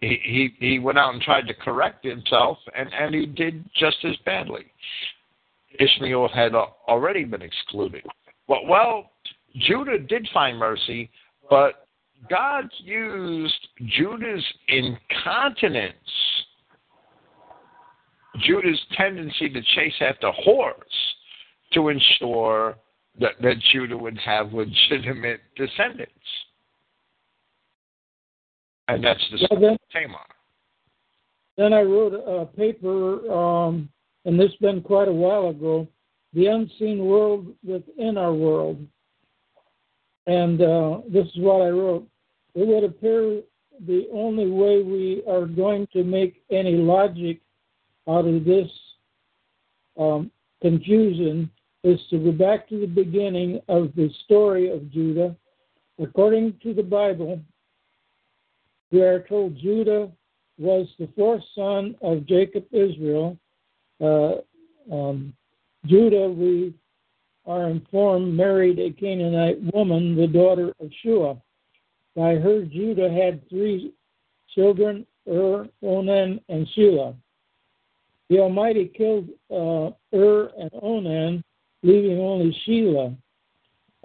He, 0.00 0.18
he 0.22 0.54
he 0.58 0.78
went 0.78 0.98
out 0.98 1.14
and 1.14 1.22
tried 1.22 1.46
to 1.48 1.54
correct 1.54 2.04
himself, 2.04 2.58
and 2.76 2.88
and 2.92 3.14
he 3.14 3.26
did 3.26 3.64
just 3.74 3.96
as 4.04 4.14
badly. 4.26 4.66
Ishmael 5.78 6.28
had 6.28 6.54
already 6.54 7.24
been 7.24 7.42
excluded. 7.42 8.04
Well, 8.46 8.66
well, 8.66 9.10
Judah 9.56 9.98
did 9.98 10.28
find 10.32 10.58
mercy, 10.58 11.10
but 11.48 11.86
God 12.30 12.64
used 12.78 13.68
Judah's 13.86 14.44
incontinence, 14.68 15.94
Judah's 18.40 18.80
tendency 18.96 19.48
to 19.48 19.60
chase 19.74 19.94
after 20.00 20.30
whores, 20.46 20.72
to 21.72 21.88
ensure 21.88 22.76
that, 23.20 23.32
that 23.40 23.56
Judah 23.72 23.96
would 23.96 24.18
have 24.18 24.52
legitimate 24.52 25.40
descendants. 25.56 26.12
And 28.88 29.02
that's 29.02 29.20
the 29.30 29.48
Well, 29.50 29.60
then- 29.60 29.78
Tamar. 29.92 30.20
Then 31.56 31.72
I 31.72 31.80
wrote 31.82 32.12
a 32.12 32.44
paper, 32.44 33.32
um, 33.32 33.88
and 34.26 34.38
this 34.38 34.50
has 34.50 34.56
been 34.56 34.82
quite 34.82 35.08
a 35.08 35.12
while 35.12 35.48
ago, 35.48 35.88
The 36.34 36.46
Unseen 36.48 37.06
World 37.06 37.54
Within 37.64 38.18
Our 38.18 38.34
World. 38.34 38.86
And 40.26 40.60
uh, 40.60 41.00
this 41.08 41.26
is 41.28 41.36
what 41.38 41.62
I 41.62 41.70
wrote. 41.70 42.06
It 42.54 42.66
would 42.66 42.84
appear 42.84 43.40
the 43.86 44.06
only 44.12 44.50
way 44.50 44.82
we 44.82 45.22
are 45.26 45.46
going 45.46 45.86
to 45.92 46.04
make 46.04 46.42
any 46.50 46.76
logic 46.76 47.40
out 48.08 48.26
of 48.26 48.44
this 48.44 48.68
um, 49.98 50.30
confusion 50.60 51.50
is 51.86 52.00
to 52.10 52.18
go 52.18 52.32
back 52.32 52.68
to 52.68 52.80
the 52.80 52.86
beginning 52.86 53.60
of 53.68 53.92
the 53.94 54.10
story 54.24 54.70
of 54.70 54.90
Judah. 54.90 55.36
According 56.02 56.58
to 56.64 56.74
the 56.74 56.82
Bible, 56.82 57.40
we 58.90 59.02
are 59.02 59.20
told 59.20 59.56
Judah 59.56 60.10
was 60.58 60.88
the 60.98 61.08
fourth 61.14 61.44
son 61.54 61.94
of 62.02 62.26
Jacob 62.26 62.64
Israel. 62.72 63.38
Uh, 64.00 64.36
um, 64.92 65.32
Judah, 65.84 66.28
we 66.28 66.74
are 67.46 67.68
informed, 67.68 68.34
married 68.34 68.80
a 68.80 68.90
Canaanite 68.90 69.62
woman, 69.72 70.16
the 70.16 70.26
daughter 70.26 70.72
of 70.80 70.90
Shua. 71.04 71.36
By 72.16 72.34
her, 72.34 72.64
Judah 72.64 73.10
had 73.10 73.48
three 73.48 73.92
children, 74.52 75.06
Ur, 75.28 75.68
Onan, 75.84 76.40
and 76.48 76.66
Shelah. 76.76 77.14
The 78.28 78.40
Almighty 78.40 78.90
killed 78.96 79.28
uh, 79.52 79.92
Ur 80.16 80.50
and 80.58 80.70
Onan, 80.82 81.44
leaving 81.82 82.18
only 82.18 82.56
Shelah. 82.66 83.16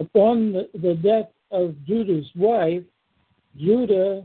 Upon 0.00 0.52
the, 0.52 0.68
the 0.74 0.94
death 0.94 1.30
of 1.50 1.74
Judah's 1.86 2.28
wife, 2.34 2.82
Judah, 3.56 4.24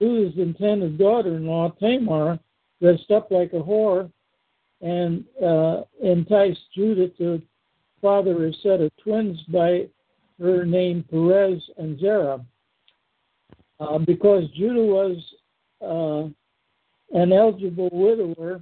Judah's 0.00 0.38
intended 0.38 0.98
daughter-in-law, 0.98 1.70
Tamar, 1.80 2.38
dressed 2.80 3.10
up 3.10 3.30
like 3.30 3.52
a 3.52 3.60
whore 3.60 4.10
and 4.80 5.24
uh, 5.44 5.82
enticed 6.02 6.60
Judah 6.74 7.08
to 7.18 7.40
father 8.00 8.46
a 8.46 8.52
set 8.62 8.80
of 8.80 8.90
twins 8.96 9.40
by 9.48 9.86
her 10.40 10.64
name 10.64 11.04
Perez 11.08 11.62
and 11.78 12.00
Zerah. 12.00 12.44
Uh, 13.78 13.98
because 13.98 14.48
Judah 14.56 14.82
was 14.82 15.16
uh, 15.80 17.18
an 17.18 17.32
eligible 17.32 17.90
widower 17.92 18.60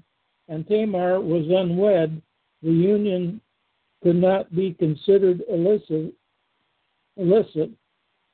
and 0.49 0.67
Tamar 0.67 1.21
was 1.21 1.47
unwed, 1.49 2.21
the 2.63 2.71
union 2.71 3.41
could 4.03 4.17
not 4.17 4.55
be 4.55 4.75
considered 4.75 5.43
illicit. 5.49 6.15
illicit. 7.17 7.71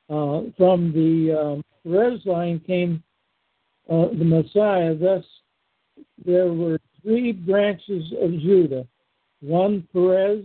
Uh, 0.09 0.43
from 0.55 0.93
the 0.93 1.37
um, 1.37 1.63
Perez 1.83 2.21
line 2.25 2.61
came 2.65 3.03
uh, 3.89 4.07
the 4.17 4.23
Messiah. 4.23 4.95
Thus, 4.95 5.25
there 6.25 6.53
were 6.53 6.79
three 7.01 7.33
branches 7.33 8.13
of 8.21 8.31
Judah 8.39 8.87
one 9.41 9.87
Perez, 9.93 10.43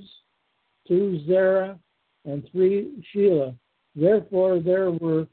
two 0.87 1.21
Zerah, 1.27 1.79
and 2.25 2.49
three 2.53 3.05
Shelah. 3.15 3.55
Therefore, 3.95 4.61
there 4.61 4.91
were 4.91 5.27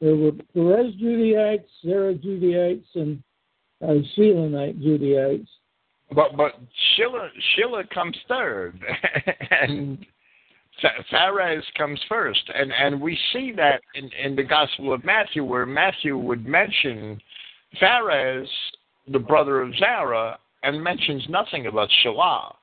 there 0.00 0.16
were 0.16 0.32
Perez 0.52 0.94
Judaites, 0.96 1.68
Zerah 1.84 2.14
Judaites, 2.14 2.86
and 2.94 3.22
uh, 3.82 4.02
Shelanite 4.16 4.82
Judaites. 4.82 5.48
But 6.14 6.36
but 6.36 6.52
Shelah 6.96 7.28
Shelah 7.56 7.88
comes 7.90 8.16
third, 8.28 8.78
and 9.50 10.04
Phares 11.10 11.64
comes 11.76 12.00
first, 12.08 12.42
and 12.54 12.72
and 12.72 13.00
we 13.00 13.18
see 13.32 13.52
that 13.56 13.80
in 13.94 14.10
in 14.22 14.36
the 14.36 14.42
Gospel 14.42 14.92
of 14.92 15.04
Matthew, 15.04 15.44
where 15.44 15.66
Matthew 15.66 16.18
would 16.18 16.46
mention 16.46 17.20
Phares, 17.78 18.48
the 19.08 19.18
brother 19.18 19.62
of 19.62 19.74
Zerah, 19.76 20.38
and 20.62 20.82
mentions 20.82 21.24
nothing 21.28 21.66
about 21.66 21.88
Shelah, 22.04 22.54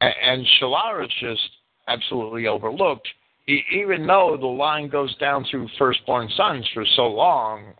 and, 0.00 0.14
and 0.22 0.46
Shelah 0.60 1.04
is 1.04 1.12
just 1.20 1.48
absolutely 1.88 2.46
overlooked, 2.46 3.08
even 3.46 4.06
though 4.06 4.36
the 4.38 4.46
line 4.46 4.88
goes 4.88 5.16
down 5.18 5.44
through 5.50 5.68
firstborn 5.78 6.28
sons 6.36 6.68
for 6.74 6.84
so 6.96 7.06
long, 7.06 7.74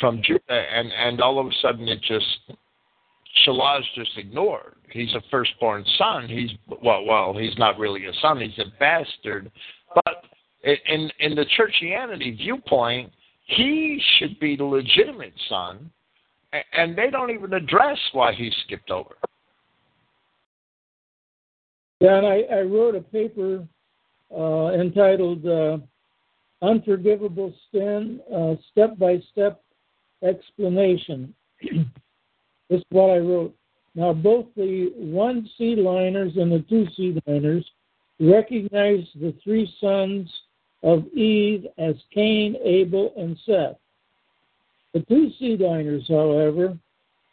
from 0.00 0.22
Judah, 0.22 0.40
and 0.50 0.90
and 0.92 1.20
all 1.20 1.38
of 1.38 1.46
a 1.46 1.52
sudden 1.60 1.88
it 1.88 2.00
just 2.02 2.56
Shelah 3.44 3.80
is 3.80 3.86
just 3.94 4.10
ignored. 4.16 4.76
He's 4.90 5.12
a 5.14 5.20
firstborn 5.30 5.84
son. 5.98 6.28
He's 6.28 6.50
well, 6.82 7.04
well, 7.04 7.34
he's 7.36 7.56
not 7.58 7.78
really 7.78 8.06
a 8.06 8.12
son. 8.20 8.40
He's 8.40 8.58
a 8.58 8.70
bastard. 8.78 9.50
But 9.94 10.24
in 10.64 11.10
in 11.20 11.34
the 11.34 11.46
churchianity 11.58 12.36
viewpoint, 12.36 13.12
he 13.46 14.00
should 14.18 14.38
be 14.40 14.56
the 14.56 14.64
legitimate 14.64 15.34
son, 15.48 15.90
and 16.72 16.96
they 16.96 17.10
don't 17.10 17.30
even 17.30 17.52
address 17.54 17.98
why 18.12 18.32
he 18.32 18.52
skipped 18.64 18.90
over. 18.90 19.16
Yeah, 22.00 22.16
and 22.16 22.26
I, 22.26 22.40
I 22.52 22.60
wrote 22.62 22.94
a 22.94 23.00
paper 23.00 23.66
uh, 24.36 24.72
entitled 24.72 25.46
uh, 25.46 25.78
"Unforgivable 26.62 27.54
Sin: 27.72 28.20
Step 28.72 28.98
by 28.98 29.18
Step 29.32 29.62
Explanation." 30.22 31.34
this 32.70 32.78
is 32.78 32.84
what 32.90 33.10
I 33.10 33.18
wrote. 33.18 33.54
Now, 33.96 34.12
both 34.12 34.46
the 34.56 34.92
one 34.96 35.50
seed 35.58 35.78
liners 35.78 36.32
and 36.36 36.50
the 36.50 36.64
two 36.68 36.86
seed 36.96 37.20
liners 37.26 37.68
recognize 38.20 39.04
the 39.20 39.34
three 39.42 39.70
sons 39.80 40.30
of 40.82 41.06
Eve 41.08 41.66
as 41.78 41.96
Cain, 42.14 42.56
Abel, 42.62 43.12
and 43.16 43.36
Seth. 43.44 43.76
The 44.94 45.00
two 45.00 45.30
seed 45.38 45.60
liners, 45.60 46.04
however, 46.08 46.78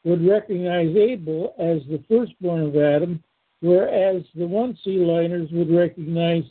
would 0.04 0.28
recognize 0.28 0.96
Abel 0.96 1.54
as 1.60 1.82
the 1.90 2.04
firstborn 2.10 2.64
of 2.64 2.76
Adam, 2.76 3.24
whereas 3.62 4.24
the 4.36 4.48
one 4.48 4.78
seed 4.84 5.02
liners 5.02 5.50
would 5.52 5.70
recognize 5.70 6.44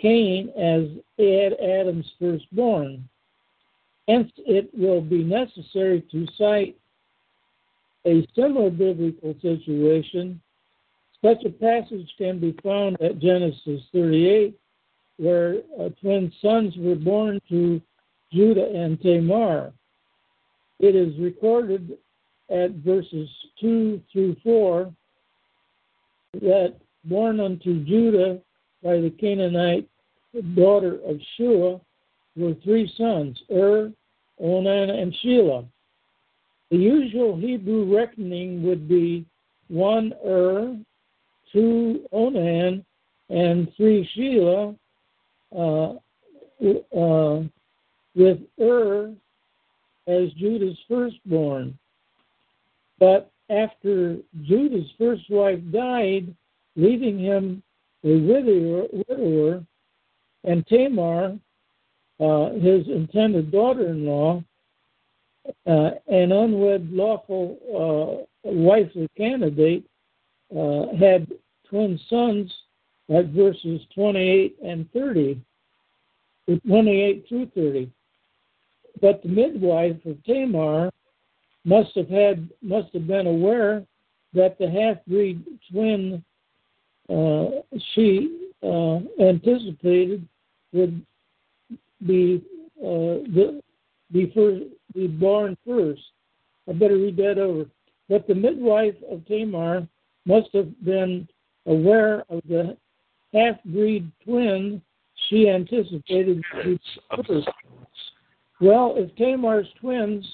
Cain 0.00 0.50
as 0.50 0.84
Adam's 1.18 2.10
firstborn. 2.18 3.08
Hence, 4.06 4.30
it 4.38 4.70
will 4.76 5.00
be 5.00 5.24
necessary 5.24 6.02
to 6.10 6.26
cite 6.36 6.76
a 8.06 8.26
similar 8.34 8.70
biblical 8.70 9.34
situation. 9.42 10.40
Such 11.24 11.44
a 11.44 11.50
passage 11.50 12.08
can 12.16 12.38
be 12.38 12.56
found 12.62 13.00
at 13.00 13.18
Genesis 13.18 13.82
38, 13.92 14.58
where 15.16 15.56
uh, 15.80 15.88
twin 16.00 16.32
sons 16.40 16.74
were 16.78 16.94
born 16.94 17.40
to 17.48 17.80
Judah 18.32 18.70
and 18.72 19.00
Tamar. 19.00 19.72
It 20.78 20.94
is 20.94 21.18
recorded 21.18 21.98
at 22.50 22.70
verses 22.70 23.28
2 23.60 24.00
through 24.12 24.36
4 24.44 24.92
that 26.34 26.74
born 27.04 27.40
unto 27.40 27.84
Judah 27.84 28.40
by 28.82 29.00
the 29.00 29.10
Canaanite 29.18 29.88
daughter 30.54 30.98
of 31.04 31.18
Shua 31.36 31.80
were 32.36 32.54
three 32.62 32.90
sons, 32.96 33.38
Ur, 33.50 33.90
Onan, 34.40 34.90
and 34.90 35.14
Shelah. 35.24 35.66
The 36.70 36.76
usual 36.76 37.36
Hebrew 37.36 37.96
reckoning 37.96 38.62
would 38.62 38.88
be 38.88 39.24
one 39.68 40.12
Ur, 40.24 40.76
two 41.52 42.06
Onan, 42.12 42.84
and 43.30 43.72
three 43.76 44.08
Shelah, 44.16 44.76
uh, 45.56 45.94
uh, 46.96 47.42
with 48.14 48.38
Ur 48.60 49.14
as 50.06 50.32
Judah's 50.32 50.78
firstborn. 50.88 51.78
But 52.98 53.30
after 53.50 54.16
Judah's 54.42 54.90
first 54.98 55.30
wife 55.30 55.60
died, 55.70 56.34
leaving 56.76 57.18
him 57.18 57.62
a 58.04 58.18
widower, 58.18 58.86
widower 58.92 59.64
and 60.44 60.66
Tamar, 60.66 61.38
uh, 62.20 62.50
his 62.54 62.86
intended 62.88 63.50
daughter 63.50 63.88
in 63.88 64.06
law, 64.06 64.42
uh, 65.66 65.90
an 66.08 66.32
unwed 66.32 66.90
lawful 66.90 68.26
uh, 68.44 68.50
wifely 68.50 69.08
candidate, 69.16 69.84
uh, 70.56 70.86
had 70.98 71.26
twin 71.68 71.98
sons 72.08 72.52
at 73.14 73.26
verses 73.26 73.80
28 73.94 74.56
and 74.64 74.90
30, 74.92 75.40
28 76.66 77.24
through 77.28 77.50
30. 77.54 77.90
But 79.00 79.22
the 79.22 79.28
midwife 79.28 80.04
of 80.04 80.22
Tamar 80.24 80.90
must 81.64 81.94
have 81.94 82.08
had 82.08 82.48
must 82.62 82.92
have 82.94 83.06
been 83.06 83.26
aware 83.26 83.84
that 84.32 84.58
the 84.58 84.68
half 84.70 85.04
breed 85.06 85.44
twin 85.70 86.24
uh, 87.08 87.62
she 87.94 88.50
uh, 88.62 88.98
anticipated 89.20 90.26
would 90.72 91.04
be 92.06 92.42
uh, 92.80 93.24
the, 93.34 93.62
be, 94.12 94.32
first, 94.34 94.64
be 94.94 95.06
born 95.06 95.56
first. 95.66 96.00
I 96.68 96.72
better 96.72 96.96
read 96.96 97.16
that 97.18 97.38
over. 97.38 97.66
But 98.08 98.26
the 98.26 98.34
midwife 98.34 98.94
of 99.10 99.26
Tamar 99.26 99.86
must 100.24 100.48
have 100.54 100.68
been 100.84 101.28
aware 101.66 102.24
of 102.30 102.40
the 102.48 102.76
half 103.32 103.62
breed 103.64 104.10
twin 104.24 104.82
she 105.28 105.48
anticipated 105.48 106.42
first. 106.52 107.48
Well, 108.60 108.94
if 108.96 109.14
Tamar's 109.16 109.66
twins 109.80 110.26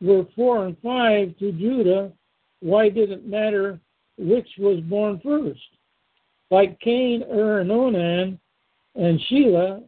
were 0.00 0.26
four 0.36 0.66
and 0.66 0.76
five 0.82 1.36
to 1.38 1.52
Judah, 1.52 2.12
why 2.60 2.88
did 2.88 3.10
it 3.10 3.26
matter 3.26 3.80
which 4.18 4.48
was 4.58 4.80
born 4.80 5.20
first? 5.24 5.60
Like 6.50 6.78
Cain, 6.80 7.22
Ur, 7.30 7.60
and 7.60 7.72
Onan, 7.72 8.38
and 8.94 9.20
Shelah 9.30 9.82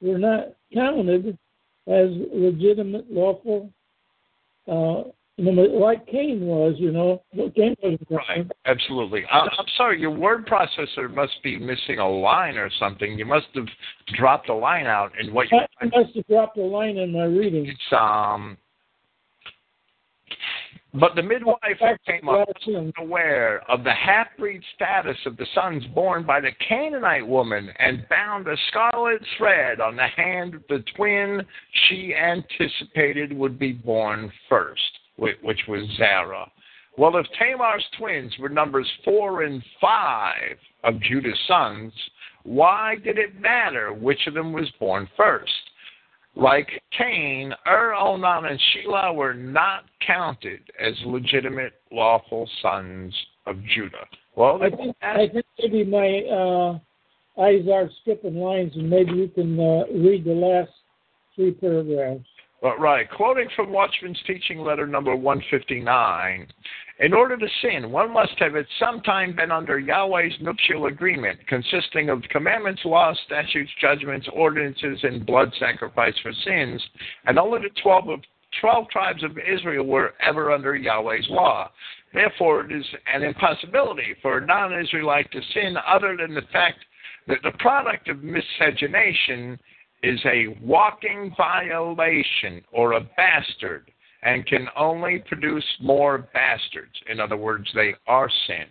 were 0.00 0.18
not 0.18 0.54
counted 0.72 1.38
as 1.86 2.08
legitimate, 2.32 3.10
lawful 3.10 3.70
uh, 4.66 5.02
like 5.36 6.06
Cain 6.06 6.46
was, 6.46 6.74
you 6.78 6.92
know. 6.92 7.22
Cain 7.56 7.74
was 7.82 7.98
right. 8.10 8.46
Absolutely. 8.66 9.24
I'm, 9.30 9.48
I'm 9.58 9.66
sorry, 9.76 10.00
your 10.00 10.12
word 10.12 10.46
processor 10.46 11.12
must 11.12 11.32
be 11.42 11.58
missing 11.58 11.98
a 11.98 12.08
line 12.08 12.56
or 12.56 12.70
something. 12.78 13.18
You 13.18 13.26
must 13.26 13.46
have 13.54 13.66
dropped 14.16 14.48
a 14.48 14.54
line 14.54 14.86
out 14.86 15.12
in 15.18 15.34
what 15.34 15.50
you. 15.50 15.58
I 15.80 15.84
must 15.86 16.14
have 16.14 16.26
dropped 16.28 16.56
a 16.56 16.62
line 16.62 16.98
in 16.98 17.12
my 17.12 17.24
reading. 17.24 17.66
It's 17.66 17.92
um. 17.92 18.56
But 20.94 21.16
the 21.16 21.22
midwife 21.22 21.80
came 22.06 22.28
up 22.28 22.48
aware 22.98 23.68
of 23.68 23.82
the 23.82 23.92
half-breed 23.92 24.62
status 24.76 25.16
of 25.26 25.36
the 25.36 25.46
sons 25.52 25.84
born 25.94 26.24
by 26.24 26.40
the 26.40 26.52
Canaanite 26.68 27.26
woman 27.26 27.68
and 27.80 28.08
bound 28.08 28.46
a 28.46 28.56
scarlet 28.68 29.20
thread 29.36 29.80
on 29.80 29.96
the 29.96 30.06
hand 30.06 30.54
of 30.54 30.62
the 30.68 30.84
twin 30.96 31.42
she 31.88 32.14
anticipated 32.14 33.36
would 33.36 33.58
be 33.58 33.72
born 33.72 34.32
first 34.48 34.80
which 35.16 35.60
was 35.68 35.88
Zerah. 35.96 36.50
Well, 36.96 37.16
if 37.16 37.26
Tamar's 37.38 37.84
twins 37.98 38.32
were 38.38 38.48
numbers 38.48 38.88
four 39.04 39.42
and 39.42 39.62
five 39.80 40.56
of 40.84 41.00
Judah's 41.00 41.38
sons, 41.46 41.92
why 42.44 42.96
did 43.02 43.18
it 43.18 43.40
matter 43.40 43.92
which 43.92 44.26
of 44.26 44.34
them 44.34 44.52
was 44.52 44.70
born 44.78 45.08
first? 45.16 45.52
Like 46.36 46.68
Cain, 46.96 47.52
Ur, 47.66 47.94
Onan, 47.94 48.46
and 48.46 48.60
Shelah 48.60 49.14
were 49.14 49.34
not 49.34 49.84
counted 50.04 50.60
as 50.80 50.94
legitimate, 51.06 51.74
lawful 51.92 52.48
sons 52.60 53.14
of 53.46 53.56
Judah. 53.74 54.06
Well, 54.36 54.60
I 54.62 54.70
think, 54.70 54.96
I 55.00 55.28
think 55.32 55.46
maybe 55.60 55.84
my 55.84 56.22
uh, 56.28 57.40
eyes 57.40 57.68
are 57.72 57.88
skipping 58.02 58.36
lines, 58.36 58.72
and 58.74 58.90
maybe 58.90 59.12
you 59.12 59.28
can 59.28 59.58
uh, 59.60 59.84
read 59.92 60.24
the 60.24 60.32
last 60.32 60.72
three 61.36 61.52
paragraphs. 61.52 62.24
But 62.60 62.80
right, 62.80 63.06
quoting 63.10 63.48
from 63.54 63.70
Watchman's 63.70 64.20
teaching 64.26 64.58
letter 64.58 64.86
number 64.86 65.14
159, 65.14 66.46
in 67.00 67.12
order 67.12 67.36
to 67.36 67.48
sin, 67.60 67.90
one 67.90 68.12
must 68.12 68.38
have 68.38 68.54
at 68.54 68.66
some 68.78 69.00
time 69.00 69.34
been 69.34 69.50
under 69.50 69.80
Yahweh's 69.80 70.40
nuptial 70.40 70.86
agreement, 70.86 71.40
consisting 71.48 72.08
of 72.08 72.22
commandments, 72.30 72.82
laws, 72.84 73.18
statutes, 73.26 73.70
judgments, 73.80 74.28
ordinances, 74.32 75.00
and 75.02 75.26
blood 75.26 75.52
sacrifice 75.58 76.14
for 76.22 76.32
sins, 76.44 76.80
and 77.26 77.38
only 77.38 77.60
the 77.62 77.80
12 77.82 78.08
of 78.10 78.20
12 78.60 78.88
tribes 78.90 79.24
of 79.24 79.36
Israel 79.38 79.84
were 79.84 80.14
ever 80.20 80.52
under 80.52 80.76
Yahweh's 80.76 81.26
law. 81.28 81.68
Therefore, 82.12 82.64
it 82.64 82.70
is 82.70 82.86
an 83.12 83.24
impossibility 83.24 84.14
for 84.22 84.38
a 84.38 84.46
non 84.46 84.78
Israelite 84.78 85.30
to 85.32 85.40
sin 85.52 85.76
other 85.88 86.16
than 86.16 86.34
the 86.34 86.42
fact 86.52 86.78
that 87.26 87.42
the 87.42 87.58
product 87.58 88.08
of 88.08 88.22
miscegenation 88.22 89.58
is 90.04 90.20
a 90.26 90.56
walking 90.62 91.34
violation 91.36 92.62
or 92.70 92.92
a 92.92 93.00
bastard 93.16 93.90
and 94.24 94.46
can 94.46 94.68
only 94.76 95.22
produce 95.28 95.64
more 95.80 96.26
bastards. 96.32 96.94
In 97.10 97.20
other 97.20 97.36
words, 97.36 97.68
they 97.74 97.94
are 98.06 98.30
sin. 98.46 98.66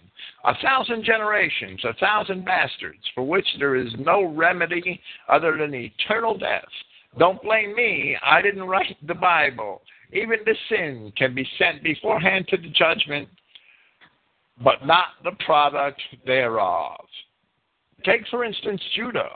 A 0.46 0.54
thousand 0.62 1.04
generations, 1.06 1.80
a 1.84 1.94
thousand 1.94 2.44
bastards, 2.44 3.04
for 3.14 3.24
which 3.24 3.46
there 3.60 3.76
is 3.76 3.94
no 4.00 4.24
remedy 4.24 5.00
other 5.30 5.56
than 5.58 5.74
eternal 5.74 6.38
death. 6.38 6.68
Don't 7.20 7.42
blame 7.44 7.76
me, 7.76 8.18
I 8.24 8.42
didn't 8.42 8.64
write 8.64 8.98
the 9.08 9.14
Bible. 9.14 9.84
Even 10.12 10.40
the 10.46 10.56
sin 10.70 11.14
can 11.16 11.36
be 11.36 11.48
sent 11.60 11.84
beforehand 11.84 12.48
to 12.50 12.58
the 12.58 12.70
judgment, 12.70 13.30
but 14.64 14.86
not 14.86 15.06
the 15.24 15.32
product 15.46 16.02
thereof. 16.26 17.06
Take, 18.04 18.28
for 18.30 18.44
instance, 18.44 18.82
Judah 18.96 19.30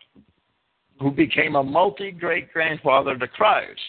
who 1.00 1.12
became 1.12 1.56
a 1.56 1.64
multi 1.64 2.12
great 2.12 2.52
grandfather 2.52 3.18
to 3.18 3.28
Christ, 3.28 3.80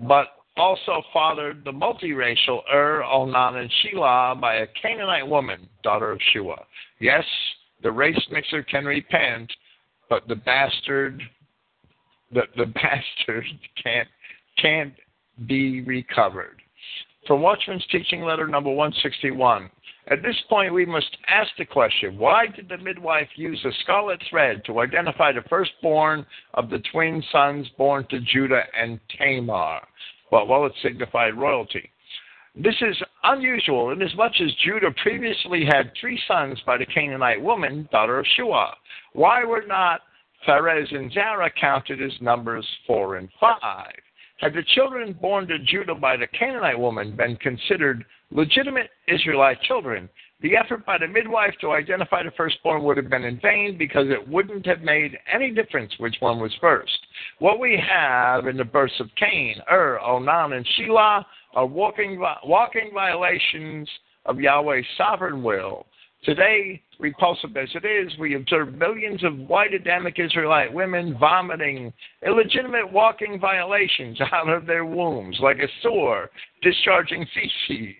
but 0.00 0.28
also 0.56 1.02
fathered 1.12 1.64
the 1.64 1.72
multiracial 1.72 2.60
er 2.72 3.00
Ur, 3.00 3.04
Onan, 3.04 3.56
and 3.56 3.70
Shelah 3.82 4.40
by 4.40 4.56
a 4.56 4.66
Canaanite 4.80 5.26
woman, 5.26 5.68
daughter 5.82 6.10
of 6.10 6.20
Shua. 6.32 6.56
Yes, 7.00 7.24
the 7.82 7.90
race 7.90 8.20
mixer 8.30 8.62
can 8.62 8.84
repent, 8.84 9.50
but 10.08 10.26
the 10.28 10.36
bastard, 10.36 11.22
the, 12.32 12.42
the 12.56 12.66
bastard 12.74 13.44
can't 13.82 14.08
can't 14.58 14.94
be 15.46 15.80
recovered. 15.82 16.60
From 17.26 17.42
Watchman's 17.42 17.86
teaching 17.90 18.22
letter 18.22 18.46
number 18.46 18.70
161. 18.70 19.70
At 20.08 20.22
this 20.22 20.36
point, 20.48 20.74
we 20.74 20.84
must 20.84 21.16
ask 21.28 21.50
the 21.56 21.64
question 21.64 22.18
why 22.18 22.46
did 22.46 22.68
the 22.68 22.78
midwife 22.78 23.28
use 23.36 23.62
a 23.64 23.72
scarlet 23.82 24.20
thread 24.28 24.64
to 24.64 24.80
identify 24.80 25.30
the 25.30 25.48
firstborn 25.48 26.26
of 26.54 26.68
the 26.68 26.82
twin 26.90 27.22
sons 27.30 27.68
born 27.78 28.06
to 28.10 28.20
Judah 28.20 28.64
and 28.76 28.98
Tamar? 29.16 29.80
Well, 30.30 30.46
well, 30.46 30.66
it 30.66 30.72
signified 30.82 31.36
royalty. 31.36 31.90
This 32.54 32.74
is 32.80 32.96
unusual 33.22 33.90
inasmuch 33.90 34.32
as 34.40 34.52
Judah 34.64 34.90
previously 35.02 35.64
had 35.64 35.92
three 36.00 36.20
sons 36.26 36.60
by 36.66 36.78
the 36.78 36.86
Canaanite 36.86 37.40
woman, 37.40 37.88
daughter 37.92 38.18
of 38.18 38.26
Shua. 38.36 38.74
Why 39.12 39.44
were 39.44 39.64
not 39.66 40.00
Pharez 40.46 40.92
and 40.94 41.12
Zerah 41.12 41.50
counted 41.60 42.02
as 42.02 42.12
numbers 42.20 42.66
four 42.86 43.16
and 43.16 43.28
five? 43.40 43.94
Had 44.38 44.54
the 44.54 44.64
children 44.74 45.12
born 45.12 45.46
to 45.48 45.58
Judah 45.58 45.94
by 45.94 46.16
the 46.16 46.26
Canaanite 46.26 46.78
woman 46.78 47.14
been 47.14 47.36
considered 47.36 48.04
legitimate 48.30 48.90
Israelite 49.06 49.60
children, 49.62 50.08
the 50.42 50.56
effort 50.56 50.86
by 50.86 50.96
the 50.98 51.06
midwife 51.06 51.54
to 51.60 51.72
identify 51.72 52.22
the 52.22 52.30
firstborn 52.36 52.82
would 52.84 52.96
have 52.96 53.10
been 53.10 53.24
in 53.24 53.38
vain 53.40 53.76
because 53.78 54.06
it 54.08 54.26
wouldn't 54.28 54.66
have 54.66 54.80
made 54.80 55.18
any 55.32 55.50
difference 55.50 55.92
which 55.98 56.16
one 56.20 56.40
was 56.40 56.52
first. 56.60 56.98
What 57.38 57.60
we 57.60 57.82
have 57.86 58.46
in 58.46 58.56
the 58.56 58.64
births 58.64 58.98
of 59.00 59.08
Cain, 59.16 59.56
Ur, 59.70 59.98
Onan, 60.00 60.54
and 60.54 60.66
Shelah 60.78 61.24
are 61.54 61.66
walking, 61.66 62.22
walking 62.44 62.90
violations 62.94 63.88
of 64.26 64.36
Yahweh's 64.36 64.86
sovereign 64.96 65.42
will 65.42 65.86
Today, 66.22 66.82
repulsive 66.98 67.56
as 67.56 67.70
it 67.74 67.86
is, 67.86 68.18
we 68.18 68.34
observe 68.34 68.74
millions 68.74 69.24
of 69.24 69.38
white 69.38 69.72
Adamic 69.72 70.18
Israelite 70.18 70.70
women 70.70 71.16
vomiting 71.18 71.90
illegitimate 72.26 72.92
walking 72.92 73.40
violations 73.40 74.20
out 74.32 74.50
of 74.50 74.66
their 74.66 74.84
wombs 74.84 75.38
like 75.40 75.58
a 75.58 75.68
sore 75.82 76.30
discharging 76.60 77.26
feces. 77.34 77.94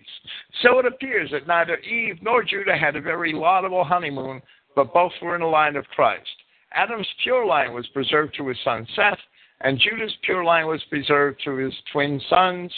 So 0.61 0.77
it 0.77 0.85
appears 0.85 1.31
that 1.31 1.47
neither 1.47 1.77
Eve 1.77 2.19
nor 2.21 2.43
Judah 2.43 2.77
had 2.77 2.95
a 2.95 3.01
very 3.01 3.33
laudable 3.33 3.83
honeymoon, 3.83 4.39
but 4.75 4.93
both 4.93 5.13
were 5.19 5.33
in 5.33 5.41
the 5.41 5.47
line 5.47 5.75
of 5.75 5.87
Christ. 5.87 6.29
Adam's 6.73 7.07
pure 7.23 7.45
line 7.45 7.73
was 7.73 7.87
preserved 7.87 8.35
through 8.35 8.49
his 8.49 8.63
son 8.63 8.85
Seth, 8.95 9.19
and 9.61 9.79
Judah's 9.79 10.15
pure 10.23 10.43
line 10.43 10.67
was 10.67 10.83
preserved 10.91 11.41
through 11.43 11.65
his 11.65 11.73
twin 11.91 12.21
sons, 12.29 12.71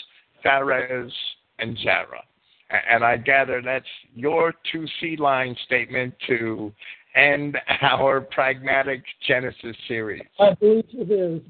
Pharez 0.44 1.11
and 1.60 1.78
Zerah. 1.80 2.24
And 2.89 3.03
I 3.03 3.17
gather 3.17 3.61
that's 3.61 3.85
your 4.15 4.53
two 4.71 4.85
seedline 5.01 5.55
statement 5.65 6.13
to 6.27 6.71
end 7.15 7.57
our 7.81 8.21
pragmatic 8.21 9.03
Genesis 9.27 9.75
series. 9.87 10.23
I 10.39 10.53
believe 10.55 10.85
it 10.93 11.11
is. 11.11 11.41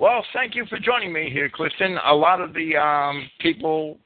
Well, 0.00 0.24
thank 0.32 0.54
you 0.54 0.64
for 0.66 0.78
joining 0.78 1.12
me 1.12 1.28
here, 1.32 1.50
Clifton. 1.52 1.98
A 2.06 2.14
lot 2.14 2.40
of 2.40 2.54
the 2.54 2.76
um, 2.76 3.28
people 3.40 3.98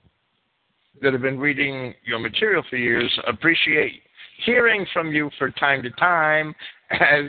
that 1.03 1.13
have 1.13 1.21
been 1.21 1.39
reading 1.39 1.93
your 2.05 2.19
material 2.19 2.63
for 2.71 2.77
years 2.77 3.13
appreciate 3.27 4.03
hearing 4.45 4.87
from 4.93 5.13
you 5.13 5.31
from 5.39 5.53
time 5.53 5.83
to 5.83 5.91
time. 5.91 6.55
As 6.91 7.27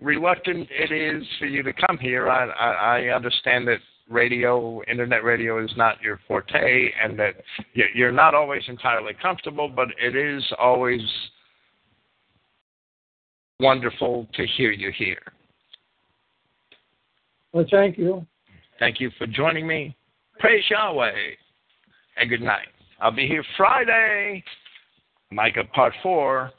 reluctant 0.00 0.68
it 0.70 0.92
is 0.92 1.26
for 1.38 1.46
you 1.46 1.62
to 1.62 1.72
come 1.72 1.98
here, 1.98 2.28
I, 2.28 2.46
I, 2.46 2.98
I 2.98 3.14
understand 3.14 3.66
that 3.68 3.78
radio, 4.08 4.80
internet 4.88 5.24
radio 5.24 5.62
is 5.62 5.70
not 5.76 6.00
your 6.00 6.20
forte, 6.28 6.90
and 7.02 7.18
that 7.18 7.34
you're 7.94 8.12
not 8.12 8.34
always 8.34 8.62
entirely 8.68 9.12
comfortable, 9.20 9.68
but 9.68 9.88
it 10.00 10.14
is 10.14 10.44
always 10.58 11.00
wonderful 13.60 14.26
to 14.34 14.46
hear 14.56 14.70
you 14.70 14.92
here. 14.96 15.22
Well, 17.52 17.66
thank 17.70 17.98
you. 17.98 18.26
Thank 18.78 19.00
you 19.00 19.10
for 19.18 19.26
joining 19.26 19.66
me. 19.66 19.96
Praise 20.38 20.64
Yahweh, 20.70 21.12
and 22.18 22.28
good 22.28 22.42
night. 22.42 22.68
I'll 23.00 23.10
be 23.10 23.26
here 23.26 23.44
Friday, 23.56 24.44
Micah 25.30 25.64
Part 25.74 25.94
4, 26.02 26.50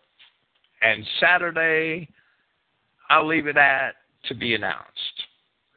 and 0.81 1.03
Saturday, 1.19 2.09
I'll 3.09 3.27
leave 3.27 3.47
it 3.47 3.57
at 3.57 3.95
to 4.27 4.35
be 4.35 4.55
announced. 4.55 4.87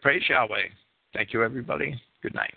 Praise 0.02 0.22
Yahweh. 0.28 0.68
Thank 1.14 1.32
you, 1.32 1.42
everybody. 1.42 2.00
Good 2.22 2.34
night. 2.34 2.54